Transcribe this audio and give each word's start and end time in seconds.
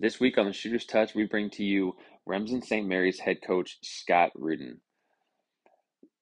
This 0.00 0.20
week 0.20 0.38
on 0.38 0.46
the 0.46 0.52
Shooter's 0.52 0.86
Touch, 0.86 1.16
we 1.16 1.24
bring 1.24 1.50
to 1.50 1.64
you 1.64 1.96
Remsen 2.24 2.62
St. 2.62 2.86
Mary's 2.86 3.18
head 3.18 3.38
coach 3.44 3.78
Scott 3.82 4.30
Ruden. 4.38 4.78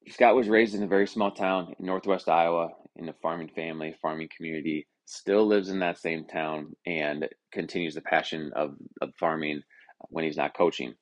Scott 0.09 0.35
was 0.35 0.49
raised 0.49 0.73
in 0.73 0.81
a 0.81 0.87
very 0.87 1.05
small 1.05 1.29
town 1.29 1.75
in 1.77 1.85
northwest 1.85 2.27
Iowa 2.27 2.69
in 2.95 3.07
a 3.07 3.13
farming 3.21 3.49
family, 3.49 3.95
farming 4.01 4.29
community, 4.35 4.87
still 5.05 5.45
lives 5.45 5.69
in 5.69 5.77
that 5.79 5.99
same 5.99 6.25
town 6.25 6.75
and 6.87 7.29
continues 7.51 7.93
the 7.93 8.01
passion 8.01 8.51
of, 8.55 8.73
of 8.99 9.13
farming 9.19 9.61
when 10.09 10.23
he's 10.23 10.37
not 10.37 10.57
coaching. 10.57 10.95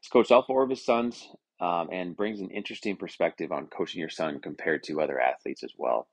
He's 0.00 0.08
coached 0.08 0.30
all 0.30 0.44
four 0.44 0.62
of 0.62 0.70
his 0.70 0.84
sons 0.84 1.28
um, 1.60 1.88
and 1.90 2.16
brings 2.16 2.40
an 2.40 2.50
interesting 2.50 2.96
perspective 2.96 3.50
on 3.50 3.66
coaching 3.66 3.98
your 3.98 4.10
son 4.10 4.38
compared 4.40 4.84
to 4.84 5.00
other 5.00 5.18
athletes 5.18 5.64
as 5.64 5.72
well. 5.76 6.06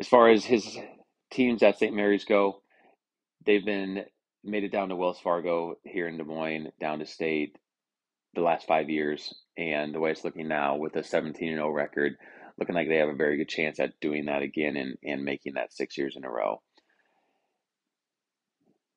As 0.00 0.08
far 0.08 0.30
as 0.30 0.44
his 0.44 0.76
teams 1.30 1.62
at 1.62 1.78
St. 1.78 1.94
Mary's 1.94 2.24
go, 2.24 2.60
they've 3.44 3.64
been 3.64 4.04
made 4.46 4.64
it 4.64 4.72
down 4.72 4.88
to 4.88 4.96
Wells 4.96 5.20
Fargo 5.20 5.76
here 5.84 6.08
in 6.08 6.16
Des 6.16 6.24
Moines, 6.24 6.68
down 6.80 7.00
to 7.00 7.06
state 7.06 7.56
the 8.34 8.40
last 8.40 8.66
five 8.66 8.88
years. 8.88 9.34
And 9.56 9.94
the 9.94 10.00
way 10.00 10.10
it's 10.10 10.24
looking 10.24 10.48
now 10.48 10.76
with 10.76 10.96
a 10.96 11.02
17 11.02 11.54
0 11.54 11.70
record, 11.70 12.16
looking 12.58 12.74
like 12.74 12.88
they 12.88 12.96
have 12.96 13.08
a 13.08 13.14
very 13.14 13.36
good 13.36 13.48
chance 13.48 13.80
at 13.80 13.98
doing 14.00 14.26
that 14.26 14.42
again 14.42 14.76
and, 14.76 14.96
and 15.02 15.24
making 15.24 15.54
that 15.54 15.72
six 15.72 15.96
years 15.98 16.14
in 16.16 16.24
a 16.24 16.30
row. 16.30 16.60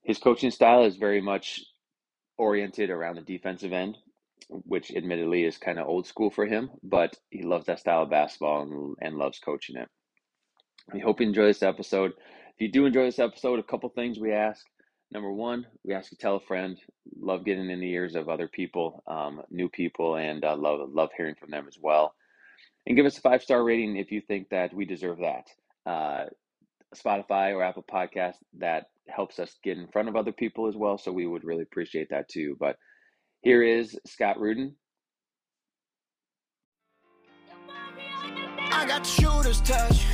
His 0.03 0.17
coaching 0.17 0.51
style 0.51 0.85
is 0.85 0.97
very 0.97 1.21
much 1.21 1.61
oriented 2.37 2.89
around 2.89 3.15
the 3.15 3.21
defensive 3.21 3.73
end, 3.73 3.97
which 4.49 4.91
admittedly 4.91 5.43
is 5.43 5.57
kind 5.57 5.77
of 5.77 5.87
old 5.87 6.07
school 6.07 6.31
for 6.31 6.45
him, 6.45 6.71
but 6.81 7.15
he 7.29 7.43
loves 7.43 7.65
that 7.65 7.79
style 7.79 8.03
of 8.03 8.09
basketball 8.09 8.61
and, 8.63 8.95
and 9.01 9.17
loves 9.17 9.39
coaching 9.39 9.77
it. 9.77 9.89
We 10.93 10.99
hope 10.99 11.19
you 11.19 11.27
enjoy 11.27 11.45
this 11.45 11.63
episode. 11.63 12.13
If 12.55 12.61
you 12.61 12.71
do 12.71 12.85
enjoy 12.85 13.05
this 13.05 13.19
episode, 13.19 13.59
a 13.59 13.63
couple 13.63 13.89
things 13.89 14.19
we 14.19 14.31
ask. 14.31 14.65
Number 15.11 15.31
one, 15.31 15.65
we 15.83 15.93
ask 15.93 16.11
you 16.11 16.17
tell 16.19 16.35
a 16.35 16.39
friend. 16.41 16.77
Love 17.19 17.43
getting 17.43 17.69
in 17.69 17.79
the 17.79 17.91
ears 17.91 18.15
of 18.15 18.29
other 18.29 18.47
people, 18.47 19.03
um, 19.07 19.41
new 19.49 19.67
people, 19.67 20.15
and 20.15 20.45
uh, 20.45 20.55
love 20.55 20.89
love 20.91 21.09
hearing 21.17 21.35
from 21.39 21.49
them 21.49 21.65
as 21.67 21.77
well. 21.81 22.13
And 22.85 22.95
give 22.95 23.05
us 23.05 23.17
a 23.17 23.21
five 23.21 23.41
star 23.41 23.63
rating 23.63 23.97
if 23.97 24.11
you 24.11 24.21
think 24.21 24.49
that 24.49 24.73
we 24.73 24.85
deserve 24.85 25.19
that. 25.19 25.47
Uh, 25.85 26.25
Spotify 26.95 27.55
or 27.55 27.63
Apple 27.63 27.85
Podcast 27.91 28.35
that 28.57 28.85
helps 29.07 29.39
us 29.39 29.55
get 29.63 29.77
in 29.77 29.87
front 29.87 30.09
of 30.09 30.15
other 30.15 30.31
people 30.31 30.67
as 30.67 30.75
well. 30.75 30.97
So 30.97 31.11
we 31.11 31.25
would 31.25 31.43
really 31.43 31.63
appreciate 31.63 32.09
that 32.11 32.29
too. 32.29 32.55
But 32.59 32.77
here 33.41 33.63
is 33.63 33.97
Scott 34.05 34.37
Ruden. 34.37 34.73
I 38.71 38.85
got 38.87 39.03
the 39.03 39.09
shooter's 39.09 39.61
touch. 39.61 40.05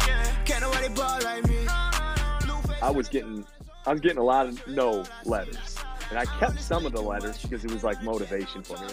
Can't 0.46 0.62
nobody 0.62 0.90
ball 0.90 1.20
like 1.22 1.48
me. 1.48 1.66
I 1.68 2.92
was 2.94 3.10
getting 3.10 3.46
I 3.88 3.92
was 3.92 4.02
getting 4.02 4.18
a 4.18 4.24
lot 4.24 4.48
of 4.48 4.68
no 4.68 5.04
letters. 5.26 5.78
And 6.10 6.18
I 6.18 6.26
kept 6.26 6.60
some 6.60 6.86
of 6.86 6.92
the 6.92 7.02
letters 7.02 7.42
because 7.42 7.64
it 7.64 7.72
was 7.72 7.84
like 7.84 8.02
motivation 8.04 8.64
for 8.64 8.78
me. 8.80 8.88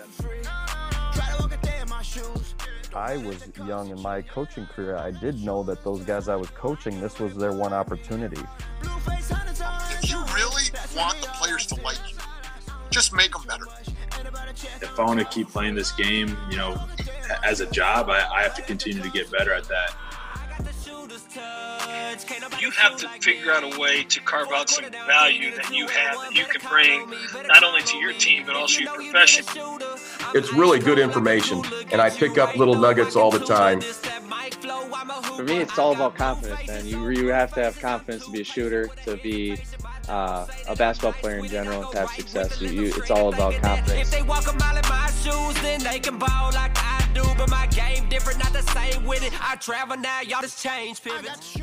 I 2.95 3.17
was 3.17 3.49
young 3.67 3.91
in 3.91 4.01
my 4.03 4.21
coaching 4.21 4.67
career. 4.67 4.97
I 4.97 5.11
did 5.11 5.43
know 5.43 5.63
that 5.63 5.83
those 5.83 6.03
guys 6.05 6.29
I 6.29 6.37
was 6.37 6.51
coaching, 6.51 7.01
this 7.01 7.19
was 7.19 7.35
their 7.35 7.53
one 7.53 7.73
opportunity. 7.73 8.41
If 8.83 10.11
you 10.11 10.23
really 10.35 10.65
want 10.95 11.21
the 11.23 11.31
players 11.35 11.67
to 11.67 11.75
like 11.77 11.99
you, 12.11 12.19
just 12.91 13.15
make 13.15 13.33
them 13.33 13.43
better. 13.49 13.65
If 14.83 15.01
I 15.01 15.05
want 15.05 15.21
to 15.21 15.25
keep 15.25 15.49
playing 15.49 15.75
this 15.75 15.93
game, 15.93 16.37
you 16.51 16.59
know, 16.59 16.79
as 17.43 17.61
a 17.61 17.71
job, 17.71 18.11
I, 18.11 18.29
I 18.31 18.43
have 18.43 18.55
to 18.57 18.63
continue 18.63 19.03
to 19.03 19.11
get 19.11 19.31
better 19.31 19.55
at 19.55 19.65
that 19.65 19.97
you 22.61 22.71
have 22.71 22.97
to 22.99 23.09
figure 23.21 23.53
out 23.53 23.65
a 23.65 23.79
way 23.79 24.05
to 24.05 24.21
carve 24.21 24.49
out 24.53 24.69
some 24.69 24.91
value 25.07 25.55
that 25.57 25.73
you 25.73 25.87
have 25.89 26.17
that 26.17 26.35
you 26.35 26.45
can 26.45 26.69
bring 26.69 27.11
not 27.47 27.63
only 27.65 27.83
to 27.83 27.97
your 27.99 28.13
team 28.15 28.45
but 28.47 28.57
also 28.57 28.81
your 28.81 28.95
profession. 28.95 29.45
It's 30.35 30.53
really 30.53 30.79
good 30.79 30.99
information, 30.99 31.63
and 31.91 32.01
I 32.01 32.11
pick 32.11 32.39
up 32.39 32.57
little 32.57 32.75
nuggets 32.75 33.17
all 33.17 33.31
the 33.31 33.39
time. 33.45 33.81
For 35.37 35.43
me, 35.43 35.59
it's 35.59 35.79
all 35.79 35.93
about 35.93 36.15
confidence, 36.15 36.67
man. 36.67 36.87
You 36.87 37.09
you 37.11 37.29
have 37.29 37.53
to 37.55 37.63
have 37.63 37.79
confidence 37.81 38.27
to 38.27 38.33
be 38.33 38.41
a 38.41 38.45
shooter, 38.45 38.89
to 39.05 39.17
be 39.17 39.57
uh, 40.09 40.47
a 40.69 40.77
basketball 40.77 41.13
player 41.15 41.39
in 41.39 41.49
general, 41.49 41.83
and 41.83 41.91
to 41.93 41.99
have 41.99 42.11
success. 42.11 42.61
You, 42.61 42.71
you, 42.71 42.87
it's 42.97 43.11
all 43.11 43.33
about 43.33 43.55
confidence. 43.55 44.13
If 44.13 44.19
they 44.19 44.23
walk 44.23 44.47
a 44.53 44.57
mile 44.57 44.77
in 44.77 44.89
my 44.89 45.11
shoes, 45.23 45.63
then 45.63 45.81
they 45.83 45.99
can 45.99 46.19
ball 46.19 46.53
like 46.53 46.73
I 46.77 47.09
do. 47.15 47.23
But 47.37 47.51
my 47.51 47.67
game 47.69 48.09
different, 48.09 48.39
not 48.39 48.53
the 48.53 48.63
same 48.63 49.05
with 49.05 49.23
it. 49.25 49.33
I 49.43 49.57
travel 49.57 49.97
now, 49.97 50.21
y'all 50.21 50.43
just 50.43 50.63
change 50.63 51.03
pivots. 51.03 51.57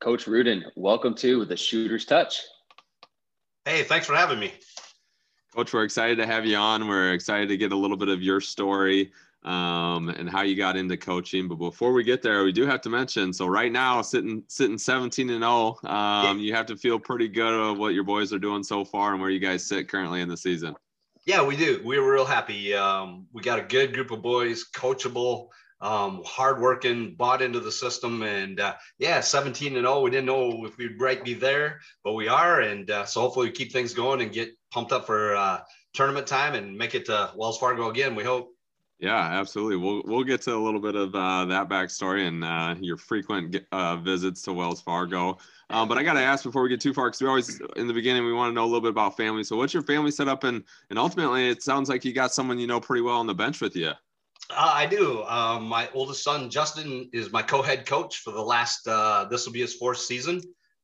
Coach 0.00 0.24
Ruden, 0.24 0.64
welcome 0.76 1.14
to 1.16 1.44
the 1.44 1.54
Shooter's 1.54 2.06
Touch. 2.06 2.40
Hey, 3.66 3.82
thanks 3.82 4.06
for 4.06 4.14
having 4.14 4.40
me. 4.40 4.50
Coach, 5.54 5.74
we're 5.74 5.84
excited 5.84 6.16
to 6.16 6.26
have 6.26 6.46
you 6.46 6.56
on. 6.56 6.88
We're 6.88 7.12
excited 7.12 7.50
to 7.50 7.58
get 7.58 7.72
a 7.72 7.76
little 7.76 7.98
bit 7.98 8.08
of 8.08 8.22
your 8.22 8.40
story 8.40 9.12
um, 9.44 10.08
and 10.08 10.30
how 10.30 10.40
you 10.40 10.56
got 10.56 10.74
into 10.74 10.96
coaching. 10.96 11.48
But 11.48 11.56
before 11.56 11.92
we 11.92 12.02
get 12.02 12.22
there, 12.22 12.42
we 12.44 12.50
do 12.50 12.64
have 12.64 12.80
to 12.80 12.88
mention. 12.88 13.30
So 13.34 13.46
right 13.46 13.70
now, 13.70 14.00
sitting 14.00 14.42
sitting 14.48 14.78
17 14.78 15.28
and 15.28 15.42
0, 15.42 15.76
um, 15.84 16.38
you 16.38 16.54
have 16.54 16.64
to 16.66 16.78
feel 16.78 16.98
pretty 16.98 17.28
good 17.28 17.52
of 17.52 17.76
what 17.76 17.92
your 17.92 18.04
boys 18.04 18.32
are 18.32 18.38
doing 18.38 18.62
so 18.62 18.86
far 18.86 19.12
and 19.12 19.20
where 19.20 19.28
you 19.28 19.38
guys 19.38 19.66
sit 19.66 19.86
currently 19.86 20.22
in 20.22 20.30
the 20.30 20.36
season. 20.36 20.74
Yeah, 21.26 21.44
we 21.44 21.56
do. 21.56 21.82
We 21.84 21.98
were 21.98 22.10
real 22.10 22.24
happy. 22.24 22.72
Um, 22.74 23.26
we 23.34 23.42
got 23.42 23.58
a 23.58 23.62
good 23.64 23.92
group 23.92 24.12
of 24.12 24.22
boys, 24.22 24.64
coachable 24.74 25.48
um, 25.80 26.22
hardworking, 26.26 27.14
bought 27.14 27.42
into 27.42 27.60
the 27.60 27.72
system, 27.72 28.22
and 28.22 28.60
uh, 28.60 28.74
yeah, 28.98 29.20
17 29.20 29.76
and 29.76 29.86
0. 29.86 30.00
We 30.00 30.10
didn't 30.10 30.26
know 30.26 30.64
if 30.64 30.76
we'd 30.76 31.00
right 31.00 31.24
be 31.24 31.34
there, 31.34 31.80
but 32.04 32.14
we 32.14 32.28
are, 32.28 32.60
and 32.60 32.90
uh, 32.90 33.04
so 33.06 33.20
hopefully 33.20 33.46
we 33.46 33.52
keep 33.52 33.72
things 33.72 33.94
going 33.94 34.20
and 34.20 34.32
get 34.32 34.50
pumped 34.70 34.92
up 34.92 35.06
for 35.06 35.34
uh, 35.36 35.60
tournament 35.94 36.26
time 36.26 36.54
and 36.54 36.76
make 36.76 36.94
it 36.94 37.06
to 37.06 37.32
Wells 37.34 37.58
Fargo 37.58 37.90
again. 37.90 38.14
We 38.14 38.24
hope. 38.24 38.54
Yeah, 38.98 39.16
absolutely. 39.16 39.76
We'll 39.76 40.02
we'll 40.04 40.24
get 40.24 40.42
to 40.42 40.54
a 40.54 40.62
little 40.62 40.80
bit 40.80 40.94
of 40.94 41.14
uh, 41.14 41.46
that 41.46 41.70
backstory 41.70 42.28
and 42.28 42.44
uh, 42.44 42.74
your 42.80 42.98
frequent 42.98 43.56
uh, 43.72 43.96
visits 43.96 44.42
to 44.42 44.52
Wells 44.52 44.82
Fargo. 44.82 45.38
Um, 45.70 45.88
but 45.88 45.96
I 45.96 46.02
got 46.02 46.14
to 46.14 46.20
ask 46.20 46.44
before 46.44 46.62
we 46.62 46.68
get 46.68 46.82
too 46.82 46.92
far, 46.92 47.06
because 47.06 47.22
we 47.22 47.28
always 47.28 47.62
in 47.76 47.86
the 47.86 47.94
beginning 47.94 48.26
we 48.26 48.34
want 48.34 48.50
to 48.50 48.54
know 48.54 48.64
a 48.64 48.66
little 48.66 48.82
bit 48.82 48.90
about 48.90 49.16
family. 49.16 49.42
So, 49.42 49.56
what's 49.56 49.72
your 49.72 49.84
family 49.84 50.10
set 50.10 50.28
up, 50.28 50.44
and 50.44 50.62
and 50.90 50.98
ultimately, 50.98 51.48
it 51.48 51.62
sounds 51.62 51.88
like 51.88 52.04
you 52.04 52.12
got 52.12 52.34
someone 52.34 52.58
you 52.58 52.66
know 52.66 52.78
pretty 52.78 53.00
well 53.00 53.16
on 53.16 53.26
the 53.26 53.34
bench 53.34 53.62
with 53.62 53.74
you. 53.74 53.92
Uh, 54.50 54.72
I 54.74 54.86
do. 54.86 55.22
Um, 55.24 55.64
my 55.64 55.88
oldest 55.94 56.24
son, 56.24 56.50
Justin, 56.50 57.08
is 57.12 57.32
my 57.32 57.42
co-head 57.42 57.86
coach 57.86 58.18
for 58.18 58.32
the 58.32 58.42
last. 58.42 58.86
Uh, 58.86 59.26
this 59.30 59.46
will 59.46 59.52
be 59.52 59.60
his 59.60 59.74
fourth 59.74 59.98
season. 59.98 60.40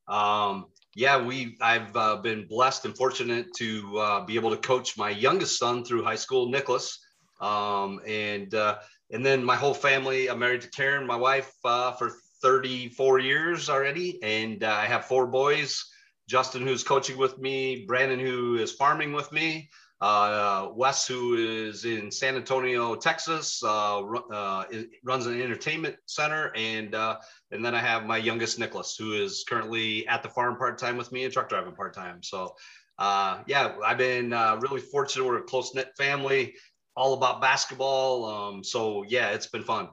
Um, 0.07 0.67
yeah, 0.95 1.21
we. 1.21 1.57
I've 1.61 1.95
uh, 1.95 2.17
been 2.17 2.47
blessed 2.47 2.85
and 2.85 2.95
fortunate 2.95 3.47
to 3.57 3.97
uh, 3.99 4.25
be 4.25 4.35
able 4.35 4.51
to 4.51 4.57
coach 4.57 4.97
my 4.97 5.09
youngest 5.09 5.59
son 5.59 5.83
through 5.83 6.03
high 6.03 6.15
school, 6.15 6.49
Nicholas, 6.49 6.99
um, 7.41 7.99
and 8.07 8.53
uh, 8.55 8.77
and 9.11 9.25
then 9.25 9.43
my 9.43 9.55
whole 9.55 9.73
family. 9.73 10.29
I'm 10.29 10.39
married 10.39 10.61
to 10.61 10.69
Karen, 10.69 11.05
my 11.05 11.17
wife, 11.17 11.51
uh, 11.65 11.91
for 11.91 12.11
34 12.41 13.19
years 13.19 13.69
already, 13.69 14.21
and 14.23 14.63
I 14.63 14.85
have 14.85 15.05
four 15.05 15.27
boys. 15.27 15.83
Justin, 16.27 16.67
who's 16.67 16.83
coaching 16.83 17.17
with 17.17 17.37
me, 17.37 17.85
Brandon, 17.85 18.19
who 18.19 18.57
is 18.57 18.73
farming 18.73 19.13
with 19.13 19.31
me 19.31 19.69
uh, 19.99 20.69
Wes, 20.75 21.07
who 21.07 21.35
is 21.35 21.85
in 21.85 22.11
San 22.11 22.35
Antonio, 22.35 22.95
Texas, 22.95 23.63
uh, 23.63 23.99
uh, 23.99 24.65
runs 25.03 25.25
an 25.25 25.41
entertainment 25.41 25.95
center, 26.05 26.51
and 26.55 26.93
uh, 26.93 27.17
and 27.51 27.65
then 27.65 27.73
I 27.73 27.79
have 27.79 28.05
my 28.05 28.17
youngest 28.17 28.59
Nicholas, 28.59 28.95
who 28.97 29.13
is 29.13 29.43
currently 29.49 30.07
at 30.07 30.21
the 30.21 30.29
farm 30.29 30.57
part 30.57 30.77
time 30.77 30.97
with 30.97 31.11
me 31.11 31.23
and 31.23 31.33
truck 31.33 31.49
driving 31.49 31.73
part 31.73 31.95
time. 31.95 32.21
So, 32.21 32.55
uh, 32.99 33.39
yeah, 33.47 33.75
I've 33.83 33.97
been 33.97 34.33
uh, 34.33 34.59
really 34.61 34.81
fortunate. 34.81 35.25
We're 35.25 35.39
a 35.39 35.43
close 35.43 35.73
knit 35.73 35.91
family, 35.97 36.53
all 36.95 37.15
about 37.15 37.41
basketball. 37.41 38.25
Um, 38.25 38.63
so 38.63 39.03
yeah, 39.07 39.29
it's 39.29 39.47
been 39.47 39.63
fun. 39.63 39.89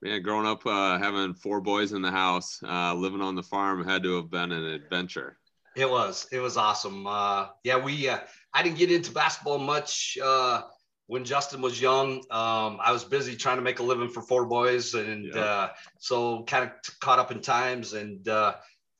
Man, 0.00 0.22
growing 0.22 0.46
up 0.46 0.62
having 0.64 1.34
four 1.34 1.60
boys 1.60 1.92
in 1.92 2.00
the 2.00 2.10
house, 2.10 2.58
living 2.62 3.20
on 3.20 3.34
the 3.34 3.42
farm 3.42 3.84
had 3.84 4.02
to 4.04 4.16
have 4.16 4.30
been 4.30 4.50
an 4.50 4.64
adventure. 4.64 5.36
It 5.76 5.88
was. 5.88 6.26
It 6.32 6.40
was 6.40 6.56
awesome. 6.56 7.04
yeah, 7.64 7.76
we 7.76 8.08
I 8.52 8.62
didn't 8.62 8.78
get 8.78 8.90
into 8.90 9.12
basketball 9.12 9.58
much 9.58 10.18
uh, 10.22 10.62
when 11.06 11.24
Justin 11.24 11.60
was 11.60 11.80
young. 11.80 12.18
Um, 12.30 12.78
I 12.82 12.92
was 12.92 13.04
busy 13.04 13.36
trying 13.36 13.56
to 13.56 13.62
make 13.62 13.78
a 13.78 13.82
living 13.82 14.08
for 14.08 14.22
four 14.22 14.46
boys, 14.46 14.94
and 14.94 15.26
yeah. 15.26 15.40
uh, 15.40 15.68
so 15.98 16.44
kind 16.44 16.64
of 16.64 17.00
caught 17.00 17.18
up 17.18 17.30
in 17.30 17.40
times. 17.40 17.92
And 17.92 18.26
uh, 18.28 18.54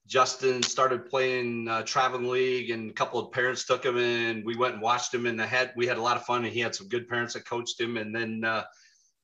Justin 0.06 0.62
started 0.62 1.06
playing 1.06 1.68
uh, 1.68 1.82
traveling 1.82 2.28
league, 2.28 2.70
and 2.70 2.90
a 2.90 2.94
couple 2.94 3.20
of 3.20 3.32
parents 3.32 3.64
took 3.64 3.84
him, 3.84 3.96
and 3.96 4.44
we 4.44 4.56
went 4.56 4.74
and 4.74 4.82
watched 4.82 5.14
him. 5.14 5.26
And 5.26 5.40
had 5.40 5.72
we 5.76 5.86
had 5.86 5.98
a 5.98 6.02
lot 6.02 6.16
of 6.16 6.24
fun, 6.24 6.44
and 6.44 6.52
he 6.52 6.60
had 6.60 6.74
some 6.74 6.88
good 6.88 7.08
parents 7.08 7.34
that 7.34 7.46
coached 7.46 7.80
him. 7.80 7.96
And 7.96 8.14
then 8.14 8.44
uh, 8.44 8.64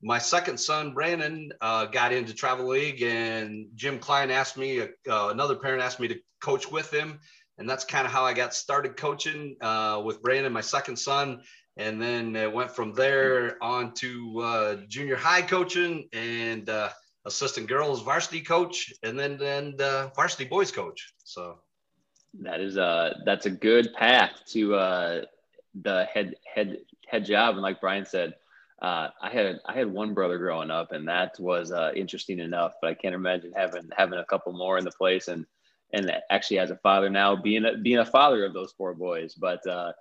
my 0.01 0.19
second 0.19 0.59
son 0.59 0.93
Brandon 0.93 1.51
uh, 1.61 1.85
got 1.85 2.13
into 2.13 2.33
travel 2.33 2.67
league, 2.67 3.01
and 3.01 3.67
Jim 3.75 3.99
Klein 3.99 4.29
asked 4.29 4.57
me, 4.57 4.81
uh, 4.81 4.87
another 5.07 5.55
parent 5.55 5.81
asked 5.81 5.99
me 5.99 6.07
to 6.09 6.19
coach 6.39 6.71
with 6.71 6.93
him, 6.93 7.19
and 7.57 7.69
that's 7.69 7.85
kind 7.85 8.05
of 8.05 8.11
how 8.11 8.23
I 8.23 8.33
got 8.33 8.53
started 8.53 8.97
coaching 8.97 9.55
uh, 9.61 10.01
with 10.05 10.21
Brandon, 10.21 10.53
my 10.53 10.61
second 10.61 10.97
son, 10.97 11.41
and 11.77 12.01
then 12.01 12.35
it 12.35 12.51
went 12.51 12.71
from 12.71 12.93
there 12.93 13.61
on 13.61 13.93
to 13.95 14.39
uh, 14.39 14.75
junior 14.87 15.15
high 15.15 15.41
coaching 15.41 16.07
and 16.13 16.69
uh, 16.69 16.89
assistant 17.25 17.67
girls 17.67 18.01
varsity 18.03 18.41
coach, 18.41 18.93
and 19.03 19.17
then 19.19 19.37
then 19.37 19.75
varsity 20.15 20.45
boys 20.45 20.71
coach. 20.71 21.13
So. 21.23 21.59
That 22.41 22.59
is 22.59 22.77
a 22.77 23.15
that's 23.25 23.45
a 23.45 23.49
good 23.49 23.93
path 23.93 24.31
to 24.49 24.75
uh, 24.75 25.21
the 25.81 26.05
head 26.05 26.35
head 26.53 26.77
head 27.07 27.25
job, 27.25 27.55
and 27.55 27.63
like 27.63 27.81
Brian 27.81 28.05
said, 28.05 28.35
uh, 28.81 29.09
I 29.21 29.29
had 29.31 29.59
I 29.65 29.73
had 29.73 29.91
one 29.91 30.13
brother 30.13 30.37
growing 30.37 30.69
up, 30.69 30.91
and 30.91 31.07
that 31.07 31.39
was 31.39 31.71
uh, 31.71 31.91
interesting 31.95 32.39
enough. 32.39 32.73
But 32.81 32.91
I 32.91 32.93
can't 32.93 33.15
imagine 33.15 33.53
having 33.55 33.89
having 33.95 34.19
a 34.19 34.25
couple 34.25 34.53
more 34.53 34.77
in 34.77 34.85
the 34.85 34.91
place, 34.91 35.27
and 35.27 35.45
and 35.93 36.11
actually 36.29 36.59
as 36.59 36.71
a 36.71 36.77
father 36.77 37.09
now, 37.09 37.35
being 37.35 37.65
a, 37.65 37.77
being 37.77 37.99
a 37.99 38.05
father 38.05 38.45
of 38.45 38.53
those 38.53 38.73
four 38.77 38.93
boys. 38.93 39.33
But 39.33 39.65
uh, 39.67 39.93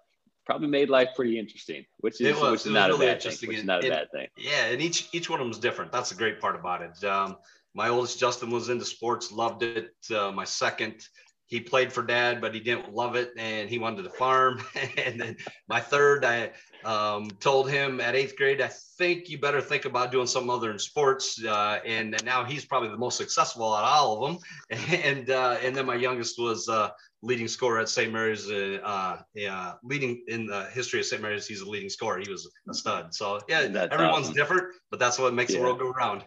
probably 0.45 0.69
made 0.69 0.89
life 0.89 1.11
pretty 1.15 1.39
interesting, 1.39 1.85
which 1.99 2.21
is 2.21 2.37
was, 2.41 2.51
which 2.53 2.67
is 2.67 2.73
not 2.73 2.91
really 2.91 3.07
a 3.07 3.13
bad 3.13 3.23
thing. 3.23 3.49
Which 3.49 3.59
is 3.59 3.65
not 3.65 3.85
a 3.85 3.89
bad 3.89 4.11
thing. 4.13 4.29
Yeah, 4.37 4.67
and 4.67 4.81
each 4.81 5.09
each 5.13 5.29
one 5.29 5.41
of 5.41 5.45
them 5.45 5.53
is 5.53 5.59
different. 5.59 5.93
That's 5.93 6.11
the 6.11 6.17
great 6.17 6.41
part 6.41 6.55
about 6.57 6.83
it. 6.83 7.05
Um, 7.05 7.37
my 7.75 7.89
oldest 7.89 8.19
Justin 8.19 8.51
was 8.51 8.71
into 8.71 8.85
sports, 8.85 9.31
loved 9.31 9.63
it. 9.63 9.95
Uh, 10.15 10.33
my 10.33 10.45
second, 10.45 11.07
he 11.47 11.61
played 11.61 11.93
for 11.93 12.03
dad, 12.03 12.41
but 12.41 12.53
he 12.53 12.61
didn't 12.61 12.93
love 12.93 13.15
it, 13.15 13.33
and 13.39 13.71
he 13.71 13.79
wanted 13.79 14.03
to 14.03 14.11
farm. 14.11 14.61
and 15.05 15.21
then 15.21 15.37
my 15.69 15.81
third, 15.81 16.25
I 16.25 16.51
um, 16.85 17.31
told 17.41 17.71
him 17.71 18.01
at 18.01 18.17
eighth 18.17 18.37
grade, 18.37 18.61
I 18.61 18.71
think 18.99 19.29
you 19.29 19.39
better 19.39 19.61
think 19.61 19.85
about 19.85 20.11
doing 20.11 20.27
something 20.27 20.51
other 20.51 20.69
than 20.69 20.79
sports. 20.79 21.43
Uh, 21.43 21.79
and, 21.87 22.15
and, 22.15 22.25
now 22.25 22.45
he's 22.45 22.65
probably 22.65 22.89
the 22.89 22.97
most 22.97 23.17
successful 23.17 23.73
out 23.73 23.85
of 23.85 23.89
all 23.89 24.25
of 24.25 24.33
them. 24.33 24.81
And 25.05 25.31
uh, 25.31 25.59
and 25.63 25.75
then 25.75 25.87
my 25.87 25.95
youngest 25.95 26.39
was 26.39 26.69
uh, 26.69 26.91
leading 27.23 27.49
scorer 27.49 27.81
at 27.81 27.89
St. 27.89 28.13
Mary's, 28.13 28.51
uh, 28.51 29.19
uh, 29.49 29.73
leading 29.85 30.25
in 30.27 30.47
the 30.47 30.65
history 30.73 31.01
of 31.01 31.07
St. 31.07 31.23
Mary's. 31.23 31.47
He's 31.47 31.61
a 31.61 31.69
leading 31.69 31.89
scorer. 31.89 32.19
He 32.19 32.31
was 32.31 32.51
a 32.69 32.75
stud. 32.75 33.15
So 33.15 33.41
yeah, 33.49 33.69
That's 33.69 33.93
everyone's 33.93 34.27
awesome. 34.27 34.35
different, 34.35 34.65
but 34.91 34.99
that's 34.99 35.19
what 35.19 35.33
makes 35.35 35.53
Yeah. 35.53 35.59
the 35.59 35.65
world 35.65 35.79
go 35.79 35.91
round. 35.91 36.25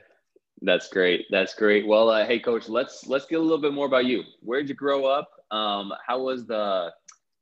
That's 0.61 0.89
great. 0.89 1.25
That's 1.29 1.53
great. 1.53 1.87
Well, 1.87 2.09
uh, 2.09 2.25
hey, 2.25 2.39
coach, 2.39 2.67
let's 2.67 3.07
let's 3.07 3.25
get 3.25 3.39
a 3.39 3.41
little 3.41 3.61
bit 3.61 3.73
more 3.73 3.85
about 3.85 4.05
you. 4.05 4.23
Where'd 4.41 4.67
you 4.67 4.75
grow 4.75 5.05
up? 5.05 5.29
Um, 5.51 5.93
how 6.05 6.21
was 6.21 6.45
the 6.45 6.91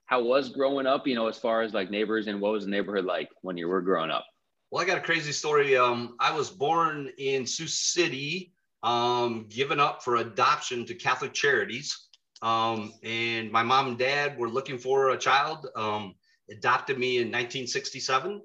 how 0.05 0.21
was 0.21 0.49
growing 0.49 0.85
up? 0.85 1.07
You 1.07 1.15
know, 1.15 1.27
as 1.27 1.37
far 1.37 1.61
as 1.61 1.73
like 1.73 1.89
neighbors 1.89 2.27
and 2.27 2.39
what 2.39 2.51
was 2.51 2.65
the 2.65 2.71
neighborhood 2.71 3.05
like 3.05 3.29
when 3.41 3.57
you 3.57 3.67
were 3.67 3.81
growing 3.81 4.11
up? 4.11 4.25
Well, 4.69 4.83
I 4.83 4.85
got 4.85 4.97
a 4.97 5.01
crazy 5.01 5.31
story. 5.31 5.77
Um, 5.77 6.15
I 6.19 6.35
was 6.35 6.49
born 6.49 7.09
in 7.17 7.45
Sioux 7.45 7.67
City, 7.67 8.51
um, 8.83 9.47
given 9.49 9.79
up 9.79 10.03
for 10.03 10.17
adoption 10.17 10.85
to 10.85 10.93
Catholic 10.93 11.33
Charities. 11.33 12.07
Um, 12.41 12.93
and 13.01 13.51
my 13.51 13.63
mom 13.63 13.87
and 13.87 13.97
dad 13.97 14.37
were 14.37 14.49
looking 14.49 14.77
for 14.77 15.09
a 15.09 15.17
child, 15.17 15.67
um, 15.75 16.15
adopted 16.51 16.99
me 16.99 17.17
in 17.17 17.27
1967. 17.27 18.41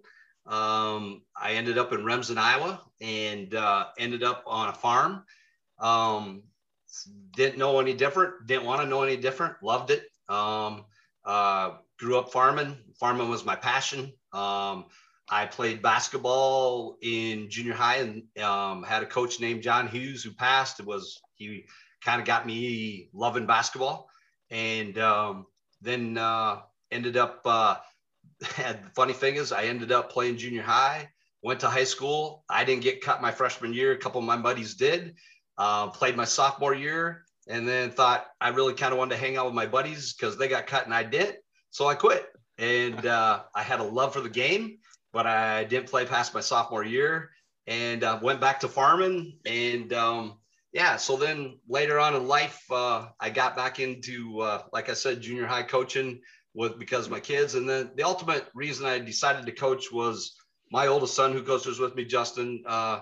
Um, 0.46 1.22
I 1.36 1.52
ended 1.52 1.78
up 1.78 1.92
in 1.92 2.04
Remsen, 2.04 2.38
Iowa, 2.38 2.80
and 3.00 3.54
uh, 3.54 3.86
ended 3.98 4.22
up 4.22 4.44
on 4.46 4.68
a 4.68 4.72
farm. 4.72 5.24
Um, 5.78 6.42
didn't 7.36 7.58
know 7.58 7.80
any 7.80 7.94
different, 7.94 8.46
didn't 8.46 8.64
want 8.64 8.82
to 8.82 8.86
know 8.86 9.02
any 9.02 9.16
different, 9.16 9.54
loved 9.62 9.90
it. 9.90 10.04
Um, 10.28 10.84
uh, 11.24 11.76
grew 11.98 12.18
up 12.18 12.32
farming. 12.32 12.76
Farming 12.98 13.28
was 13.28 13.44
my 13.44 13.56
passion. 13.56 14.12
Um, 14.32 14.86
I 15.30 15.46
played 15.46 15.82
basketball 15.82 16.98
in 17.00 17.48
junior 17.48 17.74
high 17.74 17.98
and 17.98 18.38
um, 18.44 18.82
had 18.82 19.02
a 19.02 19.06
coach 19.06 19.40
named 19.40 19.62
John 19.62 19.88
Hughes 19.88 20.22
who 20.22 20.32
passed. 20.32 20.80
It 20.80 20.86
was 20.86 21.20
he 21.36 21.64
kind 22.04 22.20
of 22.20 22.26
got 22.26 22.46
me 22.46 23.08
loving 23.14 23.46
basketball, 23.46 24.08
and 24.50 24.98
um, 24.98 25.46
then 25.80 26.18
uh, 26.18 26.60
ended 26.90 27.16
up. 27.16 27.46
Had 28.42 28.84
the 28.84 28.90
funny 28.90 29.12
thing 29.12 29.36
is, 29.36 29.52
I 29.52 29.64
ended 29.64 29.92
up 29.92 30.10
playing 30.10 30.38
junior 30.38 30.62
high. 30.62 31.08
Went 31.42 31.60
to 31.60 31.68
high 31.68 31.84
school. 31.84 32.44
I 32.48 32.64
didn't 32.64 32.82
get 32.82 33.00
cut 33.00 33.22
my 33.22 33.32
freshman 33.32 33.72
year. 33.72 33.92
A 33.92 33.98
couple 33.98 34.20
of 34.20 34.26
my 34.26 34.36
buddies 34.36 34.74
did. 34.74 35.16
Uh, 35.58 35.88
played 35.88 36.16
my 36.16 36.24
sophomore 36.24 36.74
year, 36.74 37.24
and 37.48 37.68
then 37.68 37.90
thought 37.90 38.26
I 38.40 38.48
really 38.48 38.74
kind 38.74 38.92
of 38.92 38.98
wanted 38.98 39.16
to 39.16 39.20
hang 39.20 39.36
out 39.36 39.46
with 39.46 39.54
my 39.54 39.66
buddies 39.66 40.12
because 40.12 40.38
they 40.38 40.48
got 40.48 40.66
cut 40.66 40.84
and 40.84 40.94
I 40.94 41.02
didn't. 41.02 41.36
So 41.70 41.86
I 41.88 41.94
quit. 41.94 42.26
And 42.58 43.06
uh, 43.06 43.42
I 43.54 43.62
had 43.62 43.80
a 43.80 43.84
love 43.84 44.12
for 44.12 44.20
the 44.20 44.30
game 44.30 44.78
but 45.12 45.26
I 45.26 45.64
didn't 45.64 45.90
play 45.90 46.06
past 46.06 46.34
my 46.34 46.40
sophomore 46.40 46.84
year 46.84 47.30
and 47.66 48.02
uh, 48.02 48.18
went 48.22 48.40
back 48.40 48.60
to 48.60 48.68
farming. 48.68 49.38
And 49.46 49.92
um, 49.92 50.38
yeah, 50.72 50.96
so 50.96 51.16
then 51.16 51.58
later 51.68 52.00
on 52.00 52.16
in 52.16 52.26
life, 52.26 52.64
uh, 52.70 53.08
I 53.20 53.30
got 53.30 53.54
back 53.54 53.78
into, 53.78 54.40
uh, 54.40 54.62
like 54.72 54.88
I 54.88 54.94
said, 54.94 55.20
junior 55.20 55.46
high 55.46 55.62
coaching 55.62 56.20
with 56.54 56.78
because 56.78 57.08
my 57.08 57.20
kids. 57.20 57.54
And 57.54 57.68
then 57.68 57.90
the 57.96 58.02
ultimate 58.02 58.46
reason 58.54 58.86
I 58.86 58.98
decided 58.98 59.46
to 59.46 59.52
coach 59.52 59.90
was 59.92 60.34
my 60.70 60.86
oldest 60.86 61.14
son, 61.14 61.32
who 61.32 61.42
coaches 61.42 61.78
with 61.78 61.94
me, 61.94 62.04
Justin, 62.04 62.62
uh, 62.66 63.00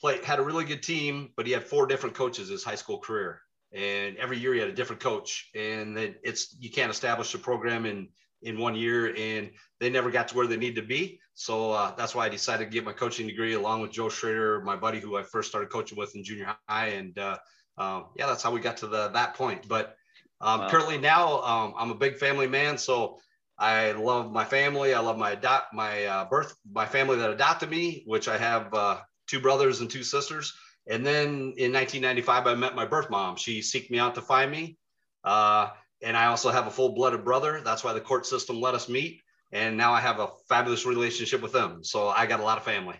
played 0.00 0.24
had 0.24 0.38
a 0.38 0.42
really 0.42 0.64
good 0.64 0.82
team, 0.82 1.30
but 1.36 1.46
he 1.46 1.52
had 1.52 1.64
four 1.64 1.86
different 1.86 2.14
coaches 2.14 2.48
his 2.48 2.64
high 2.64 2.74
school 2.74 2.98
career. 2.98 3.40
And 3.72 4.16
every 4.16 4.38
year 4.38 4.52
he 4.52 4.60
had 4.60 4.68
a 4.68 4.74
different 4.74 5.00
coach, 5.00 5.48
and 5.54 5.96
then 5.96 6.16
it's 6.22 6.54
you 6.60 6.70
can't 6.70 6.90
establish 6.90 7.32
a 7.34 7.38
program 7.38 7.86
in 7.86 8.08
in 8.42 8.58
one 8.58 8.74
year, 8.74 9.14
and 9.16 9.50
they 9.80 9.88
never 9.88 10.10
got 10.10 10.28
to 10.28 10.36
where 10.36 10.46
they 10.46 10.56
need 10.56 10.74
to 10.74 10.82
be. 10.82 11.20
So 11.34 11.72
uh, 11.72 11.94
that's 11.94 12.14
why 12.14 12.26
I 12.26 12.28
decided 12.28 12.64
to 12.64 12.70
get 12.70 12.84
my 12.84 12.92
coaching 12.92 13.26
degree 13.26 13.54
along 13.54 13.80
with 13.80 13.92
Joe 13.92 14.08
Schrader, 14.08 14.60
my 14.60 14.76
buddy 14.76 15.00
who 15.00 15.16
I 15.16 15.22
first 15.22 15.48
started 15.48 15.70
coaching 15.70 15.96
with 15.96 16.14
in 16.14 16.24
junior 16.24 16.54
high. 16.68 16.88
And 16.88 17.18
uh, 17.18 17.38
uh, 17.78 18.02
yeah, 18.16 18.26
that's 18.26 18.42
how 18.42 18.50
we 18.50 18.60
got 18.60 18.76
to 18.78 18.86
the, 18.86 19.08
that 19.08 19.34
point. 19.34 19.66
But 19.68 19.96
um, 20.42 20.60
Wow. 20.60 20.68
currently 20.68 20.98
now 20.98 21.40
um, 21.42 21.74
I'm 21.78 21.90
a 21.90 21.94
big 21.94 22.18
family 22.18 22.48
man. 22.48 22.76
So 22.76 23.20
I 23.58 23.92
love 23.92 24.32
my 24.32 24.44
family. 24.44 24.92
I 24.92 25.00
love 25.00 25.16
my 25.16 25.30
adopt 25.32 25.72
my 25.72 26.04
uh, 26.04 26.24
birth, 26.24 26.54
my 26.70 26.84
family 26.84 27.16
that 27.18 27.30
adopted 27.30 27.70
me, 27.70 28.02
which 28.06 28.28
I 28.28 28.36
have 28.36 28.74
uh, 28.74 29.00
two 29.28 29.40
brothers 29.40 29.80
and 29.80 29.88
two 29.88 30.02
sisters. 30.02 30.52
And 30.88 31.06
then 31.06 31.54
in 31.56 31.72
1995, 31.72 32.46
I 32.46 32.54
met 32.54 32.74
my 32.74 32.84
birth 32.84 33.08
mom. 33.08 33.36
She 33.36 33.60
seeked 33.60 33.90
me 33.90 34.00
out 34.00 34.16
to 34.16 34.20
find 34.20 34.50
me. 34.50 34.76
Uh, 35.22 35.68
and 36.02 36.16
I 36.16 36.26
also 36.26 36.50
have 36.50 36.66
a 36.66 36.70
full 36.70 36.94
blooded 36.94 37.24
brother. 37.24 37.60
That's 37.64 37.84
why 37.84 37.92
the 37.92 38.00
court 38.00 38.26
system 38.26 38.60
let 38.60 38.74
us 38.74 38.88
meet. 38.88 39.22
And 39.52 39.76
now 39.76 39.92
I 39.92 40.00
have 40.00 40.18
a 40.18 40.28
fabulous 40.48 40.84
relationship 40.84 41.40
with 41.40 41.52
them. 41.52 41.84
So 41.84 42.08
I 42.08 42.26
got 42.26 42.40
a 42.40 42.42
lot 42.42 42.58
of 42.58 42.64
family. 42.64 42.96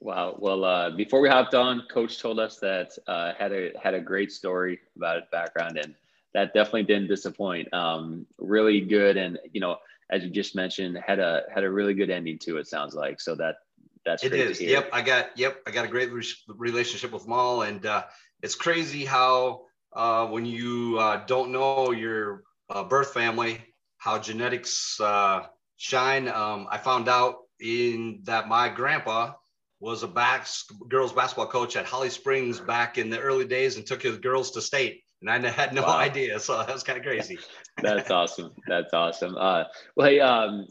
Wow. 0.00 0.34
Well, 0.36 0.64
uh, 0.64 0.90
before 0.90 1.20
we 1.20 1.28
hopped 1.28 1.54
on, 1.54 1.82
Coach 1.88 2.18
told 2.18 2.40
us 2.40 2.58
that 2.58 2.90
uh, 3.06 3.34
had 3.38 3.52
a 3.52 3.70
had 3.80 3.94
a 3.94 4.00
great 4.00 4.32
story 4.32 4.80
about 4.96 5.16
his 5.16 5.26
background, 5.30 5.78
and 5.78 5.94
that 6.34 6.54
definitely 6.54 6.84
didn't 6.84 7.08
disappoint. 7.08 7.72
Um, 7.72 8.26
really 8.38 8.80
good, 8.80 9.16
and 9.16 9.38
you 9.52 9.60
know, 9.60 9.76
as 10.10 10.24
you 10.24 10.30
just 10.30 10.54
mentioned, 10.54 10.98
had 11.04 11.18
a 11.18 11.42
had 11.52 11.64
a 11.64 11.70
really 11.70 11.94
good 11.94 12.10
ending 12.10 12.38
to 12.40 12.58
it. 12.58 12.66
Sounds 12.66 12.94
like 12.94 13.20
so 13.20 13.34
that 13.36 13.56
that's 14.04 14.24
It 14.24 14.32
is. 14.34 14.60
Yep. 14.60 14.90
I 14.92 15.02
got, 15.02 15.36
yep. 15.36 15.62
I 15.66 15.70
got 15.70 15.84
a 15.84 15.88
great 15.88 16.12
re- 16.12 16.24
relationship 16.48 17.12
with 17.12 17.28
all. 17.28 17.62
And 17.62 17.84
uh, 17.86 18.04
it's 18.42 18.54
crazy 18.54 19.04
how 19.04 19.62
uh, 19.92 20.26
when 20.26 20.44
you 20.44 20.98
uh, 20.98 21.24
don't 21.26 21.52
know 21.52 21.92
your 21.92 22.42
uh, 22.68 22.84
birth 22.84 23.12
family, 23.12 23.60
how 23.98 24.18
genetics 24.18 25.00
uh, 25.00 25.46
shine. 25.76 26.28
Um, 26.28 26.66
I 26.70 26.78
found 26.78 27.08
out 27.08 27.36
in 27.60 28.20
that 28.24 28.48
my 28.48 28.68
grandpa 28.68 29.34
was 29.80 30.02
a 30.02 30.08
back 30.08 30.46
girls 30.88 31.12
basketball 31.12 31.46
coach 31.46 31.76
at 31.76 31.84
Holly 31.86 32.10
Springs 32.10 32.60
back 32.60 32.98
in 32.98 33.10
the 33.10 33.18
early 33.18 33.44
days 33.44 33.76
and 33.76 33.86
took 33.86 34.02
his 34.02 34.18
girls 34.18 34.52
to 34.52 34.60
state. 34.60 35.01
And 35.22 35.30
I 35.46 35.50
had 35.50 35.72
no 35.72 35.82
Wow. 35.82 35.98
idea. 35.98 36.38
So 36.40 36.58
that 36.58 36.72
was 36.72 36.82
kind 36.82 36.98
of 36.98 37.04
crazy. 37.04 37.38
That's 37.82 38.10
awesome. 38.10 38.50
That's 38.66 38.92
awesome. 38.92 39.36
Uh, 39.36 39.64
well, 39.96 40.08
hey, 40.08 40.20
um, 40.20 40.66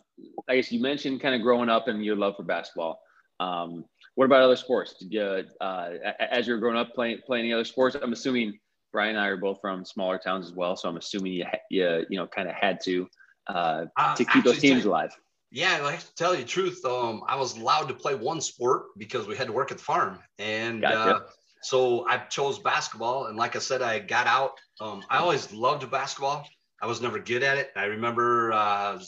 I 0.48 0.58
guess 0.58 0.72
you 0.72 0.81
mentioned 0.81 1.22
kind 1.22 1.34
of 1.34 1.41
growing 1.41 1.70
up 1.70 1.88
and 1.88 2.03
your 2.03 2.15
love 2.15 2.36
for 2.36 2.43
basketball. 2.43 3.00
Um, 3.39 3.86
what 4.15 4.25
about 4.25 4.41
other 4.43 4.55
sports? 4.55 4.96
Did 5.00 5.13
you, 5.13 5.43
uh, 5.62 5.89
as 6.20 6.48
you 6.48 6.53
were 6.53 6.60
growing 6.60 6.77
up, 6.77 6.93
playing 6.93 7.20
playing 7.25 7.46
any 7.46 7.53
other 7.53 7.63
sports? 7.63 7.96
I'm 8.00 8.13
assuming 8.13 8.60
Brian 8.91 9.15
and 9.15 9.20
I 9.20 9.27
are 9.27 9.38
both 9.38 9.60
from 9.62 9.86
smaller 9.86 10.20
towns 10.20 10.46
as 10.46 10.53
well, 10.53 10.75
so 10.75 10.89
I'm 10.89 10.98
assuming 10.98 11.34
you 11.34 11.46
you 11.70 12.05
you 12.10 12.17
know 12.20 12.27
kind 12.27 12.50
of 12.50 12.55
had 12.55 12.79
to 12.84 13.08
uh, 13.48 13.86
Uh, 13.98 14.15
to 14.15 14.25
keep 14.25 14.43
those 14.43 14.60
teams 14.60 14.86
alive. 14.86 15.12
Yeah, 15.50 15.79
I 15.84 15.91
have 15.91 16.05
to 16.08 16.15
tell 16.15 16.34
you 16.36 16.41
the 16.41 16.48
truth, 16.48 16.86
um, 16.86 17.24
I 17.27 17.36
was 17.36 17.58
allowed 17.58 17.88
to 17.88 17.93
play 17.93 18.15
one 18.15 18.41
sport 18.41 18.84
because 18.98 19.27
we 19.27 19.36
had 19.36 19.48
to 19.48 19.53
work 19.53 19.72
at 19.72 19.77
the 19.79 19.84
farm, 19.84 20.20
and 20.38 20.81
Gotcha. 20.81 21.15
uh, 21.15 21.20
so 21.62 22.08
I 22.08 22.18
chose 22.18 22.60
basketball. 22.60 23.27
And 23.27 23.38
like 23.38 23.56
I 23.56 23.60
said, 23.60 23.82
I 23.82 24.00
got 24.00 24.27
out. 24.27 24.60
Um, 24.80 25.03
I 25.10 25.18
always 25.18 25.53
loved 25.53 25.89
basketball. 25.91 26.46
I 26.82 26.88
was 26.88 27.01
never 27.01 27.20
good 27.20 27.44
at 27.44 27.58
it. 27.58 27.72
I 27.75 27.86
remember 27.86 28.51
uh, 28.51 29.00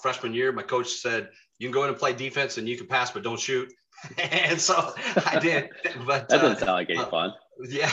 freshman 0.00 0.34
year, 0.34 0.52
my 0.52 0.62
coach 0.62 0.88
said, 0.88 1.30
"You 1.58 1.66
can 1.66 1.72
go 1.72 1.82
in 1.82 1.90
and 1.90 1.98
play 1.98 2.12
defense, 2.12 2.58
and 2.58 2.68
you 2.68 2.76
can 2.76 2.86
pass, 2.86 3.10
but 3.10 3.24
don't 3.24 3.40
shoot." 3.40 3.72
and 4.18 4.60
so 4.60 4.94
I 5.26 5.38
did. 5.40 5.70
But 6.06 6.28
That 6.28 6.38
uh, 6.38 6.42
doesn't 6.42 6.58
sound 6.60 6.72
like 6.72 6.90
any 6.90 7.00
uh, 7.00 7.06
fun. 7.06 7.32
yeah, 7.68 7.90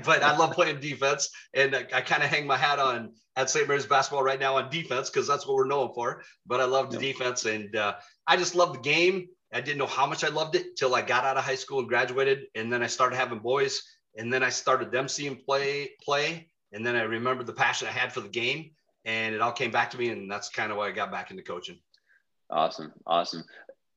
but 0.04 0.22
I 0.22 0.36
love 0.36 0.52
playing 0.52 0.80
defense, 0.80 1.30
and 1.54 1.74
I, 1.74 1.86
I 1.92 2.00
kind 2.02 2.22
of 2.22 2.28
hang 2.28 2.46
my 2.46 2.58
hat 2.58 2.78
on 2.78 3.14
at 3.36 3.48
St. 3.48 3.66
Mary's 3.66 3.86
basketball 3.86 4.22
right 4.22 4.38
now 4.38 4.56
on 4.56 4.68
defense 4.68 5.08
because 5.08 5.26
that's 5.26 5.46
what 5.46 5.56
we're 5.56 5.66
known 5.66 5.94
for. 5.94 6.22
But 6.46 6.60
I 6.60 6.64
love 6.64 6.90
the 6.90 6.98
defense, 6.98 7.46
and 7.46 7.74
uh, 7.74 7.94
I 8.26 8.36
just 8.36 8.54
love 8.54 8.74
the 8.74 8.80
game. 8.80 9.28
I 9.52 9.60
didn't 9.60 9.78
know 9.78 9.86
how 9.86 10.06
much 10.06 10.24
I 10.24 10.28
loved 10.28 10.54
it 10.56 10.76
till 10.76 10.94
I 10.94 11.02
got 11.02 11.24
out 11.24 11.36
of 11.36 11.44
high 11.44 11.54
school 11.54 11.78
and 11.78 11.88
graduated, 11.88 12.46
and 12.54 12.72
then 12.72 12.82
I 12.82 12.86
started 12.86 13.16
having 13.16 13.38
boys, 13.38 13.82
and 14.16 14.32
then 14.32 14.42
I 14.42 14.50
started 14.50 14.90
them 14.90 15.08
seeing 15.08 15.36
play 15.36 15.90
play, 16.02 16.48
and 16.72 16.84
then 16.84 16.96
I 16.96 17.02
remembered 17.02 17.46
the 17.46 17.52
passion 17.52 17.88
I 17.88 17.92
had 17.92 18.12
for 18.12 18.20
the 18.20 18.28
game, 18.28 18.72
and 19.04 19.34
it 19.34 19.40
all 19.40 19.52
came 19.52 19.70
back 19.70 19.90
to 19.90 19.98
me, 19.98 20.10
and 20.10 20.30
that's 20.30 20.48
kind 20.50 20.70
of 20.70 20.76
why 20.76 20.88
I 20.88 20.92
got 20.92 21.10
back 21.10 21.30
into 21.30 21.42
coaching. 21.42 21.78
Awesome, 22.50 22.92
awesome. 23.06 23.44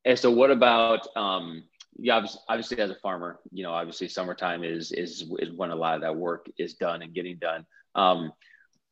And 0.05 0.17
so, 0.17 0.31
what 0.31 0.51
about 0.51 1.07
um, 1.15 1.63
yeah? 1.97 2.25
Obviously, 2.47 2.79
as 2.79 2.89
a 2.89 2.95
farmer, 2.95 3.39
you 3.51 3.63
know, 3.63 3.71
obviously, 3.71 4.07
summertime 4.07 4.63
is 4.63 4.91
is 4.91 5.25
is 5.39 5.51
when 5.51 5.71
a 5.71 5.75
lot 5.75 5.95
of 5.95 6.01
that 6.01 6.15
work 6.15 6.49
is 6.57 6.75
done 6.75 7.01
and 7.01 7.13
getting 7.13 7.37
done. 7.37 7.65
Um, 7.95 8.31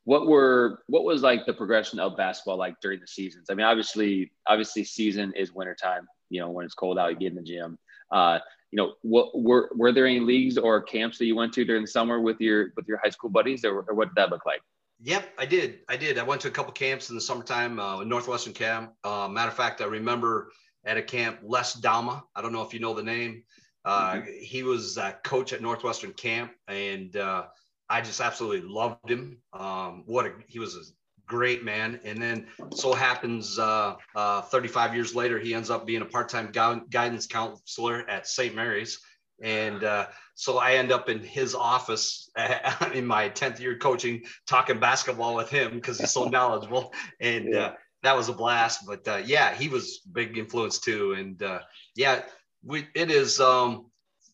what 0.03 0.27
were 0.27 0.83
what 0.87 1.03
was 1.03 1.21
like 1.21 1.45
the 1.45 1.53
progression 1.53 1.99
of 1.99 2.17
basketball 2.17 2.57
like 2.57 2.75
during 2.81 2.99
the 2.99 3.07
seasons? 3.07 3.47
I 3.49 3.53
mean, 3.53 3.65
obviously, 3.65 4.31
obviously, 4.47 4.83
season 4.83 5.33
is 5.35 5.53
wintertime. 5.53 6.07
You 6.29 6.41
know, 6.41 6.50
when 6.50 6.65
it's 6.65 6.75
cold 6.75 6.98
out, 7.00 7.12
you 7.12 7.17
get 7.17 7.31
in 7.31 7.36
the 7.36 7.41
gym. 7.41 7.77
Uh, 8.12 8.39
you 8.71 8.77
know, 8.77 8.93
what 9.01 9.39
were 9.39 9.69
were 9.75 9.91
there 9.91 10.05
any 10.05 10.19
leagues 10.19 10.57
or 10.57 10.81
camps 10.81 11.17
that 11.17 11.25
you 11.25 11.36
went 11.36 11.53
to 11.53 11.65
during 11.65 11.83
the 11.83 11.88
summer 11.88 12.19
with 12.19 12.39
your 12.39 12.71
with 12.75 12.88
your 12.88 13.00
high 13.03 13.09
school 13.09 13.29
buddies, 13.29 13.65
or, 13.65 13.81
or 13.81 13.95
what 13.95 14.09
did 14.09 14.15
that 14.15 14.29
look 14.29 14.45
like? 14.45 14.62
Yep, 15.01 15.29
I 15.38 15.45
did. 15.45 15.79
I 15.88 15.95
did. 15.95 16.17
I 16.17 16.24
went 16.24 16.41
to 16.41 16.50
a 16.50 16.51
couple 16.51 16.74
camps 16.74 17.09
in 17.09 17.15
the 17.15 17.21
summertime, 17.21 17.79
uh, 17.79 18.03
Northwestern 18.03 18.53
camp. 18.53 18.93
Uh, 19.03 19.27
matter 19.29 19.50
of 19.50 19.55
fact, 19.55 19.81
I 19.81 19.86
remember 19.86 20.51
at 20.86 20.98
a 20.98 21.01
camp, 21.01 21.39
Les 21.41 21.74
Dama. 21.75 22.24
I 22.36 22.41
don't 22.41 22.51
know 22.51 22.63
if 22.63 22.74
you 22.74 22.79
know 22.79 22.93
the 22.93 23.03
name. 23.03 23.43
Uh, 23.86 24.15
mm-hmm. 24.15 24.29
He 24.41 24.63
was 24.63 24.98
a 24.98 25.17
coach 25.24 25.53
at 25.53 25.62
Northwestern 25.62 26.13
camp, 26.13 26.51
and 26.67 27.15
uh, 27.15 27.45
I 27.89 28.01
just 28.01 28.19
absolutely 28.19 28.69
loved 28.69 29.09
him. 29.09 29.38
Um, 29.53 30.03
what 30.05 30.25
a, 30.25 30.33
he 30.48 30.59
was 30.59 30.75
a 30.75 30.83
great 31.29 31.63
man. 31.63 32.00
And 32.03 32.21
then 32.21 32.48
so 32.74 32.93
happens 32.93 33.57
uh, 33.57 33.95
uh, 34.15 34.41
35 34.41 34.95
years 34.95 35.15
later, 35.15 35.39
he 35.39 35.53
ends 35.53 35.69
up 35.69 35.88
being 35.88 36.01
a 36.01 36.05
part-time 36.05 36.51
gu- 36.51 36.86
guidance 36.89 37.27
counselor 37.27 38.09
at 38.09 38.27
St. 38.27 38.53
Mary's. 38.53 39.00
And 39.41 39.86
uh, 39.86 40.07
so 40.36 40.57
I 40.57 40.74
end 40.74 40.91
up 40.91 41.07
in 41.07 41.19
his 41.19 41.55
office 41.55 42.29
in 42.93 43.05
my 43.05 43.29
10th 43.29 43.62
year 43.62 43.77
coaching, 43.77 44.24
talking 44.48 44.79
basketball 44.79 45.36
with 45.36 45.50
him 45.50 45.75
because 45.75 45.98
he's 45.98 46.12
so 46.12 46.25
knowledgeable. 46.25 46.93
And 47.21 47.55
uh, 47.55 47.74
that 48.03 48.17
was 48.17 48.27
a 48.27 48.33
blast. 48.33 48.81
But 48.86 49.07
uh, 49.07 49.21
yeah, 49.24 49.53
he 49.53 49.69
was 49.69 50.00
big 50.00 50.38
influence 50.38 50.79
too. 50.79 51.13
And 51.13 51.41
uh, 51.41 51.59
yeah, 51.95 52.24
we, 52.65 52.88
it 52.95 53.12
is, 53.12 53.39
um, 53.39 53.86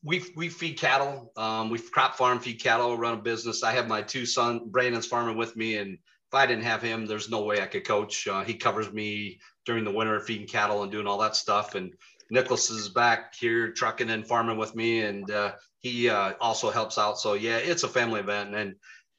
we 0.03 0.23
we 0.35 0.49
feed 0.49 0.77
cattle. 0.77 1.31
Um, 1.35 1.71
we 1.71 1.79
crop 1.79 2.15
farm, 2.15 2.39
feed 2.39 2.61
cattle, 2.61 2.95
run 2.95 3.15
a 3.15 3.21
business. 3.21 3.63
I 3.63 3.71
have 3.71 3.87
my 3.87 4.03
two 4.03 4.27
sons, 4.27 4.61
Brandon's 4.67 5.07
farming 5.07 5.35
with 5.35 5.55
me, 5.55 5.77
and 5.77 5.97
I 6.35 6.45
didn't 6.45 6.63
have 6.63 6.81
him, 6.81 7.05
there's 7.05 7.29
no 7.29 7.43
way 7.43 7.61
I 7.61 7.65
could 7.65 7.85
coach. 7.85 8.27
Uh, 8.27 8.43
he 8.43 8.55
covers 8.55 8.91
me 8.91 9.39
during 9.65 9.83
the 9.83 9.91
winter, 9.91 10.19
feeding 10.19 10.47
cattle 10.47 10.83
and 10.83 10.91
doing 10.91 11.07
all 11.07 11.17
that 11.19 11.35
stuff. 11.35 11.75
And 11.75 11.93
Nicholas 12.29 12.69
is 12.69 12.89
back 12.89 13.35
here 13.35 13.71
trucking 13.71 14.09
and 14.09 14.27
farming 14.27 14.57
with 14.57 14.75
me, 14.75 15.01
and 15.01 15.29
uh, 15.29 15.53
he 15.79 16.09
uh, 16.09 16.33
also 16.39 16.69
helps 16.71 16.97
out. 16.97 17.19
So 17.19 17.33
yeah, 17.33 17.57
it's 17.57 17.83
a 17.83 17.87
family 17.87 18.19
event, 18.19 18.55
and 18.55 18.75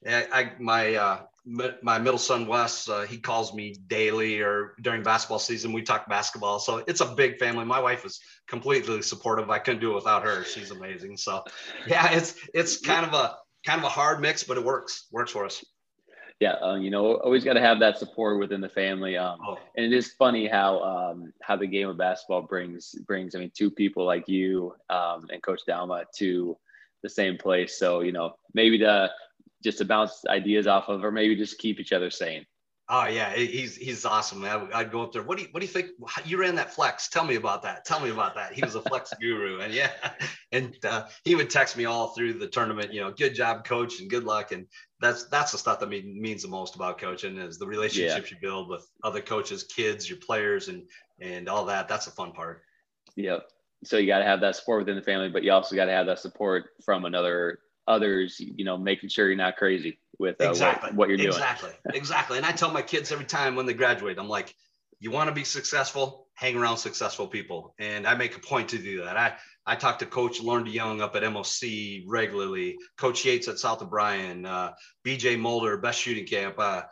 I, 0.06 0.26
I 0.32 0.52
my 0.58 0.94
uh, 0.94 1.20
my 1.82 1.98
middle 1.98 2.18
son 2.18 2.48
Wes, 2.48 2.88
uh, 2.88 3.02
he 3.02 3.18
calls 3.18 3.54
me 3.54 3.76
daily 3.86 4.40
or 4.40 4.74
during 4.80 5.04
basketball 5.04 5.38
season. 5.38 5.72
We 5.72 5.82
talk 5.82 6.08
basketball, 6.08 6.58
so 6.58 6.82
it's 6.88 7.00
a 7.00 7.06
big 7.06 7.38
family. 7.38 7.64
My 7.64 7.80
wife 7.80 8.04
is 8.04 8.20
completely 8.48 9.00
supportive. 9.02 9.48
I 9.48 9.60
couldn't 9.60 9.80
do 9.80 9.92
it 9.92 9.94
without 9.94 10.24
her. 10.24 10.42
She's 10.44 10.72
amazing. 10.72 11.16
So, 11.16 11.44
yeah, 11.86 12.10
it's 12.10 12.34
it's 12.52 12.80
kind 12.80 13.06
of 13.06 13.14
a 13.14 13.36
kind 13.64 13.78
of 13.78 13.84
a 13.84 13.90
hard 13.90 14.20
mix, 14.20 14.42
but 14.42 14.56
it 14.56 14.64
works 14.64 15.06
works 15.12 15.30
for 15.30 15.44
us. 15.44 15.64
Yeah, 16.38 16.56
uh, 16.62 16.74
you 16.74 16.90
know, 16.90 17.14
always 17.16 17.44
got 17.44 17.54
to 17.54 17.60
have 17.60 17.80
that 17.80 17.98
support 17.98 18.38
within 18.38 18.60
the 18.60 18.68
family. 18.68 19.16
Um, 19.16 19.38
oh. 19.46 19.58
And 19.74 19.86
it 19.86 19.92
is 19.92 20.12
funny 20.12 20.46
how 20.46 20.80
um, 20.82 21.32
how 21.40 21.56
the 21.56 21.66
game 21.66 21.88
of 21.88 21.96
basketball 21.96 22.42
brings 22.42 22.92
brings. 23.06 23.34
I 23.34 23.38
mean, 23.38 23.52
two 23.54 23.70
people 23.70 24.04
like 24.04 24.28
you 24.28 24.74
um, 24.90 25.26
and 25.30 25.42
Coach 25.42 25.60
Dalma 25.66 26.04
to 26.16 26.56
the 27.02 27.08
same 27.08 27.38
place. 27.38 27.78
So 27.78 28.00
you 28.00 28.12
know, 28.12 28.34
maybe 28.52 28.78
to 28.78 29.10
just 29.64 29.78
to 29.78 29.86
bounce 29.86 30.24
ideas 30.28 30.66
off 30.66 30.88
of, 30.88 31.04
or 31.04 31.10
maybe 31.10 31.36
just 31.36 31.58
keep 31.58 31.80
each 31.80 31.92
other 31.92 32.10
sane. 32.10 32.44
Oh 32.88 33.06
yeah, 33.06 33.34
he's 33.34 33.74
he's 33.74 34.04
awesome. 34.04 34.42
Man. 34.42 34.68
I'd 34.72 34.92
go 34.92 35.02
up 35.02 35.12
there. 35.12 35.22
What 35.22 35.38
do 35.38 35.42
you 35.42 35.48
what 35.50 35.58
do 35.58 35.66
you 35.66 35.72
think? 35.72 35.90
You 36.24 36.38
ran 36.38 36.54
that 36.54 36.72
flex. 36.72 37.08
Tell 37.08 37.24
me 37.24 37.34
about 37.34 37.62
that. 37.62 37.84
Tell 37.84 37.98
me 37.98 38.10
about 38.10 38.36
that. 38.36 38.52
He 38.52 38.62
was 38.62 38.76
a 38.76 38.80
flex 38.80 39.12
guru, 39.20 39.58
and 39.58 39.74
yeah, 39.74 39.90
and 40.52 40.76
uh, 40.84 41.06
he 41.24 41.34
would 41.34 41.50
text 41.50 41.76
me 41.76 41.84
all 41.84 42.08
through 42.08 42.34
the 42.34 42.46
tournament. 42.46 42.92
You 42.92 43.00
know, 43.00 43.10
good 43.10 43.34
job, 43.34 43.64
coach, 43.64 43.98
and 43.98 44.08
good 44.08 44.22
luck. 44.22 44.52
And 44.52 44.66
that's 45.00 45.24
that's 45.24 45.50
the 45.50 45.58
stuff 45.58 45.80
that 45.80 45.88
mean, 45.88 46.20
means 46.20 46.42
the 46.42 46.48
most 46.48 46.76
about 46.76 46.98
coaching 46.98 47.38
is 47.38 47.58
the 47.58 47.66
relationships 47.66 48.30
yeah. 48.30 48.36
you 48.36 48.40
build 48.40 48.68
with 48.68 48.88
other 49.02 49.20
coaches, 49.20 49.64
kids, 49.64 50.08
your 50.08 50.20
players, 50.20 50.68
and 50.68 50.84
and 51.18 51.48
all 51.48 51.64
that. 51.64 51.88
That's 51.88 52.04
the 52.04 52.12
fun 52.12 52.30
part. 52.30 52.62
Yep. 53.16 53.48
So 53.82 53.96
you 53.96 54.06
got 54.06 54.18
to 54.20 54.24
have 54.24 54.40
that 54.42 54.54
support 54.54 54.82
within 54.82 54.94
the 54.94 55.02
family, 55.02 55.28
but 55.28 55.42
you 55.42 55.50
also 55.50 55.74
got 55.74 55.86
to 55.86 55.92
have 55.92 56.06
that 56.06 56.20
support 56.20 56.66
from 56.84 57.04
another 57.04 57.58
others, 57.88 58.36
you 58.38 58.64
know, 58.64 58.76
making 58.76 59.08
sure 59.08 59.26
you're 59.26 59.36
not 59.36 59.56
crazy 59.56 59.98
with 60.18 60.40
uh, 60.40 60.50
exactly. 60.50 60.90
what, 60.90 60.96
what, 60.96 61.08
you're 61.08 61.18
doing. 61.18 61.28
Exactly. 61.28 61.70
exactly. 61.94 62.36
And 62.36 62.46
I 62.46 62.52
tell 62.52 62.70
my 62.70 62.82
kids 62.82 63.12
every 63.12 63.24
time 63.24 63.56
when 63.56 63.66
they 63.66 63.74
graduate, 63.74 64.18
I'm 64.18 64.28
like, 64.28 64.54
you 64.98 65.10
want 65.10 65.28
to 65.28 65.34
be 65.34 65.44
successful, 65.44 66.28
hang 66.34 66.56
around 66.56 66.78
successful 66.78 67.26
people. 67.26 67.74
And 67.78 68.06
I 68.06 68.14
make 68.14 68.36
a 68.36 68.40
point 68.40 68.70
to 68.70 68.78
do 68.78 69.04
that. 69.04 69.16
I, 69.16 69.34
I 69.66 69.76
talk 69.76 69.98
to 69.98 70.06
Coach 70.06 70.40
Lauren 70.40 70.64
DeYoung 70.64 71.00
up 71.00 71.16
at 71.16 71.22
MOC 71.22 72.04
regularly, 72.06 72.78
Coach 72.96 73.24
Yates 73.24 73.48
at 73.48 73.58
South 73.58 73.82
O'Brien, 73.82 74.46
uh, 74.46 74.72
BJ 75.04 75.38
Mulder, 75.38 75.76
Best 75.76 76.00
Shooting 76.00 76.26
Camp. 76.26 76.54
Uh, 76.58 76.82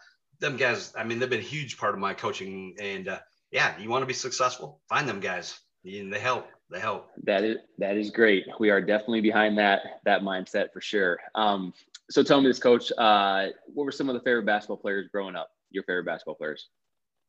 them 0.41 0.57
guys, 0.57 0.93
I 0.97 1.05
mean, 1.05 1.19
they've 1.19 1.31
been 1.31 1.41
a 1.41 1.43
huge 1.43 1.79
part 1.79 1.95
of 1.95 2.01
my 2.01 2.13
coaching. 2.13 2.75
And 2.79 3.09
uh, 3.09 3.21
yeah, 3.51 3.79
you 3.79 3.89
want 3.89 4.03
to 4.03 4.07
be 4.07 4.15
successful, 4.15 4.81
find 4.89 5.09
them 5.09 5.21
guys. 5.21 5.59
They 5.85 6.19
help 6.19 6.49
they 6.71 6.81
help. 6.81 7.11
That 7.25 7.45
is 7.45 7.59
that 7.79 7.97
is 7.97 8.11
great. 8.11 8.45
We 8.59 8.71
are 8.71 8.81
definitely 8.81 9.21
behind 9.21 9.59
that 9.59 9.83
that 10.05 10.23
mindset 10.23 10.73
for 10.73 10.81
sure. 10.81 11.19
Um, 11.35 11.73
so 12.11 12.23
tell 12.23 12.41
me 12.41 12.49
this, 12.49 12.59
coach. 12.59 12.93
Uh, 12.97 13.49
what 13.67 13.85
were 13.85 13.93
some 13.93 14.09
of 14.09 14.15
the 14.15 14.21
favorite 14.21 14.47
basketball 14.47 14.77
players 14.77 15.09
growing 15.13 15.37
up? 15.37 15.49
Your 15.71 15.85
favorite 15.85 16.07
basketball 16.07 16.35
players? 16.35 16.69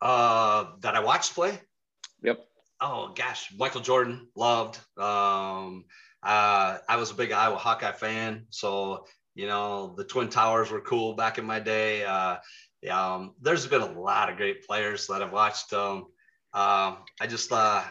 Uh, 0.02 0.66
that 0.82 0.96
I 0.96 1.00
watched 1.00 1.34
play. 1.34 1.60
Yep. 2.22 2.40
Oh 2.82 3.14
gosh, 3.16 3.54
Michael 3.58 3.82
Jordan, 3.82 4.28
loved. 4.36 4.78
Um, 4.98 5.86
uh, 6.22 6.78
I 6.90 6.98
was 6.98 7.12
a 7.12 7.16
big 7.16 7.32
Iowa 7.32 7.56
Hawkeye 7.56 7.94
fan, 7.94 8.46
so 8.50 9.06
you 9.34 9.48
know 9.48 9.94
the 9.96 10.04
Twin 10.04 10.30
Towers 10.30 10.72
were 10.72 10.82
cool 10.82 11.14
back 11.16 11.38
in 11.38 11.46
my 11.46 11.60
day. 11.60 12.04
Uh, 12.04 12.38
yeah, 12.82 13.14
um, 13.14 13.36
there's 13.42 13.66
been 13.66 13.82
a 13.82 14.00
lot 14.00 14.30
of 14.30 14.38
great 14.38 14.66
players 14.68 15.08
that 15.08 15.22
I've 15.22 15.32
watched. 15.32 15.72
Um, 15.72 16.08
uh, 16.54 16.96
I 17.22 17.28
just 17.28 17.52
uh, 17.52 17.84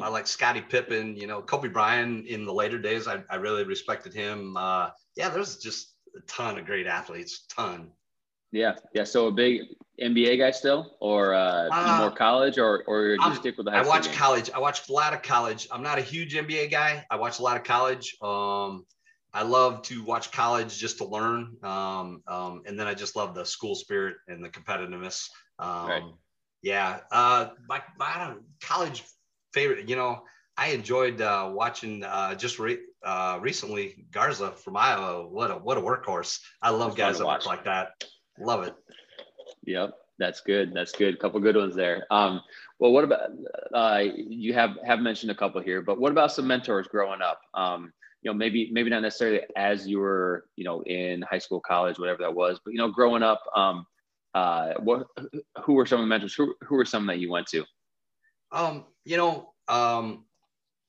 I 0.00 0.08
like 0.08 0.26
Scottie 0.26 0.60
Pippen, 0.60 1.16
you 1.16 1.26
know, 1.26 1.40
Kobe 1.40 1.68
Bryant 1.68 2.26
in 2.26 2.44
the 2.44 2.52
later 2.52 2.78
days. 2.78 3.08
I, 3.08 3.22
I 3.30 3.36
really 3.36 3.64
respected 3.64 4.12
him. 4.12 4.56
Uh, 4.56 4.90
yeah, 5.16 5.30
there's 5.30 5.56
just 5.56 5.95
a 6.16 6.20
ton 6.22 6.58
of 6.58 6.66
great 6.66 6.86
athletes, 6.86 7.46
ton. 7.48 7.90
Yeah, 8.52 8.76
yeah. 8.94 9.04
So 9.04 9.26
a 9.26 9.32
big 9.32 9.62
NBA 10.00 10.38
guy 10.38 10.50
still, 10.50 10.96
or 11.00 11.34
uh, 11.34 11.68
uh, 11.70 11.98
more 11.98 12.10
college, 12.10 12.58
or 12.58 12.84
or 12.86 13.10
you 13.10 13.18
I'm, 13.20 13.34
stick 13.34 13.56
with 13.56 13.66
the 13.66 13.72
high 13.72 13.80
I 13.80 13.86
watch 13.86 14.10
college. 14.12 14.50
I 14.54 14.58
watch 14.58 14.88
a 14.88 14.92
lot 14.92 15.12
of 15.12 15.22
college. 15.22 15.68
I'm 15.70 15.82
not 15.82 15.98
a 15.98 16.02
huge 16.02 16.34
NBA 16.34 16.70
guy. 16.70 17.04
I 17.10 17.16
watch 17.16 17.38
a 17.38 17.42
lot 17.42 17.56
of 17.56 17.64
college. 17.64 18.16
Um, 18.22 18.86
I 19.34 19.42
love 19.42 19.82
to 19.82 20.02
watch 20.02 20.32
college 20.32 20.78
just 20.78 20.98
to 20.98 21.04
learn, 21.04 21.56
um, 21.62 22.22
um, 22.26 22.62
and 22.66 22.78
then 22.78 22.86
I 22.86 22.94
just 22.94 23.16
love 23.16 23.34
the 23.34 23.44
school 23.44 23.74
spirit 23.74 24.16
and 24.28 24.42
the 24.42 24.48
competitiveness. 24.48 25.28
Um, 25.58 25.88
right. 25.88 26.02
Yeah, 26.62 27.00
uh, 27.12 27.50
my, 27.68 27.82
my 27.98 28.34
college 28.60 29.04
favorite, 29.52 29.88
you 29.88 29.96
know, 29.96 30.22
I 30.56 30.68
enjoyed 30.68 31.20
uh, 31.20 31.50
watching 31.52 32.02
uh, 32.02 32.34
just 32.34 32.58
re- 32.58 32.80
uh, 33.06 33.38
recently 33.40 34.04
Garza 34.10 34.50
from 34.50 34.76
Iowa. 34.76 35.28
What 35.28 35.50
a 35.50 35.54
what 35.54 35.78
a 35.78 35.80
workhorse! 35.80 36.40
I 36.60 36.70
love 36.70 36.96
guys 36.96 37.18
that 37.18 37.24
watch 37.24 37.46
like 37.46 37.64
that. 37.64 38.04
Love 38.38 38.64
it. 38.64 38.74
Yep, 39.64 39.94
that's 40.18 40.40
good. 40.40 40.74
That's 40.74 40.92
good. 40.92 41.14
A 41.14 41.16
couple 41.16 41.38
good 41.40 41.56
ones 41.56 41.76
there. 41.76 42.04
Um, 42.10 42.42
well, 42.80 42.92
what 42.92 43.04
about 43.04 43.30
uh, 43.72 44.02
you 44.14 44.52
have 44.54 44.76
have 44.84 44.98
mentioned 44.98 45.30
a 45.30 45.36
couple 45.36 45.62
here, 45.62 45.82
but 45.82 46.00
what 46.00 46.10
about 46.10 46.32
some 46.32 46.48
mentors 46.48 46.88
growing 46.88 47.22
up? 47.22 47.40
Um, 47.54 47.92
you 48.22 48.30
know, 48.30 48.34
maybe 48.36 48.70
maybe 48.72 48.90
not 48.90 49.02
necessarily 49.02 49.42
as 49.56 49.86
you 49.86 50.00
were, 50.00 50.46
you 50.56 50.64
know, 50.64 50.82
in 50.82 51.22
high 51.22 51.38
school, 51.38 51.60
college, 51.60 52.00
whatever 52.00 52.18
that 52.22 52.34
was, 52.34 52.58
but 52.64 52.72
you 52.72 52.78
know, 52.78 52.90
growing 52.90 53.22
up, 53.22 53.40
um, 53.54 53.86
uh, 54.34 54.74
what 54.80 55.06
who 55.62 55.74
were 55.74 55.86
some 55.86 56.00
of 56.00 56.04
the 56.04 56.08
mentors? 56.08 56.34
Who 56.34 56.54
who 56.62 56.74
were 56.74 56.84
some 56.84 57.06
that 57.06 57.20
you 57.20 57.30
went 57.30 57.46
to? 57.48 57.64
Um, 58.50 58.84
you 59.04 59.16
know, 59.16 59.52
um, 59.68 60.24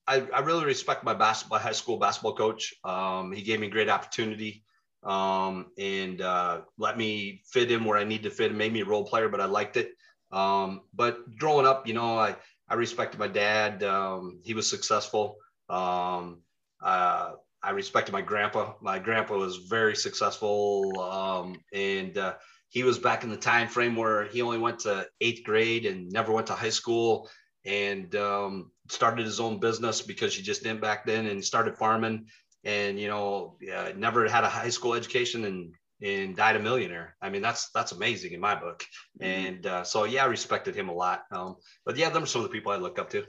I, 0.07 0.25
I, 0.33 0.39
really 0.39 0.65
respect 0.65 1.03
my 1.03 1.13
basketball 1.13 1.59
high 1.59 1.73
school 1.73 1.97
basketball 1.97 2.35
coach. 2.35 2.73
Um, 2.83 3.33
he 3.33 3.41
gave 3.41 3.59
me 3.59 3.67
great 3.67 3.89
opportunity 3.89 4.63
um, 5.03 5.67
and 5.77 6.21
uh, 6.21 6.61
let 6.77 6.97
me 6.97 7.41
fit 7.45 7.71
in 7.71 7.85
where 7.85 7.97
I 7.97 8.03
need 8.03 8.23
to 8.23 8.29
fit 8.29 8.49
and 8.49 8.57
made 8.57 8.73
me 8.73 8.81
a 8.81 8.85
role 8.85 9.05
player, 9.05 9.29
but 9.29 9.41
I 9.41 9.45
liked 9.45 9.77
it. 9.77 9.91
Um, 10.31 10.81
but 10.93 11.37
growing 11.37 11.65
up, 11.65 11.87
you 11.87 11.93
know, 11.93 12.17
I, 12.17 12.35
I 12.69 12.75
respected 12.75 13.19
my 13.19 13.27
dad. 13.27 13.83
Um, 13.83 14.39
he 14.43 14.53
was 14.53 14.69
successful. 14.69 15.37
Um, 15.69 16.41
uh, 16.81 17.33
I 17.63 17.71
respected 17.71 18.11
my 18.11 18.21
grandpa. 18.21 18.73
My 18.81 18.99
grandpa 18.99 19.37
was 19.37 19.57
very 19.69 19.95
successful. 19.95 20.99
Um, 20.99 21.55
and 21.73 22.17
uh, 22.17 22.35
he 22.69 22.83
was 22.83 22.99
back 22.99 23.23
in 23.23 23.29
the 23.29 23.37
time 23.37 23.67
frame 23.67 23.95
where 23.95 24.25
he 24.25 24.41
only 24.41 24.57
went 24.57 24.79
to 24.79 25.07
eighth 25.21 25.43
grade 25.43 25.85
and 25.85 26.11
never 26.11 26.33
went 26.33 26.47
to 26.47 26.53
high 26.53 26.69
school 26.69 27.29
and 27.67 28.15
um, 28.15 28.71
started 28.89 29.25
his 29.25 29.39
own 29.39 29.59
business 29.59 30.01
because 30.01 30.33
he 30.33 30.41
just 30.41 30.63
didn't 30.63 30.81
back 30.81 31.05
then 31.05 31.27
and 31.27 31.43
started 31.43 31.77
farming 31.77 32.25
and 32.63 33.00
you 33.00 33.07
know 33.07 33.57
uh, 33.75 33.91
never 33.95 34.27
had 34.27 34.43
a 34.43 34.50
high 34.50 34.69
school 34.69 34.93
education 34.93 35.45
and 35.45 35.74
and 36.01 36.36
died 36.36 36.55
a 36.55 36.59
millionaire. 36.59 37.15
I 37.21 37.29
mean 37.29 37.41
that's 37.41 37.69
that's 37.71 37.91
amazing 37.91 38.31
in 38.33 38.39
my 38.39 38.55
book. 38.55 38.86
Mm-hmm. 39.21 39.47
and 39.47 39.65
uh, 39.65 39.83
so 39.83 40.05
yeah 40.05 40.24
i 40.24 40.27
respected 40.27 40.75
him 40.75 40.89
a 40.89 40.93
lot. 40.93 41.24
Um, 41.31 41.57
but 41.86 41.97
yeah 41.97 42.09
them 42.09 42.24
are 42.24 42.27
some 42.27 42.41
of 42.41 42.47
the 42.47 42.53
people 42.53 42.71
i 42.71 42.77
look 42.77 43.00
up 43.00 43.09
to 43.12 43.25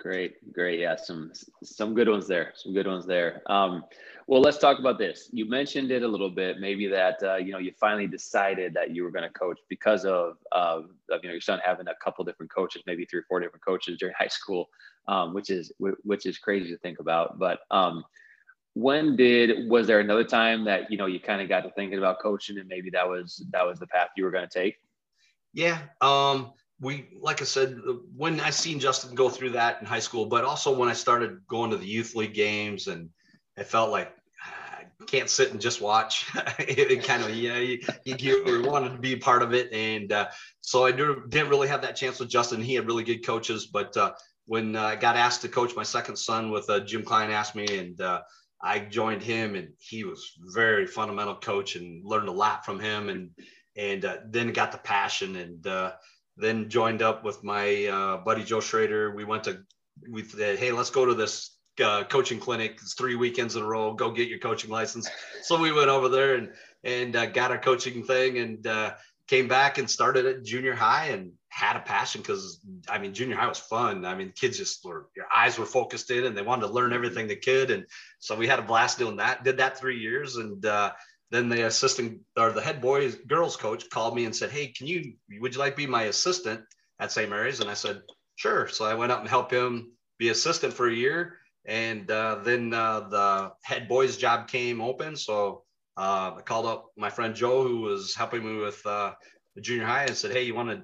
Great, 0.00 0.52
great. 0.54 0.80
Yeah, 0.80 0.96
some 0.96 1.30
some 1.62 1.94
good 1.94 2.08
ones 2.08 2.26
there. 2.26 2.54
Some 2.56 2.72
good 2.72 2.86
ones 2.86 3.04
there. 3.04 3.42
Um, 3.46 3.84
well, 4.26 4.40
let's 4.40 4.56
talk 4.56 4.78
about 4.78 4.96
this. 4.96 5.28
You 5.30 5.44
mentioned 5.44 5.90
it 5.90 6.02
a 6.02 6.08
little 6.08 6.30
bit. 6.30 6.58
Maybe 6.58 6.86
that 6.86 7.22
uh, 7.22 7.36
you 7.36 7.52
know 7.52 7.58
you 7.58 7.72
finally 7.78 8.06
decided 8.06 8.72
that 8.72 8.94
you 8.94 9.04
were 9.04 9.10
going 9.10 9.30
to 9.30 9.38
coach 9.38 9.58
because 9.68 10.06
of, 10.06 10.38
of, 10.52 10.86
you 11.22 11.28
know 11.28 11.32
your 11.32 11.40
son 11.42 11.60
having 11.62 11.86
a 11.88 11.94
couple 12.02 12.24
different 12.24 12.50
coaches, 12.50 12.82
maybe 12.86 13.04
three 13.04 13.20
or 13.20 13.24
four 13.28 13.40
different 13.40 13.62
coaches 13.62 13.98
during 13.98 14.14
high 14.18 14.28
school, 14.28 14.70
um, 15.06 15.34
which 15.34 15.50
is 15.50 15.70
which 15.78 16.24
is 16.24 16.38
crazy 16.38 16.70
to 16.70 16.78
think 16.78 16.98
about. 16.98 17.38
But 17.38 17.60
um, 17.70 18.02
when 18.72 19.16
did 19.16 19.68
was 19.68 19.86
there 19.86 20.00
another 20.00 20.24
time 20.24 20.64
that 20.64 20.90
you 20.90 20.96
know 20.96 21.06
you 21.06 21.20
kind 21.20 21.42
of 21.42 21.48
got 21.50 21.60
to 21.64 21.70
thinking 21.72 21.98
about 21.98 22.20
coaching 22.22 22.58
and 22.58 22.68
maybe 22.68 22.88
that 22.88 23.06
was 23.06 23.44
that 23.52 23.66
was 23.66 23.78
the 23.78 23.86
path 23.86 24.08
you 24.16 24.24
were 24.24 24.30
going 24.30 24.48
to 24.48 24.58
take? 24.58 24.76
Yeah. 25.52 25.82
Um, 26.00 26.52
we 26.80 27.08
like 27.20 27.42
I 27.42 27.44
said, 27.44 27.78
when 28.16 28.40
I 28.40 28.50
seen 28.50 28.80
Justin 28.80 29.14
go 29.14 29.28
through 29.28 29.50
that 29.50 29.80
in 29.80 29.86
high 29.86 30.00
school, 30.00 30.26
but 30.26 30.44
also 30.44 30.74
when 30.74 30.88
I 30.88 30.94
started 30.94 31.46
going 31.46 31.70
to 31.70 31.76
the 31.76 31.86
youth 31.86 32.14
league 32.14 32.34
games, 32.34 32.86
and 32.86 33.10
it 33.56 33.64
felt 33.64 33.90
like 33.90 34.12
I 34.42 35.04
can't 35.06 35.28
sit 35.28 35.50
and 35.50 35.60
just 35.60 35.82
watch. 35.82 36.26
it, 36.58 37.04
kind 37.04 37.22
of 37.22 37.34
you 37.34 37.50
know 37.50 37.58
you, 37.58 37.80
you, 38.04 38.16
you, 38.18 38.62
wanted 38.62 38.92
to 38.92 38.98
be 38.98 39.14
part 39.14 39.42
of 39.42 39.52
it, 39.52 39.70
and 39.72 40.10
uh, 40.10 40.28
so 40.62 40.86
I 40.86 40.92
didn't 40.92 41.50
really 41.50 41.68
have 41.68 41.82
that 41.82 41.96
chance 41.96 42.18
with 42.18 42.30
Justin. 42.30 42.62
He 42.62 42.74
had 42.74 42.86
really 42.86 43.04
good 43.04 43.26
coaches, 43.26 43.66
but 43.66 43.94
uh, 43.98 44.12
when 44.46 44.74
uh, 44.74 44.82
I 44.82 44.96
got 44.96 45.16
asked 45.16 45.42
to 45.42 45.48
coach 45.48 45.76
my 45.76 45.82
second 45.82 46.16
son 46.16 46.50
with 46.50 46.68
uh, 46.70 46.80
Jim 46.80 47.02
Klein 47.02 47.30
asked 47.30 47.54
me, 47.54 47.78
and 47.78 48.00
uh, 48.00 48.22
I 48.62 48.78
joined 48.78 49.22
him, 49.22 49.54
and 49.54 49.68
he 49.78 50.04
was 50.04 50.32
very 50.54 50.86
fundamental 50.86 51.34
coach, 51.34 51.76
and 51.76 52.02
learned 52.06 52.28
a 52.28 52.32
lot 52.32 52.64
from 52.64 52.80
him, 52.80 53.10
and 53.10 53.30
and 53.76 54.18
then 54.30 54.52
got 54.54 54.72
the 54.72 54.78
passion 54.78 55.36
and 55.36 55.66
then 56.40 56.68
joined 56.68 57.02
up 57.02 57.24
with 57.24 57.42
my 57.44 57.86
uh, 57.86 58.16
buddy 58.18 58.44
Joe 58.44 58.60
Schrader. 58.60 59.14
We 59.14 59.24
went 59.24 59.44
to, 59.44 59.62
we 60.08 60.24
said, 60.24 60.58
hey, 60.58 60.72
let's 60.72 60.90
go 60.90 61.04
to 61.04 61.14
this 61.14 61.56
uh, 61.82 62.04
coaching 62.04 62.38
clinic. 62.38 62.78
It's 62.82 62.94
three 62.94 63.14
weekends 63.14 63.56
in 63.56 63.62
a 63.62 63.66
row. 63.66 63.94
Go 63.94 64.10
get 64.10 64.28
your 64.28 64.38
coaching 64.38 64.70
license. 64.70 65.08
So 65.42 65.60
we 65.60 65.72
went 65.72 65.88
over 65.88 66.08
there 66.08 66.34
and 66.34 66.50
and 66.82 67.14
uh, 67.14 67.26
got 67.26 67.50
our 67.50 67.58
coaching 67.58 68.04
thing 68.04 68.38
and 68.38 68.66
uh, 68.66 68.94
came 69.28 69.48
back 69.48 69.78
and 69.78 69.88
started 69.88 70.26
at 70.26 70.44
junior 70.44 70.74
high 70.74 71.06
and 71.06 71.32
had 71.48 71.76
a 71.76 71.80
passion 71.80 72.20
because 72.20 72.60
I 72.88 72.98
mean 72.98 73.12
junior 73.12 73.36
high 73.36 73.48
was 73.48 73.58
fun. 73.58 74.04
I 74.04 74.14
mean 74.14 74.32
kids 74.34 74.58
just 74.58 74.84
were 74.84 75.08
your 75.16 75.26
eyes 75.34 75.58
were 75.58 75.66
focused 75.66 76.10
in 76.10 76.24
and 76.24 76.36
they 76.36 76.42
wanted 76.42 76.66
to 76.66 76.72
learn 76.72 76.92
everything 76.92 77.26
they 77.28 77.36
could 77.36 77.70
and 77.70 77.84
so 78.18 78.36
we 78.36 78.46
had 78.46 78.58
a 78.58 78.62
blast 78.62 78.98
doing 78.98 79.16
that. 79.16 79.44
Did 79.44 79.58
that 79.58 79.78
three 79.78 79.98
years 79.98 80.36
and 80.36 80.64
uh, 80.64 80.92
then 81.30 81.48
the 81.48 81.66
assistant 81.66 82.20
or 82.36 82.50
the 82.50 82.60
head 82.60 82.80
boys 82.80 83.14
girls 83.14 83.56
coach 83.56 83.88
called 83.88 84.14
me 84.14 84.24
and 84.24 84.34
said, 84.34 84.50
"Hey, 84.50 84.68
can 84.68 84.86
you 84.86 85.14
would 85.40 85.54
you 85.54 85.60
like 85.60 85.72
to 85.72 85.76
be 85.76 85.86
my 85.86 86.04
assistant 86.04 86.62
at 86.98 87.12
St. 87.12 87.30
Mary's?" 87.30 87.60
And 87.60 87.70
I 87.70 87.74
said, 87.74 88.02
"Sure." 88.36 88.68
So 88.68 88.84
I 88.84 88.94
went 88.94 89.12
up 89.12 89.20
and 89.20 89.28
helped 89.28 89.52
him 89.52 89.92
be 90.18 90.30
assistant 90.30 90.74
for 90.74 90.88
a 90.88 90.94
year, 90.94 91.38
and 91.64 92.10
uh, 92.10 92.36
then 92.44 92.74
uh, 92.74 93.00
the 93.08 93.52
head 93.62 93.88
boys 93.88 94.16
job 94.16 94.48
came 94.48 94.80
open. 94.80 95.16
So 95.16 95.64
uh, 95.96 96.34
I 96.38 96.42
called 96.42 96.66
up 96.66 96.86
my 96.96 97.10
friend 97.10 97.34
Joe, 97.34 97.62
who 97.62 97.82
was 97.82 98.14
helping 98.14 98.44
me 98.44 98.60
with 98.60 98.84
uh, 98.84 99.14
the 99.54 99.60
junior 99.60 99.86
high, 99.86 100.04
and 100.04 100.16
said, 100.16 100.32
"Hey, 100.32 100.42
you 100.42 100.54
want 100.54 100.70
to 100.70 100.82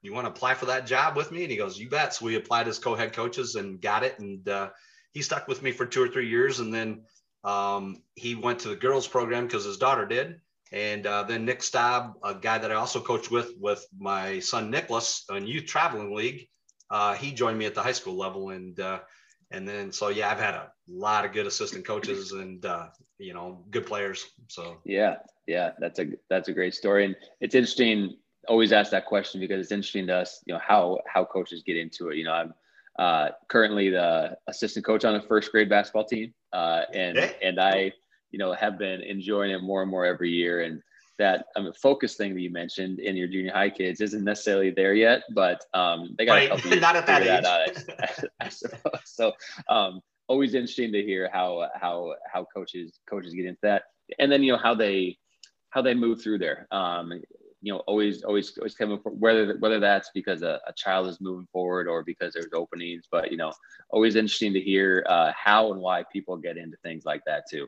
you 0.00 0.14
want 0.14 0.26
to 0.26 0.30
apply 0.30 0.54
for 0.54 0.66
that 0.66 0.86
job 0.86 1.16
with 1.16 1.32
me?" 1.32 1.42
And 1.42 1.50
he 1.50 1.58
goes, 1.58 1.78
"You 1.78 1.90
bet." 1.90 2.14
So 2.14 2.24
we 2.24 2.36
applied 2.36 2.66
as 2.66 2.78
co-head 2.78 3.12
coaches 3.12 3.56
and 3.56 3.80
got 3.80 4.04
it, 4.04 4.18
and 4.18 4.48
uh, 4.48 4.70
he 5.12 5.20
stuck 5.20 5.48
with 5.48 5.62
me 5.62 5.70
for 5.70 5.84
two 5.84 6.02
or 6.02 6.08
three 6.08 6.28
years, 6.28 6.60
and 6.60 6.72
then 6.72 7.02
um, 7.44 8.02
he 8.14 8.34
went 8.34 8.60
to 8.60 8.68
the 8.68 8.76
girls 8.76 9.06
program 9.06 9.46
because 9.46 9.64
his 9.64 9.78
daughter 9.78 10.06
did. 10.06 10.40
And 10.72 11.06
uh, 11.06 11.24
then 11.24 11.44
Nick 11.44 11.62
Staub, 11.62 12.14
a 12.24 12.34
guy 12.34 12.56
that 12.56 12.72
I 12.72 12.76
also 12.76 13.00
coached 13.00 13.30
with, 13.30 13.52
with 13.60 13.86
my 13.98 14.40
son 14.40 14.70
Nicholas 14.70 15.24
in 15.30 15.46
youth 15.46 15.66
traveling 15.66 16.14
league, 16.14 16.48
uh, 16.90 17.14
he 17.14 17.32
joined 17.32 17.58
me 17.58 17.66
at 17.66 17.74
the 17.74 17.82
high 17.82 17.92
school 17.92 18.16
level. 18.16 18.50
And 18.50 18.78
uh, 18.80 19.00
and 19.52 19.68
then 19.68 19.92
so 19.92 20.08
yeah, 20.08 20.30
I've 20.30 20.40
had 20.40 20.54
a 20.54 20.72
lot 20.88 21.24
of 21.24 21.32
good 21.32 21.46
assistant 21.46 21.86
coaches 21.86 22.32
and 22.32 22.64
uh, 22.64 22.88
you 23.18 23.34
know 23.34 23.64
good 23.70 23.86
players. 23.86 24.26
So 24.48 24.78
yeah, 24.84 25.16
yeah, 25.46 25.72
that's 25.78 25.98
a 26.00 26.06
that's 26.28 26.48
a 26.48 26.52
great 26.52 26.74
story, 26.74 27.04
and 27.04 27.16
it's 27.40 27.54
interesting. 27.54 28.16
Always 28.48 28.72
ask 28.72 28.90
that 28.90 29.06
question 29.06 29.40
because 29.40 29.60
it's 29.60 29.70
interesting 29.70 30.08
to 30.08 30.16
us, 30.16 30.42
you 30.46 30.54
know, 30.54 30.60
how 30.66 30.98
how 31.06 31.24
coaches 31.24 31.62
get 31.64 31.76
into 31.76 32.08
it. 32.08 32.16
You 32.16 32.24
know, 32.24 32.32
I'm 32.32 32.54
uh, 32.98 33.28
currently 33.48 33.90
the 33.90 34.36
assistant 34.48 34.84
coach 34.84 35.04
on 35.04 35.14
a 35.14 35.22
first 35.22 35.52
grade 35.52 35.68
basketball 35.68 36.04
team, 36.04 36.34
uh, 36.52 36.82
and 36.92 37.16
yeah. 37.16 37.30
and 37.42 37.60
I, 37.60 37.92
you 38.30 38.38
know, 38.38 38.52
have 38.52 38.78
been 38.78 39.02
enjoying 39.02 39.50
it 39.50 39.62
more 39.62 39.82
and 39.82 39.90
more 39.90 40.04
every 40.04 40.30
year. 40.30 40.62
And 40.62 40.82
that 41.18 41.46
I 41.56 41.60
mean, 41.60 41.72
focus 41.74 42.16
thing 42.16 42.34
that 42.34 42.40
you 42.40 42.50
mentioned 42.50 42.98
in 42.98 43.16
your 43.16 43.28
junior 43.28 43.52
high 43.52 43.70
kids 43.70 44.00
isn't 44.00 44.24
necessarily 44.24 44.70
there 44.70 44.94
yet, 44.94 45.22
but 45.34 45.64
um, 45.74 46.14
they 46.18 46.24
got 46.24 46.34
right. 46.34 46.50
a 46.50 46.56
couple 46.56 46.80
not 46.80 46.96
at 46.96 47.06
that 47.06 47.22
age. 47.22 47.42
That 47.42 48.24
I, 48.40 48.46
I, 48.46 48.48
suppose. 48.48 49.00
So 49.04 49.32
um, 49.68 50.00
always 50.28 50.54
interesting 50.54 50.92
to 50.92 51.02
hear 51.02 51.30
how 51.32 51.68
how 51.74 52.14
how 52.32 52.46
coaches 52.54 52.98
coaches 53.08 53.34
get 53.34 53.46
into 53.46 53.60
that, 53.62 53.84
and 54.18 54.30
then 54.30 54.42
you 54.42 54.52
know 54.52 54.58
how 54.58 54.74
they 54.74 55.18
how 55.70 55.82
they 55.82 55.94
move 55.94 56.22
through 56.22 56.38
there. 56.38 56.66
Um, 56.70 57.22
you 57.62 57.72
know 57.72 57.78
always 57.80 58.22
always 58.24 58.58
always 58.58 58.74
coming 58.74 58.98
whether 59.04 59.56
whether 59.58 59.80
that's 59.80 60.10
because 60.12 60.42
a, 60.42 60.60
a, 60.66 60.72
child 60.74 61.08
is 61.08 61.20
moving 61.20 61.46
forward 61.52 61.86
or 61.86 62.02
because 62.02 62.34
there's 62.34 62.52
openings 62.52 63.04
but 63.10 63.30
you 63.30 63.36
know 63.36 63.52
always 63.90 64.16
interesting 64.16 64.52
to 64.52 64.60
hear 64.60 65.04
uh, 65.08 65.32
how 65.34 65.72
and 65.72 65.80
why 65.80 66.04
people 66.12 66.36
get 66.36 66.56
into 66.56 66.76
things 66.82 67.04
like 67.04 67.22
that 67.24 67.44
too. 67.48 67.66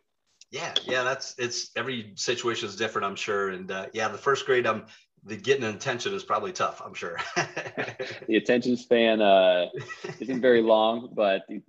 Yeah 0.51 0.75
yeah 0.85 1.05
that's 1.05 1.35
it's 1.39 1.71
every 1.77 2.13
situation 2.17 2.69
is 2.69 2.77
different 2.77 3.07
i'm 3.07 3.17
sure 3.17 3.51
and 3.51 3.71
uh, 3.71 3.87
yeah 3.93 4.09
the 4.09 4.19
first 4.19 4.47
grade 4.47 4.67
i'm 4.67 4.85
the 5.25 5.37
getting 5.37 5.65
attention 5.65 6.13
is 6.13 6.23
probably 6.23 6.53
tough 6.53 6.83
i'm 6.85 6.95
sure. 6.95 7.19
The 8.29 8.37
attention 8.37 8.77
span 8.77 9.23
uh, 9.23 9.67
isn't 10.21 10.41
very 10.41 10.63
long 10.63 11.11
but 11.15 11.43
it, 11.49 11.63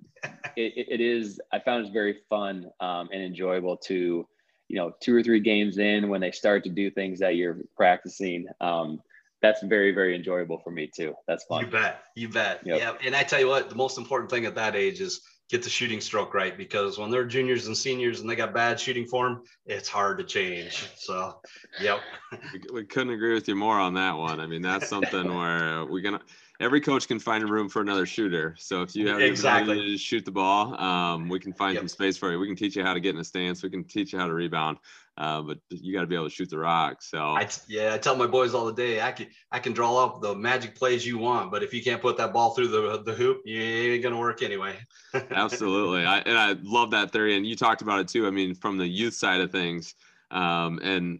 it, 0.55 0.87
it 0.89 1.01
is 1.01 1.39
i 1.51 1.59
found 1.59 1.87
it 1.87 1.93
very 1.93 2.17
fun 2.29 2.69
um, 2.79 3.09
and 3.11 3.21
enjoyable 3.23 3.77
to 3.77 4.27
you 4.67 4.77
know 4.77 4.93
two 4.99 5.15
or 5.15 5.23
three 5.23 5.39
games 5.39 5.77
in 5.77 6.09
when 6.09 6.21
they 6.21 6.31
start 6.31 6.63
to 6.63 6.69
do 6.69 6.89
things 6.89 7.19
that 7.19 7.35
you're 7.35 7.57
practicing 7.75 8.47
um, 8.61 8.99
that's 9.41 9.61
very 9.63 9.91
very 9.91 10.15
enjoyable 10.15 10.57
for 10.59 10.71
me 10.71 10.87
too. 10.87 11.13
That's 11.27 11.43
fun. 11.45 11.65
You 11.65 11.71
bet. 11.71 12.03
You 12.15 12.29
bet. 12.29 12.61
Yep. 12.65 12.79
yeah. 12.79 12.93
And 13.05 13.15
i 13.15 13.23
tell 13.23 13.39
you 13.39 13.47
what 13.47 13.69
the 13.69 13.75
most 13.75 13.97
important 13.97 14.29
thing 14.29 14.45
at 14.45 14.55
that 14.55 14.75
age 14.75 15.01
is 15.01 15.21
get 15.51 15.61
the 15.61 15.69
shooting 15.69 16.01
stroke 16.01 16.33
right 16.33 16.57
because 16.57 16.97
when 16.97 17.11
they're 17.11 17.25
juniors 17.25 17.67
and 17.67 17.77
seniors 17.77 18.19
and 18.19 18.29
they 18.29 18.35
got 18.35 18.51
bad 18.53 18.79
shooting 18.79 19.05
form 19.05 19.43
it's 19.65 19.87
hard 19.89 20.17
to 20.17 20.23
change. 20.23 20.89
So 20.97 21.39
yep. 21.79 21.99
We 22.73 22.85
couldn't 22.85 23.13
agree 23.13 23.33
with 23.33 23.47
you 23.47 23.55
more 23.55 23.79
on 23.79 23.93
that 23.95 24.17
one. 24.17 24.39
I 24.39 24.47
mean 24.47 24.61
that's 24.61 24.89
something 24.89 25.35
where 25.35 25.85
we're 25.85 26.01
gonna 26.01 26.21
every 26.59 26.81
coach 26.81 27.07
can 27.07 27.19
find 27.19 27.43
a 27.43 27.47
room 27.47 27.69
for 27.69 27.81
another 27.81 28.05
shooter. 28.05 28.55
So 28.57 28.81
if 28.81 28.95
you 28.95 29.07
have 29.09 29.19
exactly 29.19 29.75
to 29.75 29.97
shoot 29.97 30.25
the 30.25 30.31
ball, 30.31 30.79
um, 30.79 31.29
we 31.29 31.39
can 31.39 31.53
find 31.53 31.73
yep. 31.73 31.81
some 31.81 31.87
space 31.87 32.17
for 32.17 32.31
you. 32.31 32.39
We 32.39 32.47
can 32.47 32.55
teach 32.55 32.75
you 32.75 32.83
how 32.83 32.93
to 32.93 32.99
get 32.99 33.15
in 33.15 33.21
a 33.21 33.23
stance. 33.23 33.63
We 33.63 33.69
can 33.69 33.83
teach 33.83 34.13
you 34.13 34.19
how 34.19 34.27
to 34.27 34.33
rebound. 34.33 34.77
Uh, 35.17 35.41
but 35.41 35.59
you 35.69 35.93
got 35.93 36.01
to 36.01 36.07
be 36.07 36.15
able 36.15 36.25
to 36.25 36.29
shoot 36.29 36.49
the 36.49 36.57
rock. 36.57 37.01
So 37.01 37.19
I, 37.19 37.47
yeah, 37.67 37.93
I 37.93 37.97
tell 37.97 38.17
my 38.17 38.27
boys 38.27 38.53
all 38.53 38.65
the 38.65 38.73
day, 38.73 38.99
I 38.99 39.13
can 39.13 39.27
I 39.49 39.59
can 39.59 39.71
draw 39.71 40.03
up 40.03 40.21
the 40.21 40.35
magic 40.35 40.75
plays 40.75 41.05
you 41.05 41.17
want, 41.17 41.51
but 41.51 41.63
if 41.63 41.73
you 41.73 41.81
can't 41.81 42.01
put 42.01 42.17
that 42.17 42.33
ball 42.33 42.53
through 42.53 42.67
the 42.67 43.01
the 43.01 43.13
hoop, 43.13 43.41
you 43.45 43.61
ain't 43.61 44.03
gonna 44.03 44.19
work 44.19 44.43
anyway. 44.43 44.77
Absolutely, 45.31 46.05
I, 46.05 46.17
and 46.19 46.37
I 46.37 46.57
love 46.63 46.91
that 46.91 47.11
theory. 47.11 47.37
And 47.37 47.47
you 47.47 47.55
talked 47.55 47.81
about 47.81 48.01
it 48.01 48.09
too. 48.09 48.27
I 48.27 48.29
mean, 48.29 48.55
from 48.55 48.77
the 48.77 48.87
youth 48.87 49.13
side 49.13 49.39
of 49.39 49.53
things 49.53 49.95
um, 50.31 50.79
and 50.83 51.19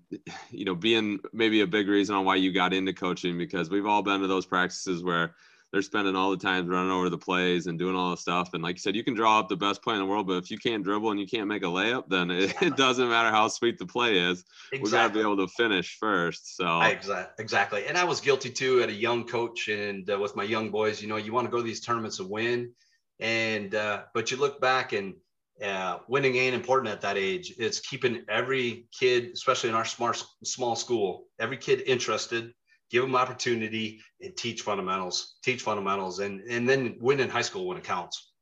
you 0.49 0.65
know 0.65 0.75
being 0.75 1.19
maybe 1.33 1.61
a 1.61 1.67
big 1.67 1.87
reason 1.87 2.15
on 2.15 2.25
why 2.25 2.35
you 2.35 2.51
got 2.51 2.73
into 2.73 2.93
coaching 2.93 3.37
because 3.37 3.69
we've 3.69 3.85
all 3.85 4.01
been 4.01 4.21
to 4.21 4.27
those 4.27 4.45
practices 4.45 5.03
where 5.03 5.35
they're 5.71 5.81
spending 5.81 6.15
all 6.15 6.31
the 6.31 6.37
time 6.37 6.67
running 6.67 6.91
over 6.91 7.09
the 7.09 7.17
plays 7.17 7.67
and 7.67 7.77
doing 7.77 7.97
all 7.97 8.11
the 8.11 8.17
stuff. 8.17 8.53
And 8.53 8.63
like 8.63 8.75
you 8.75 8.79
said 8.79 8.95
you 8.95 9.03
can 9.03 9.13
draw 9.13 9.39
up 9.39 9.49
the 9.49 9.57
best 9.57 9.83
play 9.83 9.95
in 9.95 9.99
the 9.99 10.05
world 10.05 10.25
but 10.25 10.37
if 10.37 10.49
you 10.49 10.57
can't 10.57 10.83
dribble 10.83 11.11
and 11.11 11.19
you 11.19 11.27
can't 11.27 11.47
make 11.47 11.63
a 11.63 11.67
layup 11.67 12.05
then 12.07 12.31
it, 12.31 12.55
it 12.61 12.77
doesn't 12.77 13.09
matter 13.09 13.29
how 13.29 13.47
sweet 13.47 13.77
the 13.77 13.85
play 13.85 14.17
is. 14.17 14.45
Exactly. 14.71 14.79
we 14.79 14.91
got 14.91 15.07
to 15.07 15.13
be 15.13 15.19
able 15.19 15.45
to 15.45 15.53
finish 15.53 15.97
first 15.99 16.55
so. 16.55 16.81
Exactly 16.81 17.43
exactly. 17.43 17.85
And 17.87 17.97
i 17.97 18.03
was 18.05 18.21
guilty 18.21 18.49
too 18.49 18.81
at 18.81 18.89
a 18.89 18.93
young 18.93 19.25
coach 19.25 19.67
and 19.67 20.09
uh, 20.09 20.17
with 20.17 20.35
my 20.35 20.43
young 20.43 20.71
boys 20.71 21.01
you 21.01 21.07
know 21.07 21.17
you 21.17 21.33
want 21.33 21.45
to 21.45 21.51
go 21.51 21.57
to 21.57 21.63
these 21.63 21.81
tournaments 21.81 22.19
and 22.19 22.29
win. 22.29 22.71
And 23.19 23.73
uh, 23.75 24.03
but 24.13 24.31
you 24.31 24.37
look 24.37 24.59
back 24.59 24.93
and 24.93 25.15
uh, 25.63 25.99
winning 26.07 26.35
ain't 26.35 26.55
important 26.55 26.91
at 26.91 27.01
that 27.01 27.17
age. 27.17 27.53
It's 27.57 27.79
keeping 27.79 28.23
every 28.27 28.87
kid, 28.97 29.31
especially 29.33 29.69
in 29.69 29.75
our 29.75 29.85
smart 29.85 30.23
small 30.43 30.75
school, 30.75 31.25
every 31.39 31.57
kid 31.57 31.81
interested, 31.85 32.53
give 32.91 33.03
them 33.03 33.15
opportunity, 33.15 34.01
and 34.21 34.35
teach 34.35 34.61
fundamentals. 34.61 35.37
Teach 35.43 35.61
fundamentals, 35.61 36.19
and 36.19 36.41
and 36.41 36.67
then 36.67 36.97
win 36.99 37.19
in 37.19 37.29
high 37.29 37.41
school 37.41 37.67
when 37.67 37.77
it 37.77 37.83
counts. 37.83 38.33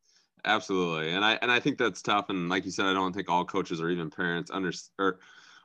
Absolutely, 0.45 1.11
and 1.13 1.23
I 1.23 1.37
and 1.41 1.51
I 1.51 1.59
think 1.59 1.77
that's 1.77 2.01
tough. 2.01 2.29
And 2.29 2.49
like 2.49 2.65
you 2.65 2.71
said, 2.71 2.87
I 2.87 2.93
don't 2.93 3.13
think 3.13 3.29
all 3.29 3.45
coaches 3.45 3.79
or 3.79 3.89
even 3.89 4.09
parents 4.09 4.49
under 4.51 4.71
or 4.97 5.19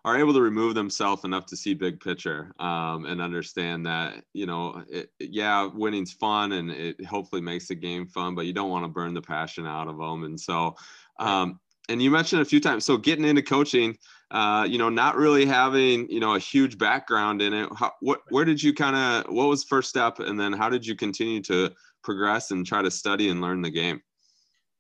are 0.05 0.17
able 0.17 0.33
to 0.33 0.41
remove 0.41 0.75
themselves 0.75 1.25
enough 1.25 1.47
to 1.47 1.57
see 1.57 1.75
big 1.75 2.01
picture 2.01 2.53
um, 2.61 3.05
and 3.05 3.21
understand 3.21 3.85
that 3.85 4.25
you 4.33 4.47
know 4.47 4.83
it, 4.89 5.11
yeah 5.19 5.69
winning's 5.73 6.13
fun 6.13 6.53
and 6.53 6.71
it 6.71 7.05
hopefully 7.05 7.43
makes 7.43 7.69
the 7.69 7.75
game 7.75 8.07
fun 8.07 8.35
but 8.35 8.47
you 8.47 8.53
don't 8.53 8.71
want 8.71 8.85
to 8.85 8.89
burn 8.89 9.13
the 9.13 9.21
passion 9.21 9.67
out 9.67 9.89
of 9.89 9.99
them 9.99 10.25
and 10.25 10.39
so 10.39 10.75
um, 11.19 11.61
and 11.89 12.03
you 12.03 12.11
mentioned 12.11 12.43
a 12.43 12.45
few 12.45 12.61
times, 12.61 12.85
so 12.85 12.97
getting 12.97 13.25
into 13.25 13.43
coaching, 13.43 13.97
uh, 14.31 14.67
you 14.69 14.77
know, 14.77 14.91
not 14.91 15.17
really 15.17 15.47
having, 15.47 16.09
you 16.11 16.21
know, 16.21 16.35
a 16.35 16.39
huge 16.39 16.77
background 16.77 17.41
in 17.41 17.55
it, 17.55 17.69
how, 17.75 17.93
what, 18.01 18.21
where 18.29 18.45
did 18.45 18.63
you 18.63 18.75
kind 18.75 18.95
of, 18.95 19.33
what 19.33 19.49
was 19.49 19.65
first 19.65 19.89
step? 19.89 20.19
And 20.19 20.39
then 20.39 20.53
how 20.53 20.69
did 20.69 20.87
you 20.87 20.95
continue 20.95 21.41
to 21.45 21.73
progress 22.05 22.51
and 22.51 22.67
try 22.67 22.83
to 22.83 22.91
study 22.91 23.31
and 23.31 23.41
learn 23.41 23.63
the 23.63 23.71
game? 23.71 24.03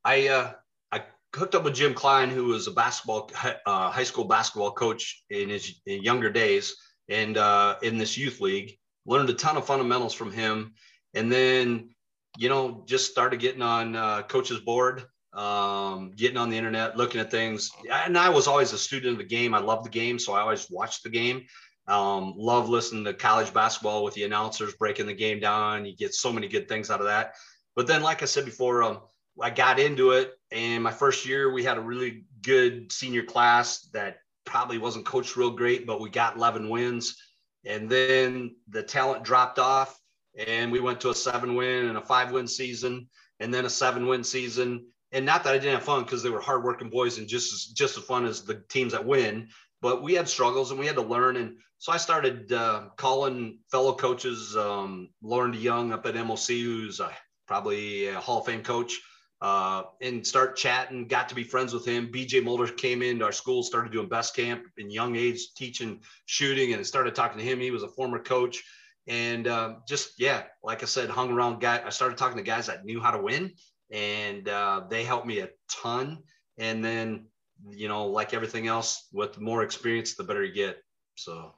I, 0.05 0.29
uh, 0.29 0.53
I 0.93 1.03
hooked 1.35 1.55
up 1.55 1.65
with 1.65 1.75
Jim 1.75 1.95
Klein, 1.95 2.29
who 2.29 2.45
was 2.47 2.67
a 2.67 2.73
basketball, 2.73 3.31
uh, 3.67 3.91
high 3.91 4.05
school 4.05 4.25
basketball 4.25 4.73
coach 4.73 5.25
in 5.31 5.49
his 5.49 5.81
in 5.87 6.03
younger 6.03 6.31
days 6.31 6.77
and 7.09 7.39
uh, 7.39 7.77
in 7.83 7.97
this 7.97 8.19
youth 8.19 8.41
league, 8.41 8.77
learned 9.07 9.31
a 9.31 9.35
ton 9.35 9.57
of 9.57 9.65
fundamentals 9.65 10.13
from 10.13 10.31
him. 10.31 10.75
And 11.15 11.33
then, 11.33 11.89
you 12.37 12.51
know, 12.51 12.85
just 12.87 13.11
started 13.11 13.41
getting 13.41 13.63
on 13.63 13.97
uh, 13.97 14.23
coach's 14.23 14.61
board 14.61 15.07
um, 15.33 16.13
getting 16.17 16.37
on 16.37 16.51
the 16.51 16.57
internet, 16.57 16.97
looking 16.97 17.21
at 17.21 17.31
things. 17.31 17.71
And 17.91 18.17
I 18.17 18.29
was 18.29 18.47
always 18.47 18.73
a 18.73 18.79
student 18.79 19.13
of 19.13 19.19
the 19.19 19.25
game. 19.25 19.55
I 19.55 19.59
love 19.59 19.85
the 19.85 19.91
game, 19.91 20.19
so 20.19 20.33
I 20.33 20.41
always 20.41 20.71
watched 20.71 21.03
the 21.03 21.11
game. 21.11 21.47
Um, 21.87 22.35
love 22.37 22.69
listening 22.69 23.05
to 23.05 23.15
college 23.15 23.53
basketball 23.55 24.05
with 24.05 24.15
the 24.15 24.25
announcers 24.25 24.75
breaking 24.75 25.07
the 25.07 25.15
game 25.15 25.41
down. 25.41 25.87
You 25.87 25.97
get 25.97 26.15
so 26.15 26.33
many 26.33 26.49
good 26.49 26.69
things 26.69 26.91
out 26.91 27.01
of 27.01 27.07
that. 27.07 27.35
But 27.77 27.87
then, 27.87 28.03
like 28.03 28.23
I 28.23 28.27
said 28.27 28.45
before, 28.45 28.83
um, 28.83 29.01
I 29.41 29.51
got 29.51 29.79
into 29.79 30.11
it, 30.11 30.33
and 30.51 30.83
my 30.83 30.91
first 30.91 31.25
year 31.25 31.53
we 31.53 31.63
had 31.63 31.79
a 31.79 31.83
really 31.83 32.25
good 32.43 32.91
senior 32.91 33.23
class 33.23 33.89
that 33.93 34.19
probably 34.45 34.79
wasn't 34.79 35.07
coached 35.07 35.37
real 35.37 35.51
great, 35.51 35.87
but 35.87 36.01
we 36.01 36.11
got 36.11 36.37
11 36.37 36.69
wins. 36.69 37.17
And 37.65 37.89
then 37.89 38.57
the 38.69 38.83
talent 38.83 39.23
dropped 39.23 39.59
off, 39.59 39.99
and 40.37 40.73
we 40.73 40.81
went 40.81 41.01
to 41.03 41.11
a 41.11 41.15
seven 41.15 41.55
win 41.55 41.87
and 41.87 41.97
a 41.97 42.03
five 42.03 42.33
win 42.33 42.49
season, 42.49 43.09
and 43.41 43.55
then 43.55 43.65
a 43.65 43.71
seven 43.71 44.07
win 44.07 44.25
season 44.25 44.87
and 45.13 45.25
not 45.25 45.45
that 45.45 45.55
I 45.55 45.59
didn't 45.59 45.75
have 45.75 45.85
fun 45.85 46.05
because 46.05 46.23
they 46.23 46.31
were 46.31 46.41
hardworking 46.41 46.91
boys 46.91 47.19
and 47.19 47.29
just 47.29 47.53
as 47.53 47.65
just 47.67 47.97
as 47.97 48.05
fun 48.05 48.27
as 48.27 48.43
the 48.43 48.63
teams 48.69 48.93
that 48.93 49.05
win. 49.05 49.49
But 49.81 50.03
we 50.03 50.15
had 50.15 50.29
struggles 50.29 50.71
and 50.71 50.81
we 50.81 50.87
had 50.87 50.97
to 50.97 51.03
learn. 51.03 51.37
And 51.37 51.59
so 51.79 51.93
I 51.93 51.99
started 51.99 52.53
uh, 52.53 52.87
calling 52.97 53.61
fellow 53.71 53.95
coaches, 53.95 54.57
um, 54.57 55.11
Lauren 55.23 55.53
DeYoung 55.53 55.93
up 55.93 56.05
at 56.07 56.15
MOC, 56.15 56.49
who's 56.63 57.01
uh, 57.01 57.13
probably 57.47 58.09
a 58.09 58.19
Hall 58.19 58.41
of 58.41 58.47
Fame 58.47 58.65
coach, 58.65 59.01
uh, 59.41 59.85
and 60.03 60.27
start 60.27 60.57
chatting. 60.57 61.07
Got 61.07 61.29
to 61.29 61.37
be 61.37 61.45
friends 61.45 61.73
with 61.73 61.87
him. 61.87 62.11
BJ 62.13 62.43
Mulder 62.43 62.67
came 62.67 63.03
into 63.03 63.25
our 63.25 63.33
school, 63.33 63.63
started 63.63 63.93
doing 63.93 64.09
best 64.09 64.35
camp 64.35 64.65
in 64.77 64.91
young 64.91 65.15
age, 65.15 65.55
teaching 65.57 66.01
shooting, 66.27 66.75
and 66.75 66.85
started 66.85 67.15
talking 67.15 67.39
to 67.39 67.45
him. 67.45 67.61
He 67.61 67.71
was 67.71 67.85
a 67.85 67.89
former 67.89 68.19
coach. 68.19 68.65
And 69.07 69.47
uh, 69.47 69.77
just 69.87 70.21
yeah, 70.21 70.43
like 70.63 70.83
I 70.83 70.87
said, 70.87 71.09
hung 71.09 71.33
around 71.33 71.61
guy. 71.61 71.81
I 71.85 71.91
started 71.91 72.19
talking 72.19 72.37
to 72.37 72.43
guys 72.43 72.67
that 72.67 72.85
knew 72.85 73.01
how 73.01 73.13
to 73.13 73.23
win, 73.23 73.53
and 73.91 74.49
uh, 74.49 74.83
they 74.89 75.05
helped 75.05 75.27
me 75.27 75.41
a 75.41 75.49
ton. 75.71 76.19
And 76.59 76.85
then, 76.85 77.27
you 77.71 77.89
know, 77.89 78.07
like 78.07 78.35
everything 78.35 78.67
else, 78.67 79.09
with 79.13 79.41
more 79.41 79.63
experience, 79.63 80.15
the 80.15 80.25
better 80.25 80.45
you 80.45 80.53
get. 80.53 80.83
So, 81.17 81.55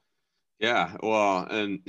yeah, 0.58 0.96
well, 1.02 1.46
and 1.50 1.80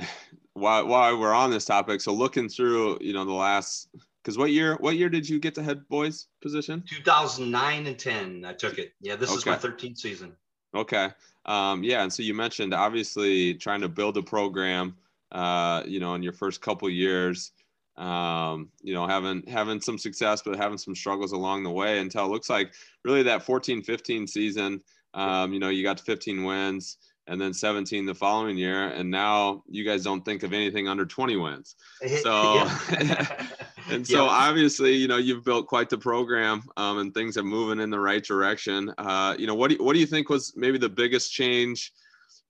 while 0.54 0.86
while 0.86 1.18
we're 1.18 1.34
on 1.34 1.50
this 1.50 1.64
topic, 1.64 2.00
so 2.00 2.12
looking 2.12 2.48
through, 2.48 2.98
you 3.00 3.12
know, 3.12 3.24
the 3.24 3.32
last 3.32 3.88
because 4.22 4.38
what 4.38 4.50
year 4.50 4.76
what 4.80 4.96
year 4.96 5.08
did 5.08 5.28
you 5.28 5.38
get 5.38 5.54
the 5.54 5.62
head 5.62 5.86
boys 5.88 6.28
position 6.40 6.82
2009 6.88 7.86
and 7.86 7.98
10 7.98 8.44
i 8.44 8.52
took 8.52 8.78
it 8.78 8.92
yeah 9.00 9.16
this 9.16 9.30
okay. 9.30 9.38
is 9.38 9.46
my 9.46 9.56
13th 9.56 9.98
season 9.98 10.32
okay 10.74 11.10
um, 11.44 11.82
yeah 11.82 12.02
and 12.02 12.12
so 12.12 12.22
you 12.22 12.34
mentioned 12.34 12.72
obviously 12.72 13.54
trying 13.54 13.80
to 13.80 13.88
build 13.88 14.16
a 14.16 14.22
program 14.22 14.96
uh, 15.32 15.82
you 15.86 15.98
know 15.98 16.14
in 16.14 16.22
your 16.22 16.32
first 16.32 16.60
couple 16.60 16.88
years 16.88 17.52
um, 17.96 18.70
you 18.82 18.94
know, 18.94 19.06
having 19.06 19.42
having 19.46 19.80
some 19.80 19.98
success, 19.98 20.42
but 20.42 20.56
having 20.56 20.78
some 20.78 20.94
struggles 20.94 21.32
along 21.32 21.62
the 21.62 21.70
way 21.70 21.98
until 21.98 22.24
it 22.24 22.28
looks 22.28 22.48
like 22.48 22.72
really 23.04 23.22
that 23.24 23.42
14 23.42 23.82
15 23.82 24.26
season, 24.26 24.80
um, 25.14 25.52
you 25.52 25.60
know, 25.60 25.68
you 25.68 25.82
got 25.82 25.98
to 25.98 26.04
15 26.04 26.44
wins 26.44 26.98
and 27.28 27.40
then 27.40 27.52
17 27.52 28.04
the 28.04 28.14
following 28.14 28.56
year. 28.56 28.88
And 28.88 29.10
now 29.10 29.62
you 29.68 29.84
guys 29.84 30.02
don't 30.02 30.24
think 30.24 30.42
of 30.42 30.52
anything 30.52 30.88
under 30.88 31.06
20 31.06 31.36
wins. 31.36 31.76
So, 32.22 32.68
and 33.90 34.06
so 34.06 34.24
obviously, 34.24 34.94
you 34.94 35.06
know, 35.06 35.18
you've 35.18 35.44
built 35.44 35.66
quite 35.68 35.88
the 35.88 35.98
program 35.98 36.62
um, 36.76 36.98
and 36.98 37.14
things 37.14 37.36
are 37.36 37.44
moving 37.44 37.80
in 37.80 37.90
the 37.90 38.00
right 38.00 38.24
direction. 38.24 38.92
Uh, 38.98 39.36
you 39.38 39.46
know, 39.46 39.54
what 39.54 39.68
do 39.68 39.76
you, 39.76 39.84
what 39.84 39.92
do 39.92 40.00
you 40.00 40.06
think 40.06 40.28
was 40.30 40.52
maybe 40.56 40.78
the 40.78 40.88
biggest 40.88 41.32
change 41.32 41.92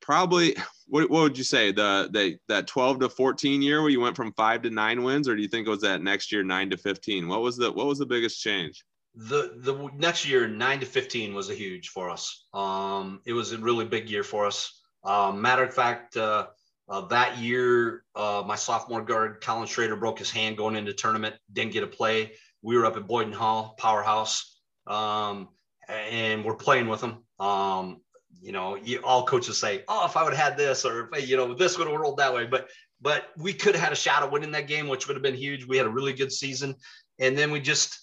probably 0.02 0.56
what, 0.92 1.08
what 1.08 1.22
would 1.22 1.38
you 1.38 1.44
say? 1.44 1.72
The, 1.72 2.10
the 2.12 2.36
that 2.48 2.66
12 2.66 3.00
to 3.00 3.08
14 3.08 3.62
year 3.62 3.80
where 3.80 3.90
you 3.90 4.00
went 4.00 4.14
from 4.14 4.34
five 4.34 4.60
to 4.62 4.70
nine 4.70 5.02
wins 5.02 5.26
or 5.26 5.34
do 5.34 5.40
you 5.40 5.48
think 5.48 5.66
it 5.66 5.70
was 5.70 5.80
that 5.80 6.02
next 6.02 6.30
year 6.30 6.42
nine 6.42 6.68
to 6.68 6.76
15 6.76 7.28
what 7.28 7.40
was 7.40 7.56
the 7.56 7.72
what 7.72 7.86
was 7.86 7.98
the 7.98 8.04
biggest 8.04 8.42
change? 8.42 8.84
The 9.14 9.54
the 9.56 9.90
next 9.96 10.28
year 10.28 10.46
nine 10.46 10.80
to 10.80 10.86
15 10.86 11.32
was 11.32 11.48
a 11.48 11.54
huge 11.54 11.88
for 11.88 12.10
us. 12.10 12.44
Um 12.52 13.22
it 13.24 13.32
was 13.32 13.52
a 13.52 13.58
really 13.58 13.86
big 13.86 14.10
year 14.10 14.22
for 14.22 14.44
us. 14.44 14.82
Um 15.02 15.40
matter 15.40 15.64
of 15.64 15.72
fact 15.72 16.18
uh, 16.18 16.48
uh 16.90 17.06
that 17.06 17.38
year 17.38 18.04
uh 18.14 18.42
my 18.46 18.56
sophomore 18.56 19.02
guard 19.02 19.40
colin 19.40 19.66
schrader 19.66 19.96
broke 19.96 20.18
his 20.18 20.30
hand 20.30 20.58
going 20.58 20.76
into 20.76 20.92
tournament 20.92 21.36
didn't 21.50 21.72
get 21.72 21.80
to 21.80 21.86
play. 21.86 22.32
We 22.60 22.76
were 22.76 22.84
up 22.84 22.98
at 22.98 23.06
Boyden-Hull 23.06 23.76
powerhouse. 23.78 24.60
Um 24.86 25.48
and 25.88 26.44
we're 26.44 26.56
playing 26.56 26.88
with 26.88 27.00
them 27.00 27.24
um 27.38 28.01
you 28.42 28.50
know, 28.50 28.74
you, 28.74 28.98
all 29.04 29.24
coaches 29.24 29.56
say, 29.56 29.84
"Oh, 29.86 30.04
if 30.04 30.16
I 30.16 30.24
would 30.24 30.34
have 30.34 30.50
had 30.50 30.58
this, 30.58 30.84
or 30.84 31.08
if, 31.12 31.28
you 31.28 31.36
know, 31.36 31.54
this 31.54 31.78
would 31.78 31.86
have 31.86 31.96
rolled 31.96 32.18
that 32.18 32.34
way." 32.34 32.46
But 32.46 32.68
but 33.00 33.28
we 33.38 33.52
could 33.52 33.74
have 33.74 33.82
had 33.82 33.92
a 33.92 33.96
shot 33.96 34.22
of 34.22 34.32
winning 34.32 34.50
that 34.52 34.66
game, 34.66 34.88
which 34.88 35.06
would 35.06 35.14
have 35.14 35.22
been 35.22 35.34
huge. 35.34 35.64
We 35.64 35.76
had 35.76 35.86
a 35.86 35.90
really 35.90 36.12
good 36.12 36.32
season, 36.32 36.74
and 37.20 37.38
then 37.38 37.52
we 37.52 37.60
just, 37.60 37.98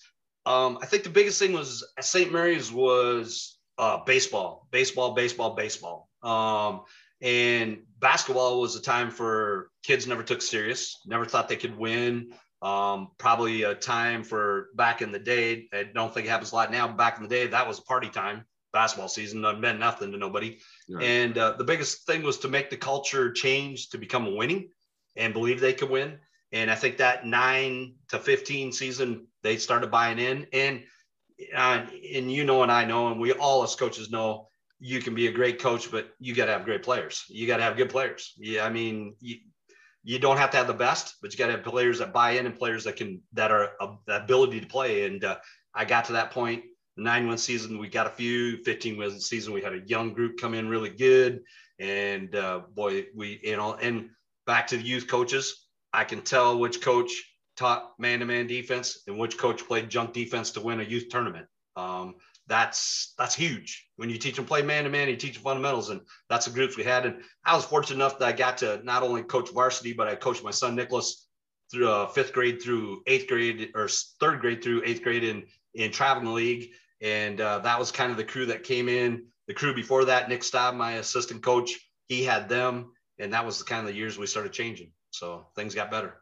um, 0.45 0.80
I 0.82 0.86
think 0.86 1.04
the 1.04 1.10
biggest 1.10 1.39
thing 1.39 1.54
was 1.54 1.86
St. 1.99 2.32
Mary's 2.32 2.71
was 2.71 3.58
uh, 3.78 3.99
baseball, 4.06 4.67
baseball, 4.71 5.13
baseball, 5.13 5.56
baseball, 5.56 6.10
um, 6.23 6.84
and 7.21 7.80
basketball 7.99 8.62
was 8.62 8.78
a 8.78 8.82
time 8.82 9.12
for 9.12 9.69
kids 9.84 10.08
never 10.08 10.23
took 10.23 10.41
serious, 10.41 11.02
never 11.06 11.25
thought 11.25 11.49
they 11.49 11.58
could 11.58 11.78
win. 11.78 12.34
Um, 12.62 13.12
probably 13.17 13.63
a 13.63 13.75
time 13.75 14.23
for 14.23 14.67
back 14.75 15.02
in 15.02 15.13
the 15.13 15.19
day. 15.19 15.67
I 15.73 15.84
don't 15.84 16.13
think 16.13 16.28
it 16.28 16.30
happens 16.30 16.52
a 16.52 16.56
lot 16.56 16.71
now. 16.71 16.89
Back 16.89 17.17
in 17.17 17.23
the 17.23 17.30
day, 17.30 17.47
that 17.47 17.67
was 17.67 17.80
a 17.80 17.84
party 17.84 18.10
time 18.10 18.45
basketball 18.71 19.08
season 19.08 19.41
that 19.41 19.60
meant 19.60 19.79
nothing 19.79 20.12
to 20.12 20.17
nobody. 20.17 20.58
Right. 20.89 21.03
And 21.03 21.38
uh, 21.38 21.53
the 21.58 21.63
biggest 21.63 22.05
thing 22.05 22.23
was 22.23 22.38
to 22.39 22.47
make 22.47 22.69
the 22.69 22.77
culture 22.77 23.32
change 23.32 23.89
to 23.89 23.97
become 23.97 24.36
winning 24.36 24.69
and 25.15 25.34
believe 25.34 25.60
they 25.60 25.73
could 25.73 25.89
win. 25.89 26.19
And 26.51 26.71
I 26.71 26.75
think 26.75 26.97
that 26.97 27.25
nine 27.25 27.95
to 28.10 28.19
15 28.19 28.71
season, 28.71 29.27
they 29.43 29.58
started 29.58 29.91
buying 29.91 30.19
in. 30.19 30.47
And, 30.53 30.84
uh, 31.55 31.86
and 32.13 32.32
you 32.32 32.43
know, 32.43 32.63
and 32.63 32.71
I 32.71 32.86
know, 32.86 33.12
and 33.12 33.19
we 33.19 33.34
all 33.34 33.63
as 33.63 33.75
coaches 33.75 34.10
know, 34.10 34.47
you 34.79 35.01
can 35.01 35.13
be 35.13 35.27
a 35.27 35.32
great 35.32 35.62
coach, 35.62 35.91
but 35.91 36.10
you 36.19 36.34
got 36.34 36.45
to 36.45 36.53
have 36.53 36.65
great 36.65 36.84
players. 36.84 37.25
You 37.27 37.47
got 37.47 37.58
to 37.58 37.63
have 37.63 37.77
good 37.77 37.89
players. 37.89 38.34
Yeah, 38.38 38.65
I 38.65 38.69
mean, 38.69 39.15
you, 39.19 39.38
you 40.03 40.19
don't 40.19 40.38
have 40.38 40.51
to 40.51 40.58
have 40.58 40.67
the 40.67 40.73
best, 40.73 41.15
but 41.21 41.32
you 41.32 41.38
got 41.38 41.47
to 41.47 41.53
have 41.53 41.63
players 41.63 41.99
that 41.99 42.13
buy 42.13 42.32
in 42.32 42.45
and 42.45 42.58
players 42.58 42.86
that 42.86 42.95
can 42.95 43.21
that 43.34 43.51
are 43.51 43.71
uh, 43.82 43.95
the 44.08 44.23
ability 44.23 44.62
to 44.62 44.65
play. 44.65 45.05
And 45.05 45.23
uh, 45.23 45.38
I 45.75 45.84
got 45.84 46.05
to 46.05 46.13
that 46.13 46.32
point 46.32 46.63
nine 46.99 47.27
win 47.27 47.38
season, 47.38 47.77
we 47.77 47.88
got 47.88 48.07
a 48.07 48.12
few. 48.12 48.63
15 48.63 48.97
win 48.97 49.19
season, 49.19 49.53
we 49.53 49.62
had 49.62 49.73
a 49.73 49.81
young 49.88 50.13
group 50.13 50.39
come 50.39 50.53
in 50.53 50.69
really 50.69 50.89
good. 50.89 51.41
And 51.79 52.35
uh, 52.35 52.62
boy, 52.73 53.05
we, 53.15 53.39
you 53.43 53.57
know, 53.57 53.75
and 53.75 54.09
back 54.45 54.67
to 54.67 54.77
the 54.77 54.83
youth 54.83 55.07
coaches, 55.07 55.67
I 55.93 56.03
can 56.03 56.21
tell 56.21 56.59
which 56.59 56.81
coach 56.81 57.12
taught 57.55 57.91
man 57.99 58.19
to 58.19 58.25
man 58.25 58.47
defense 58.47 59.03
and 59.07 59.17
which 59.17 59.38
coach 59.38 59.65
played 59.67 59.89
junk 59.89 60.13
defense 60.13 60.51
to 60.51 60.62
win 60.62 60.79
a 60.79 60.83
youth 60.83 61.09
tournament. 61.09 61.47
Um, 61.75 62.15
that's 62.49 63.13
that's 63.17 63.35
huge 63.35 63.88
when 63.95 64.09
you 64.09 64.17
teach 64.17 64.35
them 64.35 64.43
play 64.43 64.63
man 64.63 64.83
to 64.83 64.89
man 64.89 65.07
you 65.07 65.15
teach 65.15 65.35
them 65.35 65.43
fundamentals 65.43 65.91
and 65.91 66.01
that's 66.29 66.47
the 66.47 66.51
groups 66.51 66.75
we 66.75 66.83
had 66.83 67.05
and 67.05 67.21
i 67.45 67.55
was 67.55 67.63
fortunate 67.63 67.95
enough 67.95 68.17
that 68.17 68.27
i 68.27 68.31
got 68.31 68.57
to 68.57 68.81
not 68.83 69.03
only 69.03 69.21
coach 69.21 69.51
varsity 69.51 69.93
but 69.93 70.07
i 70.07 70.15
coached 70.15 70.43
my 70.43 70.49
son 70.49 70.75
nicholas 70.75 71.27
through 71.71 71.88
uh, 71.88 72.07
fifth 72.07 72.33
grade 72.33 72.59
through 72.59 73.03
eighth 73.05 73.27
grade 73.27 73.69
or 73.75 73.88
third 74.19 74.41
grade 74.41 74.63
through 74.63 74.81
eighth 74.83 75.03
grade 75.03 75.23
in 75.23 75.43
in 75.75 75.91
traveling 75.91 76.33
league 76.33 76.71
and 77.01 77.39
uh, 77.39 77.59
that 77.59 77.79
was 77.79 77.91
kind 77.91 78.12
of 78.12 78.17
the 78.17 78.23
crew 78.23 78.45
that 78.47 78.63
came 78.63 78.89
in. 78.89 79.25
The 79.47 79.53
crew 79.53 79.73
before 79.73 80.05
that, 80.05 80.29
Nick 80.29 80.43
Staub, 80.43 80.75
my 80.75 80.93
assistant 80.93 81.41
coach, 81.41 81.71
he 82.07 82.23
had 82.23 82.49
them. 82.49 82.91
And 83.19 83.33
that 83.33 83.45
was 83.45 83.59
the 83.59 83.65
kind 83.65 83.81
of 83.81 83.88
the 83.88 83.97
years 83.97 84.17
we 84.17 84.27
started 84.27 84.53
changing. 84.53 84.91
So 85.12 85.47
things 85.55 85.75
got 85.75 85.91
better. 85.91 86.21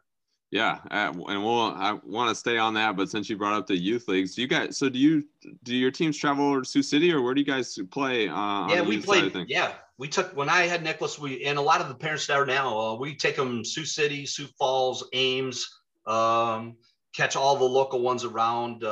Yeah, 0.50 0.78
uh, 0.90 1.12
and 1.28 1.44
we'll 1.44 1.74
I 1.74 1.98
want 2.04 2.30
to 2.30 2.34
stay 2.34 2.56
on 2.56 2.72
that, 2.74 2.96
but 2.96 3.10
since 3.10 3.28
you 3.28 3.36
brought 3.36 3.52
up 3.52 3.66
the 3.66 3.76
youth 3.76 4.08
leagues, 4.08 4.34
do 4.34 4.40
you 4.40 4.48
guys? 4.48 4.78
So 4.78 4.88
do 4.88 4.98
you 4.98 5.24
do 5.62 5.76
your 5.76 5.90
teams 5.90 6.16
travel 6.16 6.58
to 6.58 6.64
Sioux 6.64 6.82
City, 6.82 7.12
or 7.12 7.20
where 7.20 7.34
do 7.34 7.40
you 7.42 7.46
guys 7.46 7.78
play? 7.90 8.28
Uh, 8.30 8.66
yeah, 8.68 8.80
we 8.80 8.98
played. 8.98 9.36
Yeah, 9.46 9.72
we 9.98 10.08
took 10.08 10.34
when 10.34 10.48
I 10.48 10.62
had 10.62 10.82
Nicholas. 10.82 11.18
We 11.18 11.44
and 11.44 11.58
a 11.58 11.60
lot 11.60 11.82
of 11.82 11.88
the 11.88 11.94
parents 11.94 12.26
that 12.28 12.38
are 12.38 12.46
now, 12.46 12.78
uh, 12.78 12.94
we 12.94 13.14
take 13.14 13.36
them 13.36 13.62
Sioux 13.62 13.84
City, 13.84 14.24
Sioux 14.24 14.46
Falls, 14.58 15.06
Ames, 15.12 15.68
um, 16.06 16.76
catch 17.14 17.36
all 17.36 17.56
the 17.56 17.64
local 17.64 18.00
ones 18.00 18.24
around. 18.24 18.84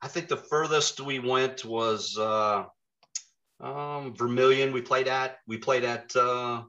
I 0.00 0.08
think 0.08 0.28
the 0.28 0.36
furthest 0.36 1.00
we 1.00 1.18
went 1.18 1.64
was 1.64 2.16
uh, 2.16 2.64
um, 3.60 4.14
Vermillion. 4.14 4.72
We 4.72 4.80
played 4.80 5.08
at. 5.08 5.38
We 5.46 5.58
played 5.58 5.84
at. 5.84 6.14
Uh, 6.14 6.62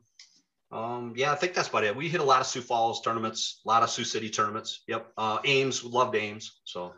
um, 0.71 1.13
yeah, 1.15 1.31
I 1.31 1.35
think 1.35 1.53
that's 1.53 1.67
about 1.67 1.83
it. 1.83 1.95
We 1.95 2.09
hit 2.09 2.21
a 2.21 2.23
lot 2.23 2.41
of 2.41 2.47
Sioux 2.47 2.61
Falls 2.61 3.01
tournaments, 3.01 3.61
a 3.65 3.67
lot 3.67 3.83
of 3.83 3.89
Sioux 3.89 4.03
City 4.03 4.29
tournaments. 4.29 4.83
Yep. 4.87 5.11
Uh, 5.17 5.39
Ames, 5.45 5.83
loved 5.83 6.15
Ames. 6.15 6.59
So. 6.63 6.93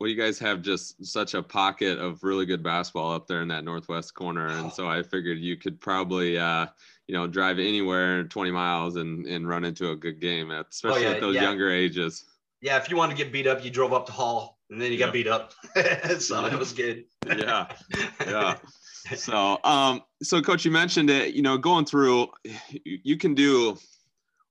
well, 0.00 0.08
you 0.08 0.16
guys 0.16 0.38
have 0.38 0.62
just 0.62 1.04
such 1.04 1.34
a 1.34 1.42
pocket 1.42 1.98
of 1.98 2.22
really 2.22 2.46
good 2.46 2.62
basketball 2.62 3.12
up 3.12 3.26
there 3.26 3.42
in 3.42 3.48
that 3.48 3.64
northwest 3.64 4.14
corner, 4.14 4.48
and 4.48 4.72
so 4.72 4.88
I 4.88 5.02
figured 5.02 5.38
you 5.38 5.56
could 5.56 5.80
probably, 5.80 6.38
uh, 6.38 6.66
you 7.06 7.14
know, 7.14 7.26
drive 7.26 7.58
anywhere 7.58 8.24
20 8.24 8.50
miles 8.50 8.96
and 8.96 9.26
and 9.26 9.46
run 9.46 9.64
into 9.64 9.90
a 9.90 9.96
good 9.96 10.18
game, 10.18 10.50
especially 10.50 11.04
oh, 11.04 11.08
yeah, 11.08 11.14
at 11.14 11.20
those 11.20 11.34
yeah. 11.34 11.42
younger 11.42 11.70
ages. 11.70 12.24
Yeah, 12.62 12.78
if 12.78 12.88
you 12.88 12.96
wanted 12.96 13.18
to 13.18 13.22
get 13.22 13.32
beat 13.32 13.46
up, 13.46 13.62
you 13.62 13.70
drove 13.70 13.92
up 13.92 14.06
to 14.06 14.12
Hull, 14.12 14.53
and 14.74 14.82
then 14.82 14.90
you 14.90 14.98
got 14.98 15.06
yeah. 15.06 15.12
beat 15.12 15.28
up, 15.28 15.52
so 16.18 16.44
it 16.46 16.58
was 16.58 16.72
good. 16.72 17.04
yeah, 17.26 17.68
yeah. 18.26 18.56
So, 19.16 19.58
um, 19.64 20.00
so 20.22 20.40
coach, 20.40 20.64
you 20.64 20.70
mentioned 20.70 21.10
it. 21.10 21.34
You 21.34 21.42
know, 21.42 21.58
going 21.58 21.84
through, 21.84 22.28
you 22.84 23.18
can 23.18 23.34
do 23.34 23.76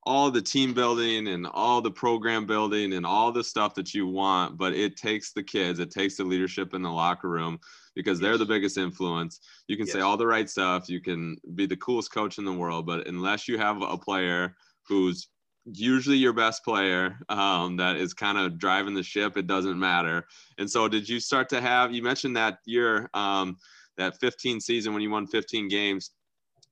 all 0.03 0.29
the 0.29 0.43
team 0.43 0.75
building 0.75 1.27
and 1.29 1.47
all 1.47 1.81
the 1.81 1.89
program 1.89 2.45
building 2.45 2.93
and 2.93 3.03
all 3.03 3.31
the 3.31 3.43
stuff 3.43 3.73
that 3.73 3.95
you 3.95 4.05
want, 4.05 4.55
but 4.55 4.73
it 4.73 4.95
takes 4.95 5.33
the 5.33 5.41
kids, 5.41 5.79
it 5.79 5.89
takes 5.89 6.17
the 6.17 6.23
leadership 6.23 6.75
in 6.75 6.83
the 6.83 6.91
locker 6.91 7.29
room 7.29 7.59
because 7.95 8.19
they're 8.19 8.38
the 8.38 8.45
biggest 8.45 8.77
influence. 8.77 9.39
You 9.67 9.75
can 9.75 9.88
yes. 9.88 9.95
say 9.95 10.01
all 10.01 10.17
the 10.17 10.27
right 10.27 10.47
stuff, 10.47 10.88
you 10.88 11.01
can 11.01 11.36
be 11.55 11.65
the 11.65 11.77
coolest 11.77 12.13
coach 12.13 12.38
in 12.38 12.45
the 12.45 12.53
world, 12.53 12.86
but 12.86 13.07
unless 13.07 13.47
you 13.47 13.57
have 13.57 13.81
a 13.81 13.97
player 13.97 14.55
who's 14.88 15.29
usually 15.65 16.17
your 16.17 16.34
best 16.34 16.63
player 16.63 17.17
um, 17.30 17.78
that 17.78 17.95
is 17.95 18.13
kind 18.13 18.38
of 18.38 18.58
driving 18.58 18.93
the 18.93 19.04
ship, 19.04 19.38
it 19.38 19.47
doesn't 19.47 19.80
matter. 19.80 20.26
And 20.58 20.69
so, 20.69 20.88
did 20.88 21.08
you 21.08 21.19
start 21.19 21.49
to 21.49 21.62
have? 21.62 21.93
You 21.93 22.04
mentioned 22.04 22.36
that 22.38 22.60
year, 22.65 23.10
um, 23.13 23.58
that 23.97 24.19
15 24.19 24.60
season 24.60 24.93
when 24.93 25.02
you 25.02 25.10
won 25.10 25.28
15 25.28 25.67
games 25.67 26.12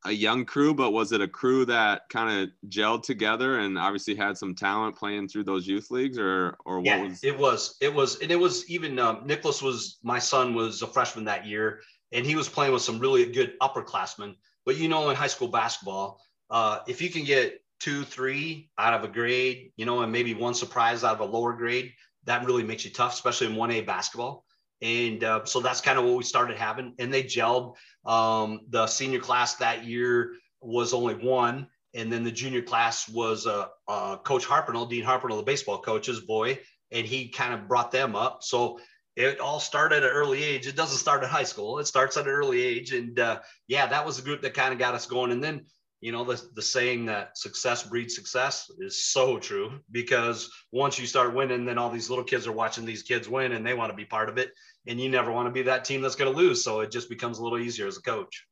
a 0.06 0.12
young 0.12 0.45
crew, 0.45 0.73
but 0.73 0.91
was 0.91 1.12
it 1.12 1.21
a 1.21 1.27
crew 1.27 1.65
that 1.65 2.04
kind 2.10 2.41
of 2.41 2.69
gelled 2.69 3.04
together 3.04 3.60
and 3.60 3.77
obviously 3.77 4.15
had 4.15 4.38
some 4.38 4.56
talent 4.56 4.95
playing 4.95 5.27
through 5.27 5.43
those 5.43 5.67
youth 5.67 5.91
leagues, 5.91 6.17
or 6.17 6.58
or 6.65 6.77
what 6.77 6.86
yeah, 6.86 7.04
was 7.04 7.23
it 7.23 7.38
was 7.38 7.77
it 7.82 7.93
was 7.93 8.19
and 8.19 8.32
it 8.32 8.39
was 8.39 8.69
even 8.69 8.97
um, 8.97 9.21
Nicholas 9.25 9.62
was 9.62 9.99
my 10.04 10.19
son 10.19 10.56
was 10.56 10.82
a 10.82 10.88
freshman 10.88 11.25
that 11.25 11.45
year, 11.45 11.82
and 12.12 12.25
he 12.25 12.36
was 12.36 12.49
playing 12.49 12.73
with 12.73 12.82
some 12.82 12.99
really 12.99 13.25
good 13.32 13.54
upperclassmen. 13.60 14.36
But 14.65 14.77
you 14.77 14.89
know, 14.89 15.10
in 15.10 15.15
high 15.15 15.27
school 15.27 15.49
basketball, 15.49 16.19
uh, 16.49 16.80
if 16.88 17.01
you 17.01 17.10
can 17.10 17.23
get 17.23 17.62
two, 17.81 18.03
three 18.03 18.69
out 18.77 18.93
of 18.93 19.03
a 19.03 19.07
grade, 19.07 19.71
you 19.75 19.85
know, 19.85 20.01
and 20.01 20.11
maybe 20.11 20.33
one 20.33 20.53
surprise 20.53 21.03
out 21.03 21.15
of 21.15 21.19
a 21.19 21.25
lower 21.25 21.53
grade, 21.53 21.91
that 22.25 22.45
really 22.45 22.63
makes 22.63 22.85
you 22.85 22.91
tough, 22.91 23.13
especially 23.13 23.47
in 23.47 23.55
1A 23.55 23.85
basketball. 23.85 24.45
And 24.81 25.23
uh, 25.23 25.45
so 25.45 25.59
that's 25.59 25.81
kind 25.81 25.97
of 25.97 26.05
what 26.05 26.15
we 26.15 26.23
started 26.23 26.57
having. 26.57 26.93
And 26.99 27.13
they 27.13 27.23
gelled. 27.23 27.75
Um, 28.05 28.61
the 28.69 28.87
senior 28.87 29.19
class 29.19 29.55
that 29.55 29.85
year 29.85 30.33
was 30.61 30.93
only 30.93 31.15
one. 31.15 31.67
And 31.93 32.11
then 32.11 32.23
the 32.23 32.31
junior 32.31 32.61
class 32.61 33.09
was 33.09 33.45
uh, 33.45 33.65
uh, 33.87 34.17
Coach 34.17 34.45
Harpernell, 34.45 34.89
Dean 34.89 35.03
Harpernell, 35.03 35.37
the 35.37 35.43
baseball 35.43 35.79
coach's 35.79 36.21
boy. 36.21 36.59
And 36.91 37.05
he 37.05 37.29
kind 37.29 37.53
of 37.53 37.67
brought 37.67 37.91
them 37.91 38.15
up. 38.15 38.43
So 38.43 38.79
it 39.15 39.39
all 39.39 39.59
started 39.59 39.97
at 39.97 40.03
an 40.03 40.09
early 40.09 40.43
age. 40.43 40.67
It 40.67 40.75
doesn't 40.75 40.97
start 40.97 41.23
at 41.23 41.29
high 41.29 41.43
school. 41.43 41.79
It 41.79 41.87
starts 41.87 42.17
at 42.17 42.25
an 42.25 42.31
early 42.31 42.61
age. 42.61 42.91
And 42.93 43.19
uh, 43.19 43.39
yeah, 43.67 43.87
that 43.87 44.05
was 44.05 44.17
the 44.17 44.23
group 44.23 44.41
that 44.41 44.53
kind 44.53 44.73
of 44.73 44.79
got 44.79 44.95
us 44.95 45.05
going. 45.05 45.31
And 45.31 45.43
then 45.43 45.65
you 46.01 46.11
know 46.11 46.23
the, 46.23 46.41
the 46.55 46.61
saying 46.61 47.05
that 47.05 47.37
success 47.37 47.83
breeds 47.83 48.15
success 48.15 48.69
is 48.79 49.05
so 49.05 49.37
true 49.37 49.79
because 49.91 50.51
once 50.71 50.99
you 50.99 51.05
start 51.05 51.35
winning 51.35 51.63
then 51.63 51.77
all 51.77 51.91
these 51.91 52.09
little 52.09 52.25
kids 52.25 52.47
are 52.47 52.51
watching 52.51 52.85
these 52.85 53.03
kids 53.03 53.29
win 53.29 53.53
and 53.53 53.65
they 53.65 53.75
want 53.75 53.91
to 53.91 53.95
be 53.95 54.05
part 54.05 54.27
of 54.27 54.37
it. 54.37 54.51
And 54.87 54.99
you 54.99 55.09
never 55.09 55.31
want 55.31 55.47
to 55.47 55.51
be 55.51 55.61
that 55.63 55.85
team 55.85 56.01
that's 56.01 56.15
going 56.15 56.31
to 56.31 56.37
lose. 56.37 56.63
So 56.63 56.79
it 56.79 56.91
just 56.91 57.07
becomes 57.07 57.37
a 57.37 57.43
little 57.43 57.59
easier 57.59 57.87
as 57.87 57.97
a 57.97 58.01
coach. 58.01 58.47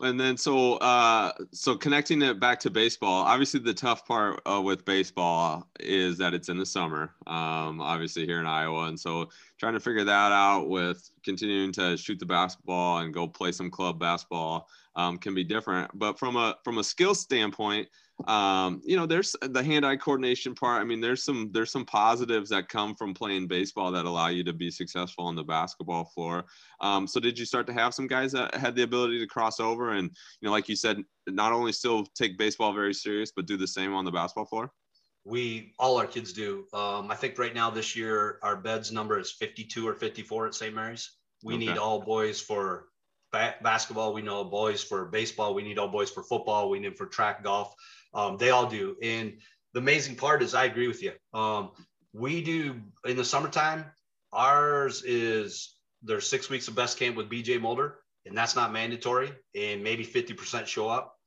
And 0.00 0.20
then 0.20 0.36
so 0.36 0.74
uh, 0.74 1.32
so 1.52 1.74
connecting 1.74 2.22
it 2.22 2.38
back 2.38 2.60
to 2.60 2.70
baseball 2.70 3.24
obviously 3.24 3.58
the 3.58 3.74
tough 3.74 4.06
part 4.06 4.40
uh, 4.46 4.60
with 4.60 4.84
baseball 4.84 5.68
is 5.80 6.18
that 6.18 6.34
it's 6.34 6.48
in 6.48 6.56
the 6.56 6.66
summer 6.66 7.14
um, 7.26 7.80
obviously 7.80 8.24
here 8.24 8.38
in 8.38 8.46
iowa. 8.46 8.84
And 8.84 9.00
so 9.00 9.30
trying 9.58 9.72
to 9.72 9.80
figure 9.80 10.04
that 10.04 10.32
out 10.32 10.68
with 10.68 11.10
continuing 11.24 11.72
to 11.72 11.96
shoot 11.96 12.20
the 12.20 12.26
basketball 12.26 12.98
and 12.98 13.12
go 13.12 13.26
play 13.26 13.50
some 13.50 13.70
club 13.70 13.98
basketball 13.98 14.68
um, 14.98 15.16
can 15.16 15.32
be 15.32 15.44
different. 15.44 15.90
But 15.94 16.18
from 16.18 16.36
a 16.36 16.56
from 16.64 16.78
a 16.78 16.84
skill 16.84 17.14
standpoint, 17.14 17.88
um, 18.26 18.82
you 18.84 18.96
know, 18.96 19.06
there's 19.06 19.34
the 19.40 19.62
hand-eye 19.62 19.96
coordination 19.96 20.54
part. 20.56 20.82
I 20.82 20.84
mean, 20.84 21.00
there's 21.00 21.22
some 21.22 21.50
there's 21.52 21.70
some 21.70 21.84
positives 21.84 22.50
that 22.50 22.68
come 22.68 22.96
from 22.96 23.14
playing 23.14 23.46
baseball 23.46 23.92
that 23.92 24.06
allow 24.06 24.26
you 24.26 24.42
to 24.42 24.52
be 24.52 24.72
successful 24.72 25.24
on 25.24 25.36
the 25.36 25.44
basketball 25.44 26.04
floor. 26.04 26.46
Um, 26.80 27.06
so, 27.06 27.20
did 27.20 27.38
you 27.38 27.46
start 27.46 27.66
to 27.68 27.72
have 27.72 27.94
some 27.94 28.08
guys 28.08 28.32
that 28.32 28.54
had 28.56 28.74
the 28.74 28.82
ability 28.82 29.20
to 29.20 29.26
cross 29.26 29.60
over 29.60 29.92
and, 29.92 30.10
you 30.40 30.46
know, 30.46 30.50
like 30.50 30.68
you 30.68 30.76
said, 30.76 30.98
not 31.28 31.52
only 31.52 31.72
still 31.72 32.04
take 32.16 32.36
baseball 32.36 32.72
very 32.72 32.92
serious, 32.92 33.30
but 33.34 33.46
do 33.46 33.56
the 33.56 33.68
same 33.68 33.94
on 33.94 34.04
the 34.04 34.10
basketball 34.10 34.46
floor? 34.46 34.72
We 35.24 35.74
all 35.78 35.96
our 35.98 36.06
kids 36.06 36.32
do. 36.32 36.66
Um, 36.72 37.10
I 37.10 37.14
think 37.14 37.38
right 37.38 37.54
now 37.54 37.70
this 37.70 37.94
year 37.94 38.40
our 38.42 38.56
beds 38.56 38.90
number 38.90 39.18
is 39.20 39.30
52 39.30 39.86
or 39.86 39.94
54 39.94 40.48
at 40.48 40.54
St. 40.54 40.74
Mary's. 40.74 41.12
We 41.44 41.54
okay. 41.54 41.66
need 41.66 41.78
all 41.78 42.00
boys 42.00 42.40
for 42.40 42.86
ba- 43.32 43.56
basketball. 43.62 44.12
We 44.12 44.22
know 44.22 44.44
boys 44.44 44.82
for 44.82 45.06
baseball. 45.06 45.54
We 45.54 45.62
need 45.62 45.78
all 45.78 45.88
boys 45.88 46.10
for 46.10 46.22
football. 46.22 46.70
We 46.70 46.78
need 46.78 46.96
for 46.96 47.06
track, 47.06 47.42
golf. 47.42 47.74
Um, 48.14 48.36
they 48.36 48.50
all 48.50 48.66
do. 48.66 48.96
And 49.02 49.38
the 49.74 49.80
amazing 49.80 50.16
part 50.16 50.42
is, 50.42 50.54
I 50.54 50.64
agree 50.64 50.88
with 50.88 51.02
you. 51.02 51.12
Um, 51.34 51.70
we 52.12 52.42
do 52.42 52.80
in 53.04 53.16
the 53.16 53.24
summertime. 53.24 53.84
Ours 54.32 55.02
is 55.04 55.74
there's 56.02 56.28
six 56.28 56.50
weeks 56.50 56.68
of 56.68 56.74
best 56.74 56.98
camp 56.98 57.16
with 57.16 57.30
BJ 57.30 57.60
Mulder, 57.60 57.98
and 58.26 58.36
that's 58.36 58.56
not 58.56 58.72
mandatory. 58.72 59.30
And 59.54 59.82
maybe 59.82 60.04
50% 60.04 60.66
show 60.66 60.88
up 60.88 61.18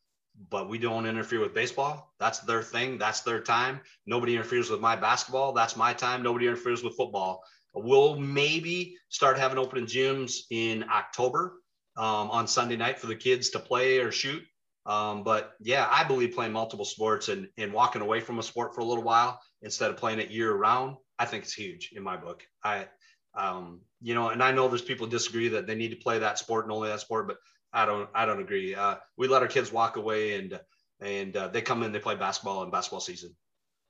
but 0.50 0.70
we 0.70 0.78
don't 0.78 1.06
interfere 1.06 1.40
with 1.40 1.54
baseball. 1.54 2.14
That's 2.20 2.40
their 2.40 2.64
thing. 2.64 2.98
That's 2.98 3.22
their 3.22 3.42
time. 3.42 3.82
Nobody 4.06 4.36
interferes 4.36 4.70
with 4.70 4.80
my 4.80 4.96
basketball. 4.96 5.54
That's 5.54 5.76
my 5.76 5.94
time. 5.94 6.24
Nobody 6.24 6.48
interferes 6.48 6.84
with 6.84 6.96
football. 6.96 7.44
We'll 7.74 8.20
maybe 8.20 8.98
start 9.10 9.38
having 9.38 9.58
open 9.58 9.86
gyms 9.86 10.40
in 10.50 10.84
October 10.90 11.61
um, 11.98 12.32
on 12.32 12.48
Sunday 12.48 12.78
night 12.78 13.00
for 13.00 13.08
the 13.08 13.16
kids 13.16 13.50
to 13.50 13.60
play 13.60 14.00
or 14.00 14.12
shoot. 14.12 14.44
Um, 14.86 15.24
but 15.24 15.54
yeah, 15.60 15.88
I 15.90 16.04
believe 16.04 16.34
playing 16.34 16.54
multiple 16.54 16.86
sports 16.86 17.30
and, 17.30 17.48
and 17.58 17.72
walking 17.72 18.02
away 18.02 18.20
from 18.20 18.40
a 18.40 18.44
sport 18.44 18.74
for 18.74 18.82
a 18.82 18.86
little 18.86 19.04
while 19.04 19.40
instead 19.62 19.92
of 19.92 19.98
playing 19.98 20.20
it 20.20 20.32
year 20.32 20.54
round, 20.54 20.98
I 21.20 21.26
think 21.26 21.44
it's 21.44 21.54
huge 21.54 21.92
in 21.96 22.02
my 22.02 22.18
book. 22.18 22.44
I, 22.64 22.88
um, 23.36 23.82
you 24.02 24.16
know, 24.16 24.30
and 24.30 24.42
I 24.42 24.52
know 24.52 24.68
there's 24.68 24.82
people 24.82 25.06
disagree 25.06 25.50
that 25.50 25.68
they 25.68 25.76
need 25.76 25.92
to 25.92 25.98
play 25.98 26.20
that 26.20 26.40
sport 26.40 26.66
and 26.66 26.72
only 26.72 26.90
that 26.90 27.00
sport, 27.00 27.28
but 27.28 27.38
I 27.72 27.86
don't, 27.86 28.10
I 28.16 28.26
don't 28.26 28.42
agree. 28.42 28.74
Uh, 28.74 28.96
we 29.18 29.28
let 29.28 29.44
our 29.44 29.48
kids 29.48 29.72
walk 29.72 29.98
away 29.98 30.36
and, 30.36 30.60
and 31.00 31.38
uh, 31.38 31.48
they 31.50 31.62
come 31.62 31.84
in, 31.84 31.92
they 31.92 32.00
play 32.00 32.16
basketball 32.16 32.64
and 32.64 32.72
basketball 32.72 33.02
season. 33.02 33.36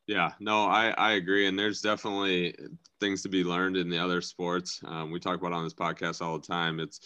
Yeah, 0.07 0.31
no, 0.39 0.65
I, 0.65 0.89
I 0.97 1.13
agree. 1.13 1.47
And 1.47 1.57
there's 1.57 1.79
definitely 1.79 2.53
things 2.99 3.21
to 3.21 3.29
be 3.29 3.45
learned 3.45 3.77
in 3.77 3.89
the 3.89 3.97
other 3.97 4.19
sports. 4.19 4.81
Um, 4.85 5.09
we 5.09 5.19
talk 5.19 5.39
about 5.39 5.53
on 5.53 5.63
this 5.63 5.73
podcast 5.73 6.21
all 6.21 6.37
the 6.37 6.45
time. 6.45 6.81
It's, 6.81 6.99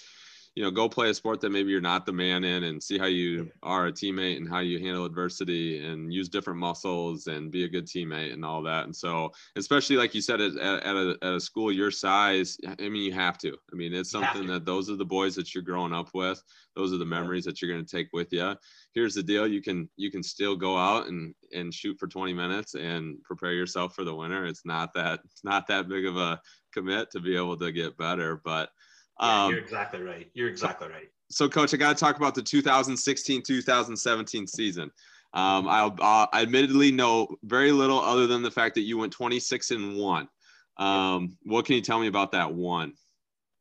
you 0.55 0.63
know, 0.63 0.71
go 0.71 0.87
play 0.87 1.09
a 1.09 1.13
sport 1.13 1.41
that 1.41 1.49
maybe 1.49 1.69
you're 1.69 1.81
not 1.81 2.05
the 2.05 2.13
man 2.13 2.45
in 2.45 2.63
and 2.63 2.81
see 2.81 2.97
how 2.97 3.07
you 3.07 3.51
are 3.61 3.87
a 3.87 3.91
teammate 3.91 4.37
and 4.37 4.47
how 4.47 4.59
you 4.59 4.79
handle 4.79 5.03
adversity 5.03 5.85
and 5.85 6.13
use 6.13 6.29
different 6.29 6.57
muscles 6.57 7.27
and 7.27 7.51
be 7.51 7.65
a 7.65 7.67
good 7.67 7.85
teammate 7.85 8.31
and 8.31 8.45
all 8.45 8.61
that. 8.63 8.85
And 8.85 8.95
so, 8.95 9.33
especially 9.57 9.97
like 9.97 10.15
you 10.15 10.21
said, 10.21 10.39
at, 10.39 10.55
at, 10.55 10.95
a, 10.95 11.17
at 11.21 11.33
a 11.33 11.39
school 11.41 11.73
your 11.73 11.91
size, 11.91 12.57
I 12.65 12.87
mean, 12.87 13.03
you 13.03 13.11
have 13.11 13.37
to. 13.39 13.57
I 13.71 13.75
mean, 13.75 13.93
it's 13.93 14.09
something 14.09 14.47
that 14.47 14.63
those 14.65 14.89
are 14.89 14.95
the 14.95 15.03
boys 15.03 15.35
that 15.35 15.53
you're 15.53 15.61
growing 15.61 15.93
up 15.93 16.11
with. 16.13 16.41
Those 16.73 16.93
are 16.93 16.97
the 16.97 17.05
memories 17.05 17.43
that 17.43 17.61
you're 17.61 17.71
going 17.71 17.85
to 17.85 17.95
take 17.95 18.07
with 18.13 18.31
you. 18.31 18.55
Here's 18.93 19.15
the 19.15 19.23
deal: 19.23 19.45
you 19.45 19.61
can 19.61 19.89
you 19.97 20.09
can 20.09 20.23
still 20.23 20.55
go 20.55 20.77
out 20.77 21.07
and 21.07 21.35
and 21.53 21.73
shoot 21.73 21.97
for 21.99 22.07
20 22.07 22.33
minutes 22.33 22.75
and 22.75 23.21
prepare 23.23 23.53
yourself 23.53 23.93
for 23.93 24.05
the 24.05 24.15
winter. 24.15 24.45
It's 24.45 24.65
not 24.65 24.93
that 24.93 25.19
it's 25.25 25.43
not 25.43 25.67
that 25.67 25.89
big 25.89 26.05
of 26.05 26.15
a 26.15 26.39
commit 26.73 27.11
to 27.11 27.19
be 27.19 27.35
able 27.35 27.57
to 27.57 27.71
get 27.71 27.97
better, 27.97 28.41
but 28.43 28.69
yeah, 29.19 29.49
you're 29.49 29.57
um, 29.57 29.63
exactly 29.63 30.01
right. 30.01 30.29
You're 30.33 30.49
exactly 30.49 30.87
right. 30.87 31.09
So, 31.29 31.49
coach, 31.49 31.73
I 31.73 31.77
got 31.77 31.97
to 31.97 31.99
talk 31.99 32.17
about 32.17 32.35
the 32.35 32.41
2016 32.41 33.41
2017 33.43 34.47
season. 34.47 34.91
Um, 35.33 35.67
I'll, 35.67 35.95
I'll, 35.99 36.29
I 36.31 36.43
admittedly 36.43 36.91
know 36.91 37.27
very 37.43 37.71
little 37.71 37.99
other 37.99 38.25
than 38.25 38.41
the 38.41 38.51
fact 38.51 38.75
that 38.75 38.81
you 38.81 38.97
went 38.97 39.11
26 39.11 39.71
and 39.71 39.97
one. 39.97 40.29
Um, 40.77 41.37
what 41.43 41.65
can 41.65 41.75
you 41.75 41.81
tell 41.81 41.99
me 41.99 42.07
about 42.07 42.31
that 42.31 42.53
one? 42.53 42.93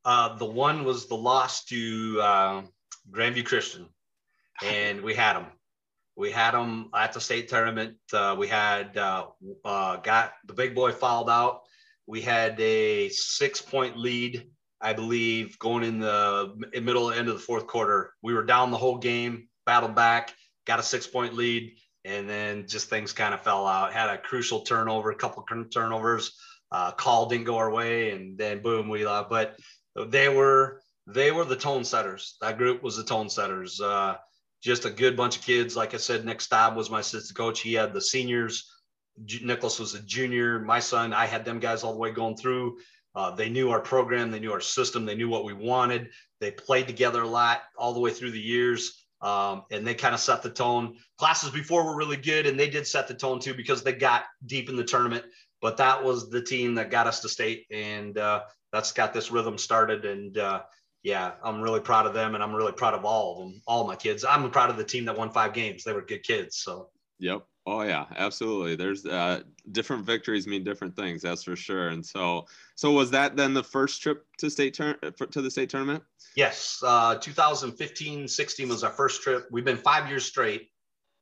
Uh, 0.05 0.37
the 0.37 0.45
one 0.45 0.85
was 0.85 1.07
the 1.07 1.17
loss 1.17 1.65
to 1.65 2.21
uh, 2.21 2.63
Grandview 3.11 3.45
Christian, 3.45 3.89
and 4.63 5.01
we 5.01 5.15
had 5.15 5.35
them. 5.35 5.47
We 6.17 6.31
had 6.31 6.53
them 6.53 6.91
at 6.95 7.13
the 7.13 7.21
state 7.21 7.49
tournament. 7.49 7.97
Uh, 8.13 8.37
we 8.39 8.47
had 8.47 8.97
uh, 8.97 9.27
uh, 9.65 9.97
got 9.97 10.35
the 10.47 10.53
big 10.53 10.75
boy 10.75 10.93
fouled 10.93 11.29
out. 11.29 11.63
We 12.07 12.21
had 12.21 12.61
a 12.61 13.09
six 13.09 13.61
point 13.61 13.97
lead 13.97 14.49
I 14.85 14.93
believe, 14.93 15.59
going 15.59 15.83
in 15.83 15.99
the 15.99 16.55
middle 16.75 17.11
end 17.11 17.29
of 17.29 17.35
the 17.35 17.41
fourth 17.41 17.67
quarter. 17.67 18.13
We 18.23 18.35
were 18.35 18.45
down 18.45 18.71
the 18.71 18.77
whole 18.77 18.99
game, 18.99 19.49
battled 19.65 19.95
back, 19.95 20.35
got 20.67 20.79
a 20.79 20.83
six 20.83 21.07
point 21.07 21.33
lead, 21.33 21.75
and 22.05 22.29
then 22.29 22.69
just 22.69 22.91
things 22.91 23.15
kind 23.15 23.33
of 23.33 23.41
fell 23.41 23.67
out. 23.67 23.95
Had 23.95 24.11
a 24.11 24.19
crucial 24.19 24.61
turnover, 24.61 25.11
a 25.11 25.17
couple 25.17 25.43
of 25.51 25.71
turnovers. 25.71 26.37
Uh, 26.71 26.91
call 26.91 27.27
didn't 27.27 27.47
go 27.47 27.57
our 27.57 27.71
way, 27.71 28.11
and 28.11 28.37
then 28.37 28.61
boom, 28.61 28.91
we 28.91 29.07
lost. 29.07 29.31
But 29.31 29.59
they 29.97 30.29
were 30.29 30.83
they 31.07 31.33
were 31.33 31.47
the 31.47 31.57
tone 31.57 31.85
setters. 31.85 32.37
That 32.43 32.59
group 32.59 32.83
was 32.83 32.99
the 32.99 33.05
tone 33.05 33.31
setters. 33.31 33.81
Uh, 33.81 34.17
just 34.63 34.85
a 34.85 34.91
good 34.91 35.17
bunch 35.17 35.39
of 35.39 35.43
kids. 35.45 35.77
Like 35.77 35.95
I 35.95 35.99
said, 35.99 36.27
Nick 36.27 36.43
Staub 36.43 36.77
was 36.77 36.91
my 36.91 37.01
assistant 37.01 37.39
coach. 37.39 37.61
He 37.61 37.73
had 37.73 37.95
the 37.95 38.03
seniors. 38.03 38.71
Nicholas 39.43 39.79
was 39.79 39.95
a 39.95 40.03
junior. 40.03 40.59
My 40.59 40.81
son, 40.81 41.15
I 41.15 41.25
had 41.25 41.47
them 41.47 41.59
guys 41.59 41.85
all 41.85 41.93
the 41.93 41.99
way 41.99 42.11
going 42.11 42.37
through 42.37 42.77
Uh, 43.15 43.31
they 43.31 43.49
knew 43.49 43.71
our 43.71 43.81
program, 43.81 44.31
they 44.31 44.41
knew 44.41 44.53
our 44.53 44.61
system, 44.61 45.05
they 45.05 45.15
knew 45.15 45.29
what 45.29 45.45
we 45.45 45.53
wanted. 45.53 46.11
They 46.41 46.51
played 46.51 46.87
together 46.87 47.23
a 47.23 47.29
lot 47.29 47.63
all 47.79 47.93
the 47.93 48.01
way 48.01 48.11
through 48.11 48.33
the 48.33 48.41
years, 48.41 49.07
um, 49.21 49.63
and 49.71 49.87
they 49.87 49.95
kind 49.95 50.15
of 50.15 50.21
set 50.21 50.43
the 50.43 50.51
tone. 50.51 50.97
Classes 51.19 51.51
before 51.51 51.85
were 51.85 51.97
really 51.97 52.17
good, 52.17 52.47
and 52.47 52.59
they 52.59 52.69
did 52.69 52.87
set 52.87 53.07
the 53.07 53.15
tone 53.15 53.39
too 53.39 53.55
because 53.55 53.83
they 53.83 53.93
got 53.93 54.25
deep 54.47 54.69
in 54.69 54.77
the 54.77 54.85
tournament. 54.85 55.25
But 55.63 55.77
that 55.77 56.03
was 56.03 56.29
the 56.29 56.43
team 56.43 56.75
that 56.75 56.91
got 56.91 57.07
us 57.07 57.21
to 57.21 57.29
state, 57.29 57.67
and 57.71 58.19
uh, 58.19 58.43
that's 58.73 58.93
got 58.93 59.15
this 59.15 59.31
rhythm 59.31 59.59
started. 59.59 60.05
And 60.05 60.37
uh, 60.37 60.63
yeah, 61.03 61.33
I'm 61.43 61.63
really 61.63 61.81
proud 61.81 62.07
of 62.07 62.15
them, 62.15 62.35
and 62.35 62.43
I'm 62.43 62.55
really 62.55 62.73
proud 62.73 62.95
of 62.95 63.05
all 63.05 63.33
of 63.33 63.39
them, 63.39 63.63
all 63.67 63.87
my 63.87 63.97
kids. 63.97 64.25
I'm 64.25 64.51
proud 64.51 64.71
of 64.71 64.77
the 64.77 64.85
team 64.85 65.05
that 65.05 65.17
won 65.17 65.31
five 65.31 65.55
games. 65.55 65.85
They 65.85 65.93
were 65.93 66.03
good 66.03 66.25
kids. 66.25 66.57
So. 66.57 66.91
Yep. 67.21 67.47
Oh 67.67 67.83
yeah, 67.83 68.05
absolutely. 68.17 68.77
There's 68.77 69.07
uh, 69.07 69.41
different 69.73 70.05
victories 70.05 70.47
mean 70.47 70.65
different 70.65 70.95
things. 70.95 71.23
That's 71.23 71.45
for 71.45 71.57
sure. 71.57 71.89
And 71.89 72.05
so, 72.05 72.47
so 72.75 72.93
was 72.93 73.11
that 73.13 73.37
then 73.37 73.55
the 73.55 73.63
first 73.63 74.03
trip 74.03 74.27
to 74.39 74.51
state 74.51 74.75
turn 74.75 74.97
to 75.31 75.41
the 75.41 75.51
state 75.51 75.71
tournament? 75.71 76.03
Yes, 76.37 76.83
uh, 76.85 77.15
2015, 77.17 78.29
16 78.29 78.69
was 78.69 78.85
our 78.85 78.91
first 78.91 79.23
trip. 79.23 79.49
We've 79.51 79.65
been 79.65 79.79
five 79.79 80.09
years 80.09 80.27
straight. 80.27 80.71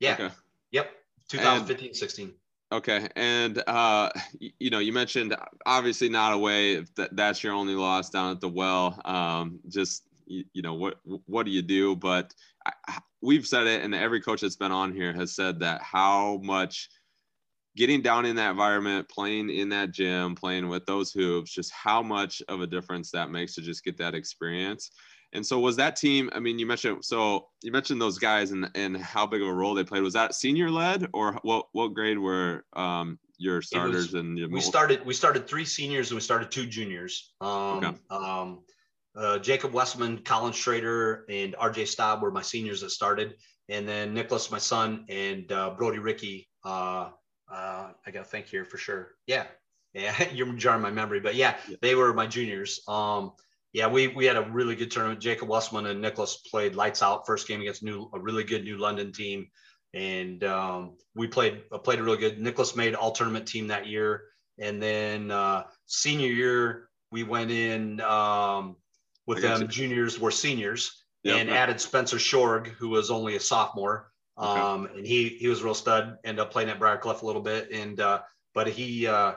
Yeah. 0.01 0.15
Okay. 0.15 0.31
Yep. 0.73 0.91
2015, 1.29 1.89
and, 1.89 1.97
16. 1.97 2.33
Okay, 2.73 3.09
and 3.17 3.63
uh, 3.67 4.11
you 4.59 4.71
know, 4.71 4.81
you 4.81 4.93
mentioned 4.93 5.37
obviously 5.67 6.09
not 6.09 6.33
away. 6.33 6.75
If 6.75 6.95
that, 6.97 7.15
that's 7.15 7.45
your 7.45 7.53
only 7.53 7.75
loss 7.75 8.11
down 8.11 8.33
at 8.33 8.41
the 8.41 8.49
well, 8.49 9.01
um, 9.05 9.61
just 9.69 10.09
you, 10.27 10.45
you 10.55 10.63
know 10.63 10.75
what 10.75 10.99
what 11.27 11.45
do 11.45 11.53
you 11.53 11.63
do? 11.63 11.95
But 11.95 12.35
I, 12.67 12.99
we've 13.23 13.47
said 13.47 13.67
it, 13.67 13.83
and 13.83 13.95
every 13.95 14.21
coach 14.21 14.41
that's 14.41 14.57
been 14.57 14.73
on 14.73 14.93
here 14.93 15.13
has 15.13 15.35
said 15.35 15.61
that 15.61 15.81
how 15.81 16.41
much 16.43 16.89
getting 17.77 18.03
down 18.03 18.27
in 18.27 18.37
that 18.37 18.51
environment, 18.51 19.09
playing 19.09 19.49
in 19.49 19.71
that 19.71 19.93
gym, 19.93 20.35
playing 20.35 20.69
with 20.69 20.85
those 20.85 21.13
hoops, 21.13 21.53
just 21.53 21.73
how 21.73 22.03
much 22.03 22.43
of 22.49 22.61
a 22.61 22.67
difference 22.67 23.11
that 23.11 23.31
makes 23.31 23.55
to 23.55 23.63
just 23.63 23.85
get 23.85 23.97
that 23.97 24.15
experience. 24.15 24.91
And 25.33 25.47
so 25.47 25.59
was 25.59 25.77
that 25.77 25.97
team, 25.97 26.29
I 26.35 26.41
mean, 26.41 26.59
you 26.59 26.67
mentioned, 26.67 27.03
so 27.03 27.49
you 27.63 27.73
mentioned 27.73 27.99
those 27.99 28.19
guys 28.19 28.51
and, 28.51 28.71
and 28.75 28.99
how 28.99 29.27
big 29.27 29.41
of 29.41 29.49
a 29.49 29.55
role 29.55 29.73
they 29.73 29.85
played. 29.85 30.03
Was 30.03 30.13
that 30.13 30.35
senior 30.35 30.71
led 30.71 31.09
or 31.15 31.39
what, 31.43 31.69
what 31.73 31.95
grade 31.95 32.19
were 32.19 32.67
um, 32.75 33.19
your 33.39 33.63
starters 33.63 34.13
was, 34.13 34.15
and 34.15 34.37
your 34.37 34.51
we 34.51 34.61
started, 34.61 35.07
we 35.07 35.15
started 35.15 35.49
three 35.49 35.65
seniors 35.65 36.11
and 36.11 36.17
we 36.17 36.21
started 36.21 36.51
two 36.51 36.67
juniors. 36.67 37.33
Um, 37.41 37.49
okay. 37.49 37.97
um, 38.11 38.61
uh, 39.17 39.39
Jacob 39.39 39.73
Westman, 39.73 40.19
Colin 40.19 40.53
Schrader, 40.53 41.25
and 41.29 41.55
RJ 41.55 41.89
Staub 41.89 42.23
were 42.23 42.31
my 42.31 42.43
seniors 42.43 42.81
that 42.81 42.91
started. 42.91 43.35
And 43.69 43.87
then 43.87 44.15
Nicholas, 44.15 44.51
my 44.51 44.59
son, 44.59 45.05
and 45.09 45.51
uh, 45.53 45.71
Brody 45.71 45.99
Ricky. 45.99 46.49
Uh, 46.65 47.11
uh 47.51 47.91
I 48.07 48.11
got 48.11 48.25
to 48.25 48.25
think 48.25 48.47
here 48.47 48.65
for 48.65 48.79
sure. 48.79 49.13
Yeah. 49.27 49.45
Yeah. 49.95 50.15
You're 50.33 50.53
jarring 50.55 50.83
my 50.83 50.91
memory, 50.91 51.21
but 51.21 51.35
yeah, 51.35 51.57
yeah, 51.69 51.77
they 51.83 51.95
were 51.95 52.13
my 52.15 52.27
juniors. 52.27 52.81
Um, 52.89 53.33
yeah, 53.73 53.87
we, 53.87 54.09
we 54.09 54.27
had 54.27 54.37
a 54.37 54.43
really 54.51 54.77
good 54.77 54.91
tournament. 54.91 55.21
Jacob 55.21 55.49
Westman 55.49 55.87
and 55.87 56.01
Nicholas 56.01 56.37
played 56.51 56.75
lights 56.75 57.03
out 57.03 57.27
first 57.27 57.49
game 57.49 57.61
against 57.63 57.83
new 57.83 58.11
a 58.13 58.21
really 58.21 58.45
good 58.45 58.65
New 58.65 58.77
London 58.77 59.13
team, 59.13 59.49
and 59.95 60.45
um, 60.45 60.97
we 61.15 61.27
played 61.27 61.63
uh, 61.73 61.79
played 61.79 61.99
a 61.99 62.03
really 62.03 62.19
good. 62.19 62.39
Nicholas 62.39 62.77
made 62.77 62.95
all 62.95 63.13
tournament 63.13 63.47
team 63.47 63.69
that 63.69 63.87
year, 63.87 64.25
and 64.59 64.83
then 64.83 65.31
uh, 65.31 65.65
senior 65.87 66.29
year 66.29 66.91
we 67.11 67.23
went 67.23 67.51
in 67.51 68.01
um, 68.03 68.77
with 69.35 69.43
them 69.43 69.69
juniors 69.69 70.19
were 70.19 70.31
seniors 70.31 71.05
yep, 71.23 71.39
and 71.39 71.51
added 71.51 71.81
Spencer 71.81 72.17
Shorg, 72.17 72.67
who 72.67 72.89
was 72.89 73.11
only 73.11 73.37
a 73.37 73.41
sophomore. 73.41 74.11
Okay. 74.39 74.61
Um, 74.61 74.87
and 74.97 75.07
he 75.07 75.29
he 75.29 75.49
was 75.49 75.61
a 75.61 75.65
real 75.65 75.75
stud. 75.75 76.19
Ended 76.25 76.41
up 76.41 76.51
playing 76.51 76.71
at 76.71 76.81
Briarcliff 76.81 77.23
a 77.23 77.27
little 77.27 77.43
bit, 77.43 77.71
and 77.71 78.01
uh, 78.01 78.21
but 78.55 78.69
he 78.69 79.07
uh, 79.07 79.35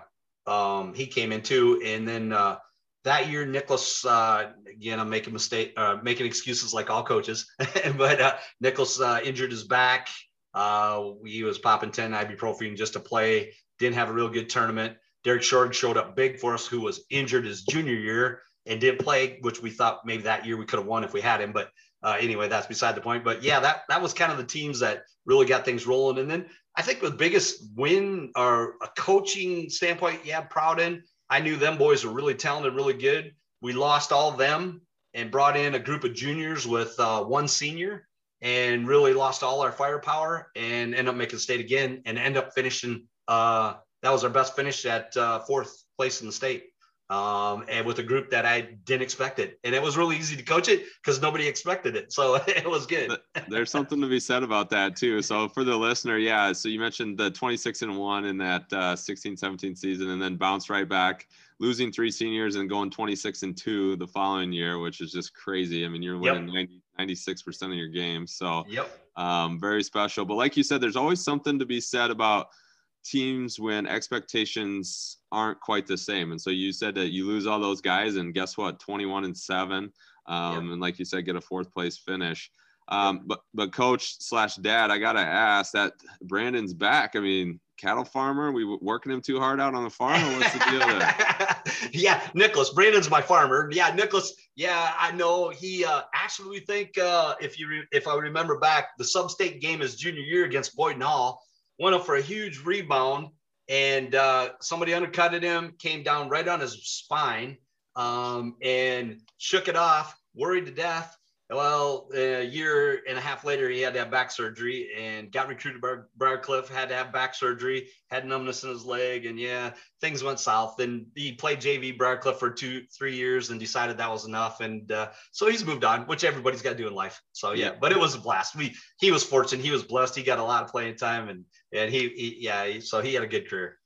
um, 0.48 0.94
he 0.94 1.08
came 1.08 1.32
in 1.32 1.42
too. 1.42 1.82
And 1.86 2.08
then 2.08 2.32
uh, 2.32 2.58
that 3.04 3.30
year, 3.30 3.46
Nicholas 3.46 4.06
uh, 4.06 4.52
again, 4.72 5.00
I'm 5.00 5.10
making 5.10 5.34
mistake, 5.34 5.74
uh, 5.78 5.98
making 6.02 6.26
excuses 6.26 6.74
like 6.74 6.90
all 6.90 7.04
coaches, 7.04 7.50
but 7.98 8.22
uh, 8.22 8.36
Nicholas 8.62 9.00
uh, 9.00 9.20
injured 9.24 9.52
his 9.52 9.64
back. 9.64 10.10
Uh, 10.54 11.12
he 11.26 11.44
was 11.44 11.58
popping 11.58 11.92
10 11.92 12.12
ibuprofen 12.12 12.78
just 12.78 12.94
to 12.94 13.00
play. 13.02 13.54
Didn't 13.78 13.96
have 13.96 14.10
a 14.10 14.14
real 14.14 14.30
good 14.30 14.50
tournament. 14.50 14.96
Derek 15.26 15.42
Shorg 15.42 15.74
showed 15.74 15.98
up 15.98 16.16
big 16.16 16.40
for 16.40 16.54
us, 16.54 16.66
who 16.66 16.80
was 16.80 17.04
injured 17.10 17.46
his 17.46 17.64
junior 17.64 17.96
year 17.96 18.42
and 18.66 18.82
didn't 18.82 19.04
play, 19.04 19.38
which 19.42 19.62
we 19.62 19.70
thought 19.70 20.06
maybe 20.06 20.24
that 20.24 20.46
year 20.46 20.58
we 20.58 20.66
could 20.66 20.80
have 20.80 20.88
won 20.88 21.04
if 21.04 21.14
we 21.14 21.22
had 21.22 21.42
him. 21.42 21.52
But 21.52 21.70
uh, 22.04 22.18
anyway, 22.20 22.48
that's 22.48 22.68
beside 22.68 22.96
the 22.96 23.02
point. 23.02 23.24
But 23.24 23.44
yeah, 23.44 23.60
that 23.60 23.84
that 23.90 24.02
was 24.02 24.14
kind 24.14 24.32
of 24.32 24.38
the 24.38 24.44
teams 24.44 24.80
that 24.80 25.04
really 25.26 25.46
got 25.46 25.66
things 25.66 25.88
rolling. 25.88 26.20
And 26.20 26.30
then 26.30 26.46
I 26.76 26.82
think 26.82 27.02
the 27.02 27.12
biggest 27.12 27.64
win 27.76 28.32
or 28.36 28.76
a 28.82 28.88
coaching 28.98 29.70
standpoint, 29.70 30.22
yeah, 30.24 30.42
Proudin. 30.42 31.02
I 31.30 31.40
knew 31.40 31.56
them 31.56 31.78
boys 31.78 32.06
were 32.06 32.12
really 32.12 32.36
talented, 32.36 32.76
really 32.76 32.94
good. 32.94 33.34
We 33.62 33.74
lost 33.74 34.12
all 34.12 34.32
them 34.32 34.82
and 35.16 35.32
brought 35.32 35.58
in 35.58 35.74
a 35.74 35.80
group 35.80 36.04
of 36.04 36.14
juniors 36.14 36.68
with 36.68 36.94
uh, 37.00 37.24
one 37.24 37.48
senior 37.48 38.08
and 38.42 38.88
really 38.88 39.14
lost 39.14 39.42
all 39.42 39.62
our 39.62 39.72
firepower 39.72 40.52
and 40.56 40.94
end 40.94 41.10
up 41.10 41.16
making 41.16 41.40
state 41.40 41.60
again 41.60 42.04
and 42.06 42.20
end 42.20 42.38
up 42.38 42.54
finishing. 42.54 43.08
Uh, 43.28 43.76
that 44.04 44.12
was 44.12 44.24
our 44.24 44.30
best 44.30 44.56
finish 44.56 44.86
at 44.86 45.18
uh, 45.18 45.40
fourth 45.40 45.84
place 45.98 46.22
in 46.22 46.28
the 46.28 46.34
state 46.34 46.66
um, 47.10 47.66
and 47.70 47.86
with 47.86 48.00
a 48.00 48.04
group 48.04 48.32
that 48.32 48.46
I 48.46 48.62
didn't 48.62 49.04
expect 49.04 49.38
it. 49.38 49.60
And 49.64 49.76
it 49.76 49.82
was 49.82 49.96
really 49.96 50.18
easy 50.18 50.36
to 50.36 50.44
coach 50.44 50.70
it 50.70 50.86
because 51.02 51.22
nobody 51.22 51.48
expected 51.48 51.96
it. 51.96 52.12
So 52.12 52.36
it 52.48 52.68
was 52.68 52.86
good. 52.86 53.18
There's 53.48 53.70
something 53.70 54.02
to 54.02 54.08
be 54.08 54.20
said 54.20 54.44
about 54.44 54.70
that 54.72 54.96
too. 54.96 55.22
So 55.22 55.48
for 55.48 55.64
the 55.64 55.76
listener, 55.76 56.18
yeah. 56.18 56.52
So 56.54 56.68
you 56.68 56.80
mentioned 56.80 57.18
the 57.18 57.30
26 57.32 57.84
and 57.84 57.98
one 57.98 58.26
in 58.26 58.38
that 58.40 58.72
uh, 58.74 58.96
16, 58.96 59.38
17 59.38 59.76
season 59.76 60.10
and 60.10 60.22
then 60.22 60.36
bounced 60.36 60.70
right 60.70 60.90
back, 60.90 61.28
losing 61.60 61.92
three 61.92 62.10
seniors 62.10 62.56
and 62.56 62.68
going 62.68 62.90
26 62.90 63.44
and 63.44 63.56
two 63.56 63.96
the 63.98 64.08
following 64.08 64.52
year, 64.52 64.80
which 64.80 65.00
is 65.00 65.12
just 65.12 65.34
crazy. 65.36 65.86
I 65.86 65.90
mean, 65.90 66.02
you're 66.02 66.18
winning 66.18 66.48
yep. 66.48 66.70
90, 66.98 67.14
96% 67.14 67.64
of 67.64 67.74
your 67.74 67.90
games. 67.90 68.34
So 68.34 68.66
yep. 68.68 68.90
um, 69.16 69.60
very 69.60 69.84
special. 69.84 70.26
But 70.26 70.36
like 70.36 70.58
you 70.58 70.64
said, 70.64 70.82
there's 70.82 70.96
always 70.96 71.24
something 71.24 71.60
to 71.60 71.66
be 71.66 71.80
said 71.80 72.10
about– 72.10 72.48
teams 73.06 73.60
when 73.60 73.86
expectations 73.86 75.18
aren't 75.32 75.60
quite 75.60 75.88
the 75.88 75.98
same. 75.98 76.32
And 76.32 76.42
so 76.42 76.50
you 76.50 76.72
said 76.72 76.96
that 76.96 77.12
you 77.12 77.26
lose 77.26 77.48
all 77.48 77.60
those 77.60 77.82
guys, 77.82 78.16
and 78.16 78.34
guess 78.34 78.58
what? 78.58 78.80
21 78.80 79.26
and 79.26 79.38
seven. 79.38 79.92
Um, 80.28 80.66
yep. 80.66 80.74
And 80.74 80.82
like 80.82 81.00
you 81.00 81.06
said, 81.06 81.26
get 81.26 81.36
a 81.36 81.42
fourth 81.42 81.72
place 81.72 81.98
finish. 81.98 82.52
Um, 82.88 83.22
but 83.26 83.40
but 83.54 83.74
coach 83.74 84.18
slash 84.20 84.58
dad, 84.58 84.92
I 84.92 85.00
gotta 85.00 85.20
ask 85.20 85.72
that 85.74 85.94
Brandon's 86.22 86.74
back. 86.74 87.16
I 87.16 87.20
mean, 87.20 87.60
cattle 87.78 88.06
farmer. 88.06 88.52
We 88.52 88.64
working 88.64 89.12
him 89.12 89.22
too 89.22 89.40
hard 89.40 89.60
out 89.60 89.74
on 89.74 89.84
the 89.84 89.90
farm. 89.90 90.22
Or 90.24 90.40
what's 90.40 90.54
the 90.54 90.60
deal 90.70 90.80
there? 90.80 91.64
yeah, 91.92 92.22
Nicholas. 92.36 92.70
Brandon's 92.72 93.10
my 93.10 93.22
farmer. 93.22 93.70
Yeah, 93.72 93.94
Nicholas. 93.94 94.34
Yeah, 94.56 94.94
I 95.00 95.12
know. 95.12 95.50
He 95.50 95.84
uh, 95.84 96.02
actually, 96.14 96.50
we 96.50 96.60
think 96.60 96.98
uh, 96.98 97.36
if 97.42 97.60
you 97.60 97.68
re- 97.68 97.88
if 97.92 98.08
I 98.08 98.16
remember 98.16 98.60
back, 98.60 98.98
the 98.98 99.06
sub-state 99.06 99.62
game 99.62 99.82
is 99.82 99.96
junior 99.96 100.22
year 100.22 100.46
against 100.46 100.76
Boyden-Hull 100.76 101.42
went 101.80 101.96
up 101.96 102.06
for 102.06 102.16
a 102.16 102.22
huge 102.22 102.64
rebound, 102.64 103.30
and 103.68 104.16
uh, 104.16 104.50
somebody 104.62 104.94
undercutted 104.94 105.44
him, 105.44 105.74
came 105.80 106.04
down 106.04 106.30
right 106.30 106.48
on 106.48 106.60
his 106.60 106.74
spine, 106.88 107.58
um, 107.96 108.56
and 108.62 109.22
shook 109.38 109.68
it 109.68 109.76
off, 109.76 110.16
worried 110.36 110.66
to 110.66 110.72
death. 110.72 111.18
Well, 111.48 112.10
a 112.16 112.44
year 112.44 113.02
and 113.08 113.20
a 113.20 113.22
half 113.22 113.46
later, 113.46 113.70
he 113.70 113.80
had 113.80 113.94
to 113.94 114.00
have 114.00 114.10
back 114.10 114.32
surgery 114.32 114.90
and 114.98 115.32
got 115.32 115.48
recruited 115.48 115.80
by 115.80 115.98
Briarcliff, 116.18 116.68
had 116.68 116.90
to 116.90 116.96
have 116.96 117.14
back 117.14 117.36
surgery, 117.36 117.90
had 118.10 118.26
numbness 118.26 118.64
in 118.64 118.72
his 118.72 118.84
leg. 118.84 119.28
And 119.28 119.40
yeah, 119.40 119.74
things 120.02 120.24
went 120.24 120.40
south. 120.40 120.80
And 120.80 121.06
he 121.14 121.34
played 121.34 121.60
JV 121.60 121.96
Briarcliff 121.96 122.38
for 122.38 122.50
two, 122.50 122.82
three 122.98 123.16
years 123.16 123.52
and 123.52 123.60
decided 123.60 123.98
that 123.98 124.10
was 124.10 124.26
enough. 124.26 124.60
And 124.60 124.92
uh, 124.92 125.10
so 125.32 125.48
he's 125.48 125.64
moved 125.64 125.84
on, 125.84 126.08
which 126.08 126.24
everybody's 126.24 126.64
got 126.64 126.72
to 126.72 126.78
do 126.78 126.88
in 126.88 126.96
life. 126.96 127.22
So 127.32 127.54
yeah, 127.54 127.74
but 127.80 127.92
it 127.92 128.00
was 128.00 128.16
a 128.16 128.20
blast. 128.20 128.56
We, 128.56 128.74
he 129.00 129.12
was 129.12 129.24
fortunate. 129.24 129.64
He 129.64 129.72
was 129.72 129.84
blessed. 129.84 130.16
He 130.16 130.24
got 130.24 130.40
a 130.40 130.44
lot 130.44 130.64
of 130.64 130.72
playing 130.72 130.96
time 130.96 131.30
and, 131.30 131.46
and 131.72 131.94
he, 131.94 132.10
he 132.10 132.38
yeah, 132.40 132.80
so 132.80 133.02
he 133.02 133.14
had 133.14 133.24
a 133.24 133.28
good 133.28 133.48
career. 133.48 133.78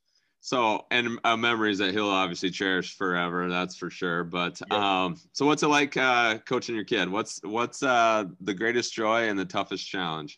So, 0.42 0.86
and 0.90 1.20
uh, 1.24 1.36
memories 1.36 1.80
that 1.80 1.94
he'll 1.94 2.10
obviously 2.10 2.50
cherish 2.50 2.96
forever. 2.96 3.50
That's 3.50 3.76
for 3.76 3.90
sure. 3.90 4.24
But 4.24 4.62
yep. 4.62 4.80
um, 4.80 5.18
so 5.34 5.46
what's 5.46 5.64
it 5.64 5.68
like 5.68 5.98
uh, 5.98 6.38
coaching 6.40 6.76
your 6.76 6.86
kid? 6.86 7.10
What's 7.10 7.42
what's 7.44 7.84
uh, 7.84 8.26
the 8.42 8.54
greatest 8.54 8.94
joy 8.94 9.28
and 9.28 9.38
the 9.38 9.46
toughest 9.46 9.88
challenge? 9.88 10.38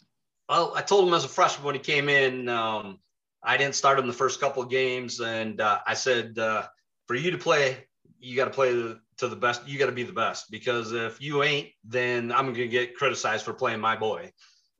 Well, 0.49 0.73
I 0.75 0.81
told 0.81 1.07
him 1.07 1.13
as 1.13 1.23
a 1.23 1.29
freshman 1.29 1.65
when 1.65 1.75
he 1.75 1.81
came 1.81 2.09
in, 2.09 2.49
um, 2.49 2.99
I 3.43 3.57
didn't 3.57 3.75
start 3.75 3.99
him 3.99 4.07
the 4.07 4.13
first 4.13 4.41
couple 4.41 4.61
of 4.61 4.69
games, 4.69 5.19
and 5.19 5.61
uh, 5.61 5.79
I 5.85 5.93
said, 5.93 6.37
uh, 6.37 6.63
for 7.07 7.15
you 7.15 7.31
to 7.31 7.37
play, 7.37 7.85
you 8.19 8.35
got 8.35 8.45
to 8.45 8.51
play 8.51 8.71
to 8.71 9.27
the 9.27 9.35
best. 9.35 9.67
You 9.67 9.79
got 9.79 9.85
to 9.85 9.91
be 9.91 10.03
the 10.03 10.13
best 10.13 10.49
because 10.51 10.91
if 10.93 11.21
you 11.21 11.43
ain't, 11.43 11.69
then 11.83 12.31
I'm 12.31 12.45
going 12.45 12.55
to 12.55 12.67
get 12.67 12.95
criticized 12.95 13.45
for 13.45 13.53
playing 13.53 13.79
my 13.79 13.95
boy. 13.95 14.31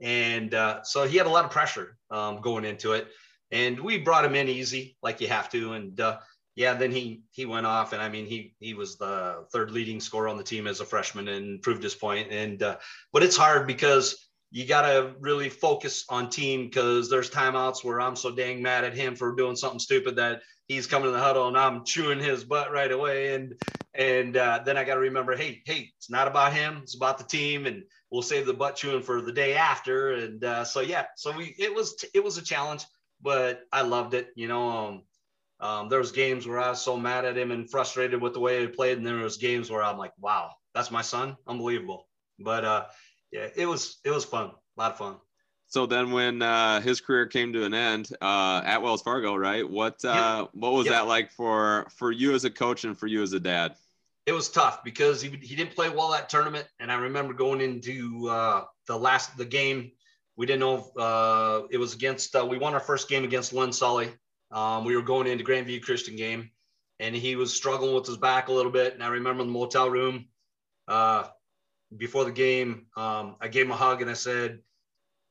And 0.01 0.53
uh, 0.53 0.83
so 0.83 1.07
he 1.07 1.17
had 1.17 1.27
a 1.27 1.29
lot 1.29 1.45
of 1.45 1.51
pressure 1.51 1.97
um, 2.09 2.41
going 2.41 2.65
into 2.65 2.93
it 2.93 3.07
and 3.51 3.79
we 3.79 3.97
brought 3.97 4.25
him 4.25 4.35
in 4.35 4.47
easy, 4.47 4.97
like 5.03 5.21
you 5.21 5.27
have 5.27 5.49
to. 5.51 5.73
And 5.73 5.99
uh, 5.99 6.19
yeah, 6.55 6.73
then 6.73 6.91
he 6.91 7.23
he 7.31 7.45
went 7.45 7.65
off, 7.65 7.93
and 7.93 8.01
I 8.01 8.09
mean 8.09 8.25
he 8.25 8.55
he 8.59 8.73
was 8.73 8.97
the 8.97 9.45
third 9.51 9.71
leading 9.71 9.99
scorer 9.99 10.27
on 10.27 10.37
the 10.37 10.43
team 10.43 10.67
as 10.67 10.79
a 10.79 10.85
freshman 10.85 11.27
and 11.27 11.61
proved 11.61 11.83
his 11.83 11.95
point. 11.95 12.31
And 12.31 12.61
uh, 12.63 12.77
but 13.13 13.23
it's 13.23 13.37
hard 13.37 13.67
because 13.67 14.27
you 14.51 14.65
got 14.65 14.81
to 14.81 15.13
really 15.21 15.49
focus 15.49 16.03
on 16.09 16.29
team 16.29 16.65
because 16.65 17.09
there's 17.09 17.29
timeouts 17.29 17.85
where 17.85 18.01
I'm 18.01 18.17
so 18.17 18.31
dang 18.31 18.61
mad 18.61 18.83
at 18.83 18.93
him 18.93 19.15
for 19.15 19.33
doing 19.33 19.55
something 19.55 19.79
stupid 19.79 20.17
that 20.17 20.41
he's 20.67 20.87
coming 20.87 21.05
to 21.05 21.11
the 21.11 21.19
huddle 21.19 21.47
and 21.47 21.57
I'm 21.57 21.85
chewing 21.85 22.19
his 22.19 22.43
butt 22.43 22.71
right 22.71 22.91
away. 22.91 23.33
And 23.33 23.55
and 23.93 24.37
uh, 24.37 24.61
then 24.65 24.77
I 24.77 24.83
got 24.83 24.95
to 24.95 25.01
remember, 25.01 25.35
hey, 25.35 25.61
hey, 25.65 25.89
it's 25.97 26.09
not 26.09 26.27
about 26.27 26.53
him, 26.53 26.79
it's 26.83 26.95
about 26.95 27.17
the 27.17 27.25
team, 27.25 27.65
and 27.65 27.83
we'll 28.09 28.21
save 28.21 28.45
the 28.45 28.53
butt 28.53 28.75
chewing 28.77 29.03
for 29.03 29.21
the 29.21 29.33
day 29.33 29.55
after. 29.55 30.11
And 30.11 30.43
uh, 30.43 30.63
so 30.63 30.81
yeah, 30.81 31.05
so 31.15 31.35
we 31.35 31.55
it 31.57 31.73
was 31.73 32.03
it 32.13 32.23
was 32.23 32.37
a 32.37 32.41
challenge, 32.41 32.85
but 33.21 33.63
I 33.71 33.81
loved 33.81 34.13
it. 34.13 34.29
You 34.35 34.47
know, 34.47 34.69
um, 34.69 35.01
um, 35.59 35.89
there 35.89 35.99
was 35.99 36.11
games 36.11 36.47
where 36.47 36.59
I 36.59 36.69
was 36.69 36.81
so 36.81 36.97
mad 36.97 37.25
at 37.25 37.37
him 37.37 37.51
and 37.51 37.69
frustrated 37.69 38.21
with 38.21 38.33
the 38.33 38.39
way 38.39 38.61
he 38.61 38.67
played, 38.67 38.97
and 38.97 39.05
there 39.05 39.15
was 39.17 39.37
games 39.37 39.69
where 39.69 39.83
I'm 39.83 39.97
like, 39.97 40.13
wow, 40.19 40.51
that's 40.73 40.91
my 40.91 41.01
son, 41.01 41.37
unbelievable. 41.47 42.07
But 42.39 42.65
uh, 42.65 42.85
yeah, 43.31 43.47
it 43.55 43.65
was 43.65 43.99
it 44.03 44.11
was 44.11 44.25
fun, 44.25 44.47
a 44.47 44.81
lot 44.81 44.91
of 44.91 44.97
fun. 44.97 45.15
So 45.67 45.85
then, 45.85 46.11
when 46.11 46.41
uh, 46.41 46.81
his 46.81 46.99
career 46.99 47.27
came 47.27 47.53
to 47.53 47.63
an 47.63 47.73
end 47.73 48.09
uh, 48.21 48.61
at 48.65 48.81
Wells 48.81 49.01
Fargo, 49.01 49.35
right? 49.35 49.67
What 49.67 50.03
uh, 50.03 50.41
yep. 50.41 50.49
what 50.53 50.73
was 50.73 50.87
yep. 50.87 50.95
that 50.95 51.07
like 51.07 51.31
for 51.31 51.87
for 51.95 52.11
you 52.11 52.33
as 52.33 52.43
a 52.43 52.49
coach 52.49 52.83
and 52.83 52.97
for 52.97 53.07
you 53.07 53.21
as 53.21 53.31
a 53.33 53.39
dad? 53.39 53.75
It 54.25 54.33
was 54.33 54.49
tough 54.49 54.83
because 54.83 55.21
he 55.21 55.29
he 55.41 55.55
didn't 55.55 55.73
play 55.73 55.89
well 55.89 56.11
that 56.11 56.27
tournament, 56.27 56.67
and 56.79 56.91
I 56.91 56.95
remember 56.95 57.33
going 57.33 57.61
into 57.61 58.27
uh, 58.27 58.65
the 58.87 58.97
last 58.97 59.37
the 59.37 59.45
game. 59.45 59.91
We 60.41 60.47
didn't 60.47 60.61
know 60.61 60.91
uh, 60.97 61.67
it 61.69 61.77
was 61.77 61.93
against. 61.93 62.35
Uh, 62.35 62.47
we 62.49 62.57
won 62.57 62.73
our 62.73 62.79
first 62.79 63.07
game 63.07 63.23
against 63.23 63.53
Lynn 63.53 63.71
Sully. 63.71 64.11
Um, 64.49 64.85
we 64.85 64.95
were 64.95 65.03
going 65.03 65.27
into 65.27 65.43
Grandview 65.43 65.83
Christian 65.83 66.15
game, 66.15 66.49
and 66.99 67.15
he 67.15 67.35
was 67.35 67.53
struggling 67.53 67.93
with 67.93 68.07
his 68.07 68.17
back 68.17 68.47
a 68.47 68.51
little 68.51 68.71
bit. 68.71 68.95
And 68.95 69.03
I 69.03 69.09
remember 69.09 69.41
in 69.43 69.49
the 69.49 69.53
motel 69.53 69.87
room 69.87 70.25
before 71.95 72.25
the 72.25 72.31
game, 72.31 72.87
um, 72.97 73.35
I 73.39 73.49
gave 73.49 73.67
him 73.67 73.71
a 73.71 73.75
hug 73.75 74.01
and 74.01 74.09
I 74.09 74.15
said, 74.15 74.57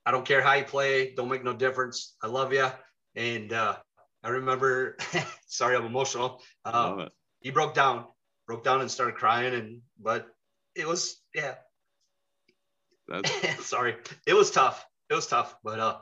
I 0.06 0.12
don't 0.12 0.24
care 0.24 0.42
how 0.42 0.52
you 0.52 0.62
play, 0.64 1.12
don't 1.16 1.28
make 1.28 1.42
no 1.42 1.54
difference. 1.54 2.14
I 2.22 2.28
love 2.28 2.52
you. 2.52 2.68
And 3.16 3.52
uh, 3.52 3.78
I 4.22 4.28
remember, 4.28 4.96
sorry, 5.48 5.74
I'm 5.74 5.86
emotional. 5.86 6.40
Uh, 6.64 7.08
he 7.40 7.50
broke 7.50 7.74
down, 7.74 8.04
broke 8.46 8.62
down 8.62 8.80
and 8.80 8.88
started 8.88 9.16
crying. 9.16 9.54
And 9.54 9.80
but 10.00 10.28
it 10.76 10.86
was, 10.86 11.20
yeah. 11.34 11.54
sorry, 13.58 13.96
it 14.24 14.34
was 14.34 14.52
tough. 14.52 14.86
It 15.10 15.14
was 15.14 15.26
tough, 15.26 15.56
but 15.64 15.80
uh, 15.80 15.98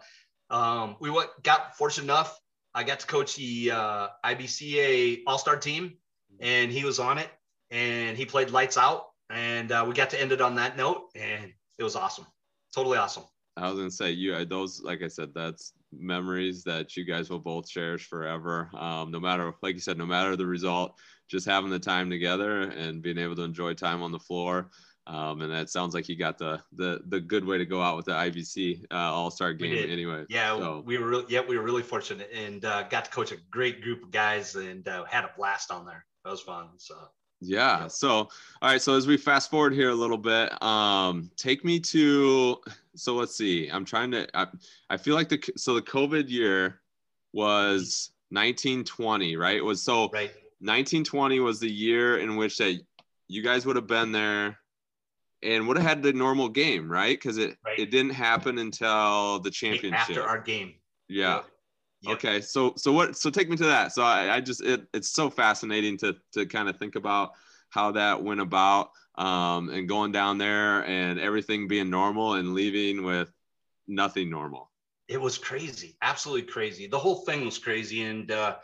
um, 0.54 0.96
we 1.00 1.10
went, 1.10 1.30
got 1.42 1.76
fortunate 1.76 2.04
enough. 2.04 2.38
I 2.74 2.84
got 2.84 3.00
to 3.00 3.06
coach 3.06 3.36
the 3.36 3.70
uh, 3.72 4.08
IBCA 4.24 5.22
All 5.26 5.38
Star 5.38 5.56
team, 5.56 5.94
and 6.40 6.70
he 6.70 6.84
was 6.84 6.98
on 6.98 7.18
it, 7.18 7.30
and 7.70 8.16
he 8.16 8.26
played 8.26 8.50
lights 8.50 8.76
out 8.76 9.06
and 9.30 9.72
uh, 9.72 9.84
we 9.86 9.94
got 9.94 10.10
to 10.10 10.20
end 10.20 10.32
it 10.32 10.40
on 10.40 10.54
that 10.56 10.76
note, 10.76 11.10
and 11.14 11.52
it 11.78 11.84
was 11.84 11.96
awesome, 11.96 12.26
totally 12.74 12.98
awesome. 12.98 13.24
I 13.56 13.68
was 13.68 13.78
gonna 13.78 13.90
say 13.90 14.12
you 14.12 14.44
those 14.44 14.80
like 14.82 15.02
I 15.02 15.08
said 15.08 15.30
that's 15.34 15.72
memories 15.92 16.62
that 16.62 16.96
you 16.96 17.04
guys 17.04 17.28
will 17.28 17.40
both 17.40 17.68
cherish 17.68 18.06
forever. 18.06 18.70
Um, 18.78 19.10
no 19.10 19.18
matter 19.18 19.52
like 19.62 19.74
you 19.74 19.80
said, 19.80 19.98
no 19.98 20.06
matter 20.06 20.36
the 20.36 20.46
result, 20.46 20.96
just 21.28 21.44
having 21.44 21.70
the 21.70 21.78
time 21.78 22.08
together 22.08 22.62
and 22.62 23.02
being 23.02 23.18
able 23.18 23.34
to 23.36 23.42
enjoy 23.42 23.74
time 23.74 24.02
on 24.02 24.12
the 24.12 24.18
floor. 24.18 24.70
Um, 25.08 25.40
and 25.40 25.50
that 25.50 25.70
sounds 25.70 25.94
like 25.94 26.08
you 26.08 26.16
got 26.16 26.36
the 26.36 26.60
the 26.74 27.00
the 27.06 27.18
good 27.18 27.44
way 27.44 27.56
to 27.56 27.64
go 27.64 27.80
out 27.80 27.96
with 27.96 28.04
the 28.04 28.12
IBC 28.12 28.84
uh, 28.90 28.94
All 28.94 29.30
Star 29.30 29.54
game 29.54 29.90
anyway. 29.90 30.26
Yeah, 30.28 30.58
so. 30.58 30.82
we 30.84 30.98
were 30.98 31.08
really, 31.08 31.24
yeah 31.30 31.40
we 31.46 31.56
were 31.56 31.64
really 31.64 31.82
fortunate 31.82 32.30
and 32.32 32.62
uh, 32.64 32.82
got 32.84 33.06
to 33.06 33.10
coach 33.10 33.32
a 33.32 33.36
great 33.50 33.80
group 33.80 34.02
of 34.02 34.10
guys 34.10 34.54
and 34.54 34.86
uh, 34.86 35.04
had 35.04 35.24
a 35.24 35.30
blast 35.36 35.70
on 35.70 35.86
there. 35.86 36.04
That 36.24 36.30
was 36.30 36.42
fun. 36.42 36.68
So 36.76 36.94
yeah. 37.40 37.88
So, 37.88 38.10
all 38.10 38.28
right. 38.62 38.82
So 38.82 38.96
as 38.96 39.06
we 39.06 39.16
fast 39.16 39.50
forward 39.50 39.72
here 39.72 39.90
a 39.90 39.94
little 39.94 40.18
bit, 40.18 40.62
um, 40.62 41.30
take 41.36 41.64
me 41.64 41.80
to. 41.80 42.58
So 42.94 43.14
let's 43.14 43.36
see. 43.36 43.68
I'm 43.68 43.84
trying 43.84 44.10
to. 44.10 44.26
I, 44.34 44.46
I 44.90 44.96
feel 44.96 45.14
like 45.14 45.28
the 45.28 45.40
so 45.56 45.74
the 45.74 45.82
COVID 45.82 46.28
year 46.28 46.80
was 47.32 48.10
1920, 48.30 49.36
right? 49.36 49.56
It 49.56 49.64
was 49.64 49.82
so. 49.82 50.10
Right. 50.10 50.32
1920 50.60 51.38
was 51.38 51.60
the 51.60 51.70
year 51.70 52.18
in 52.18 52.34
which 52.34 52.58
that 52.58 52.80
you 53.28 53.44
guys 53.44 53.64
would 53.64 53.76
have 53.76 53.86
been 53.86 54.10
there 54.10 54.58
and 55.42 55.68
would 55.68 55.76
have 55.76 55.86
had 55.86 56.02
the 56.02 56.12
normal 56.12 56.48
game, 56.48 56.90
right? 56.90 57.18
Because 57.18 57.38
it 57.38 57.56
right. 57.64 57.78
it 57.78 57.90
didn't 57.90 58.12
happen 58.12 58.58
until 58.58 59.38
the 59.40 59.50
championship 59.50 60.00
after 60.00 60.22
our 60.22 60.40
game. 60.40 60.74
Yeah. 61.08 61.42
Yep. 62.02 62.14
Okay, 62.14 62.40
so 62.40 62.74
so 62.76 62.92
what? 62.92 63.16
So 63.16 63.28
take 63.28 63.48
me 63.48 63.56
to 63.56 63.64
that. 63.64 63.92
So 63.92 64.02
I, 64.02 64.36
I 64.36 64.40
just 64.40 64.62
it, 64.62 64.86
it's 64.94 65.10
so 65.10 65.28
fascinating 65.30 65.96
to 65.98 66.16
to 66.34 66.46
kind 66.46 66.68
of 66.68 66.76
think 66.76 66.94
about 66.94 67.32
how 67.70 67.90
that 67.92 68.22
went 68.22 68.40
about 68.40 68.90
um, 69.16 69.68
and 69.70 69.88
going 69.88 70.12
down 70.12 70.38
there 70.38 70.86
and 70.86 71.18
everything 71.18 71.66
being 71.66 71.90
normal 71.90 72.34
and 72.34 72.54
leaving 72.54 73.02
with 73.02 73.32
nothing 73.88 74.30
normal. 74.30 74.70
It 75.08 75.20
was 75.20 75.38
crazy, 75.38 75.96
absolutely 76.02 76.50
crazy. 76.50 76.86
The 76.86 76.98
whole 76.98 77.24
thing 77.24 77.44
was 77.44 77.58
crazy, 77.58 78.02
and 78.02 78.30
uh, 78.30 78.56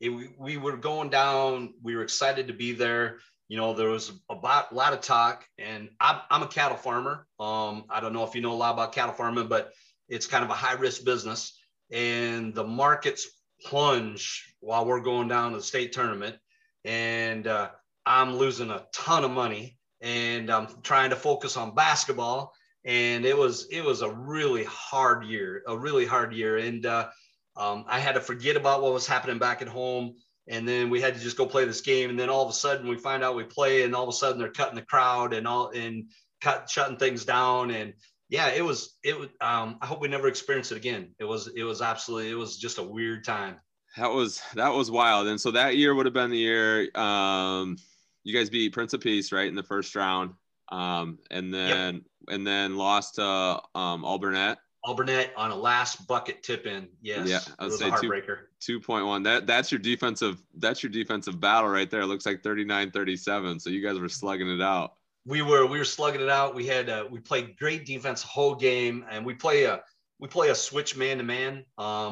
it, 0.00 0.08
we, 0.08 0.30
we 0.38 0.56
were 0.56 0.76
going 0.76 1.10
down. 1.10 1.74
We 1.82 1.94
were 1.94 2.02
excited 2.02 2.48
to 2.48 2.54
be 2.54 2.72
there. 2.72 3.18
You 3.50 3.56
know, 3.56 3.74
there 3.74 3.90
was 3.90 4.12
about 4.30 4.70
a 4.70 4.74
lot 4.74 4.92
of 4.92 5.00
talk, 5.00 5.44
and 5.58 5.90
I'm, 6.00 6.20
I'm 6.30 6.42
a 6.42 6.46
cattle 6.46 6.76
farmer. 6.78 7.26
Um, 7.38 7.84
I 7.90 8.00
don't 8.00 8.12
know 8.12 8.24
if 8.24 8.34
you 8.34 8.40
know 8.40 8.52
a 8.52 8.54
lot 8.54 8.72
about 8.72 8.92
cattle 8.92 9.12
farming, 9.12 9.48
but 9.48 9.72
it's 10.08 10.26
kind 10.26 10.44
of 10.44 10.50
a 10.50 10.54
high 10.54 10.74
risk 10.74 11.04
business 11.04 11.58
and 11.90 12.54
the 12.54 12.64
markets 12.64 13.28
plunge 13.64 14.54
while 14.60 14.84
we're 14.84 15.00
going 15.00 15.28
down 15.28 15.52
to 15.52 15.58
the 15.58 15.62
state 15.62 15.92
tournament 15.92 16.36
and 16.84 17.46
uh, 17.46 17.70
i'm 18.06 18.36
losing 18.36 18.70
a 18.70 18.86
ton 18.92 19.24
of 19.24 19.30
money 19.30 19.76
and 20.00 20.50
i'm 20.50 20.66
trying 20.82 21.10
to 21.10 21.16
focus 21.16 21.56
on 21.56 21.74
basketball 21.74 22.52
and 22.84 23.24
it 23.24 23.36
was 23.36 23.66
it 23.70 23.84
was 23.84 24.02
a 24.02 24.10
really 24.10 24.64
hard 24.64 25.24
year 25.24 25.62
a 25.66 25.76
really 25.76 26.06
hard 26.06 26.32
year 26.32 26.58
and 26.58 26.86
uh, 26.86 27.08
um, 27.56 27.84
i 27.88 27.98
had 27.98 28.14
to 28.14 28.20
forget 28.20 28.56
about 28.56 28.82
what 28.82 28.92
was 28.92 29.06
happening 29.06 29.38
back 29.38 29.60
at 29.60 29.68
home 29.68 30.14
and 30.50 30.68
then 30.68 30.90
we 30.90 31.00
had 31.00 31.14
to 31.14 31.20
just 31.20 31.36
go 31.36 31.46
play 31.46 31.64
this 31.64 31.80
game 31.80 32.10
and 32.10 32.18
then 32.18 32.28
all 32.28 32.44
of 32.44 32.50
a 32.50 32.54
sudden 32.54 32.88
we 32.88 32.98
find 32.98 33.24
out 33.24 33.36
we 33.36 33.44
play 33.44 33.84
and 33.84 33.94
all 33.94 34.02
of 34.02 34.08
a 34.08 34.12
sudden 34.12 34.38
they're 34.38 34.50
cutting 34.50 34.74
the 34.74 34.82
crowd 34.82 35.32
and 35.32 35.48
all 35.48 35.70
and 35.70 36.10
cut 36.42 36.68
shutting 36.68 36.96
things 36.98 37.24
down 37.24 37.70
and 37.70 37.94
yeah, 38.30 38.48
it 38.50 38.64
was 38.64 38.96
it 39.02 39.18
was 39.18 39.28
um 39.40 39.76
I 39.82 39.86
hope 39.86 40.00
we 40.00 40.08
never 40.08 40.28
experience 40.28 40.70
it 40.70 40.76
again. 40.76 41.14
It 41.18 41.24
was 41.24 41.48
it 41.48 41.64
was 41.64 41.82
absolutely 41.82 42.30
it 42.30 42.36
was 42.36 42.56
just 42.56 42.78
a 42.78 42.82
weird 42.82 43.24
time. 43.24 43.56
That 43.96 44.10
was 44.10 44.40
that 44.54 44.72
was 44.72 44.90
wild. 44.90 45.26
And 45.26 45.40
so 45.40 45.50
that 45.50 45.76
year 45.76 45.94
would 45.94 46.06
have 46.06 46.14
been 46.14 46.30
the 46.30 46.38
year 46.38 46.96
um 46.96 47.76
you 48.22 48.32
guys 48.32 48.48
beat 48.48 48.72
Prince 48.72 48.92
of 48.92 49.00
Peace, 49.00 49.32
right, 49.32 49.48
in 49.48 49.56
the 49.56 49.64
first 49.64 49.96
round. 49.96 50.34
Um 50.70 51.18
and 51.30 51.52
then 51.52 51.94
yep. 51.94 52.04
and 52.28 52.46
then 52.46 52.76
lost 52.76 53.16
to 53.16 53.24
um 53.24 54.04
Alburnett. 54.04 54.56
Alburnett 54.84 55.30
on 55.36 55.50
a 55.50 55.56
last 55.56 56.06
bucket 56.06 56.42
tip 56.42 56.66
in. 56.66 56.88
Yes. 57.02 57.28
Yeah, 57.28 57.40
I 57.58 57.64
would 57.64 57.74
say 57.74 57.90
heartbreaker. 57.90 58.38
Two 58.60 58.80
point 58.80 59.06
one. 59.06 59.22
That 59.24 59.46
that's 59.46 59.70
your 59.70 59.78
defensive 59.78 60.38
that's 60.56 60.82
your 60.82 60.90
defensive 60.90 61.40
battle 61.40 61.70
right 61.70 61.90
there. 61.90 62.00
It 62.00 62.06
looks 62.06 62.26
like 62.26 62.42
39-37. 62.42 63.60
So 63.60 63.70
you 63.70 63.82
guys 63.82 63.98
were 63.98 64.08
slugging 64.08 64.48
it 64.48 64.62
out 64.62 64.94
we 65.26 65.42
were 65.42 65.66
we 65.66 65.78
were 65.78 65.84
slugging 65.84 66.20
it 66.20 66.28
out. 66.28 66.54
We 66.54 66.66
had 66.66 66.88
uh, 66.88 67.04
we 67.10 67.20
played 67.20 67.56
great 67.58 67.84
defense 67.86 68.22
whole 68.22 68.54
game, 68.54 69.04
and 69.10 69.24
we 69.24 69.34
play 69.34 69.64
a 69.64 69.82
we 70.18 70.28
play 70.28 70.48
a 70.48 70.54
switch 70.54 70.96
man 70.96 71.18
to 71.18 71.24
man. 71.24 71.64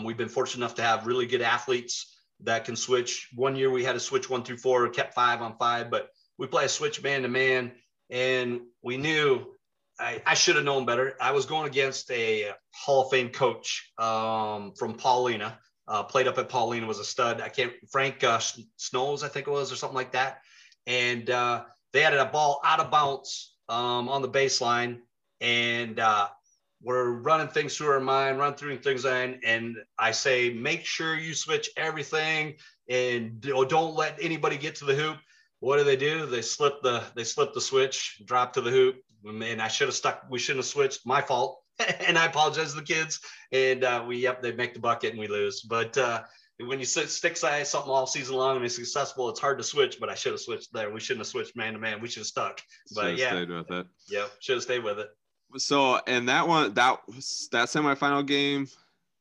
We've 0.04 0.16
been 0.16 0.28
fortunate 0.28 0.64
enough 0.64 0.76
to 0.76 0.82
have 0.82 1.06
really 1.06 1.26
good 1.26 1.42
athletes 1.42 2.14
that 2.40 2.64
can 2.64 2.76
switch. 2.76 3.28
One 3.34 3.56
year 3.56 3.70
we 3.70 3.84
had 3.84 3.96
a 3.96 4.00
switch 4.00 4.30
one 4.30 4.44
through 4.44 4.58
four, 4.58 4.88
kept 4.88 5.14
five 5.14 5.42
on 5.42 5.56
five, 5.56 5.90
but 5.90 6.10
we 6.38 6.46
play 6.46 6.64
a 6.64 6.68
switch 6.68 7.02
man 7.02 7.22
to 7.22 7.28
man, 7.28 7.72
and 8.10 8.60
we 8.82 8.96
knew 8.96 9.46
I, 9.98 10.22
I 10.26 10.34
should 10.34 10.56
have 10.56 10.64
known 10.64 10.86
better. 10.86 11.14
I 11.20 11.32
was 11.32 11.46
going 11.46 11.66
against 11.66 12.10
a 12.10 12.52
Hall 12.72 13.04
of 13.04 13.10
Fame 13.10 13.30
coach 13.30 13.92
um, 13.98 14.72
from 14.78 14.94
Paullina. 14.94 15.58
Uh, 15.86 16.02
played 16.02 16.28
up 16.28 16.36
at 16.36 16.50
Paullina, 16.50 16.86
was 16.86 16.98
a 16.98 17.04
stud. 17.04 17.40
I 17.40 17.48
can't 17.48 17.72
Frank 17.90 18.22
uh, 18.22 18.38
Snows, 18.76 19.22
I 19.22 19.28
think 19.28 19.48
it 19.48 19.50
was, 19.50 19.72
or 19.72 19.76
something 19.76 19.96
like 19.96 20.12
that. 20.12 20.42
And 20.86 21.30
uh, 21.30 21.64
they 21.92 22.02
had 22.02 22.14
a 22.14 22.26
ball 22.26 22.60
out 22.64 22.80
of 22.80 22.90
bounds 22.90 23.54
um, 23.68 24.08
on 24.08 24.20
the 24.20 24.28
baseline, 24.28 24.98
and 25.40 25.98
uh, 25.98 26.28
we're 26.82 27.10
running 27.10 27.48
things 27.48 27.76
through 27.76 27.88
our 27.88 28.00
mind, 28.00 28.38
run 28.38 28.54
through 28.54 28.78
things 28.78 29.04
in, 29.04 29.40
and 29.44 29.76
I 29.98 30.10
say, 30.12 30.50
make 30.50 30.84
sure 30.84 31.16
you 31.16 31.34
switch 31.34 31.70
everything 31.76 32.56
and 32.88 33.40
don't 33.40 33.96
let 33.96 34.18
anybody 34.20 34.58
get 34.58 34.76
to 34.76 34.84
the 34.84 34.94
hoop. 34.94 35.16
What 35.60 35.78
do 35.78 35.84
they 35.84 35.96
do? 35.96 36.26
They 36.26 36.42
slip 36.42 36.82
the 36.82 37.02
they 37.16 37.24
slip 37.24 37.52
the 37.52 37.60
switch, 37.60 38.22
drop 38.24 38.52
to 38.52 38.60
the 38.60 38.70
hoop, 38.70 38.96
and 39.24 39.60
I 39.60 39.68
should 39.68 39.88
have 39.88 39.94
stuck. 39.94 40.24
We 40.30 40.38
shouldn't 40.38 40.64
have 40.64 40.70
switched. 40.70 41.06
My 41.06 41.20
fault, 41.20 41.62
and 42.06 42.18
I 42.18 42.26
apologize 42.26 42.70
to 42.70 42.80
the 42.80 42.86
kids. 42.86 43.20
And 43.52 43.84
uh, 43.84 44.04
we 44.06 44.18
yep, 44.18 44.42
they 44.42 44.52
make 44.52 44.74
the 44.74 44.80
bucket 44.80 45.10
and 45.10 45.18
we 45.18 45.28
lose. 45.28 45.62
But 45.62 45.96
uh, 45.96 46.22
when 46.60 46.78
you 46.78 46.84
stick 46.84 47.36
size 47.36 47.70
something 47.70 47.90
all 47.90 48.06
season 48.06 48.36
long 48.36 48.56
and 48.56 48.64
it's 48.64 48.76
successful, 48.76 49.28
it's 49.28 49.40
hard 49.40 49.58
to 49.58 49.64
switch. 49.64 49.98
But 50.00 50.08
I 50.08 50.14
should 50.14 50.32
have 50.32 50.40
switched 50.40 50.72
there. 50.72 50.90
We 50.90 51.00
shouldn't 51.00 51.20
have 51.20 51.28
switched 51.28 51.56
man 51.56 51.74
to 51.74 51.78
man. 51.78 52.00
We 52.00 52.08
should 52.08 52.20
have 52.20 52.26
stuck. 52.26 52.60
But 52.94 53.16
yeah, 53.16 53.30
stayed 53.30 53.50
with 53.50 53.70
it. 53.70 53.86
Yeah, 54.08 54.26
should 54.40 54.56
have 54.56 54.62
stayed 54.62 54.84
with 54.84 54.98
it. 54.98 55.08
So 55.56 56.00
and 56.06 56.28
that 56.28 56.46
one 56.46 56.74
that 56.74 56.98
that 57.52 57.68
semifinal 57.68 58.26
game 58.26 58.66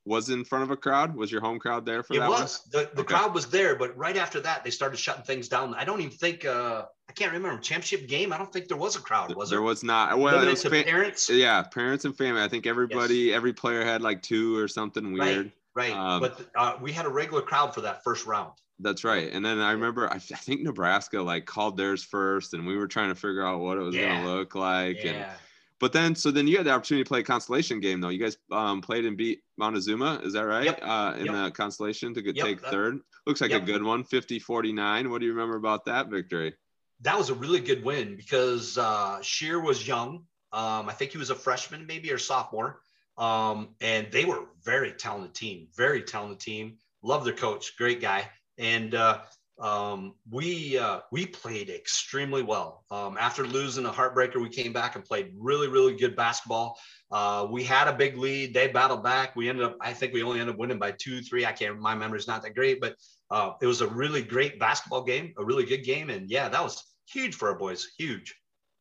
was 0.08 0.30
in 0.30 0.46
front 0.46 0.64
of 0.64 0.72
a 0.72 0.78
crowd. 0.78 1.16
Was 1.16 1.32
your 1.32 1.42
home 1.42 1.60
crowd 1.60 1.86
there 1.86 2.02
for 2.02 2.14
it 2.16 2.20
that? 2.20 2.30
was 2.30 2.66
one? 2.72 2.84
the, 2.86 2.90
the 2.96 3.02
Okay. 3.02 3.14
crowd 3.14 3.34
was 3.34 3.46
there, 3.48 3.76
but 3.76 3.96
right 3.98 4.16
after 4.16 4.40
that 4.40 4.64
they 4.64 4.70
started 4.72 4.98
shutting 4.98 5.24
things 5.24 5.48
down. 5.50 5.74
I 5.76 5.84
don't 5.84 6.00
even 6.00 6.12
think 6.18 6.46
uh, 6.46 6.86
I 7.10 7.14
can't 7.14 7.34
remember 7.34 7.60
championship 7.62 8.08
game. 8.08 8.32
I 8.32 8.38
don't 8.38 8.52
think 8.52 8.68
there 8.70 8.78
was 8.78 8.96
a 8.96 9.02
crowd. 9.02 9.36
Was 9.36 9.50
there 9.50 9.58
there? 9.60 9.64
was 9.64 9.84
not. 9.84 10.18
Well, 10.18 10.42
it 10.42 10.50
was 10.50 10.62
to 10.64 10.70
fa- 10.70 10.84
parents. 10.84 11.30
yeah, 11.30 11.62
parents 11.62 12.06
and 12.06 12.18
family. 12.18 12.42
I 12.42 12.48
think 12.48 12.66
everybody, 12.66 13.34
every 13.34 13.54
player 13.54 13.84
had 13.84 14.02
like 14.02 14.22
two 14.24 14.58
or 14.58 14.68
something 14.68 15.12
weird. 15.12 15.52
Right, 15.76 15.92
right. 15.92 15.94
Um, 15.94 16.22
but 16.22 16.40
uh, 16.56 16.78
we 16.82 16.92
had 16.94 17.06
a 17.06 17.10
regular 17.10 17.42
crowd 17.42 17.74
for 17.76 17.82
that 17.82 18.04
first 18.04 18.26
round. 18.26 18.54
That's 18.80 19.04
right. 19.04 19.32
And 19.34 19.44
then 19.44 19.60
I 19.60 19.72
remember, 19.72 20.08
I, 20.08 20.16
I 20.16 20.20
think 20.20 20.62
Nebraska 20.62 21.20
like 21.22 21.46
called 21.46 21.78
theirs 21.78 22.04
first, 22.04 22.54
and 22.54 22.66
we 22.66 22.78
were 22.78 22.88
trying 22.88 23.10
to 23.10 23.16
figure 23.16 23.44
out 23.46 23.60
what 23.60 23.78
it 23.78 23.82
was 23.82 23.96
Yeah. 23.96 24.10
going 24.14 24.24
to 24.24 24.30
look 24.36 24.54
like. 24.56 24.98
And 24.98 25.16
Yeah. 25.18 25.34
But 25.80 25.94
then, 25.94 26.16
so 26.16 26.32
then 26.32 26.48
you 26.48 26.58
had 26.58 26.66
the 26.66 26.72
opportunity 26.72 27.04
to 27.04 27.08
play 27.08 27.20
a 27.20 27.24
consolation 27.24 27.80
game, 27.80 28.02
though. 28.02 28.10
You 28.10 28.20
guys 28.20 28.38
um, 28.52 28.82
played 28.82 29.06
and 29.06 29.16
beat 29.18 29.42
Montezuma, 29.58 30.22
is 30.24 30.34
that 30.34 30.46
right? 30.46 30.66
Yep. 30.66 30.80
Uh, 30.82 31.14
in 31.18 31.26
Yep. 31.28 31.36
the 31.36 31.52
consolation 31.52 32.14
to 32.14 32.22
get, 32.22 32.36
Yep, 32.36 32.46
take 32.46 32.62
third. 32.62 33.00
Looks 33.26 33.42
like 33.42 33.52
a 33.52 33.60
good 33.60 33.84
one, 33.84 34.04
50 34.04 34.40
49. 34.40 35.10
What 35.12 35.20
do 35.20 35.26
you 35.26 35.34
remember 35.34 35.58
about 35.58 35.86
that 35.86 36.10
victory? 36.10 36.54
that 37.02 37.16
was 37.16 37.30
a 37.30 37.34
really 37.36 37.60
good 37.60 37.84
win 37.84 38.16
because 38.16 38.76
uh, 38.78 39.22
Shear 39.22 39.60
was 39.60 39.88
young. 39.88 40.26
Um, 40.52 40.90
I 40.90 40.94
think 40.94 41.12
he 41.12 41.20
was 41.20 41.30
a 41.30 41.36
freshman, 41.36 41.86
maybe 41.86 42.12
or 42.12 42.18
sophomore. 42.18 42.80
Um, 43.20 43.76
and 43.82 44.08
they 44.12 44.26
were 44.26 44.46
very 44.64 44.94
talented 44.94 45.36
team, 45.36 45.68
very 45.76 46.02
talented 46.02 46.40
team. 46.40 46.78
Love 47.04 47.24
their 47.24 47.36
coach, 47.36 47.78
great 47.78 48.02
guy. 48.02 48.28
And 48.58 48.96
uh, 48.96 49.20
um, 49.60 50.14
we 50.30 50.78
uh, 50.78 51.00
we 51.12 51.26
played 51.26 51.70
extremely 51.70 52.44
well. 52.44 52.84
Um, 52.92 53.18
after 53.20 53.46
losing 53.46 53.86
a 53.86 53.92
heartbreaker, 53.92 54.42
we 54.42 54.50
came 54.50 54.72
back 54.72 54.96
and 54.96 55.04
played 55.04 55.32
really, 55.36 55.68
really 55.68 55.96
good 55.96 56.16
basketball. 56.16 56.78
Uh, 57.12 57.48
we 57.50 57.64
had 57.64 57.88
a 57.88 57.94
big 57.94 58.18
lead. 58.18 58.54
They 58.54 58.68
battled 58.68 59.04
back. 59.04 59.36
We 59.36 59.50
ended 59.50 59.66
up, 59.66 59.78
I 59.82 59.94
think 59.94 60.14
we 60.14 60.24
only 60.24 60.40
ended 60.40 60.56
up 60.56 60.60
winning 60.60 60.78
by 60.78 60.92
two, 60.92 61.22
three. 61.22 61.46
I 61.46 61.54
can't. 61.54 61.80
My 61.80 61.96
memory's 61.96 62.28
not 62.28 62.44
that 62.44 62.56
great, 62.56 62.80
but 62.80 62.96
uh, 63.32 63.54
it 63.62 63.66
was 63.66 63.82
a 63.82 63.88
really 63.88 64.22
great 64.22 64.60
basketball 64.60 65.04
game, 65.04 65.34
a 65.38 65.44
really 65.44 65.66
good 65.66 65.84
game, 65.84 66.10
and 66.10 66.30
yeah, 66.30 66.50
that 66.50 66.64
was 66.64 66.84
huge 67.12 67.36
for 67.36 67.50
our 67.50 67.58
boys. 67.58 67.88
Huge. 67.98 68.36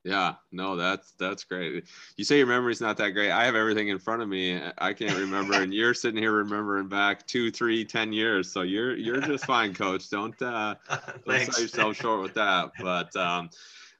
Yeah, 0.06 0.34
no, 0.52 0.76
that's 0.76 1.12
that's 1.18 1.42
great. 1.42 1.84
You 2.16 2.24
say 2.24 2.38
your 2.38 2.46
memory's 2.46 2.80
not 2.80 2.96
that 2.98 3.10
great. 3.10 3.32
I 3.32 3.44
have 3.44 3.56
everything 3.56 3.88
in 3.88 3.98
front 3.98 4.22
of 4.22 4.28
me. 4.28 4.60
I 4.78 4.92
can't 4.92 5.18
remember, 5.18 5.54
and 5.54 5.74
you're 5.74 5.94
sitting 5.94 6.22
here 6.22 6.30
remembering 6.30 6.88
back 6.88 7.26
two, 7.26 7.50
three, 7.50 7.84
ten 7.84 8.12
years. 8.12 8.52
So 8.52 8.62
you're 8.62 8.96
you're 8.96 9.20
just 9.20 9.44
fine, 9.46 9.74
coach. 9.74 10.08
Don't 10.08 10.40
uh, 10.40 10.76
don't 11.26 11.52
sell 11.52 11.60
yourself 11.60 11.96
short 12.00 12.22
with 12.22 12.34
that. 12.34 12.70
But 12.80 13.16
um, 13.16 13.50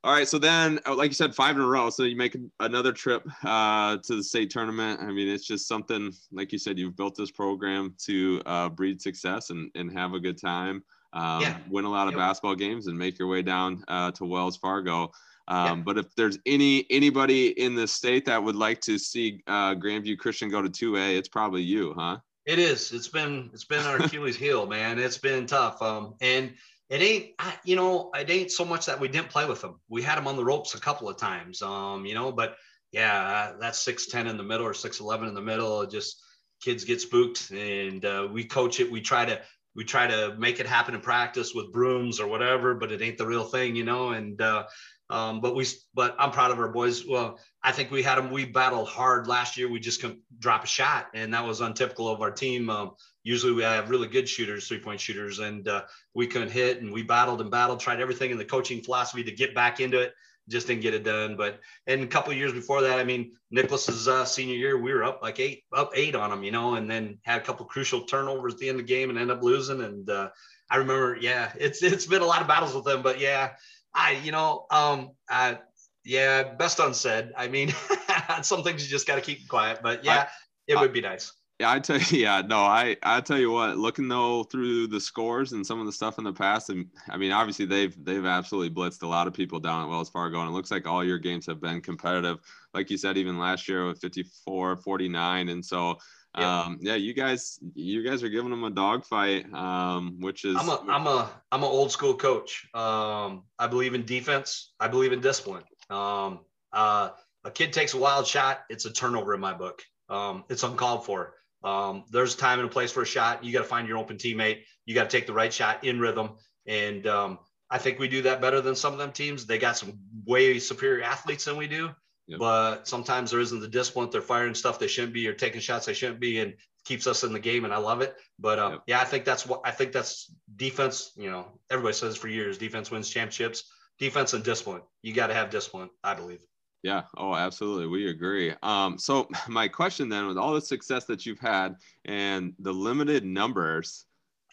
all 0.04 0.12
right, 0.12 0.28
so 0.28 0.38
then, 0.38 0.78
uh, 0.86 0.94
like 0.94 1.11
you 1.11 1.14
said, 1.14 1.34
five 1.34 1.57
in 1.57 1.62
a 1.62 1.66
row. 1.66 1.90
So 1.90 2.04
you 2.04 2.14
make 2.14 2.36
another 2.61 2.92
trip 2.92 3.26
uh, 3.42 3.96
to 3.96 4.14
the 4.14 4.22
state 4.22 4.48
tournament. 4.50 5.00
I 5.00 5.11
mean, 5.11 5.26
it's 5.26 5.44
just 5.44 5.66
something 5.66 6.14
like 6.30 6.52
you 6.52 6.59
said. 6.59 6.78
You've 6.78 6.96
built 6.96 7.16
this 7.16 7.32
program 7.32 7.96
to 8.04 8.40
uh, 8.46 8.68
breed 8.68 9.02
success 9.02 9.50
and 9.50 9.72
and 9.74 9.92
have 9.92 10.14
a 10.14 10.20
good 10.20 10.40
time. 10.40 10.84
Um, 11.12 11.40
Yeah. 11.40 11.59
Win 11.68 11.84
a 11.84 11.90
lot 11.90 12.07
of 12.07 12.14
basketball 12.14 12.54
games 12.54 12.86
and 12.86 12.96
make 12.96 13.18
your 13.18 13.26
way 13.26 13.42
down 13.42 13.82
uh, 13.88 14.12
to 14.12 14.24
Wells 14.24 14.57
Fargo. 14.57 15.11
Um, 15.49 15.82
But 15.82 15.99
if 15.99 16.14
there's 16.16 16.38
any 16.47 16.86
anybody 16.90 17.49
in 17.49 17.74
the 17.74 17.86
state 17.86 18.24
that 18.26 18.42
would 18.42 18.57
like 18.57 18.80
to 18.82 18.99
see 18.99 19.42
uh, 19.47 19.74
Grandview 19.74 20.18
Christian 20.18 20.49
go 20.49 20.62
to 20.62 20.68
2A, 20.68 21.16
it's 21.16 21.28
probably 21.28 21.62
you, 21.62 21.94
huh? 21.97 22.18
It 22.47 22.59
is. 22.59 22.92
It's 22.92 23.09
been 23.09 23.51
it's 23.53 23.64
been 23.64 23.84
our 23.84 23.97
Achilles 23.97 24.36
heel, 24.36 24.66
man. 24.66 24.99
It's 24.99 25.18
been 25.18 25.47
tough. 25.47 25.82
Um, 25.82 26.14
and 26.20 26.55
it 26.88 27.03
ain't 27.03 27.32
I, 27.38 27.55
you 27.64 27.74
know 27.74 28.11
it 28.14 28.30
ain't 28.30 28.53
so 28.53 28.64
much 28.64 28.86
that 28.86 29.01
we 29.01 29.09
didn't 29.09 29.30
play 29.30 29.47
with 29.47 29.61
them. 29.61 29.80
We 29.88 30.03
had 30.03 30.16
them 30.16 30.28
on 30.28 30.36
the 30.36 30.44
ropes 30.44 30.74
a 30.74 30.80
couple 30.80 31.09
of 31.09 31.16
times. 31.16 31.61
Um, 31.62 32.07
you 32.07 32.14
know, 32.14 32.30
but 32.30 32.57
yeah, 32.92 33.53
that's 33.61 33.80
six 33.80 34.07
ten 34.07 34.28
in 34.28 34.36
the 34.36 34.44
middle 34.44 34.66
or 34.66 34.74
six 34.74 35.01
eleven 35.01 35.28
in 35.28 35.34
the 35.34 35.42
middle. 35.42 35.84
Just 35.86 36.22
kids 36.62 36.84
get 36.84 37.01
spooked, 37.01 37.51
and 37.51 38.05
uh, 38.05 38.28
we 38.32 38.44
coach 38.44 38.78
it. 38.78 38.90
We 38.90 39.01
try 39.01 39.24
to 39.24 39.40
we 39.74 39.84
try 39.84 40.07
to 40.07 40.34
make 40.38 40.59
it 40.59 40.66
happen 40.66 40.94
in 40.94 41.01
practice 41.01 41.53
with 41.55 41.72
brooms 41.72 42.18
or 42.18 42.26
whatever, 42.26 42.74
but 42.74 42.90
it 42.92 43.03
ain't 43.03 43.18
the 43.18 43.26
real 43.26 43.44
thing, 43.44 43.76
you 43.76 43.84
know. 43.84 44.11
And 44.11 44.40
uh, 44.40 44.64
um, 45.09 45.40
but 45.40 45.54
we, 45.54 45.66
but 45.94 46.16
I'm 46.18 46.30
proud 46.30 46.50
of 46.50 46.59
our 46.59 46.68
boys. 46.68 47.07
Well, 47.07 47.38
I 47.62 47.72
think 47.72 47.90
we 47.90 48.02
had 48.02 48.16
them. 48.16 48.30
We 48.30 48.44
battled 48.44 48.88
hard 48.88 49.26
last 49.28 49.57
year. 49.57 49.68
We 49.68 49.80
just 49.80 50.00
couldn't 50.00 50.20
drop 50.38 50.64
a 50.64 50.66
shot, 50.66 51.07
and 51.14 51.32
that 51.34 51.46
was 51.46 51.61
untypical 51.61 52.09
of 52.09 52.22
our 52.22 52.30
team. 52.30 52.70
Um, 52.70 52.92
usually, 53.22 53.52
we 53.52 53.62
have 53.62 53.90
really 53.90 54.09
good 54.09 54.28
shooters, 54.28 54.66
three 54.66 54.80
point 54.80 55.00
shooters, 55.00 55.38
and 55.38 55.68
uh, 55.68 55.82
we 56.14 56.26
couldn't 56.26 56.50
hit. 56.50 56.80
And 56.80 56.92
we 56.92 57.02
battled 57.02 57.40
and 57.40 57.50
battled, 57.50 57.80
tried 57.80 58.00
everything 58.00 58.30
in 58.30 58.38
the 58.38 58.44
coaching 58.44 58.82
philosophy 58.82 59.22
to 59.24 59.32
get 59.32 59.54
back 59.54 59.80
into 59.80 60.00
it. 60.00 60.12
Just 60.48 60.68
didn't 60.68 60.82
get 60.82 60.94
it 60.94 61.02
done. 61.02 61.36
But 61.36 61.59
in 61.88 62.02
a 62.02 62.07
couple 62.07 62.32
years 62.32 62.52
before 62.52 62.82
that, 62.82 63.00
I 63.00 63.04
mean, 63.04 63.32
Nicholas's 63.50 64.07
uh, 64.07 64.24
senior 64.24 64.54
year, 64.54 64.78
we 64.80 64.92
were 64.92 65.02
up 65.02 65.20
like 65.20 65.40
eight, 65.40 65.64
up 65.72 65.90
eight 65.94 66.14
on 66.14 66.30
them, 66.30 66.44
you 66.44 66.52
know, 66.52 66.74
and 66.74 66.88
then 66.88 67.18
had 67.22 67.40
a 67.40 67.44
couple 67.44 67.66
crucial 67.66 68.02
turnovers 68.02 68.54
at 68.54 68.61
the 68.61 68.68
end 68.68 68.80
of 68.80 68.86
the 68.86 68.92
game 68.92 69.11
and 69.11 69.18
end 69.18 69.32
up 69.32 69.42
losing. 69.42 69.82
And 69.82 70.09
uh, 70.09 70.30
I 70.70 70.76
remember, 70.76 71.16
yeah, 71.20 71.50
it's 71.59 71.82
it's 71.82 72.07
been 72.07 72.22
a 72.22 72.26
lot 72.26 72.42
of 72.42 72.48
battles 72.48 72.74
with 72.74 72.84
them, 72.84 73.02
but 73.02 73.18
yeah, 73.18 73.54
I, 73.97 74.20
you 74.22 74.30
know, 74.30 74.66
um, 74.70 75.12
I, 75.28 75.59
yeah, 76.05 76.55
best 76.55 76.78
unsaid. 76.78 77.32
I 77.36 77.49
mean, 77.49 77.72
some 78.42 78.62
things 78.62 78.84
you 78.84 78.90
just 78.90 79.07
got 79.07 79.16
to 79.16 79.20
keep 79.20 79.49
quiet, 79.49 79.80
but 79.82 80.05
yeah, 80.05 80.28
it 80.68 80.78
would 80.78 80.92
be 80.92 81.01
nice. 81.01 81.32
Yeah, 81.59 81.72
I 81.72 81.80
tell 81.80 81.99
you, 81.99 82.05
yeah, 82.18 82.42
no, 82.42 82.59
I 82.59 82.97
I 83.03 83.20
tell 83.22 83.38
you 83.38 83.51
what, 83.51 83.78
looking 83.78 84.09
though 84.09 84.44
through 84.44 84.88
the 84.88 85.01
scores 85.01 85.53
and 85.53 85.66
some 85.66 85.80
of 85.80 85.86
the 85.86 85.92
stuff 85.92 86.18
in 86.18 86.24
the 86.24 86.32
past, 86.32 86.68
and 86.68 86.86
I 87.09 87.16
mean, 87.16 87.32
obviously 87.32 87.64
they've 87.64 87.97
they've 88.05 88.26
absolutely 88.26 88.74
blitzed 88.74 89.03
a 89.03 89.07
lot 89.07 89.26
of 89.26 89.32
people 89.32 89.59
down 89.59 89.82
at 89.82 89.88
Wells 89.88 90.11
Fargo, 90.11 90.40
and 90.40 90.51
it 90.51 90.53
looks 90.53 90.70
like 90.70 90.86
all 90.86 91.03
your 91.03 91.18
games 91.18 91.47
have 91.47 91.61
been 91.61 91.80
competitive. 91.80 92.38
Like 92.74 92.90
you 92.90 92.99
said, 92.99 93.16
even 93.16 93.38
last 93.38 93.68
year 93.68 93.86
with 93.86 94.01
54, 94.01 94.76
49, 94.76 95.49
and 95.49 95.64
so. 95.64 95.97
Yeah. 96.37 96.61
Um, 96.61 96.78
yeah, 96.82 96.97
you 96.97 97.14
guys, 97.14 97.59
you 97.74 98.03
guys 98.03 98.22
are 98.22 98.28
giving 98.28 98.51
them 98.51 98.64
a 98.64 98.70
dogfight, 98.70 99.53
um, 99.55 100.18
which 100.20 100.45
is 100.45 100.57
I'm 100.57 100.68
a, 100.68 100.84
I'm 100.89 101.07
a, 101.07 101.30
I'm 101.51 101.62
an 101.62 101.68
old 101.68 101.91
school 101.91 102.14
coach. 102.14 102.68
Um, 102.74 103.45
I 103.59 103.68
believe 103.68 103.95
in 103.95 104.05
defense. 104.05 104.72
I 104.78 104.89
believe 104.89 105.12
in 105.12 105.20
discipline. 105.20 105.64
Um, 105.89 106.41
uh, 106.72 107.11
a 107.45 107.51
kid 107.51 107.72
takes 107.72 107.95
a 107.95 107.99
wild 107.99 108.26
shot. 108.26 108.61
It's 108.68 108.84
a 108.84 108.93
turnover 108.93 109.32
in 109.34 109.41
my 109.41 109.55
book. 109.55 109.82
Um, 110.09 110.45
it's 110.49 110.62
uncalled 110.62 111.07
for. 111.07 111.34
Um, 111.64 112.05
there's 112.11 112.34
time 112.37 112.61
and 112.61 112.68
a 112.68 112.72
place 112.72 112.93
for 112.93 113.03
a 113.03 113.07
shot. 113.07 113.43
You 113.43 113.53
got 113.53 113.61
to 113.61 113.64
find 113.64 113.89
your 113.89 113.99
open 113.99 114.18
teammate. 114.18 114.62
You 114.84 114.95
got 114.95 115.09
to 115.11 115.16
take 115.16 115.26
the 115.26 115.32
right 115.32 115.53
shot 115.53 115.84
in 115.84 115.99
rhythm. 115.99 116.37
And 116.66 117.07
um, 117.07 117.39
I 117.70 117.78
think 117.78 117.99
we 117.99 118.09
do 118.09 118.22
that 118.22 118.41
better 118.41 118.61
than 118.61 118.76
some 118.76 118.93
of 118.93 118.99
them 118.99 119.12
teams. 119.12 119.47
They 119.47 119.59
got 119.59 119.76
some 119.76 119.99
way 120.24 120.59
superior 120.59 121.03
athletes 121.03 121.45
than 121.47 121.57
we 121.57 121.66
do. 121.66 121.91
Yep. 122.29 122.41
But 122.41 122.89
sometimes 122.89 123.31
there 123.31 123.41
isn't 123.41 123.61
the 123.61 123.68
discipline. 123.68 124.09
They're 124.11 124.20
firing 124.20 124.55
stuff 124.55 124.79
they 124.79 124.89
shouldn't 124.89 125.12
be 125.12 125.29
or 125.29 125.33
taking 125.33 125.61
shots 125.61 125.87
they 125.87 125.95
shouldn't 125.95 126.20
be, 126.20 126.41
and 126.41 126.55
keeps 126.85 127.07
us 127.07 127.22
in 127.22 127.33
the 127.33 127.39
game. 127.39 127.64
And 127.64 127.72
I 127.72 127.77
love 127.79 128.01
it. 128.01 128.16
But 128.39 128.59
um, 128.59 128.72
Yep. 128.72 128.83
yeah, 128.89 129.01
I 129.01 129.05
think 129.05 129.24
that's 129.24 129.47
what 129.47 129.61
I 129.64 129.70
think 129.70 129.93
that's 129.93 130.33
defense. 130.57 131.12
You 131.16 131.31
know, 131.31 131.47
everybody 131.70 131.95
says 131.95 132.16
for 132.16 132.29
years, 132.29 132.59
defense 132.59 132.91
wins 132.91 133.09
championships. 133.09 133.70
Defense 133.99 134.35
and 134.35 134.45
discipline. 134.45 134.83
You 135.03 135.14
got 135.14 135.29
to 135.29 135.35
have 135.35 135.51
discipline. 135.51 135.89
I 136.03 136.14
believe. 136.14 136.41
Yeah. 136.83 137.03
Oh, 137.16 137.35
absolutely. 137.35 137.87
We 137.87 138.11
agree. 138.11 138.55
Um, 138.62 138.99
so 138.99 139.29
my 139.49 139.68
question 139.68 140.09
then, 140.09 140.27
with 140.27 140.37
all 140.37 140.55
the 140.55 140.61
success 140.61 141.05
that 141.07 141.27
you've 141.27 141.41
had 141.41 141.77
and 142.05 142.55
the 142.59 142.72
limited 142.72 143.24
numbers, 143.24 144.05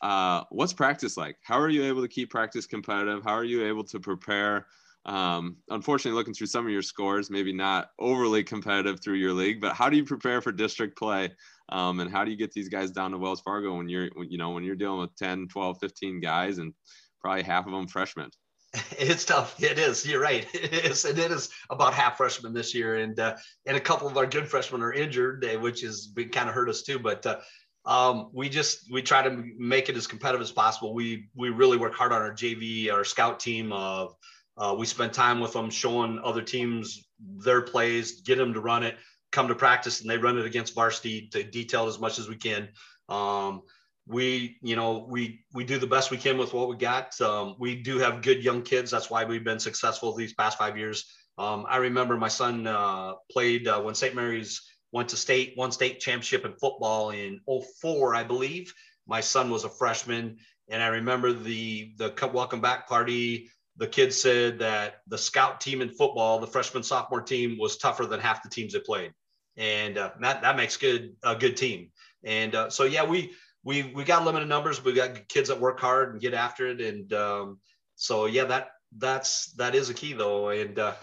uh, 0.02 0.44
what's 0.50 0.74
practice 0.74 1.18
like? 1.18 1.38
How 1.44 1.60
are 1.60 1.70
you 1.70 1.84
able 1.86 2.02
to 2.02 2.08
keep 2.08 2.30
practice 2.30 2.66
competitive? 2.66 3.24
How 3.24 3.34
are 3.34 3.44
you 3.44 3.66
able 3.66 3.84
to 3.86 4.00
prepare? 4.00 4.68
Um, 5.06 5.58
unfortunately, 5.70 6.18
looking 6.18 6.34
through 6.34 6.48
some 6.48 6.66
of 6.66 6.72
your 6.72 6.82
scores, 6.82 7.30
maybe 7.30 7.54
not 7.54 7.90
overly 8.00 8.44
competitive 8.44 9.02
through 9.02 9.16
your 9.16 9.34
league, 9.34 9.60
but 9.60 9.74
how 9.74 9.90
do 9.90 9.98
you 9.98 10.06
prepare 10.06 10.42
for 10.42 10.52
district 10.52 10.98
play? 10.98 11.32
Um, 11.70 12.00
and 12.00 12.12
how 12.12 12.24
do 12.24 12.32
you 12.32 12.38
get 12.38 12.52
these 12.52 12.70
guys 12.70 12.92
down 12.92 13.12
to 13.12 13.18
Wells 13.18 13.42
Fargo 13.42 13.76
when 13.76 13.90
you're, 13.90 14.10
you 14.28 14.38
know, 14.38 14.52
when 14.52 14.64
you're 14.64 14.76
dealing 14.76 15.00
with 15.00 15.16
10, 15.18 15.48
12, 15.48 15.78
15 15.80 16.20
guys 16.22 16.58
and 16.58 16.74
probably 17.20 17.44
half 17.44 17.66
of 17.66 17.72
them 17.72 17.88
freshmen? 17.88 18.30
It's 18.98 19.26
tough. 19.26 19.62
It 19.62 19.78
is. 19.78 20.06
You're 20.06 20.22
right. 20.22 20.48
It 20.54 20.86
is, 20.86 21.06
and 21.06 21.20
it 21.20 21.32
is 21.32 21.50
about 21.70 21.94
half 21.94 22.18
freshmen 22.18 22.54
this 22.54 22.74
year, 22.74 22.96
and 22.96 23.20
uh, 23.20 23.36
and 23.68 23.78
a 23.78 23.82
couple 23.82 24.08
of 24.08 24.18
our 24.18 24.26
good 24.26 24.48
freshmen 24.48 24.82
are 24.82 24.94
injured, 24.94 25.46
uh, 25.46 25.60
which 25.60 25.82
has 25.82 26.08
been 26.08 26.30
kind 26.30 26.50
of 26.50 26.56
hurt 26.56 26.70
us 26.70 26.82
too. 26.82 26.98
But 26.98 27.26
uh, 27.26 27.40
um, 27.86 28.30
we 28.34 28.50
just 28.50 28.92
we 28.92 29.04
try 29.04 29.22
to 29.22 29.44
make 29.58 29.90
it 29.90 29.98
as 29.98 30.08
competitive 30.08 30.42
as 30.42 30.52
possible. 30.52 30.94
We 30.96 31.30
we 31.36 31.50
really 31.50 31.78
work 31.78 31.94
hard 31.94 32.14
on 32.14 32.22
our 32.22 32.34
JV, 32.34 32.92
our 32.92 33.04
scout 33.04 33.40
team. 33.40 33.72
Of 33.72 34.16
uh, 34.58 34.76
we 34.78 34.86
spend 34.86 35.14
time 35.14 35.40
with 35.40 35.54
them, 35.54 35.70
showing 35.70 36.20
other 36.24 36.42
teams 36.42 37.04
their 37.20 37.62
plays, 37.62 38.22
get 38.22 38.38
them 38.38 38.54
to 38.54 38.62
run 38.62 38.84
it, 38.84 38.96
come 39.32 39.48
to 39.48 39.56
practice, 39.56 40.02
and 40.02 40.10
they 40.10 40.18
run 40.18 40.38
it 40.38 40.46
against 40.46 40.76
varsity 40.76 41.28
to 41.32 41.44
detail 41.44 41.88
as 41.88 42.00
much 42.00 42.20
as 42.20 42.28
we 42.28 42.36
can. 42.36 42.70
Um, 43.10 43.64
we 44.06 44.58
you 44.62 44.76
know 44.76 45.08
we 45.10 45.46
we 45.54 45.64
do 45.64 45.78
the 45.78 45.88
best 45.88 46.12
we 46.12 46.18
can 46.18 46.38
with 46.38 46.54
what 46.54 46.70
we 46.70 46.76
got. 46.76 47.20
Um, 47.22 47.56
we 47.60 47.76
do 47.76 48.00
have 48.00 48.22
good 48.22 48.44
young 48.44 48.62
kids. 48.62 48.92
That's 48.92 49.10
why 49.10 49.24
we've 49.24 49.44
been 49.44 49.60
successful 49.60 50.14
these 50.14 50.34
past 50.34 50.58
five 50.58 50.78
years. 50.78 51.06
Um, 51.38 51.66
i 51.68 51.78
remember 51.78 52.16
my 52.16 52.28
son 52.28 52.68
uh, 52.68 53.14
played 53.32 53.68
uh, 53.68 53.82
when 53.82 53.96
st 53.96 54.14
mary's 54.14 54.62
went 54.92 55.10
to 55.10 55.18
state 55.18 55.54
one 55.56 55.72
state 55.72 56.00
championship 56.00 56.46
in 56.46 56.54
football 56.54 57.10
in 57.10 57.40
04 57.82 58.14
i 58.14 58.24
believe. 58.24 58.74
My 59.08 59.22
son 59.22 59.50
was 59.50 59.64
a 59.64 59.70
freshman 59.70 60.38
and 60.70 60.84
i 60.84 60.88
remember 60.88 61.34
the 61.34 61.94
the 61.98 62.14
welcome 62.32 62.62
back 62.62 62.88
party 62.88 63.50
the 63.78 63.88
kids 63.88 64.20
said 64.20 64.60
that 64.60 65.02
the 65.08 65.18
scout 65.18 65.60
team 65.62 65.82
in 65.82 65.90
football 65.90 66.40
the 66.40 66.48
freshman 66.48 66.84
sophomore 66.84 67.22
team 67.22 67.58
was 67.60 67.78
tougher 67.78 68.06
than 68.06 68.20
half 68.20 68.44
the 68.44 68.50
teams 68.50 68.74
they 68.74 68.80
played 68.80 69.12
and 69.58 69.98
uh, 69.98 70.12
that 70.20 70.42
that 70.42 70.56
makes 70.58 70.78
good 70.78 71.16
a 71.24 71.36
good 71.36 71.58
team 71.58 71.92
And 72.24 72.56
uh, 72.56 72.70
so 72.70 72.86
yeah, 72.86 73.04
we 73.06 73.34
we 73.64 73.84
we 73.96 74.04
got 74.04 74.26
limited 74.26 74.48
numbers. 74.48 74.84
We 74.84 74.94
got 74.94 75.28
kids 75.28 75.50
that 75.50 75.60
work 75.60 75.80
hard 75.80 76.14
and 76.14 76.22
get 76.22 76.34
after 76.34 76.68
it. 76.68 76.82
And 76.82 77.12
um, 77.14 77.60
so 77.96 78.26
yeah, 78.26 78.46
that 78.46 78.70
that's 78.98 79.54
that 79.54 79.76
is 79.76 79.90
a 79.90 79.94
key 79.94 80.14
though. 80.14 80.50
And 80.50 80.80
uh, 80.80 80.94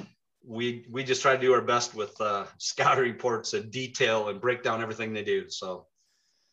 we 0.46 0.86
we 0.90 1.04
just 1.04 1.22
try 1.22 1.36
to 1.36 1.40
do 1.40 1.52
our 1.52 1.60
best 1.62 1.94
with 1.94 2.18
uh, 2.20 2.46
scouting 2.58 3.04
reports 3.04 3.54
and 3.54 3.70
detail 3.70 4.28
and 4.28 4.40
break 4.40 4.62
down 4.62 4.82
everything 4.82 5.12
they 5.12 5.24
do. 5.24 5.48
So 5.50 5.86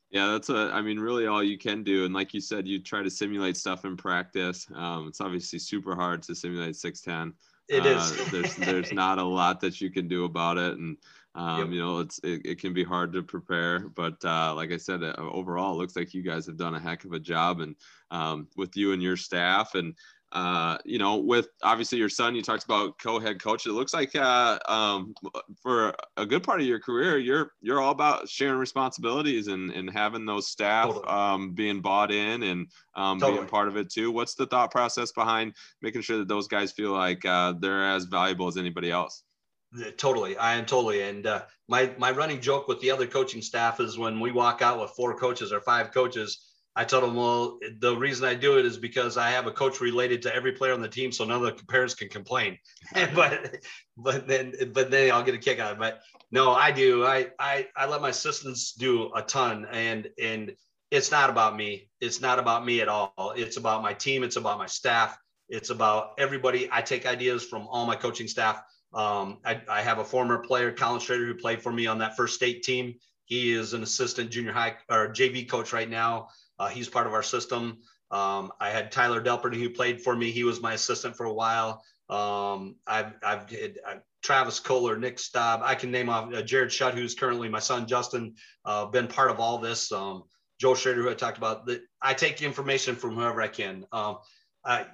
yeah, 0.10 0.28
that's 0.28 0.50
a, 0.50 0.72
I 0.74 0.82
mean, 0.82 1.00
really 1.00 1.28
all 1.28 1.44
you 1.44 1.58
can 1.58 1.84
do. 1.84 2.06
And 2.06 2.14
like 2.14 2.34
you 2.34 2.40
said, 2.40 2.68
you 2.68 2.82
try 2.82 3.04
to 3.04 3.10
simulate 3.10 3.58
stuff 3.58 3.84
in 3.84 3.98
practice. 3.98 4.68
Um, 4.74 5.08
it's 5.08 5.20
obviously 5.20 5.60
super 5.60 5.96
hard 5.96 6.24
to 6.24 6.36
simulate 6.36 6.76
610. 6.76 7.34
It 7.70 7.86
uh, 7.86 8.00
is. 8.00 8.32
there's, 8.32 8.56
there's 8.56 8.92
not 8.94 9.20
a 9.20 9.24
lot 9.24 9.60
that 9.62 9.82
you 9.82 9.92
can 9.92 10.08
do 10.08 10.24
about 10.24 10.58
it. 10.58 10.78
And, 10.78 10.98
um, 11.36 11.60
yep. 11.60 11.70
you 11.72 11.82
know, 11.82 12.00
it's, 12.00 12.20
it, 12.24 12.42
it, 12.46 12.60
can 12.60 12.74
be 12.74 12.84
hard 12.84 13.12
to 13.14 13.22
prepare, 13.22 13.90
but, 13.90 14.24
uh, 14.26 14.56
like 14.56 14.72
I 14.72 14.78
said, 14.78 15.04
uh, 15.04 15.14
overall, 15.18 15.74
it 15.74 15.78
looks 15.78 15.96
like 15.96 16.14
you 16.14 16.24
guys 16.24 16.48
have 16.48 16.58
done 16.58 16.74
a 16.74 16.80
heck 16.80 17.06
of 17.06 17.12
a 17.12 17.20
job 17.20 17.60
and, 17.60 17.76
um, 18.10 18.48
with 18.56 18.76
you 18.76 18.94
and 18.94 19.04
your 19.04 19.18
staff 19.18 19.76
and, 19.76 19.94
uh, 20.34 20.78
you 20.84 21.00
know, 21.00 21.18
with 21.18 21.48
obviously 21.64 21.98
your 21.98 22.10
son, 22.10 22.36
you 22.36 22.42
talked 22.42 22.66
about 22.66 23.00
co-head 23.00 23.42
coach. 23.42 23.66
It 23.66 23.72
looks 23.72 23.94
like 23.94 24.14
uh, 24.16 24.60
um, 24.68 25.14
for 25.62 25.96
a 26.18 26.26
good 26.26 26.44
part 26.44 26.60
of 26.60 26.68
your 26.68 26.80
career, 26.80 27.18
you're 27.18 27.54
you're 27.62 27.80
all 27.80 27.92
about 27.92 28.28
sharing 28.28 28.60
responsibilities 28.60 29.48
and, 29.48 29.72
and 29.72 29.90
having 29.90 30.26
those 30.26 30.50
staff 30.50 30.88
totally. 30.88 31.08
um, 31.08 31.54
being 31.54 31.82
bought 31.82 32.12
in 32.12 32.44
and 32.44 32.68
um, 32.96 33.20
totally. 33.20 33.40
being 33.40 33.50
part 33.50 33.70
of 33.70 33.78
it 33.78 33.90
too. 33.90 34.12
What's 34.12 34.36
the 34.36 34.46
thought 34.48 34.70
process 34.70 35.14
behind 35.14 35.54
making 35.82 36.02
sure 36.02 36.18
that 36.18 36.28
those 36.28 36.48
guys 36.48 36.74
feel 36.74 36.92
like 36.92 37.24
uh, 37.24 37.54
they're 37.60 37.90
as 37.90 38.04
valuable 38.04 38.48
as 38.48 38.58
anybody 38.58 38.92
else? 38.92 39.24
Totally, 39.98 40.38
I 40.38 40.56
am 40.56 40.66
totally. 40.66 41.04
And 41.04 41.26
uh, 41.26 41.44
my 41.70 41.92
my 41.98 42.12
running 42.12 42.42
joke 42.42 42.68
with 42.68 42.82
the 42.82 42.92
other 42.92 43.08
coaching 43.08 43.42
staff 43.42 43.80
is 43.80 43.98
when 43.98 44.20
we 44.20 44.32
walk 44.32 44.62
out 44.62 44.80
with 44.80 44.92
four 44.92 45.18
coaches 45.18 45.54
or 45.54 45.62
five 45.62 45.94
coaches 45.94 46.47
I 46.78 46.84
told 46.84 47.04
him, 47.04 47.16
well, 47.16 47.58
the 47.80 47.98
reason 47.98 48.28
I 48.28 48.36
do 48.36 48.60
it 48.60 48.66
is 48.66 48.78
because 48.78 49.18
I 49.18 49.32
have 49.32 49.48
a 49.48 49.52
coach 49.52 49.82
related 49.82 50.22
to 50.22 50.36
every 50.36 50.52
player 50.52 50.74
on 50.74 50.82
the 50.82 50.88
team, 50.88 51.12
so 51.12 51.26
none 51.26 51.44
of 51.44 51.58
the 51.58 51.66
parents 51.66 51.96
can 51.96 52.08
complain. 52.08 52.60
but 53.16 53.56
but 53.98 54.28
then 54.28 54.54
but 54.74 54.92
then 54.92 55.12
I'll 55.12 55.24
get 55.24 55.34
a 55.34 55.40
kick 55.40 55.58
out 55.58 55.72
of 55.72 55.78
it. 55.78 55.80
But 55.80 56.02
no, 56.30 56.52
I 56.52 56.72
do. 56.72 57.04
I 57.04 57.30
I 57.40 57.68
I 57.76 57.88
let 57.88 58.04
my 58.04 58.10
assistants 58.10 58.74
do 58.74 59.12
a 59.16 59.24
ton, 59.24 59.66
and 59.72 60.08
and 60.22 60.56
it's 60.92 61.10
not 61.10 61.32
about 61.32 61.58
me. 61.58 61.90
It's 62.00 62.22
not 62.22 62.38
about 62.38 62.64
me 62.64 62.80
at 62.82 62.88
all. 62.88 63.34
It's 63.36 63.58
about 63.58 63.82
my 63.82 63.94
team. 63.94 64.22
It's 64.24 64.36
about 64.36 64.60
my 64.60 64.68
staff. 64.68 65.18
It's 65.50 65.72
about 65.72 66.12
everybody. 66.20 66.70
I 66.72 66.84
take 66.84 67.08
ideas 67.08 67.44
from 67.44 67.68
all 67.68 67.88
my 67.88 67.96
coaching 67.96 68.28
staff. 68.28 68.62
Um, 68.94 69.40
I, 69.44 69.62
I 69.68 69.82
have 69.82 69.98
a 69.98 70.06
former 70.06 70.38
player, 70.38 70.72
Colin 70.72 71.00
Schrader, 71.00 71.26
who 71.26 71.34
played 71.34 71.62
for 71.62 71.72
me 71.72 71.88
on 71.88 71.98
that 72.00 72.16
first 72.16 72.36
state 72.36 72.62
team. 72.62 72.96
He 73.26 73.52
is 73.52 73.74
an 73.74 73.84
assistant 73.84 74.30
junior 74.30 74.54
high 74.54 74.76
or 74.90 75.10
JV 75.10 75.50
coach 75.50 75.74
right 75.74 75.90
now. 75.90 76.30
Uh, 76.60 76.68
he's 76.68 76.90
part 76.90 77.08
of 77.08 77.14
our 77.14 77.24
system. 77.24 77.80
Um, 78.10 78.52
I 78.60 78.70
had 78.70 78.92
Tyler 78.92 79.22
Delpert 79.22 79.56
who 79.56 79.70
played 79.70 80.02
for 80.02 80.16
me. 80.16 80.32
He 80.32 80.44
was 80.44 80.62
my 80.62 80.74
assistant 80.74 81.18
for 81.18 81.26
a 81.26 81.34
while. 81.34 81.84
Um, 82.10 82.76
I've, 82.88 83.14
I've, 83.24 83.46
I've, 83.86 84.02
Travis 84.24 84.60
Kohler, 84.60 84.98
Nick 84.98 85.20
Staub. 85.20 85.62
I 85.64 85.76
can 85.76 85.92
name 85.92 86.10
off 86.10 86.34
uh, 86.34 86.42
Jared 86.42 86.72
Shutt, 86.72 86.94
who's 86.94 87.16
currently 87.16 87.50
my 87.50 87.60
son 87.60 87.88
Justin, 87.88 88.36
uh, 88.66 88.86
been 88.86 89.08
part 89.08 89.32
of 89.32 89.40
all 89.40 89.58
this. 89.58 89.92
Um, 89.92 90.24
Joe 90.60 90.74
Schrader, 90.74 91.04
who 91.04 91.10
I 91.10 91.14
talked 91.14 91.38
about. 91.38 91.70
I 92.02 92.14
take 92.14 92.42
information 92.42 92.96
from 92.96 93.16
whoever 93.16 93.42
I 93.42 93.48
can. 93.48 93.86
Um, 93.92 94.18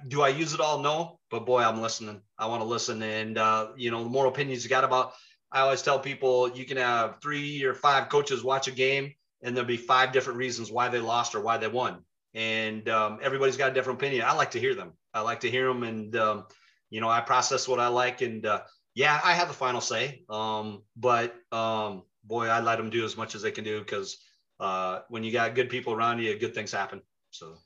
do 0.08 0.22
I 0.22 0.28
use 0.28 0.54
it 0.54 0.60
all? 0.60 0.80
No, 0.80 1.18
but 1.30 1.46
boy, 1.46 1.62
I'm 1.62 1.80
listening. 1.80 2.20
I 2.38 2.46
want 2.46 2.60
to 2.62 2.68
listen, 2.68 3.02
and 3.02 3.38
uh, 3.38 3.68
you 3.76 3.90
know, 3.90 4.04
the 4.04 4.10
more 4.10 4.26
opinions 4.26 4.62
you 4.62 4.70
got 4.70 4.84
about. 4.84 5.14
I 5.50 5.60
always 5.60 5.82
tell 5.82 5.98
people 5.98 6.50
you 6.50 6.64
can 6.64 6.76
have 6.76 7.16
three 7.22 7.62
or 7.64 7.74
five 7.74 8.08
coaches 8.08 8.42
watch 8.44 8.68
a 8.68 8.72
game 8.72 9.14
and 9.44 9.54
there'll 9.54 9.68
be 9.68 9.76
five 9.76 10.10
different 10.10 10.38
reasons 10.38 10.72
why 10.72 10.88
they 10.88 10.98
lost 10.98 11.34
or 11.34 11.40
why 11.40 11.58
they 11.58 11.68
won. 11.68 11.98
And 12.32 12.88
um, 12.88 13.20
everybody's 13.22 13.56
got 13.56 13.70
a 13.70 13.74
different 13.74 14.00
opinion. 14.00 14.24
I 14.26 14.32
like 14.32 14.50
to 14.52 14.58
hear 14.58 14.74
them. 14.74 14.94
I 15.12 15.20
like 15.20 15.40
to 15.40 15.50
hear 15.50 15.68
them, 15.68 15.84
and 15.84 16.16
um, 16.16 16.46
you 16.90 17.00
know, 17.00 17.08
I 17.08 17.20
process 17.20 17.68
what 17.68 17.78
I 17.78 17.86
like. 17.86 18.22
And 18.22 18.44
uh, 18.44 18.62
yeah, 18.94 19.20
I 19.22 19.34
have 19.34 19.46
the 19.46 19.54
final 19.54 19.80
say. 19.80 20.24
Um, 20.28 20.82
but 20.96 21.36
um, 21.52 22.02
boy, 22.24 22.48
I 22.48 22.58
let 22.60 22.78
them 22.78 22.90
do 22.90 23.04
as 23.04 23.16
much 23.16 23.36
as 23.36 23.42
they 23.42 23.52
can 23.52 23.62
do 23.62 23.78
because 23.78 24.16
uh, 24.58 25.00
when 25.08 25.22
you 25.22 25.30
got 25.30 25.54
good 25.54 25.68
people 25.68 25.92
around 25.92 26.18
you, 26.18 26.36
good 26.36 26.54
things 26.54 26.72
happen. 26.72 27.02
So. 27.30 27.58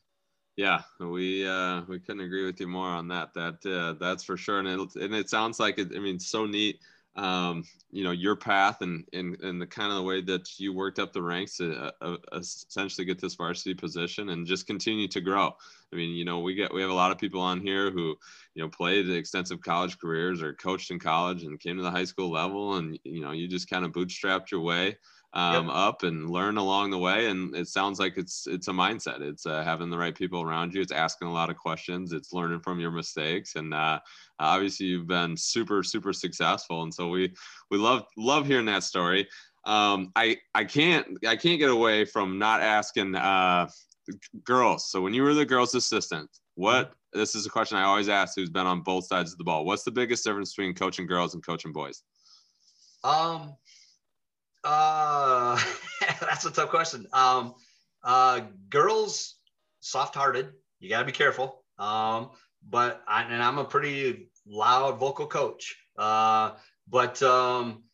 Yeah, 0.57 0.83
we 0.99 1.47
uh, 1.47 1.83
we 1.89 2.01
couldn't 2.01 2.23
agree 2.23 2.45
with 2.45 2.59
you 2.59 2.67
more 2.67 2.89
on 2.89 3.07
that. 3.09 3.33
That 3.33 3.65
uh, 3.65 3.93
that's 4.01 4.25
for 4.25 4.37
sure, 4.37 4.59
and 4.59 4.67
it 4.69 4.97
and 4.97 5.15
it 5.15 5.31
sounds 5.31 5.61
like 5.61 5.79
it. 5.79 5.93
I 5.95 6.01
mean, 6.01 6.19
so 6.19 6.47
neat 6.47 6.81
um, 7.19 7.65
you 7.91 8.05
know 8.05 8.13
your 8.13 8.37
path 8.37 8.81
and, 8.81 9.05
and 9.13 9.41
and 9.41 9.61
the 9.61 9.67
kind 9.67 9.91
of 9.91 9.97
the 9.97 10.03
way 10.03 10.21
that 10.23 10.59
you 10.61 10.73
worked 10.73 11.01
up 11.01 11.13
the 11.13 11.21
ranks 11.21 11.57
to 11.57 11.77
uh, 11.77 11.91
uh, 12.01 12.17
essentially 12.33 13.05
get 13.05 13.21
this 13.21 13.35
varsity 13.35 13.75
position 13.75 14.29
and 14.29 14.47
just 14.47 14.69
continue 14.69 15.09
to 15.09 15.21
grow. 15.21 15.55
I 15.93 15.97
mean, 15.97 16.15
you 16.15 16.25
know, 16.25 16.39
we 16.39 16.55
get 16.55 16.73
we 16.73 16.81
have 16.81 16.91
a 16.91 16.95
lot 16.95 17.11
of 17.11 17.19
people 17.19 17.41
on 17.41 17.61
here 17.61 17.91
who 17.91 18.17
you 18.55 18.63
know 18.63 18.69
played 18.69 19.11
extensive 19.11 19.61
college 19.61 19.99
careers 19.99 20.43
or 20.43 20.55
coached 20.55 20.93
in 20.93 21.01
college 21.01 21.43
and 21.43 21.59
came 21.59 21.77
to 21.77 21.83
the 21.83 21.91
high 21.91 22.05
school 22.05 22.31
level, 22.31 22.77
and 22.77 22.99
you 23.03 23.21
know, 23.21 23.33
you 23.33 23.49
just 23.49 23.69
kind 23.69 23.85
of 23.85 23.91
bootstrapped 23.91 24.53
your 24.53 24.61
way 24.61 24.97
um, 25.35 25.67
yep. 25.67 25.77
up 25.77 26.03
and 26.03 26.31
learn 26.31 26.57
along 26.57 26.91
the 26.91 26.99
way. 26.99 27.27
And 27.27 27.55
it 27.55 27.69
sounds 27.69 27.99
like 27.99 28.17
it's 28.17 28.47
it's 28.47 28.69
a 28.69 28.73
mindset. 28.73 29.21
It's 29.21 29.47
uh, 29.47 29.63
having 29.63 29.91
the 29.91 29.99
right 29.99 30.15
people 30.15 30.43
around 30.43 30.75
you. 30.75 30.81
It's 30.81 30.93
asking 30.93 31.29
a 31.29 31.33
lot 31.33 31.51
of 31.51 31.57
questions. 31.57 32.13
It's 32.13 32.33
learning 32.33 32.61
from 32.61 32.81
your 32.81 32.91
mistakes. 32.91 33.55
And 33.57 33.75
uh, 33.75 34.01
obviously, 34.39 34.87
you've 34.87 35.07
been 35.07 35.37
super 35.37 35.83
super 35.83 36.13
successful. 36.13 36.83
And 36.83 36.93
so 36.93 37.09
we 37.09 37.35
we 37.71 37.79
love 37.79 38.05
love 38.17 38.47
hearing 38.47 38.67
that 38.67 38.85
story. 38.85 39.29
Um, 39.65 40.13
I 40.17 40.39
I 40.55 40.65
can't 40.65 41.07
I 41.27 41.37
can't 41.37 41.59
get 41.59 41.71
away 41.71 42.05
from 42.05 42.39
not 42.39 42.63
asking 42.63 43.15
uh, 43.15 43.69
girls. 44.45 44.91
So 44.91 45.01
when 45.03 45.15
you 45.15 45.23
were 45.23 45.35
the 45.35 45.45
girls' 45.45 45.75
assistant, 45.75 46.31
what 46.55 46.93
this 47.13 47.35
is 47.35 47.47
a 47.47 47.51
question 47.51 47.79
I 47.79 47.85
always 47.85 48.09
ask 48.09 48.35
who's 48.35 48.51
been 48.51 48.67
on 48.67 48.83
both 48.83 49.07
sides 49.07 49.33
of 49.33 49.39
the 49.39 49.45
ball. 49.45 49.65
What's 49.65 49.85
the 49.85 49.91
biggest 49.91 50.25
difference 50.25 50.55
between 50.55 50.75
coaching 50.75 51.07
girls 51.07 51.35
and 51.35 51.45
coaching 51.45 51.73
boys? 51.73 52.03
Um, 53.05 53.55
uh, 54.69 55.59
that's 56.21 56.45
a 56.45 56.51
tough 56.51 56.69
question. 56.69 57.07
Um, 57.13 57.55
uh, 58.05 58.41
girls, 58.69 59.37
soft-hearted. 59.81 60.51
You 60.79 60.91
got 60.91 61.01
to 61.01 61.07
be 61.07 61.13
careful. 61.13 61.65
Um, 61.79 62.31
but 62.69 63.03
I, 63.09 63.23
and 63.23 63.43
I'm 63.43 63.59
a 63.59 63.65
pretty 63.65 64.29
loud 64.47 64.99
vocal 64.99 65.27
coach. 65.27 65.77
Uh, 65.97 66.53
but 66.87 67.23
um, 67.23 67.85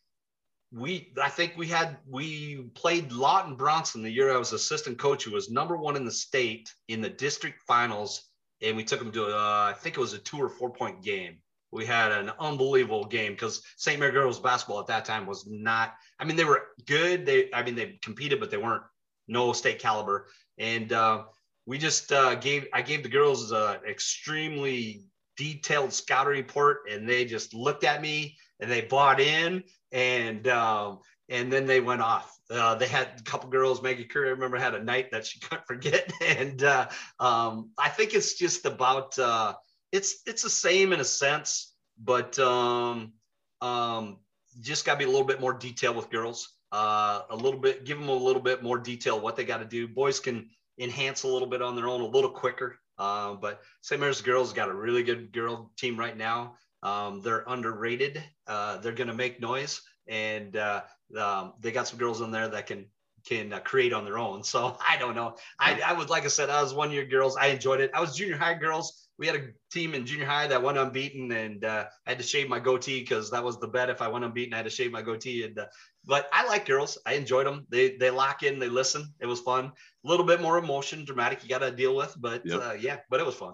we, 0.73 1.13
I 1.21 1.29
think 1.29 1.53
we 1.55 1.67
had 1.67 1.97
we 2.09 2.69
played 2.75 3.11
Lawton 3.11 3.55
Bronson 3.55 4.03
the 4.03 4.11
year 4.11 4.33
I 4.33 4.37
was 4.37 4.51
assistant 4.51 4.97
coach, 4.97 5.23
who 5.23 5.31
was 5.31 5.49
number 5.49 5.77
one 5.77 5.95
in 5.95 6.03
the 6.03 6.11
state 6.11 6.71
in 6.89 7.01
the 7.01 7.09
district 7.09 7.61
finals, 7.67 8.29
and 8.61 8.75
we 8.75 8.83
took 8.83 8.99
them 8.99 9.11
to 9.13 9.27
uh, 9.27 9.73
I 9.73 9.73
think 9.79 9.97
it 9.97 10.01
was 10.01 10.13
a 10.13 10.19
two 10.19 10.37
or 10.37 10.49
four 10.49 10.71
point 10.71 11.03
game 11.03 11.37
we 11.71 11.85
had 11.85 12.11
an 12.11 12.31
unbelievable 12.39 13.05
game 13.05 13.33
because 13.33 13.61
St. 13.77 13.99
Mary 13.99 14.11
girls 14.11 14.39
basketball 14.39 14.79
at 14.79 14.87
that 14.87 15.05
time 15.05 15.25
was 15.25 15.45
not. 15.47 15.95
I 16.19 16.25
mean, 16.25 16.37
they 16.37 16.45
were 16.45 16.67
good. 16.85 17.25
They, 17.25 17.51
I 17.53 17.63
mean, 17.63 17.75
they 17.75 17.99
competed, 18.01 18.39
but 18.39 18.49
they 18.49 18.57
weren't 18.57 18.83
no 19.27 19.53
state 19.53 19.79
caliber. 19.79 20.27
And 20.57 20.93
uh, 20.93 21.23
we 21.65 21.77
just 21.77 22.11
uh, 22.11 22.35
gave. 22.35 22.67
I 22.73 22.81
gave 22.81 23.03
the 23.03 23.09
girls 23.09 23.51
an 23.51 23.79
extremely 23.87 25.03
detailed 25.37 25.93
scouting 25.93 26.33
report, 26.33 26.89
and 26.91 27.07
they 27.07 27.25
just 27.25 27.53
looked 27.53 27.83
at 27.83 28.01
me 28.01 28.37
and 28.59 28.71
they 28.71 28.81
bought 28.81 29.19
in, 29.19 29.63
and 29.91 30.47
um, 30.47 30.99
and 31.29 31.51
then 31.51 31.65
they 31.65 31.81
went 31.81 32.01
off. 32.01 32.37
Uh, 32.49 32.75
they 32.75 32.87
had 32.87 33.09
a 33.19 33.23
couple 33.23 33.49
girls. 33.49 33.81
Maggie 33.81 34.05
Curry, 34.05 34.27
I 34.27 34.31
remember, 34.31 34.57
had 34.57 34.75
a 34.75 34.83
night 34.83 35.11
that 35.11 35.25
she 35.25 35.39
couldn't 35.41 35.67
forget, 35.67 36.11
and 36.21 36.63
uh, 36.63 36.87
um, 37.19 37.71
I 37.77 37.89
think 37.89 38.13
it's 38.13 38.35
just 38.35 38.65
about 38.65 39.17
uh, 39.19 39.53
it's 39.91 40.21
it's 40.25 40.43
the 40.43 40.49
same 40.49 40.93
in 40.93 40.99
a 40.99 41.05
sense, 41.05 41.73
but 42.01 42.37
um, 42.39 43.13
um, 43.61 44.17
just 44.61 44.85
got 44.85 44.93
to 44.93 44.99
be 44.99 45.05
a 45.05 45.09
little 45.09 45.25
bit 45.27 45.41
more 45.41 45.53
detailed 45.53 45.95
with 45.95 46.09
girls. 46.09 46.49
Uh, 46.71 47.21
a 47.29 47.35
little 47.35 47.59
bit, 47.59 47.85
give 47.85 47.99
them 47.99 48.09
a 48.09 48.13
little 48.13 48.41
bit 48.41 48.61
more 48.61 48.77
detail 48.77 49.19
what 49.19 49.35
they 49.35 49.45
got 49.45 49.59
to 49.59 49.65
do. 49.65 49.87
Boys 49.87 50.19
can 50.19 50.49
enhance 50.79 51.23
a 51.23 51.27
little 51.27 51.47
bit 51.47 51.61
on 51.61 51.75
their 51.75 51.87
own, 51.87 52.01
a 52.01 52.05
little 52.05 52.29
quicker. 52.29 52.79
Uh, 52.97 53.33
but 53.35 53.61
same 53.81 54.03
as 54.03 54.21
girls, 54.21 54.53
got 54.53 54.69
a 54.69 54.73
really 54.73 55.03
good 55.03 55.31
girl 55.31 55.71
team 55.77 55.97
right 55.97 56.17
now. 56.17 56.55
Um, 56.83 57.21
they're 57.21 57.43
underrated. 57.47 58.21
Uh, 58.47 58.77
they're 58.77 58.93
going 58.93 59.07
to 59.07 59.13
make 59.13 59.41
noise, 59.41 59.81
and 60.07 60.55
uh, 60.55 60.81
um, 61.17 61.53
they 61.59 61.71
got 61.71 61.87
some 61.87 61.99
girls 61.99 62.21
in 62.21 62.31
there 62.31 62.47
that 62.47 62.67
can 62.67 62.85
can 63.27 63.53
uh, 63.53 63.59
create 63.59 63.93
on 63.93 64.05
their 64.05 64.17
own. 64.17 64.43
So 64.43 64.77
I 64.87 64.97
don't 64.97 65.15
know. 65.15 65.35
I, 65.59 65.81
I 65.85 65.93
was 65.93 66.09
like 66.09 66.25
I 66.25 66.29
said, 66.29 66.49
I 66.49 66.61
was 66.61 66.73
one 66.73 66.91
year 66.91 67.05
girls. 67.05 67.35
I 67.35 67.47
enjoyed 67.47 67.81
it. 67.81 67.91
I 67.93 68.01
was 68.01 68.15
junior 68.15 68.37
high 68.37 68.55
girls 68.55 69.05
we 69.17 69.27
had 69.27 69.35
a 69.35 69.47
team 69.71 69.93
in 69.93 70.05
junior 70.05 70.25
high 70.25 70.47
that 70.47 70.61
went 70.61 70.77
unbeaten, 70.77 71.31
and 71.31 71.63
uh, 71.63 71.85
I 72.05 72.09
had 72.09 72.17
to 72.17 72.23
shave 72.23 72.49
my 72.49 72.59
goatee 72.59 72.99
because 72.99 73.31
that 73.31 73.43
was 73.43 73.59
the 73.59 73.67
bet. 73.67 73.89
If 73.89 74.01
I 74.01 74.07
went 74.07 74.25
unbeaten, 74.25 74.53
I 74.53 74.57
had 74.57 74.65
to 74.65 74.69
shave 74.69 74.91
my 74.91 75.01
goatee. 75.01 75.43
And 75.43 75.57
uh, 75.57 75.67
but 76.05 76.27
I 76.33 76.45
like 76.45 76.65
girls. 76.65 76.97
I 77.05 77.13
enjoyed 77.13 77.47
them. 77.47 77.65
They 77.69 77.95
they 77.95 78.09
lock 78.09 78.43
in, 78.43 78.59
they 78.59 78.67
listen. 78.67 79.13
It 79.19 79.25
was 79.25 79.39
fun. 79.39 79.65
A 79.65 79.71
little 80.07 80.25
bit 80.25 80.41
more 80.41 80.57
emotion, 80.57 81.05
dramatic. 81.05 81.43
You 81.43 81.49
got 81.49 81.59
to 81.59 81.71
deal 81.71 81.95
with, 81.95 82.15
but 82.19 82.45
yep. 82.45 82.61
uh, 82.61 82.73
yeah, 82.73 82.97
but 83.09 83.19
it 83.19 83.25
was 83.25 83.35
fun. 83.35 83.53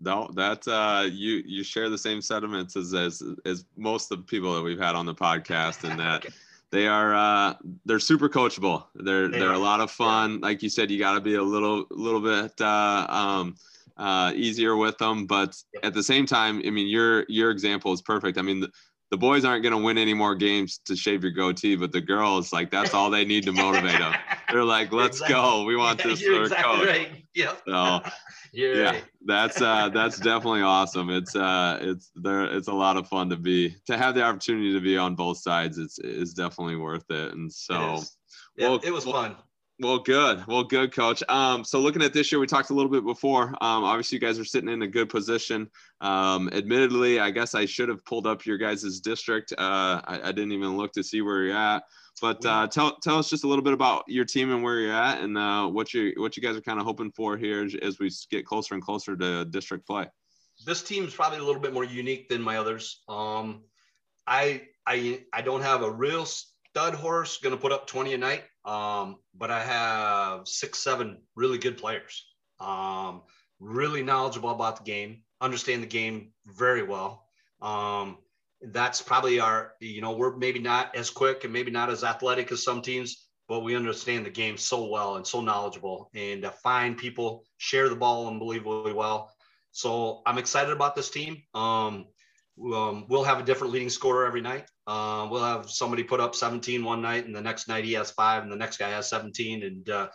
No, 0.00 0.28
that 0.34 0.66
uh, 0.66 1.06
you 1.08 1.42
you 1.46 1.62
share 1.62 1.88
the 1.88 1.98
same 1.98 2.20
sentiments 2.20 2.74
as 2.76 2.92
as 2.94 3.22
as 3.46 3.64
most 3.76 4.10
of 4.10 4.18
the 4.18 4.24
people 4.24 4.54
that 4.54 4.62
we've 4.62 4.80
had 4.80 4.96
on 4.96 5.06
the 5.06 5.14
podcast, 5.14 5.88
and 5.88 5.98
that. 6.00 6.24
okay 6.26 6.34
they 6.70 6.86
are 6.86 7.14
uh, 7.14 7.54
they're 7.86 7.98
super 7.98 8.28
coachable. 8.28 8.84
They're 8.94 9.28
They 9.28 9.38
they're 9.38 9.50
are. 9.50 9.54
a 9.54 9.58
lot 9.58 9.80
of 9.80 9.90
fun. 9.90 10.40
Like 10.40 10.62
you 10.62 10.68
said, 10.68 10.90
you 10.90 10.98
got 10.98 11.14
to 11.14 11.20
be 11.20 11.34
a 11.36 11.42
little 11.42 11.86
little 11.90 12.20
bit 12.20 12.60
uh, 12.60 13.06
um, 13.08 13.54
uh, 13.96 14.32
easier 14.34 14.76
with 14.76 14.98
them, 14.98 15.26
but 15.26 15.56
Yep. 15.74 15.84
at 15.86 15.94
the 15.94 16.02
same 16.02 16.26
time, 16.26 16.62
I 16.66 16.70
mean, 16.70 16.86
your 16.88 17.24
your 17.28 17.50
example 17.50 17.92
is 17.92 18.02
perfect. 18.02 18.38
I 18.38 18.42
mean, 18.42 18.60
the, 18.60 18.70
the 19.10 19.16
boys 19.16 19.44
aren't 19.44 19.62
going 19.62 19.74
to 19.74 19.82
win 19.82 19.96
any 19.98 20.12
more 20.14 20.34
games 20.34 20.80
to 20.84 20.94
shave 20.94 21.22
your 21.22 21.32
goatee, 21.32 21.76
but 21.76 21.92
the 21.92 22.00
girls, 22.00 22.52
like, 22.52 22.70
that's 22.70 22.92
all 22.92 23.08
they 23.10 23.24
need 23.24 23.44
to 23.44 23.52
motivate 23.52 23.98
them. 23.98 24.14
They're 24.52 24.64
like, 24.64 24.92
let's 24.92 25.16
Exactly. 25.20 25.34
go. 25.34 25.64
We 25.64 25.76
want 25.76 25.98
Yeah, 26.00 26.08
this 26.08 26.22
for 26.22 26.42
exactly 26.42 26.76
coach. 26.80 26.86
right. 26.86 27.24
Yep. 27.38 27.62
So 27.68 28.00
yeah, 28.52 28.82
right. 28.90 29.04
that's 29.24 29.62
uh, 29.62 29.88
that's 29.94 30.18
definitely 30.18 30.62
awesome. 30.62 31.08
It's 31.08 31.36
uh, 31.36 31.78
it's 31.80 32.10
there. 32.16 32.44
It's 32.44 32.66
a 32.66 32.72
lot 32.72 32.96
of 32.96 33.06
fun 33.06 33.30
to 33.30 33.36
be 33.36 33.76
to 33.86 33.96
have 33.96 34.16
the 34.16 34.24
opportunity 34.24 34.72
to 34.72 34.80
be 34.80 34.98
on 34.98 35.14
both 35.14 35.38
sides. 35.38 35.78
It's 35.78 36.00
is 36.00 36.34
definitely 36.34 36.76
worth 36.76 37.08
it. 37.10 37.34
And 37.34 37.52
so, 37.52 37.94
It. 37.94 38.10
Yeah, 38.56 38.68
well, 38.70 38.80
it 38.82 38.90
was 38.90 39.06
well, 39.06 39.14
fun. 39.14 39.36
well, 39.78 40.00
good. 40.00 40.44
Well, 40.48 40.64
good, 40.64 40.92
coach. 40.92 41.22
Um, 41.28 41.62
so 41.62 41.78
looking 41.78 42.02
at 42.02 42.12
this 42.12 42.32
year, 42.32 42.40
we 42.40 42.48
talked 42.48 42.70
a 42.70 42.74
little 42.74 42.90
bit 42.90 43.06
before. 43.06 43.50
Um, 43.60 43.84
obviously, 43.84 44.16
you 44.16 44.20
guys 44.20 44.36
are 44.40 44.44
sitting 44.44 44.68
in 44.68 44.82
a 44.82 44.88
good 44.88 45.08
position. 45.08 45.70
Um, 46.00 46.50
admittedly, 46.52 47.20
I 47.20 47.30
guess 47.30 47.54
I 47.54 47.66
should 47.66 47.88
have 47.88 48.04
pulled 48.04 48.26
up 48.26 48.44
your 48.46 48.58
guys' 48.58 48.98
district. 48.98 49.52
Uh, 49.52 50.00
I, 50.04 50.20
I 50.24 50.32
didn't 50.32 50.50
even 50.50 50.76
look 50.76 50.90
to 50.94 51.04
see 51.04 51.22
where 51.22 51.44
you're 51.44 51.56
at. 51.56 51.84
But 52.20 52.44
uh, 52.44 52.66
tell 52.68 52.96
tell 52.96 53.18
us 53.18 53.30
just 53.30 53.44
a 53.44 53.48
little 53.48 53.64
bit 53.64 53.72
about 53.72 54.04
your 54.08 54.24
team 54.24 54.50
and 54.52 54.62
where 54.62 54.78
you're 54.78 54.92
at, 54.92 55.22
and 55.22 55.36
uh, 55.36 55.66
what 55.66 55.94
you 55.94 56.12
what 56.16 56.36
you 56.36 56.42
guys 56.42 56.56
are 56.56 56.60
kind 56.60 56.78
of 56.78 56.86
hoping 56.86 57.12
for 57.12 57.36
here 57.36 57.64
as, 57.64 57.74
as 57.76 57.98
we 57.98 58.10
get 58.30 58.46
closer 58.46 58.74
and 58.74 58.82
closer 58.82 59.16
to 59.16 59.44
district 59.44 59.86
play. 59.86 60.06
this 60.66 60.82
team's 60.82 61.14
probably 61.14 61.38
a 61.38 61.44
little 61.44 61.60
bit 61.60 61.72
more 61.72 61.84
unique 61.84 62.28
than 62.28 62.42
my 62.42 62.58
others. 62.58 63.02
Um, 63.08 63.62
I 64.26 64.62
I 64.86 65.24
I 65.32 65.42
don't 65.42 65.62
have 65.62 65.82
a 65.82 65.90
real 65.90 66.26
stud 66.26 66.94
horse 66.94 67.38
going 67.38 67.54
to 67.54 67.60
put 67.60 67.72
up 67.72 67.86
20 67.86 68.14
a 68.14 68.18
night, 68.18 68.44
um, 68.64 69.16
but 69.34 69.50
I 69.50 69.62
have 69.62 70.46
six 70.46 70.78
seven 70.78 71.18
really 71.34 71.58
good 71.58 71.78
players, 71.78 72.26
um, 72.60 73.22
really 73.60 74.02
knowledgeable 74.02 74.50
about 74.50 74.76
the 74.78 74.84
game, 74.84 75.22
understand 75.40 75.82
the 75.82 75.88
game 75.88 76.32
very 76.46 76.82
well. 76.82 77.24
Um, 77.60 78.18
that's 78.60 79.00
probably 79.00 79.40
our 79.40 79.74
you 79.80 80.00
know 80.00 80.12
we're 80.12 80.36
maybe 80.36 80.58
not 80.58 80.94
as 80.96 81.10
quick 81.10 81.44
and 81.44 81.52
maybe 81.52 81.70
not 81.70 81.90
as 81.90 82.04
athletic 82.04 82.50
as 82.52 82.64
some 82.64 82.82
teams. 82.82 83.24
But 83.48 83.60
we 83.60 83.76
understand 83.76 84.26
the 84.26 84.30
game 84.30 84.58
so 84.58 84.88
well 84.88 85.16
and 85.16 85.26
so 85.26 85.40
knowledgeable, 85.40 86.10
and 86.14 86.42
to 86.42 86.50
find 86.50 86.98
people 86.98 87.44
share 87.56 87.88
the 87.88 87.96
ball 87.96 88.28
unbelievably 88.28 88.92
well. 88.92 89.32
So 89.70 90.20
I'm 90.26 90.36
excited 90.36 90.72
about 90.72 90.94
this 90.94 91.08
team. 91.08 91.42
Um, 91.54 92.06
um, 92.74 93.06
we'll 93.08 93.24
have 93.24 93.40
a 93.40 93.44
different 93.44 93.72
leading 93.72 93.88
scorer 93.88 94.26
every 94.26 94.40
night. 94.40 94.66
Uh, 94.86 95.28
we'll 95.30 95.42
have 95.42 95.70
somebody 95.70 96.02
put 96.02 96.20
up 96.20 96.34
17 96.34 96.84
one 96.84 97.00
night, 97.00 97.26
and 97.26 97.34
the 97.34 97.40
next 97.40 97.68
night 97.68 97.84
he 97.84 97.92
has 97.92 98.10
five, 98.10 98.42
and 98.42 98.52
the 98.52 98.56
next 98.56 98.78
guy 98.78 98.90
has 98.90 99.08
17. 99.08 99.62
And 99.62 99.88
uh, 99.88 100.08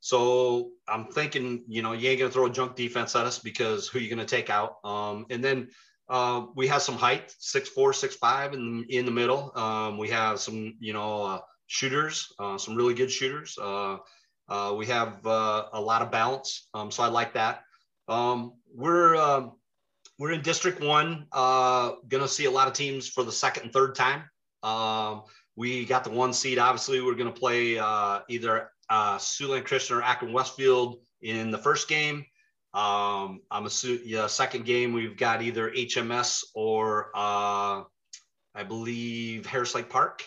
so 0.00 0.70
I'm 0.88 1.06
thinking, 1.06 1.64
you 1.68 1.82
know, 1.82 1.92
you 1.92 2.08
ain't 2.08 2.18
gonna 2.18 2.30
throw 2.30 2.46
a 2.46 2.50
junk 2.50 2.74
defense 2.74 3.14
at 3.14 3.26
us 3.26 3.38
because 3.38 3.88
who 3.88 3.98
you 3.98 4.08
gonna 4.08 4.24
take 4.24 4.50
out? 4.50 4.76
Um, 4.84 5.26
and 5.30 5.44
then 5.44 5.68
uh, 6.10 6.46
we 6.56 6.66
have 6.66 6.82
some 6.82 6.96
height, 6.96 7.32
six 7.38 7.68
four, 7.68 7.92
six 7.92 8.16
five 8.16 8.52
in 8.52 8.84
in 8.88 9.04
the 9.04 9.12
middle. 9.12 9.52
Um, 9.56 9.96
we 9.96 10.10
have 10.10 10.40
some, 10.40 10.74
you 10.80 10.92
know, 10.92 11.22
uh, 11.22 11.40
shooters, 11.68 12.32
uh, 12.40 12.58
some 12.58 12.74
really 12.74 12.94
good 12.94 13.12
shooters. 13.12 13.56
Uh, 13.56 13.98
uh, 14.48 14.74
we 14.76 14.86
have 14.86 15.24
a 15.24 15.80
lot 15.80 16.02
of 16.02 16.10
balance, 16.10 16.68
um, 16.74 16.90
so 16.90 17.04
I 17.04 17.06
like 17.06 17.34
that. 17.34 17.62
Um, 18.08 18.54
we're 18.74 19.14
um, 19.14 19.52
we're 20.18 20.32
in 20.32 20.42
District 20.42 20.82
One. 20.82 21.26
Gonna 21.32 22.26
see 22.26 22.46
a 22.46 22.50
lot 22.50 22.66
of 22.66 22.74
teams 22.74 23.08
for 23.08 23.22
the 23.22 23.32
second 23.32 23.62
and 23.64 23.72
third 23.72 23.94
time. 23.94 24.24
Um, 24.64 25.22
we 25.54 25.84
got 25.84 26.02
the 26.02 26.10
one 26.10 26.32
seed. 26.32 26.58
Obviously, 26.58 27.00
we're 27.00 27.14
gonna 27.14 27.30
play 27.30 27.78
either 28.28 28.72
uh, 28.90 29.16
Siouxland 29.18 29.64
Christian 29.64 29.98
or 29.98 30.02
Akron 30.02 30.32
Westfield 30.32 30.98
in 31.22 31.52
the 31.52 31.58
first 31.58 31.88
game. 31.88 32.26
Um, 32.72 33.40
I'm 33.50 33.66
assuming 33.66 34.02
yeah, 34.06 34.26
second 34.28 34.64
game 34.64 34.92
we've 34.92 35.16
got 35.16 35.42
either 35.42 35.70
HMS 35.70 36.44
or 36.54 37.10
uh, 37.14 37.82
I 38.54 38.62
believe 38.66 39.46
Harris 39.46 39.74
Lake 39.74 39.88
Park. 39.88 40.24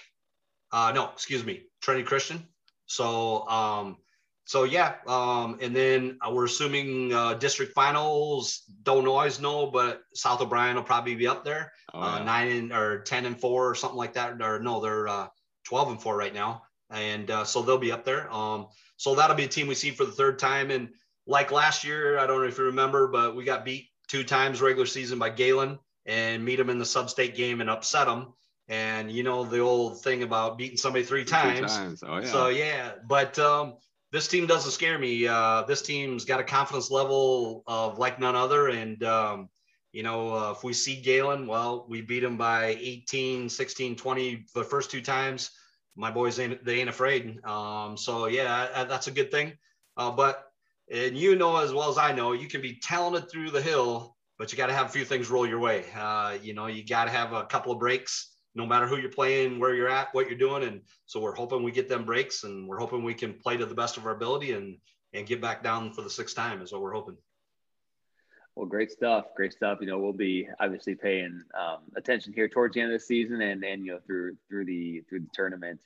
Uh, 0.71 0.91
no, 0.93 1.09
excuse 1.11 1.45
me, 1.45 1.63
Trinity 1.81 2.05
Christian. 2.05 2.45
So 2.85 3.47
um, 3.47 3.97
so 4.45 4.65
yeah, 4.65 4.95
um, 5.07 5.57
and 5.61 5.73
then 5.73 6.17
uh, 6.21 6.31
we're 6.31 6.45
assuming 6.45 7.13
uh, 7.13 7.35
district 7.35 7.73
finals. 7.73 8.63
Don't 8.83 9.07
always 9.07 9.39
know, 9.39 9.67
but 9.67 10.01
South 10.13 10.41
O'Brien 10.41 10.75
will 10.75 10.83
probably 10.83 11.15
be 11.15 11.27
up 11.27 11.45
there, 11.45 11.71
Oh, 11.93 12.01
uh, 12.01 12.17
yeah. 12.17 12.23
nine 12.25 12.51
and 12.51 12.73
or 12.73 12.99
ten 13.03 13.25
and 13.25 13.39
four 13.39 13.69
or 13.69 13.75
something 13.75 13.97
like 13.97 14.13
that. 14.15 14.41
Or 14.41 14.59
no, 14.59 14.81
they're 14.81 15.07
uh, 15.07 15.27
twelve 15.63 15.89
and 15.89 16.01
four 16.01 16.17
right 16.17 16.33
now, 16.33 16.63
and 16.89 17.31
uh, 17.31 17.45
so 17.45 17.61
they'll 17.61 17.77
be 17.77 17.93
up 17.93 18.03
there. 18.03 18.29
Um, 18.33 18.67
so 18.97 19.15
that'll 19.15 19.37
be 19.37 19.45
a 19.45 19.47
team 19.47 19.67
we 19.67 19.75
see 19.75 19.91
for 19.91 20.03
the 20.03 20.11
third 20.11 20.39
time. 20.39 20.71
And 20.71 20.89
like 21.25 21.51
last 21.51 21.83
year, 21.83 22.17
I 22.19 22.27
don't 22.27 22.41
know 22.41 22.47
if 22.47 22.57
you 22.57 22.65
remember, 22.65 23.07
but 23.07 23.35
we 23.35 23.43
got 23.43 23.65
beat 23.65 23.89
two 24.07 24.23
times 24.23 24.61
regular 24.61 24.85
season 24.85 25.19
by 25.19 25.29
Gehlen 25.29 25.79
and 26.05 26.43
meet 26.43 26.57
them 26.57 26.69
in 26.69 26.79
the 26.79 26.85
sub-state 26.85 27.35
game 27.35 27.61
and 27.61 27.69
upset 27.69 28.07
them. 28.07 28.33
And 28.67 29.11
you 29.11 29.23
know 29.23 29.43
the 29.43 29.59
old 29.59 30.01
thing 30.03 30.23
about 30.23 30.57
beating 30.57 30.77
somebody 30.77 31.03
three 31.03 31.25
times. 31.25 31.75
times. 31.75 32.03
Oh 32.05 32.17
yeah. 32.19 32.25
So 32.31 32.47
yeah, 32.47 32.91
but 33.05 33.37
um, 33.37 33.75
this 34.11 34.27
team 34.29 34.47
doesn't 34.47 34.71
scare 34.71 34.97
me. 34.97 35.27
Uh, 35.27 35.63
this 35.63 35.81
team's 35.81 36.23
got 36.23 36.39
a 36.39 36.43
confidence 36.45 36.89
level 36.89 37.63
of 37.67 37.97
like 37.99 38.19
none 38.19 38.35
other, 38.37 38.69
and 38.69 39.03
um, 39.03 39.49
you 39.91 40.01
know 40.01 40.33
uh, 40.33 40.51
if 40.51 40.63
we 40.63 40.71
see 40.71 41.01
Gehlen, 41.01 41.45
well, 41.45 41.85
we 41.89 41.99
beat 42.01 42.23
him 42.23 42.37
by 42.37 42.77
18, 42.79 43.49
16, 43.49 43.95
20 43.97 44.45
the 44.55 44.63
first 44.63 44.89
two 44.91 45.01
times. 45.01 45.51
My 45.97 46.09
boys 46.09 46.39
ain't 46.39 46.63
they 46.63 46.79
ain't 46.79 46.89
afraid. 46.89 47.43
Um, 47.45 47.97
so 47.97 48.27
yeah, 48.27 48.67
I- 48.73 48.81
I- 48.81 48.85
that's 48.85 49.07
a 49.07 49.11
good 49.11 49.29
thing. 49.29 49.53
Uh, 49.97 50.11
but 50.11 50.52
and 50.91 51.17
you 51.17 51.35
know 51.35 51.57
as 51.57 51.73
well 51.73 51.89
as 51.89 51.97
I 51.97 52.11
know, 52.11 52.33
you 52.33 52.47
can 52.47 52.61
be 52.61 52.79
talented 52.81 53.29
through 53.29 53.51
the 53.51 53.61
hill, 53.61 54.15
but 54.37 54.51
you 54.51 54.57
got 54.57 54.67
to 54.67 54.73
have 54.73 54.87
a 54.87 54.89
few 54.89 55.05
things 55.05 55.29
roll 55.29 55.47
your 55.47 55.59
way. 55.59 55.85
Uh, 55.95 56.37
you 56.41 56.53
know, 56.53 56.67
you 56.67 56.85
got 56.85 57.05
to 57.05 57.11
have 57.11 57.33
a 57.33 57.45
couple 57.45 57.71
of 57.71 57.79
breaks 57.79 58.33
no 58.55 58.65
matter 58.65 58.87
who 58.87 58.97
you're 58.97 59.09
playing, 59.09 59.59
where 59.59 59.73
you're 59.73 59.89
at, 59.89 60.13
what 60.13 60.27
you're 60.27 60.37
doing. 60.37 60.63
And 60.63 60.81
so 61.05 61.19
we're 61.19 61.35
hoping 61.35 61.63
we 61.63 61.71
get 61.71 61.89
them 61.89 62.05
breaks 62.05 62.43
and 62.43 62.67
we're 62.67 62.77
hoping 62.77 63.03
we 63.03 63.13
can 63.13 63.33
play 63.33 63.57
to 63.57 63.65
the 63.65 63.73
best 63.73 63.97
of 63.97 64.05
our 64.05 64.11
ability 64.11 64.51
and, 64.51 64.77
and 65.13 65.25
get 65.25 65.41
back 65.41 65.63
down 65.63 65.91
for 65.91 66.01
the 66.01 66.09
sixth 66.09 66.35
time 66.35 66.61
is 66.61 66.71
what 66.71 66.81
we're 66.81 66.93
hoping. 66.93 67.17
Well, 68.55 68.67
great 68.67 68.91
stuff. 68.91 69.25
Great 69.35 69.53
stuff. 69.53 69.79
You 69.81 69.87
know, 69.87 69.97
we'll 69.97 70.13
be 70.13 70.47
obviously 70.59 70.93
paying 70.93 71.41
um, 71.59 71.79
attention 71.97 72.33
here 72.33 72.47
towards 72.47 72.75
the 72.75 72.81
end 72.81 72.93
of 72.93 72.99
the 72.99 73.03
season 73.03 73.41
and, 73.41 73.63
and 73.63 73.83
you 73.83 73.93
know 73.93 73.99
through 74.05 74.37
through 74.47 74.65
the 74.65 75.01
through 75.09 75.21
the 75.21 75.29
tournament 75.33 75.79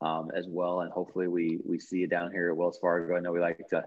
um, 0.00 0.30
as 0.34 0.46
well. 0.48 0.80
And 0.80 0.90
hopefully 0.90 1.28
we 1.28 1.58
we 1.66 1.78
see 1.78 1.98
you 1.98 2.06
down 2.06 2.32
here 2.32 2.48
at 2.48 2.56
Wells 2.56 2.78
Fargo. 2.78 3.16
I 3.16 3.20
know 3.20 3.32
we 3.32 3.40
like 3.40 3.58
to 3.68 3.84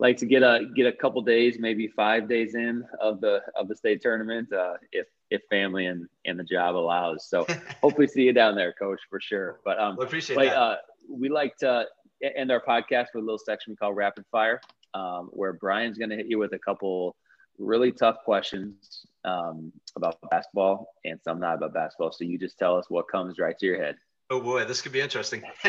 like 0.00 0.16
to 0.16 0.26
get 0.26 0.42
a 0.42 0.66
get 0.74 0.86
a 0.86 0.92
couple 0.92 1.20
days, 1.20 1.58
maybe 1.60 1.86
five 1.86 2.28
days 2.28 2.54
in 2.54 2.82
of 3.00 3.20
the 3.20 3.42
of 3.54 3.68
the 3.68 3.76
state 3.76 4.00
tournament, 4.00 4.52
uh, 4.52 4.74
if 4.92 5.06
if 5.30 5.42
family 5.50 5.86
and 5.86 6.08
and 6.24 6.40
the 6.40 6.44
job 6.44 6.74
allows. 6.74 7.28
So 7.28 7.46
hopefully 7.82 8.08
see 8.08 8.22
you 8.22 8.32
down 8.32 8.56
there, 8.56 8.72
Coach, 8.72 9.00
for 9.08 9.20
sure. 9.20 9.60
But 9.64 9.78
um, 9.78 9.98
I 10.00 10.04
appreciate 10.04 10.36
like, 10.36 10.48
that. 10.48 10.58
uh, 10.58 10.76
we 11.08 11.28
like 11.28 11.56
to 11.58 11.84
end 12.22 12.50
our 12.50 12.62
podcast 12.66 13.08
with 13.14 13.22
a 13.22 13.26
little 13.26 13.38
section 13.38 13.72
we 13.72 13.76
call 13.76 13.92
rapid 13.92 14.24
fire, 14.32 14.60
um, 14.94 15.28
where 15.32 15.52
Brian's 15.52 15.98
going 15.98 16.10
to 16.10 16.16
hit 16.16 16.26
you 16.26 16.38
with 16.38 16.54
a 16.54 16.58
couple 16.58 17.14
really 17.58 17.92
tough 17.92 18.16
questions 18.24 19.06
um, 19.24 19.70
about 19.96 20.16
basketball 20.30 20.94
and 21.04 21.20
some 21.22 21.38
not 21.38 21.56
about 21.56 21.74
basketball. 21.74 22.10
So 22.10 22.24
you 22.24 22.38
just 22.38 22.58
tell 22.58 22.76
us 22.76 22.86
what 22.88 23.06
comes 23.08 23.38
right 23.38 23.56
to 23.58 23.66
your 23.66 23.82
head. 23.82 23.96
oh 24.30 24.40
boy, 24.40 24.64
this 24.64 24.80
could 24.80 24.92
be 24.92 25.00
interesting. 25.00 25.42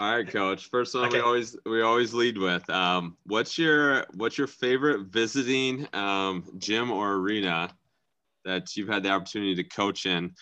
All 0.00 0.10
right, 0.10 0.26
coach. 0.26 0.70
First 0.70 0.94
one 0.94 1.10
we 1.10 1.20
always 1.20 1.58
we 1.66 1.82
always 1.82 2.14
lead 2.14 2.38
with. 2.38 2.68
Um, 2.70 3.18
what's 3.24 3.58
your 3.58 4.06
what's 4.14 4.38
your 4.38 4.46
favorite 4.46 5.08
visiting 5.08 5.86
um, 5.92 6.42
gym 6.56 6.90
or 6.90 7.16
arena 7.16 7.68
that 8.46 8.74
you've 8.78 8.88
had 8.88 9.02
the 9.02 9.10
opportunity 9.10 9.54
to 9.56 9.64
coach 9.64 10.06
in 10.06 10.34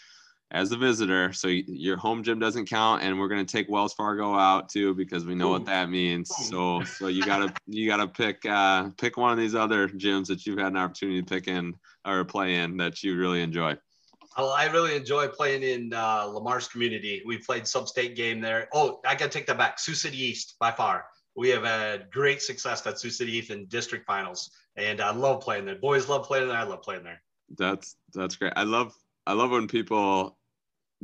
as 0.52 0.70
a 0.70 0.76
visitor? 0.76 1.32
So 1.32 1.48
your 1.48 1.96
home 1.96 2.22
gym 2.22 2.38
doesn't 2.38 2.66
count, 2.66 3.02
and 3.02 3.18
we're 3.18 3.26
gonna 3.26 3.44
take 3.44 3.68
Wells 3.68 3.94
Fargo 3.94 4.32
out 4.32 4.68
too 4.68 4.94
because 4.94 5.26
we 5.26 5.34
know 5.34 5.48
what 5.48 5.66
that 5.66 5.90
means. 5.90 6.30
So 6.48 6.84
so 6.84 7.08
you 7.08 7.24
gotta 7.24 7.52
you 7.66 7.88
gotta 7.88 8.06
pick 8.06 8.46
uh, 8.46 8.90
pick 8.96 9.16
one 9.16 9.32
of 9.32 9.38
these 9.38 9.56
other 9.56 9.88
gyms 9.88 10.28
that 10.28 10.46
you've 10.46 10.58
had 10.58 10.68
an 10.68 10.76
opportunity 10.76 11.20
to 11.20 11.26
pick 11.26 11.48
in 11.48 11.74
or 12.06 12.24
play 12.24 12.54
in 12.54 12.76
that 12.76 13.02
you 13.02 13.18
really 13.18 13.42
enjoy. 13.42 13.76
I 14.46 14.66
really 14.66 14.94
enjoy 14.96 15.28
playing 15.28 15.62
in 15.62 15.92
uh, 15.92 16.24
Le 16.26 16.40
Mars 16.42 16.68
community. 16.68 17.22
We 17.26 17.38
played 17.38 17.66
sub-state 17.66 18.14
game 18.16 18.40
there. 18.40 18.68
Oh, 18.72 19.00
I 19.06 19.14
got 19.14 19.30
to 19.32 19.38
take 19.38 19.46
that 19.46 19.58
back. 19.58 19.78
Sioux 19.78 19.94
City 19.94 20.22
East 20.22 20.54
by 20.60 20.70
far. 20.70 21.06
We 21.36 21.48
have 21.50 21.64
had 21.64 22.10
great 22.10 22.42
success 22.42 22.86
at 22.86 22.98
Sioux 22.98 23.10
City 23.10 23.32
East 23.36 23.50
in 23.50 23.66
district 23.66 24.06
finals, 24.06 24.50
and 24.76 25.00
I 25.00 25.12
love 25.12 25.40
playing 25.40 25.66
there. 25.66 25.76
Boys 25.76 26.08
love 26.08 26.24
playing 26.24 26.48
there. 26.48 26.56
I 26.56 26.64
love 26.64 26.82
playing 26.82 27.04
there. 27.04 27.22
That's 27.56 27.96
that's 28.12 28.36
great. 28.36 28.52
I 28.56 28.64
love 28.64 28.92
I 29.26 29.32
love 29.34 29.50
when 29.50 29.68
people 29.68 30.36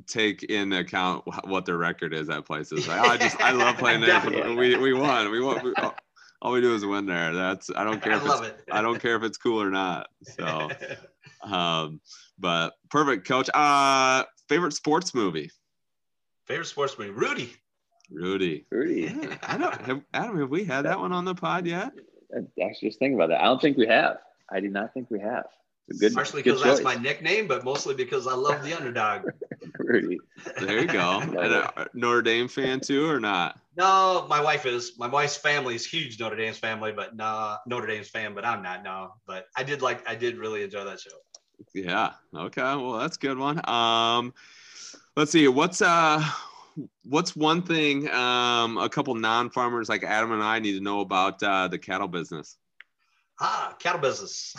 take 0.09 0.43
in 0.45 0.72
account 0.72 1.24
what 1.47 1.64
their 1.66 1.76
record 1.76 2.12
is 2.12 2.28
at 2.30 2.45
places. 2.45 2.89
Like, 2.89 3.01
oh, 3.01 3.11
I 3.11 3.16
just 3.16 3.41
I 3.41 3.53
love 3.53 3.78
playing 3.78 4.01
there. 4.01 4.20
We 4.57 4.76
we 4.76 4.93
won. 4.93 5.30
We 5.30 5.41
won. 5.41 5.64
We, 5.64 5.74
all- 5.74 5.95
all 6.43 6.53
we 6.53 6.61
do 6.61 6.74
is 6.74 6.85
win 6.85 7.07
there. 7.07 7.32
That's 7.32 7.70
I 7.74 7.85
don't 7.85 8.03
care 8.03 8.12
I 8.12 8.16
if 8.16 8.24
love 8.24 8.45
it's, 8.45 8.59
it. 8.62 8.68
I 8.70 8.82
don't 8.82 9.01
care 9.01 9.16
if 9.16 9.22
it's 9.22 9.39
cool 9.39 9.62
or 9.62 9.70
not. 9.70 10.09
So, 10.24 10.68
um, 11.53 12.01
but 12.38 12.74
perfect, 12.90 13.26
coach. 13.26 13.49
Uh, 13.53 14.24
favorite 14.49 14.72
sports 14.72 15.14
movie. 15.14 15.51
Favorite 16.47 16.66
sportsman, 16.66 17.14
Rudy. 17.14 17.55
Rudy. 18.11 18.66
Rudy. 18.70 19.03
Yeah, 19.03 19.36
I 19.42 19.57
don't 19.57 19.80
have 19.82 20.03
Adam. 20.12 20.38
Have 20.38 20.51
we 20.51 20.64
had 20.64 20.84
that 20.84 20.99
one 20.99 21.12
on 21.12 21.24
the 21.24 21.34
pod 21.34 21.66
yet? 21.66 21.92
I 22.36 22.40
was 22.59 22.78
just 22.80 22.99
thinking 22.99 23.14
about 23.14 23.28
that. 23.28 23.40
I 23.40 23.45
don't 23.45 23.61
think 23.61 23.76
we 23.76 23.86
have. 23.86 24.18
I 24.51 24.61
do 24.61 24.68
not 24.68 24.92
think 24.92 25.11
we 25.11 25.20
have. 25.20 25.47
Good, 26.01 26.14
Partially 26.14 26.42
good 26.42 26.55
because 26.55 26.62
that's 26.62 26.82
my 26.82 26.95
nickname, 26.95 27.47
but 27.47 27.62
mostly 27.62 27.95
because 27.95 28.26
I 28.26 28.34
love 28.34 28.64
the 28.64 28.72
underdog. 28.74 29.28
Rudy. 29.78 30.18
There 30.59 30.80
you 30.80 30.86
go. 30.86 31.20
and 31.22 31.36
a 31.36 31.88
Notre 31.92 32.22
Dame 32.22 32.49
fan 32.49 32.80
too, 32.80 33.07
or 33.07 33.20
not? 33.20 33.59
No, 33.76 34.26
my 34.28 34.40
wife 34.40 34.64
is. 34.64 34.92
My 34.99 35.09
wife's 35.09 35.36
family 35.36 35.74
is 35.74 35.84
huge 35.84 36.18
Notre 36.18 36.36
Dame's 36.36 36.59
family, 36.59 36.92
but 36.92 37.14
no 37.16 37.57
Notre 37.66 37.86
Dame's 37.86 38.09
fan, 38.09 38.34
but 38.34 38.47
I'm 38.47 38.62
not. 38.62 38.82
No, 38.82 39.12
but 39.26 39.47
I 39.57 39.62
did 39.62 39.82
like. 39.82 40.09
I 40.09 40.14
did 40.14 40.38
really 40.38 40.62
enjoy 40.62 40.84
that 40.84 41.01
show. 41.01 41.11
Yeah. 41.75 42.13
Okay. 42.35 42.63
Well, 42.63 42.99
that's 42.99 43.17
good 43.17 43.39
one. 43.39 43.61
Um, 43.69 44.35
let's 45.17 45.33
see. 45.33 45.49
What's 45.49 45.83
uh, 45.83 46.25
what's 47.05 47.37
one 47.37 47.63
thing 47.63 48.09
um 48.11 48.79
a 48.79 48.89
couple 48.89 49.15
non-farmers 49.15 49.89
like 49.89 50.03
Adam 50.03 50.33
and 50.33 50.43
I 50.43 50.59
need 50.59 50.73
to 50.73 50.81
know 50.81 51.01
about 51.01 51.43
uh, 51.43 51.69
the 51.69 51.79
cattle 51.79 52.09
business? 52.09 52.57
Ah, 53.41 53.75
cattle 53.81 54.01
business, 54.01 54.55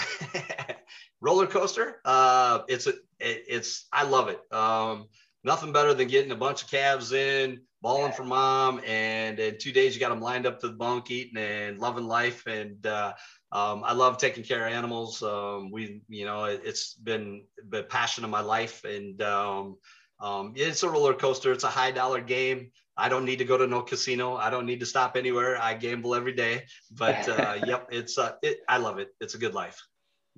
roller 1.22 1.48
coaster. 1.48 2.02
Uh, 2.04 2.60
it's 2.68 2.88
a, 2.88 2.92
it, 3.20 3.46
it's. 3.48 3.88
I 3.94 4.04
love 4.04 4.28
it. 4.28 4.42
Um, 4.54 5.08
nothing 5.46 5.72
better 5.72 5.94
than 5.94 6.10
getting 6.10 6.32
a 6.32 6.36
bunch 6.36 6.64
of 6.64 6.70
calves 6.70 7.14
in, 7.14 7.62
balling 7.82 8.12
for 8.12 8.26
mom, 8.26 8.82
and 8.86 9.40
in 9.40 9.58
two 9.58 9.72
days 9.72 9.94
you 9.94 10.02
got 10.02 10.10
them 10.10 10.20
lined 10.20 10.46
up 10.46 10.60
to 10.60 10.68
the 10.68 10.74
bunk, 10.74 11.10
eating 11.10 11.42
and 11.42 11.80
loving 11.80 12.06
life. 12.06 12.46
And 12.48 12.86
uh, 12.86 13.14
um, 13.56 13.84
I 13.86 13.94
love 13.94 14.18
taking 14.18 14.44
care 14.44 14.68
of 14.68 14.74
animals. 14.74 15.24
Um, 15.24 15.72
we, 15.72 16.02
you 16.10 16.26
know, 16.26 16.44
it, 16.44 16.66
has 16.66 16.96
been 17.02 17.46
the 17.70 17.84
passion 17.84 18.26
of 18.26 18.30
my 18.30 18.42
life, 18.42 18.84
and 18.84 19.22
um, 19.22 19.78
um, 20.20 20.54
it's 20.58 20.84
a 20.84 20.90
roller 20.90 21.14
coaster. 21.14 21.54
It's 21.54 21.64
a 21.64 21.70
high 21.70 21.92
dollar 21.92 22.20
game. 22.20 22.72
I 22.98 23.08
don't 23.08 23.24
need 23.24 23.40
to 23.40 23.46
go 23.46 23.58
to 23.58 23.66
no 23.66 23.82
casino. 23.82 24.36
I 24.36 24.50
don't 24.50 24.66
need 24.66 24.82
to 24.82 24.86
stop 24.86 25.16
anywhere. 25.16 25.58
I 25.62 25.74
gamble 25.74 26.16
every 26.16 26.34
day. 26.34 26.66
But 26.92 27.30
uh, 27.40 27.60
yep, 27.66 27.88
it's 27.92 28.18
uh, 28.18 28.34
it, 28.42 28.58
I 28.68 28.76
love 28.78 29.00
it. 29.00 29.16
It's 29.22 29.36
a 29.36 29.38
good 29.38 29.54
life. 29.54 29.82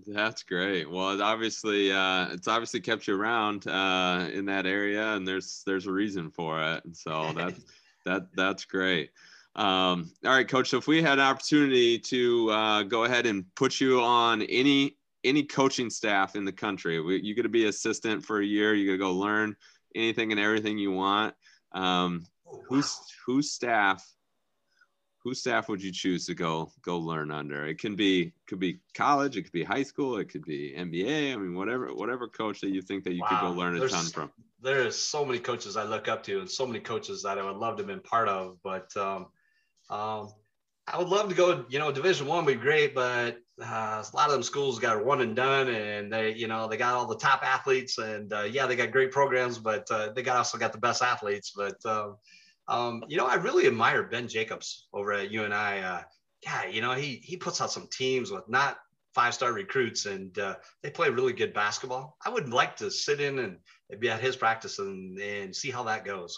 That's 0.06 0.44
great. 0.44 0.88
Well, 0.88 1.14
it 1.14 1.22
obviously, 1.22 1.92
uh, 1.92 2.34
it's 2.34 2.48
obviously 2.48 2.82
kept 2.82 3.08
you 3.08 3.20
around 3.20 3.66
uh, 3.66 4.30
in 4.32 4.46
that 4.46 4.68
area, 4.68 5.16
and 5.16 5.28
there's 5.28 5.64
there's 5.66 5.88
a 5.88 5.92
reason 5.92 6.30
for 6.30 6.62
it. 6.62 6.86
And 6.86 6.96
so 6.96 7.34
that's 7.36 7.66
that 8.06 8.28
that's 8.36 8.66
great. 8.66 9.10
Um, 9.58 10.12
all 10.24 10.32
right, 10.32 10.48
coach. 10.48 10.70
So 10.70 10.78
if 10.78 10.88
we 10.88 11.02
had 11.02 11.20
an 11.20 11.26
opportunity 11.26 11.98
to 12.00 12.50
uh, 12.52 12.84
go 12.84 13.06
ahead 13.06 13.26
and 13.26 13.44
put 13.56 13.82
you 13.82 14.02
on 14.02 14.44
any 14.44 14.98
any 15.24 15.44
coaching 15.44 15.90
staff 15.90 16.36
in 16.36 16.46
the 16.46 16.52
country, 16.52 17.02
we, 17.02 17.20
you 17.22 17.34
get 17.34 17.44
to 17.44 17.50
be 17.50 17.66
assistant 17.66 18.24
for 18.24 18.40
a 18.40 18.46
year. 18.46 18.76
You 18.76 18.86
got 18.86 18.94
to 18.94 18.98
go 19.00 19.12
learn 19.14 19.56
anything 19.96 20.32
and 20.32 20.40
everything 20.40 20.78
you 20.78 20.92
want. 20.92 21.34
Um, 21.72 22.26
who's 22.68 23.00
whose 23.26 23.52
staff 23.52 24.06
whose 25.24 25.40
staff 25.40 25.68
would 25.68 25.84
you 25.84 25.92
choose 25.92 26.26
to 26.26 26.34
go 26.34 26.72
go 26.82 26.98
learn 26.98 27.32
under 27.32 27.66
it 27.66 27.78
can 27.78 27.96
be 27.96 28.32
could 28.48 28.60
be 28.60 28.80
college 28.94 29.36
it 29.36 29.44
could 29.44 29.52
be 29.52 29.64
high 29.64 29.84
school 29.84 30.18
it 30.18 30.30
could 30.30 30.46
be 30.46 30.74
nba 30.78 31.34
i 31.34 31.36
mean 31.36 31.54
whatever 31.54 31.94
whatever 31.94 32.28
coach 32.28 32.62
that 32.62 32.70
you 32.70 32.82
think 32.82 33.04
that 33.04 33.14
you 33.14 33.22
wow. 33.22 33.28
could 33.28 33.42
go 33.42 33.52
learn 33.52 33.76
a 33.76 33.80
There's, 33.80 33.92
ton 33.92 34.06
from 34.06 34.32
there's 34.62 34.98
so 34.98 35.26
many 35.26 35.40
coaches 35.40 35.76
i 35.76 35.84
look 35.84 36.08
up 36.08 36.24
to 36.24 36.40
and 36.40 36.50
so 36.50 36.66
many 36.66 36.80
coaches 36.80 37.24
that 37.24 37.38
i 37.38 37.44
would 37.44 37.58
love 37.58 37.76
to 37.78 37.82
have 37.82 37.88
been 37.88 38.00
part 38.00 38.30
of 38.30 38.58
but 38.64 38.96
um, 38.96 39.28
um, 39.90 40.30
i 40.88 40.98
would 40.98 41.10
love 41.10 41.30
to 41.30 41.36
go 41.36 41.66
you 41.70 41.80
know 41.80 41.92
division 41.92 42.28
one 42.28 42.46
would 42.46 42.54
be 42.56 42.60
great 42.60 42.94
but 42.94 43.38
uh, 43.62 44.04
a 44.04 44.16
lot 44.16 44.28
of 44.28 44.34
them 44.34 44.44
schools 44.44 44.80
got 44.80 45.04
one 45.04 45.22
and 45.22 45.36
done 45.36 45.68
and 45.68 46.12
they 46.14 46.34
you 46.34 46.48
know 46.48 46.68
they 46.68 46.78
got 46.78 46.94
all 46.94 47.08
the 47.08 47.18
top 47.18 47.42
athletes 47.44 47.98
and 47.98 48.32
uh, 48.34 48.44
yeah 48.44 48.66
they 48.68 48.76
got 48.76 48.92
great 48.92 49.12
programs 49.12 49.58
but 49.58 49.90
uh, 49.92 50.12
they 50.14 50.22
got 50.22 50.38
also 50.38 50.58
got 50.58 50.72
the 50.72 50.78
best 50.78 51.02
athletes 51.02 51.54
but 51.56 51.84
um, 51.86 52.16
um, 52.68 53.04
you 53.08 53.18
know, 53.18 53.26
I 53.26 53.36
really 53.36 53.68
admire 53.68 54.04
Ben 54.04 54.28
Jacobson 54.28 54.86
over 54.94 55.14
at 55.14 55.32
UNI. 55.32 55.54
Uh, 55.82 56.02
yeah, 56.44 56.66
you 56.66 56.82
know, 56.82 56.94
he 56.94 57.22
he 57.24 57.38
puts 57.38 57.62
out 57.62 57.72
some 57.72 57.88
teams 57.92 58.30
with 58.30 58.48
not 58.50 58.78
five 59.16 59.34
star 59.34 59.54
recruits, 59.54 60.06
and 60.06 60.38
uh, 60.38 60.56
they 60.84 60.90
play 60.90 61.10
really 61.10 61.34
good 61.34 61.54
basketball. 61.54 62.18
I 62.26 62.30
would 62.30 62.50
like 62.50 62.76
to 62.78 62.92
sit 62.92 63.22
in 63.22 63.40
and 63.40 63.58
be 64.00 64.10
at 64.10 64.22
his 64.22 64.36
practice 64.36 64.80
and 64.80 65.18
and 65.20 65.56
see 65.56 65.72
how 65.72 65.84
that 65.84 66.06
goes. 66.06 66.38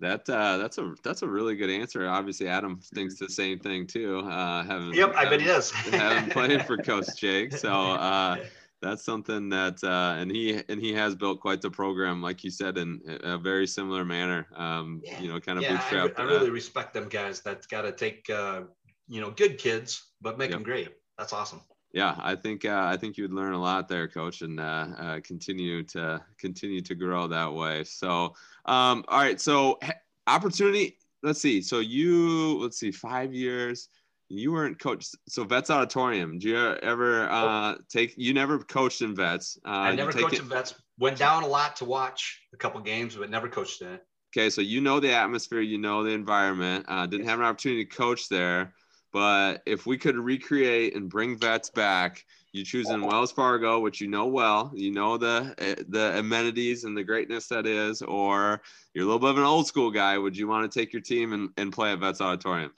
That 0.00 0.28
uh, 0.28 0.58
that's 0.58 0.78
a 0.78 0.94
that's 1.02 1.22
a 1.22 1.26
really 1.26 1.56
good 1.56 1.70
answer. 1.70 2.08
Obviously, 2.08 2.46
Adam 2.46 2.80
thinks 2.94 3.18
the 3.18 3.28
same 3.28 3.58
thing 3.58 3.86
too. 3.86 4.20
Uh, 4.20 4.62
having 4.64 4.94
yep, 4.94 5.12
I 5.16 5.24
bet 5.24 5.40
he 5.40 5.46
does. 5.46 5.72
having 5.72 6.30
played 6.30 6.64
for 6.66 6.76
Coach 6.90 7.16
Jake, 7.16 7.52
so 7.52 7.72
uh, 7.72 8.36
that's 8.80 9.04
something 9.04 9.48
that 9.48 9.82
uh, 9.82 10.16
and 10.18 10.30
he 10.30 10.62
and 10.68 10.80
he 10.80 10.92
has 10.92 11.14
built 11.14 11.40
quite 11.40 11.60
the 11.60 11.70
program 11.70 12.22
like 12.22 12.44
you 12.44 12.50
said 12.50 12.78
in 12.78 13.00
a 13.24 13.38
very 13.38 13.66
similar 13.66 14.04
manner 14.04 14.46
um, 14.56 15.00
yeah. 15.04 15.20
you 15.20 15.28
know 15.28 15.40
kind 15.40 15.58
of 15.58 15.64
yeah, 15.64 15.76
bootstrap 15.76 16.18
I, 16.18 16.22
I 16.22 16.24
really 16.26 16.50
respect 16.50 16.94
them 16.94 17.08
guys 17.08 17.40
that 17.42 17.66
got 17.68 17.82
to 17.82 17.92
take 17.92 18.28
uh, 18.30 18.62
you 19.08 19.20
know 19.20 19.30
good 19.30 19.58
kids 19.58 20.10
but 20.20 20.38
make 20.38 20.50
yep. 20.50 20.58
them 20.58 20.62
great 20.62 20.88
that's 21.16 21.32
awesome 21.32 21.60
yeah 21.92 22.14
i 22.18 22.34
think 22.34 22.64
uh, 22.64 22.84
i 22.86 22.96
think 22.96 23.16
you'd 23.16 23.32
learn 23.32 23.52
a 23.52 23.60
lot 23.60 23.88
there 23.88 24.08
coach 24.08 24.42
and 24.42 24.60
uh, 24.60 24.86
uh, 24.98 25.20
continue 25.20 25.82
to 25.82 26.22
continue 26.38 26.80
to 26.80 26.94
grow 26.94 27.26
that 27.26 27.52
way 27.52 27.84
so 27.84 28.34
um, 28.66 29.04
all 29.08 29.20
right 29.20 29.40
so 29.40 29.78
opportunity 30.26 30.98
let's 31.22 31.40
see 31.40 31.62
so 31.62 31.78
you 31.78 32.58
let's 32.60 32.78
see 32.78 32.90
five 32.90 33.34
years 33.34 33.88
you 34.28 34.52
weren't 34.52 34.78
coached. 34.78 35.14
So 35.28 35.44
Vets 35.44 35.70
Auditorium, 35.70 36.38
do 36.38 36.48
you 36.48 36.58
ever 36.58 37.28
uh, 37.30 37.76
take? 37.88 38.14
You 38.16 38.34
never 38.34 38.58
coached 38.58 39.02
in 39.02 39.14
Vets. 39.14 39.58
Uh, 39.64 39.70
I 39.70 39.94
never 39.94 40.12
coached 40.12 40.34
it? 40.34 40.40
in 40.40 40.48
Vets. 40.48 40.74
Went 40.98 41.16
down 41.16 41.44
a 41.44 41.46
lot 41.46 41.76
to 41.76 41.84
watch 41.84 42.42
a 42.52 42.56
couple 42.56 42.80
games, 42.80 43.16
but 43.16 43.30
never 43.30 43.48
coached 43.48 43.80
in 43.80 43.94
it. 43.94 44.04
Okay, 44.36 44.50
so 44.50 44.60
you 44.60 44.80
know 44.80 45.00
the 45.00 45.12
atmosphere, 45.12 45.60
you 45.60 45.78
know 45.78 46.02
the 46.04 46.10
environment. 46.10 46.84
Uh, 46.88 47.06
didn't 47.06 47.26
have 47.26 47.38
an 47.38 47.46
opportunity 47.46 47.84
to 47.84 47.96
coach 47.96 48.28
there, 48.28 48.74
but 49.12 49.62
if 49.66 49.86
we 49.86 49.98
could 49.98 50.16
recreate 50.16 50.94
and 50.94 51.08
bring 51.08 51.38
Vets 51.38 51.70
back, 51.70 52.24
you 52.52 52.64
choose 52.64 52.88
in 52.88 53.02
Wells 53.02 53.32
Fargo, 53.32 53.80
which 53.80 54.00
you 54.00 54.08
know 54.08 54.26
well, 54.26 54.72
you 54.74 54.90
know 54.90 55.16
the 55.16 55.54
eh, 55.58 55.74
the 55.88 56.18
amenities 56.18 56.84
and 56.84 56.96
the 56.96 57.04
greatness 57.04 57.46
that 57.48 57.66
is, 57.66 58.02
or 58.02 58.62
you're 58.94 59.04
a 59.04 59.06
little 59.06 59.20
bit 59.20 59.30
of 59.30 59.38
an 59.38 59.44
old 59.44 59.66
school 59.66 59.90
guy. 59.90 60.16
Would 60.16 60.36
you 60.36 60.48
want 60.48 60.70
to 60.70 60.78
take 60.78 60.92
your 60.92 61.02
team 61.02 61.32
and, 61.32 61.50
and 61.56 61.72
play 61.72 61.92
at 61.92 61.98
Vets 61.98 62.20
Auditorium? 62.20 62.72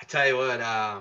I 0.00 0.04
tell 0.04 0.26
you 0.26 0.36
what, 0.36 0.60
uh, 0.60 1.00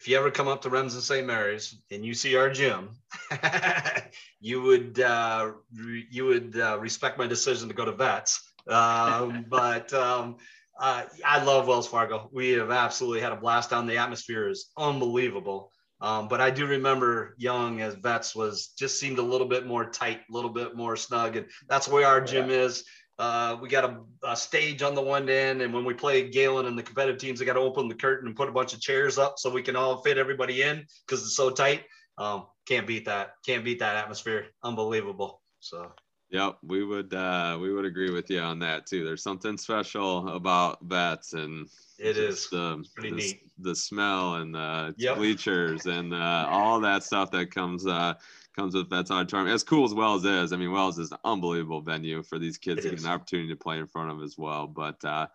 if 0.00 0.08
you 0.08 0.16
ever 0.16 0.30
come 0.30 0.48
up 0.48 0.62
to 0.62 0.70
Remsen 0.70 1.02
St. 1.02 1.26
Mary's 1.26 1.76
and 1.90 2.04
you 2.04 2.14
see 2.14 2.34
our 2.36 2.50
gym, 2.50 2.90
you 4.40 4.62
would 4.62 4.98
uh, 4.98 5.52
re- 5.76 6.06
you 6.10 6.24
would 6.24 6.58
uh, 6.58 6.78
respect 6.80 7.18
my 7.18 7.26
decision 7.26 7.68
to 7.68 7.74
go 7.74 7.84
to 7.84 7.92
Vets. 7.92 8.50
Um, 8.66 9.44
but 9.48 9.92
um, 9.92 10.36
uh, 10.80 11.02
I 11.24 11.44
love 11.44 11.66
Wells 11.66 11.86
Fargo. 11.86 12.30
We 12.32 12.52
have 12.52 12.70
absolutely 12.70 13.20
had 13.20 13.32
a 13.32 13.36
blast 13.36 13.68
down. 13.68 13.86
The 13.86 13.98
atmosphere 13.98 14.48
is 14.48 14.70
unbelievable. 14.78 15.70
Um, 16.00 16.26
but 16.26 16.40
I 16.40 16.48
do 16.48 16.66
remember 16.66 17.34
Young 17.36 17.82
as 17.82 17.94
Vets 17.94 18.34
was 18.34 18.68
just 18.78 18.98
seemed 18.98 19.18
a 19.18 19.22
little 19.22 19.46
bit 19.46 19.66
more 19.66 19.90
tight, 19.90 20.20
a 20.30 20.32
little 20.32 20.50
bit 20.50 20.74
more 20.74 20.96
snug, 20.96 21.36
and 21.36 21.46
that's 21.68 21.86
where 21.86 22.06
our 22.06 22.22
gym 22.22 22.48
yeah. 22.48 22.56
is. 22.56 22.84
Uh, 23.18 23.58
we 23.60 23.68
got 23.68 23.84
a, 23.84 23.98
a, 24.26 24.34
stage 24.34 24.80
on 24.80 24.94
the 24.94 25.02
one 25.02 25.28
end, 25.28 25.60
and 25.60 25.74
when 25.74 25.84
we 25.84 25.92
play 25.92 26.30
Gehlen 26.30 26.64
and 26.64 26.78
the 26.78 26.82
competitive 26.82 27.20
teams, 27.20 27.38
they 27.38 27.44
got 27.44 27.52
to 27.52 27.60
open 27.60 27.86
the 27.86 27.94
curtain 27.94 28.26
and 28.26 28.34
put 28.34 28.48
a 28.48 28.52
bunch 28.52 28.72
of 28.72 28.80
chairs 28.80 29.18
up 29.18 29.34
so 29.36 29.50
we 29.50 29.60
can 29.60 29.76
all 29.76 30.00
fit 30.00 30.16
everybody 30.16 30.62
in 30.62 30.86
because 31.06 31.22
it's 31.22 31.36
so 31.36 31.50
tight. 31.50 31.84
Um, 32.16 32.46
can't 32.66 32.86
beat 32.86 33.04
that. 33.04 33.32
Can't 33.44 33.62
beat 33.62 33.80
that 33.80 33.96
atmosphere. 33.96 34.46
Unbelievable. 34.64 35.42
So. 35.58 35.92
Yep, 36.30 36.58
we 36.62 36.84
would 36.84 37.12
uh, 37.12 37.58
we 37.60 37.72
would 37.72 37.84
agree 37.84 38.10
with 38.10 38.30
you 38.30 38.38
on 38.38 38.60
that 38.60 38.86
too. 38.86 39.04
There's 39.04 39.22
something 39.22 39.58
special 39.58 40.28
about 40.28 40.78
vets 40.82 41.32
and 41.32 41.68
it 41.98 42.16
is 42.16 42.48
the 42.50 42.84
pretty 42.94 43.10
the, 43.10 43.16
neat. 43.16 43.42
the 43.58 43.74
smell 43.74 44.36
and 44.36 44.54
the 44.54 44.94
Yep. 44.96 45.16
bleachers 45.16 45.86
and 45.86 46.14
uh, 46.14 46.46
all 46.48 46.80
that 46.80 47.02
stuff 47.02 47.32
that 47.32 47.52
comes 47.52 47.84
uh, 47.84 48.14
comes 48.54 48.74
with 48.74 48.88
Vets 48.88 49.10
Auditorium. 49.10 49.48
As 49.48 49.64
cool 49.64 49.84
as 49.84 49.92
Wells 49.92 50.24
is, 50.24 50.52
I 50.52 50.56
mean, 50.56 50.70
Wells 50.70 50.98
is 50.98 51.10
an 51.10 51.18
unbelievable 51.24 51.80
venue 51.80 52.22
for 52.22 52.38
these 52.38 52.58
kids 52.58 52.84
It 52.84 52.90
to 52.90 52.96
get 52.96 53.04
an 53.04 53.10
opportunity 53.10 53.48
to 53.48 53.56
play 53.56 53.78
in 53.78 53.86
front 53.86 54.10
of 54.10 54.22
as 54.22 54.38
well. 54.38 54.66
But 54.68 55.04
uh, 55.04 55.26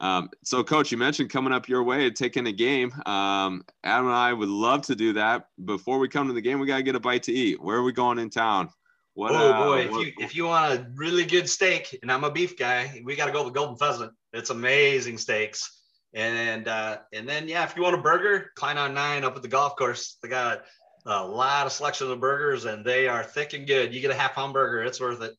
um, 0.00 0.30
so, 0.42 0.64
Coach, 0.64 0.90
you 0.90 0.98
mentioned 0.98 1.30
coming 1.30 1.52
up 1.52 1.68
your 1.68 1.84
way, 1.84 2.06
and 2.06 2.16
taking 2.16 2.48
a 2.48 2.52
game. 2.52 2.92
Um, 3.06 3.64
Adam 3.84 4.06
and 4.06 4.14
I 4.14 4.32
would 4.32 4.48
love 4.48 4.82
to 4.82 4.96
do 4.96 5.12
that. 5.12 5.48
Before 5.64 6.00
we 6.00 6.08
come 6.08 6.26
to 6.26 6.32
the 6.32 6.40
game, 6.40 6.58
we 6.58 6.66
got 6.66 6.78
to 6.78 6.82
get 6.82 6.96
a 6.96 7.00
bite 7.00 7.22
to 7.24 7.32
eat. 7.32 7.62
Where 7.62 7.76
are 7.76 7.84
we 7.84 7.92
going 7.92 8.18
in 8.18 8.28
town? 8.28 8.70
What, 9.14 9.32
oh 9.32 9.52
uh, 9.52 9.64
boy, 9.64 9.90
what- 9.90 10.00
if 10.00 10.06
you 10.06 10.24
if 10.24 10.36
you 10.36 10.44
want 10.46 10.72
a 10.72 10.86
really 10.94 11.24
good 11.24 11.48
steak, 11.48 11.98
and 12.02 12.10
I'm 12.10 12.24
a 12.24 12.30
beef 12.30 12.56
guy, 12.58 13.02
we 13.04 13.14
got 13.16 13.26
to 13.26 13.32
go 13.32 13.44
with 13.44 13.54
Golden 13.54 13.76
Pheasant. 13.76 14.12
It's 14.32 14.50
amazing 14.50 15.18
steaks. 15.18 15.78
And 16.14 16.68
uh, 16.68 16.98
and 17.12 17.28
then 17.28 17.48
yeah, 17.48 17.64
if 17.64 17.76
you 17.76 17.82
want 17.82 17.94
a 17.94 18.02
burger, 18.02 18.50
Klein 18.54 18.78
on 18.78 18.94
Nine 18.94 19.24
up 19.24 19.36
at 19.36 19.42
the 19.42 19.48
golf 19.48 19.76
course, 19.76 20.18
they 20.22 20.28
got 20.28 20.62
a 21.06 21.26
lot 21.26 21.66
of 21.66 21.72
selection 21.72 22.10
of 22.10 22.20
burgers, 22.20 22.64
and 22.64 22.84
they 22.84 23.08
are 23.08 23.24
thick 23.24 23.54
and 23.54 23.66
good. 23.66 23.94
You 23.94 24.00
get 24.00 24.10
a 24.10 24.14
half 24.14 24.34
pound 24.34 24.52
burger, 24.52 24.82
it's 24.82 25.00
worth 25.00 25.22
it. 25.22 25.34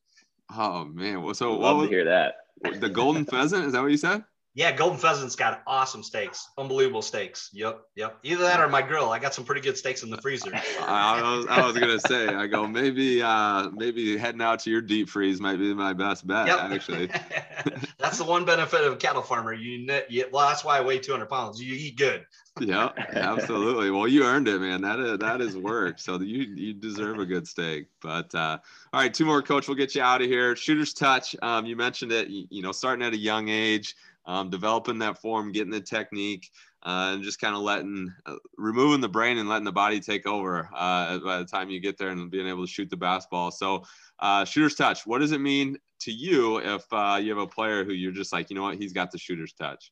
oh 0.55 0.85
man, 0.85 1.21
well, 1.21 1.33
so 1.33 1.51
what 1.51 1.61
Love 1.61 1.77
was 1.77 1.89
to 1.89 1.95
hear 1.95 2.05
that. 2.05 2.35
the 2.79 2.89
golden 2.89 3.25
pheasant? 3.25 3.65
Is 3.65 3.73
that 3.73 3.81
what 3.81 3.91
you 3.91 3.97
said? 3.97 4.23
Yeah, 4.55 4.71
Golden 4.71 4.99
Pheasant's 4.99 5.35
got 5.35 5.63
awesome 5.65 6.03
steaks, 6.03 6.47
unbelievable 6.59 7.01
steaks. 7.01 7.49
Yep, 7.53 7.81
yep. 7.95 8.19
Either 8.21 8.43
that 8.43 8.59
or 8.59 8.69
my 8.69 8.83
grill. 8.83 9.09
I 9.09 9.17
got 9.17 9.33
some 9.33 9.45
pretty 9.45 9.61
good 9.61 9.77
steaks 9.77 10.03
in 10.03 10.11
the 10.11 10.21
freezer. 10.21 10.51
I, 10.79 11.37
was, 11.37 11.47
I 11.47 11.65
was 11.65 11.75
gonna 11.75 11.99
say, 11.99 12.27
I 12.27 12.45
go 12.45 12.67
maybe 12.67 13.23
uh, 13.23 13.71
maybe 13.71 14.15
heading 14.15 14.41
out 14.41 14.59
to 14.59 14.69
your 14.69 14.81
deep 14.81 15.09
freeze 15.09 15.41
might 15.41 15.57
be 15.57 15.73
my 15.73 15.93
best 15.93 16.27
bet. 16.27 16.45
Yep. 16.45 16.59
Actually, 16.59 17.09
that's 17.97 18.19
the 18.19 18.25
one 18.25 18.45
benefit 18.45 18.83
of 18.83 18.93
a 18.93 18.95
cattle 18.95 19.23
farmer. 19.23 19.53
You, 19.53 20.01
you 20.07 20.25
well, 20.31 20.47
that's 20.47 20.63
why 20.63 20.77
I 20.77 20.81
weigh 20.81 20.99
200 20.99 21.25
pounds. 21.25 21.59
You 21.59 21.73
eat 21.73 21.97
good. 21.97 22.23
yeah, 22.59 22.89
absolutely. 23.15 23.89
Well, 23.89 24.07
you 24.07 24.23
earned 24.23 24.47
it, 24.47 24.61
man. 24.61 24.81
That 24.81 24.99
is 24.99 25.17
that 25.17 25.41
is 25.41 25.57
work. 25.57 25.97
So 25.97 26.19
you 26.19 26.43
you 26.55 26.75
deserve 26.75 27.17
a 27.17 27.25
good 27.25 27.47
steak. 27.47 27.87
But 27.99 28.35
uh, 28.35 28.59
all 28.93 29.01
right, 29.01 29.11
two 29.11 29.25
more, 29.25 29.41
coach. 29.41 29.67
We'll 29.67 29.77
get 29.77 29.95
you 29.95 30.03
out 30.03 30.21
of 30.21 30.27
here. 30.27 30.55
Shooter's 30.55 30.93
touch. 30.93 31.35
Um, 31.41 31.65
you 31.65 31.75
mentioned 31.75 32.11
it. 32.11 32.27
You, 32.27 32.45
you 32.51 32.61
know, 32.61 32.71
starting 32.71 33.03
at 33.03 33.13
a 33.13 33.17
young 33.17 33.49
age 33.49 33.95
um, 34.25 34.49
developing 34.49 34.99
that 34.99 35.19
form, 35.19 35.51
getting 35.51 35.71
the 35.71 35.81
technique, 35.81 36.49
uh, 36.83 37.11
and 37.13 37.23
just 37.23 37.39
kind 37.39 37.55
of 37.55 37.61
letting, 37.61 38.13
uh, 38.25 38.35
removing 38.57 39.01
the 39.01 39.09
brain 39.09 39.37
and 39.37 39.49
letting 39.49 39.65
the 39.65 39.71
body 39.71 39.99
take 39.99 40.27
over 40.27 40.69
uh, 40.75 41.19
by 41.19 41.39
the 41.39 41.45
time 41.45 41.69
you 41.69 41.79
get 41.79 41.97
there 41.97 42.09
and 42.09 42.31
being 42.31 42.47
able 42.47 42.65
to 42.65 42.71
shoot 42.71 42.89
the 42.89 42.97
basketball. 42.97 43.51
So, 43.51 43.83
uh, 44.19 44.45
shooter's 44.45 44.75
touch, 44.75 45.05
what 45.05 45.19
does 45.19 45.31
it 45.31 45.41
mean 45.41 45.77
to 46.01 46.11
you 46.11 46.57
if 46.57 46.83
uh, 46.91 47.19
you 47.21 47.29
have 47.29 47.43
a 47.43 47.47
player 47.47 47.83
who 47.83 47.93
you're 47.93 48.11
just 48.11 48.33
like, 48.33 48.49
you 48.49 48.55
know 48.55 48.63
what, 48.63 48.77
he's 48.77 48.93
got 48.93 49.11
the 49.11 49.17
shooter's 49.17 49.53
touch? 49.53 49.91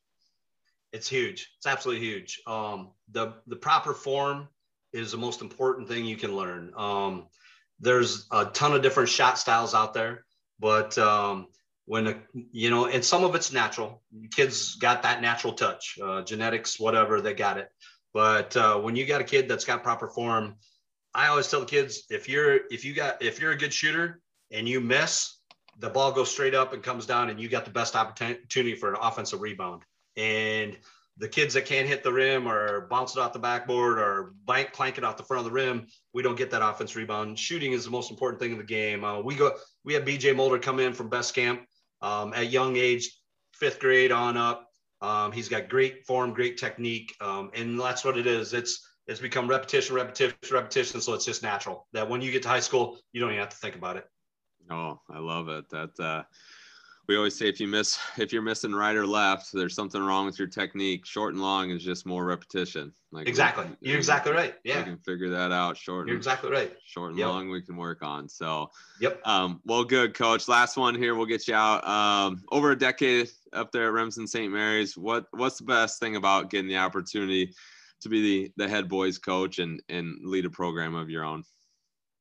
It's 0.92 1.08
huge. 1.08 1.50
It's 1.56 1.66
absolutely 1.66 2.06
huge. 2.06 2.40
Um, 2.46 2.90
the 3.10 3.34
the 3.46 3.56
proper 3.56 3.94
form 3.94 4.48
is 4.92 5.10
the 5.10 5.16
most 5.16 5.40
important 5.40 5.88
thing 5.88 6.04
you 6.04 6.16
can 6.16 6.36
learn. 6.36 6.72
Um, 6.76 7.28
there's 7.80 8.26
a 8.30 8.46
ton 8.46 8.74
of 8.74 8.82
different 8.82 9.08
shot 9.08 9.38
styles 9.38 9.74
out 9.74 9.94
there, 9.94 10.24
but 10.60 10.96
um, 10.98 11.48
when 11.86 12.06
a, 12.06 12.14
you 12.52 12.70
know 12.70 12.86
and 12.86 13.04
some 13.04 13.24
of 13.24 13.34
it's 13.34 13.52
natural 13.52 14.02
kids 14.34 14.76
got 14.76 15.02
that 15.02 15.20
natural 15.20 15.52
touch 15.52 15.98
uh, 16.02 16.22
genetics 16.22 16.78
whatever 16.78 17.20
they 17.20 17.34
got 17.34 17.58
it 17.58 17.68
but 18.12 18.56
uh, 18.56 18.78
when 18.78 18.96
you 18.96 19.06
got 19.06 19.20
a 19.20 19.24
kid 19.24 19.48
that's 19.48 19.64
got 19.64 19.82
proper 19.82 20.08
form 20.08 20.54
i 21.14 21.28
always 21.28 21.48
tell 21.48 21.60
the 21.60 21.66
kids 21.66 22.04
if 22.10 22.28
you're 22.28 22.60
if 22.70 22.84
you 22.84 22.94
got 22.94 23.22
if 23.22 23.40
you're 23.40 23.52
a 23.52 23.58
good 23.58 23.72
shooter 23.72 24.20
and 24.50 24.68
you 24.68 24.80
miss 24.80 25.38
the 25.78 25.88
ball 25.88 26.12
goes 26.12 26.30
straight 26.30 26.54
up 26.54 26.72
and 26.72 26.82
comes 26.82 27.06
down 27.06 27.30
and 27.30 27.40
you 27.40 27.48
got 27.48 27.64
the 27.64 27.70
best 27.70 27.96
opportunity 27.96 28.74
for 28.74 28.90
an 28.90 28.96
offensive 29.00 29.40
rebound 29.40 29.82
and 30.16 30.76
the 31.18 31.28
kids 31.28 31.54
that 31.54 31.66
can't 31.66 31.86
hit 31.86 32.02
the 32.02 32.12
rim 32.12 32.48
or 32.48 32.86
bounce 32.88 33.16
it 33.16 33.20
off 33.20 33.32
the 33.32 33.38
backboard 33.38 33.98
or 33.98 34.32
bank 34.46 34.72
plank 34.72 34.98
it 34.98 35.04
off 35.04 35.16
the 35.16 35.22
front 35.22 35.40
of 35.40 35.44
the 35.44 35.50
rim, 35.50 35.86
we 36.14 36.22
don't 36.22 36.36
get 36.36 36.50
that 36.50 36.66
offense 36.66 36.96
rebound. 36.96 37.38
Shooting 37.38 37.72
is 37.72 37.84
the 37.84 37.90
most 37.90 38.10
important 38.10 38.40
thing 38.40 38.52
in 38.52 38.58
the 38.58 38.64
game. 38.64 39.04
Uh, 39.04 39.20
we 39.20 39.34
go, 39.34 39.52
we 39.84 39.94
have 39.94 40.04
BJ 40.04 40.34
Mulder 40.34 40.58
come 40.58 40.80
in 40.80 40.92
from 40.94 41.10
Best 41.10 41.34
Camp 41.34 41.60
um, 42.02 42.34
at 42.34 42.50
young 42.50 42.76
age, 42.76 43.10
fifth 43.54 43.80
grade 43.80 44.12
on 44.12 44.36
up. 44.36 44.68
Um, 45.00 45.32
he's 45.32 45.48
got 45.48 45.68
great 45.68 46.06
form, 46.06 46.32
great 46.32 46.58
technique, 46.58 47.14
um, 47.20 47.50
and 47.54 47.78
that's 47.80 48.04
what 48.04 48.18
it 48.18 48.26
is. 48.26 48.52
It's 48.52 48.86
it's 49.08 49.20
become 49.20 49.48
repetition, 49.48 49.96
repetition, 49.96 50.36
repetition. 50.52 51.00
So 51.00 51.14
it's 51.14 51.24
just 51.24 51.42
natural 51.42 51.88
that 51.92 52.08
when 52.08 52.20
you 52.20 52.30
get 52.30 52.42
to 52.42 52.48
high 52.48 52.60
school, 52.60 52.98
you 53.12 53.20
don't 53.20 53.30
even 53.30 53.40
have 53.40 53.50
to 53.50 53.56
think 53.56 53.74
about 53.74 53.96
it. 53.96 54.04
Oh, 54.70 55.00
I 55.10 55.18
love 55.18 55.48
it. 55.48 55.68
That 55.70 55.98
uh, 55.98 56.22
we 57.12 57.18
always 57.18 57.36
say 57.36 57.46
if 57.46 57.60
you 57.60 57.68
miss 57.68 57.98
if 58.18 58.32
you're 58.32 58.42
missing 58.42 58.74
right 58.74 58.96
or 58.96 59.06
left, 59.06 59.52
there's 59.52 59.74
something 59.74 60.02
wrong 60.02 60.24
with 60.24 60.38
your 60.38 60.48
technique. 60.48 61.04
Short 61.04 61.34
and 61.34 61.42
long 61.42 61.70
is 61.70 61.84
just 61.84 62.06
more 62.06 62.24
repetition. 62.24 62.92
Like 63.10 63.28
exactly, 63.28 63.66
we, 63.66 63.90
you're 63.90 63.98
exactly 63.98 64.32
right. 64.32 64.54
Yeah, 64.64 64.78
we 64.78 64.84
can 64.84 64.98
figure 64.98 65.28
that 65.28 65.52
out. 65.52 65.76
Short. 65.76 66.08
You're 66.08 66.16
exactly 66.16 66.50
right. 66.50 66.74
Short 66.86 67.10
and 67.10 67.18
yep. 67.18 67.28
long, 67.28 67.50
we 67.50 67.60
can 67.60 67.76
work 67.76 68.02
on. 68.02 68.28
So. 68.28 68.70
Yep. 69.00 69.20
Um, 69.26 69.60
well, 69.66 69.84
good, 69.84 70.14
coach. 70.14 70.48
Last 70.48 70.78
one 70.78 70.94
here. 70.94 71.14
We'll 71.14 71.26
get 71.26 71.46
you 71.46 71.54
out. 71.54 71.86
Um, 71.86 72.42
over 72.50 72.70
a 72.70 72.78
decade 72.78 73.28
up 73.52 73.70
there 73.72 73.88
at 73.88 73.92
Remsen 73.92 74.26
St. 74.26 74.50
Mary's. 74.50 74.96
What 74.96 75.26
What's 75.32 75.58
the 75.58 75.64
best 75.64 76.00
thing 76.00 76.16
about 76.16 76.48
getting 76.48 76.68
the 76.68 76.78
opportunity 76.78 77.52
to 78.00 78.08
be 78.08 78.22
the 78.22 78.52
the 78.56 78.68
head 78.68 78.88
boys 78.88 79.18
coach 79.18 79.58
and 79.58 79.82
and 79.90 80.16
lead 80.24 80.46
a 80.46 80.50
program 80.50 80.94
of 80.94 81.10
your 81.10 81.24
own? 81.24 81.44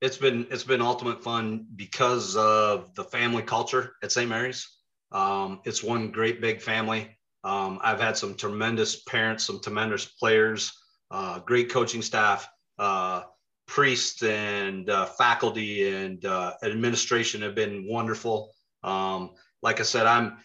it's 0.02 0.18
been 0.18 0.48
it's 0.50 0.64
been 0.64 0.82
ultimate 0.82 1.24
fun 1.24 1.66
because 1.76 2.36
of 2.36 2.94
the 2.96 3.04
family 3.04 3.44
culture 3.44 3.94
at 4.04 4.12
St. 4.12 4.28
Mary's. 4.28 4.68
Um, 5.12 5.62
it's 5.66 5.84
one 5.84 6.12
great 6.12 6.42
big 6.42 6.62
family. 6.62 7.18
Um, 7.44 7.80
I've 7.82 8.00
had 8.00 8.18
some 8.18 8.36
tremendous 8.36 9.02
parents, 9.04 9.46
some 9.46 9.60
tremendous 9.62 10.06
players, 10.06 10.72
uh, 11.10 11.40
great 11.40 11.70
coaching 11.72 12.02
staff, 12.02 12.48
uh, 12.78 13.24
priests 13.68 14.22
and 14.24 14.90
uh, 14.90 15.06
faculty 15.06 15.94
and 15.94 16.26
uh, 16.26 16.54
administration 16.64 17.42
have 17.42 17.56
been 17.56 17.88
wonderful. 17.88 18.52
Um, 18.84 19.32
like 19.62 19.80
I 19.80 19.84
said, 19.84 20.06
I'm 20.06 20.38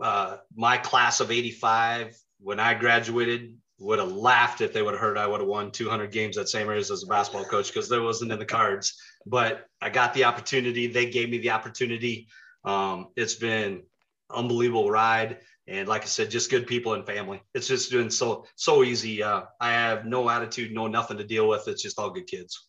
uh, 0.00 0.36
my 0.54 0.76
class 0.76 1.20
of 1.20 1.30
'85 1.30 2.16
when 2.40 2.60
I 2.60 2.74
graduated 2.74 3.56
would 3.78 3.98
have 3.98 4.12
laughed 4.12 4.60
if 4.60 4.72
they 4.72 4.82
would 4.82 4.94
have 4.94 5.00
heard 5.00 5.18
I 5.18 5.26
would 5.26 5.40
have 5.40 5.48
won 5.48 5.70
200 5.70 6.10
games 6.10 6.38
at 6.38 6.48
St. 6.48 6.66
Mary's 6.66 6.90
as 6.90 7.02
a 7.02 7.06
basketball 7.06 7.44
coach 7.44 7.68
because 7.68 7.88
there 7.88 8.02
wasn't 8.02 8.32
in 8.32 8.38
the 8.38 8.46
cards. 8.46 8.98
But 9.26 9.66
I 9.82 9.90
got 9.90 10.14
the 10.14 10.24
opportunity. 10.24 10.86
They 10.86 11.10
gave 11.10 11.28
me 11.28 11.38
the 11.38 11.50
opportunity. 11.50 12.28
Um, 12.66 13.08
it's 13.16 13.36
been 13.36 13.84
unbelievable 14.30 14.90
ride, 14.90 15.38
and 15.68 15.88
like 15.88 16.02
I 16.02 16.06
said, 16.06 16.30
just 16.30 16.50
good 16.50 16.66
people 16.66 16.94
and 16.94 17.06
family. 17.06 17.40
It's 17.54 17.68
just 17.68 17.90
been 17.90 18.10
so 18.10 18.44
so 18.56 18.82
easy. 18.82 19.22
Uh, 19.22 19.42
I 19.60 19.72
have 19.72 20.04
no 20.04 20.28
attitude, 20.28 20.72
no 20.72 20.86
nothing 20.86 21.18
to 21.18 21.24
deal 21.24 21.48
with. 21.48 21.68
It's 21.68 21.82
just 21.82 21.98
all 21.98 22.10
good 22.10 22.26
kids. 22.26 22.68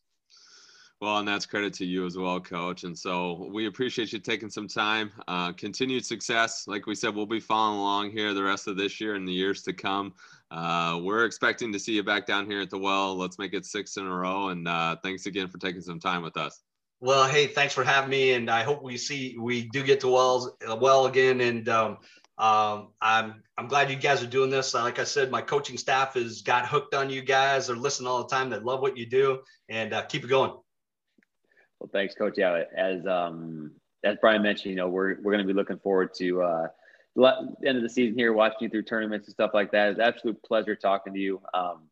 Well, 1.00 1.20
and 1.20 1.28
that's 1.28 1.46
credit 1.46 1.76
to 1.76 1.86
you 1.86 2.08
as 2.08 2.18
well, 2.18 2.40
coach. 2.40 2.84
And 2.84 2.98
so 2.98 3.48
we 3.54 3.68
appreciate 3.68 4.12
you 4.12 4.18
taking 4.18 4.50
some 4.50 4.68
time. 4.68 5.12
Uh, 5.28 5.52
continued 5.52 6.04
success. 6.04 6.64
Like 6.68 6.88
we 6.88 6.96
said, 6.96 7.14
we'll 7.14 7.28
be 7.28 7.40
following 7.40 7.80
along 7.80 8.12
here 8.12 8.34
the 8.34 8.42
rest 8.42 8.68
of 8.68 8.78
this 8.78 9.00
year 9.00 9.14
and 9.14 9.28
the 9.28 9.32
years 9.32 9.62
to 9.64 9.74
come. 9.74 10.14
Uh, 10.50 11.00
we're 11.04 11.26
expecting 11.26 11.72
to 11.74 11.78
see 11.78 11.94
you 11.94 12.04
back 12.04 12.26
down 12.26 12.48
here 12.48 12.62
at 12.62 12.72
the 12.72 12.80
well. 12.80 13.16
Let's 13.16 13.38
make 13.38 13.54
it 13.54 13.64
six 13.64 13.98
in 13.98 14.08
a 14.08 14.12
row. 14.12 14.50
And 14.50 14.68
uh, 14.68 14.96
thanks 15.04 15.28
again 15.28 15.48
for 15.50 15.60
taking 15.60 15.82
some 15.82 16.00
time 16.00 16.24
with 16.24 16.36
us. 16.36 16.64
Well, 17.00 17.28
hey, 17.28 17.48
thanks 17.48 17.74
for 17.74 17.84
having 17.84 18.10
me. 18.10 18.34
And 18.34 18.50
I 18.50 18.64
hope 18.64 18.82
we 18.82 18.98
see, 18.98 19.38
we 19.40 19.64
do 19.64 19.84
get 19.84 20.00
to 20.02 20.08
wells 20.08 20.52
uh, 20.68 20.76
well 20.76 21.06
again. 21.06 21.42
And 21.42 21.70
um, 21.70 21.98
um, 22.38 22.90
I'm 23.02 23.44
I'm 23.58 23.68
glad 23.68 23.90
you 23.90 23.96
guys 23.96 24.22
are 24.22 24.28
doing 24.28 24.52
this. 24.52 24.74
Like 24.76 25.00
I 25.00 25.04
said, 25.04 25.32
my 25.32 25.42
coaching 25.42 25.78
staff 25.78 26.14
has 26.14 26.44
got 26.44 26.68
hooked 26.68 26.94
on 26.94 27.10
you 27.10 27.24
guys. 27.24 27.68
They're 27.68 27.76
listening 27.76 28.08
all 28.08 28.24
the 28.24 28.30
time. 28.30 28.50
They 28.50 28.60
love 28.60 28.82
what 28.82 28.96
you 28.96 29.08
do, 29.08 29.40
and 29.70 29.94
uh, 29.94 30.04
keep 30.04 30.24
it 30.24 30.28
going. 30.28 30.52
Well, 31.80 31.90
thanks, 31.92 32.14
Coach. 32.14 32.36
Yeah, 32.38 32.64
as 32.76 33.06
um, 33.08 33.72
as 34.04 34.18
Brian 34.22 34.44
mentioned, 34.44 34.72
you 34.72 34.76
know, 34.78 34.88
we're 34.88 35.16
we're 35.22 35.32
going 35.32 35.46
to 35.46 35.52
be 35.52 35.58
looking 35.58 35.80
forward 35.80 36.14
to 36.16 36.44
uh, 36.44 36.68
the 37.16 37.56
end 37.66 37.78
of 37.78 37.84
the 37.84 37.90
season 37.90 38.18
here, 38.18 38.34
watching 38.34 38.58
you 38.62 38.70
through 38.70 38.84
tournaments 38.84 39.28
and 39.28 39.34
stuff 39.34 39.52
like 39.56 39.72
that. 39.72 39.90
It's 39.90 40.00
absolute 40.00 40.42
pleasure 40.44 40.76
talking 40.76 41.14
to 41.14 41.20
you. 41.20 41.42
Um, 41.56 41.90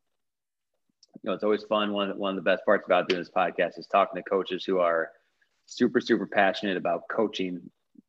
you 1.23 1.29
know, 1.29 1.33
it's 1.33 1.43
always 1.43 1.63
fun. 1.63 1.93
One 1.93 2.09
of, 2.09 2.15
the, 2.15 2.21
one 2.21 2.37
of 2.37 2.43
the 2.43 2.49
best 2.49 2.63
parts 2.65 2.85
about 2.85 3.09
doing 3.09 3.21
this 3.21 3.31
podcast 3.35 3.79
is 3.79 3.87
talking 3.87 4.21
to 4.21 4.29
coaches 4.29 4.63
who 4.63 4.79
are 4.79 5.09
super, 5.65 5.99
super 5.99 6.27
passionate 6.27 6.77
about 6.77 7.01
coaching 7.09 7.61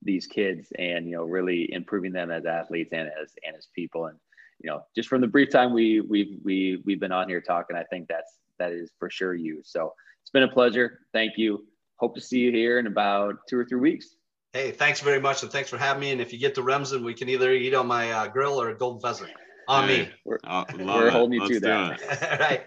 these 0.03 0.27
kids 0.27 0.69
and, 0.79 1.07
you 1.07 1.17
know, 1.17 1.25
really 1.25 1.73
improving 1.73 2.13
them 2.13 2.31
as 2.31 2.45
athletes 2.45 2.93
and 2.93 3.09
as, 3.09 3.33
and 3.47 3.57
as 3.57 3.69
people. 3.75 4.07
And, 4.07 4.19
you 4.61 4.71
know, 4.71 4.83
just 4.95 5.09
from 5.09 5.21
the 5.21 5.27
brief 5.27 5.51
time 5.51 5.73
we, 5.73 6.01
we've, 6.01 6.39
we, 6.45 6.83
we've 6.85 7.01
been 7.01 7.13
on 7.13 7.29
here 7.29 7.41
talking, 7.41 7.77
I 7.77 7.85
think 7.85 8.09
that's, 8.09 8.39
that 8.59 8.73
is 8.73 8.91
for 8.99 9.11
sure 9.11 9.35
you. 9.35 9.63
So 9.65 9.93
it's 10.23 10.31
been 10.31 10.43
a 10.43 10.49
pleasure. 10.49 11.01
Thank 11.13 11.33
you. 11.37 11.67
Hope 11.97 12.15
to 12.15 12.21
see 12.21 12.41
you 12.41 12.53
here 12.53 12.79
in 12.79 12.87
about 12.87 13.37
two 13.49 13.59
or 13.59 13.65
three 13.65 13.81
weeks. 13.81 14.17
Hey, 14.53 14.71
thanks 14.71 15.01
very 15.01 15.21
much, 15.21 15.43
and 15.43 15.53
thanks 15.53 15.69
for 15.69 15.77
having 15.77 16.01
me. 16.01 16.13
And 16.13 16.21
if 16.21 16.33
you 16.33 16.39
get 16.39 16.55
to 16.55 16.63
Remsen, 16.63 17.05
we 17.05 17.15
can 17.15 17.29
either 17.29 17.53
eat 17.53 17.75
on 17.75 17.87
my 17.87 18.11
uh, 18.11 18.27
grill 18.29 18.61
or 18.61 18.71
a 18.71 18.75
golden 18.75 19.01
pheasant 19.01 19.31
on 19.69 19.89
hey, 19.89 20.03
me. 20.03 20.09
We're, 20.25 20.39
uh, 20.45 20.65
we're 20.79 21.11
holding 21.11 21.41
you 21.41 21.49
to 21.49 21.61
that. 21.61 22.31
right. 22.41 22.63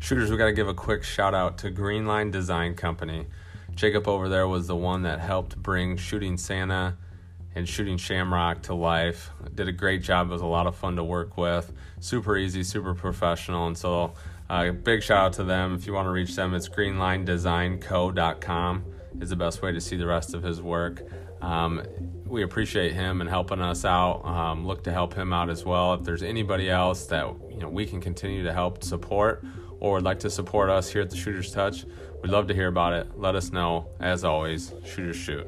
Shooters, 0.00 0.30
we 0.30 0.36
got 0.36 0.46
to 0.46 0.52
give 0.52 0.68
a 0.68 0.74
quick 0.74 1.02
shout 1.02 1.34
out 1.34 1.58
to 1.58 1.70
Greenline 1.70 2.30
Design 2.30 2.74
Company. 2.74 3.26
Jacob 3.74 4.06
over 4.06 4.28
there 4.28 4.46
was 4.46 4.66
the 4.66 4.76
one 4.76 5.02
that 5.02 5.18
helped 5.18 5.56
bring 5.56 5.96
Shooting 5.96 6.36
Santa 6.36 6.96
and 7.54 7.66
Shooting 7.68 7.96
Shamrock 7.96 8.62
to 8.64 8.74
life. 8.74 9.30
Did 9.54 9.68
a 9.68 9.72
great 9.72 10.02
job. 10.02 10.28
It 10.28 10.32
was 10.32 10.42
a 10.42 10.46
lot 10.46 10.66
of 10.66 10.76
fun 10.76 10.96
to 10.96 11.04
work 11.04 11.38
with. 11.38 11.72
Super 12.00 12.36
easy, 12.36 12.62
super 12.62 12.94
professional. 12.94 13.66
And 13.66 13.78
so, 13.78 14.12
uh, 14.50 14.72
big 14.72 15.02
shout 15.02 15.26
out 15.26 15.32
to 15.34 15.44
them. 15.44 15.74
If 15.74 15.86
you 15.86 15.94
want 15.94 16.06
to 16.06 16.10
reach 16.10 16.36
them, 16.36 16.52
it's 16.54 16.68
greenlinedesignco.com 16.68 18.84
is 19.20 19.30
the 19.30 19.36
best 19.36 19.62
way 19.62 19.72
to 19.72 19.80
see 19.80 19.96
the 19.96 20.06
rest 20.06 20.34
of 20.34 20.42
his 20.42 20.60
work. 20.60 21.02
Um, 21.44 21.82
we 22.26 22.42
appreciate 22.42 22.92
him 22.94 23.20
and 23.20 23.28
helping 23.28 23.60
us 23.60 23.84
out. 23.84 24.24
Um, 24.24 24.66
look 24.66 24.82
to 24.84 24.92
help 24.92 25.14
him 25.14 25.32
out 25.32 25.50
as 25.50 25.64
well. 25.64 25.94
If 25.94 26.02
there's 26.02 26.22
anybody 26.22 26.70
else 26.70 27.06
that 27.06 27.26
you 27.50 27.58
know 27.58 27.68
we 27.68 27.86
can 27.86 28.00
continue 28.00 28.42
to 28.44 28.52
help 28.52 28.82
support 28.82 29.44
or 29.78 29.94
would 29.94 30.04
like 30.04 30.20
to 30.20 30.30
support 30.30 30.70
us 30.70 30.90
here 30.90 31.02
at 31.02 31.10
the 31.10 31.16
Shooters 31.16 31.52
Touch, 31.52 31.84
we'd 32.22 32.30
love 32.30 32.46
to 32.48 32.54
hear 32.54 32.68
about 32.68 32.94
it. 32.94 33.18
Let 33.18 33.34
us 33.34 33.52
know. 33.52 33.88
As 34.00 34.24
always, 34.24 34.72
shooters 34.86 35.16
shoot. 35.16 35.46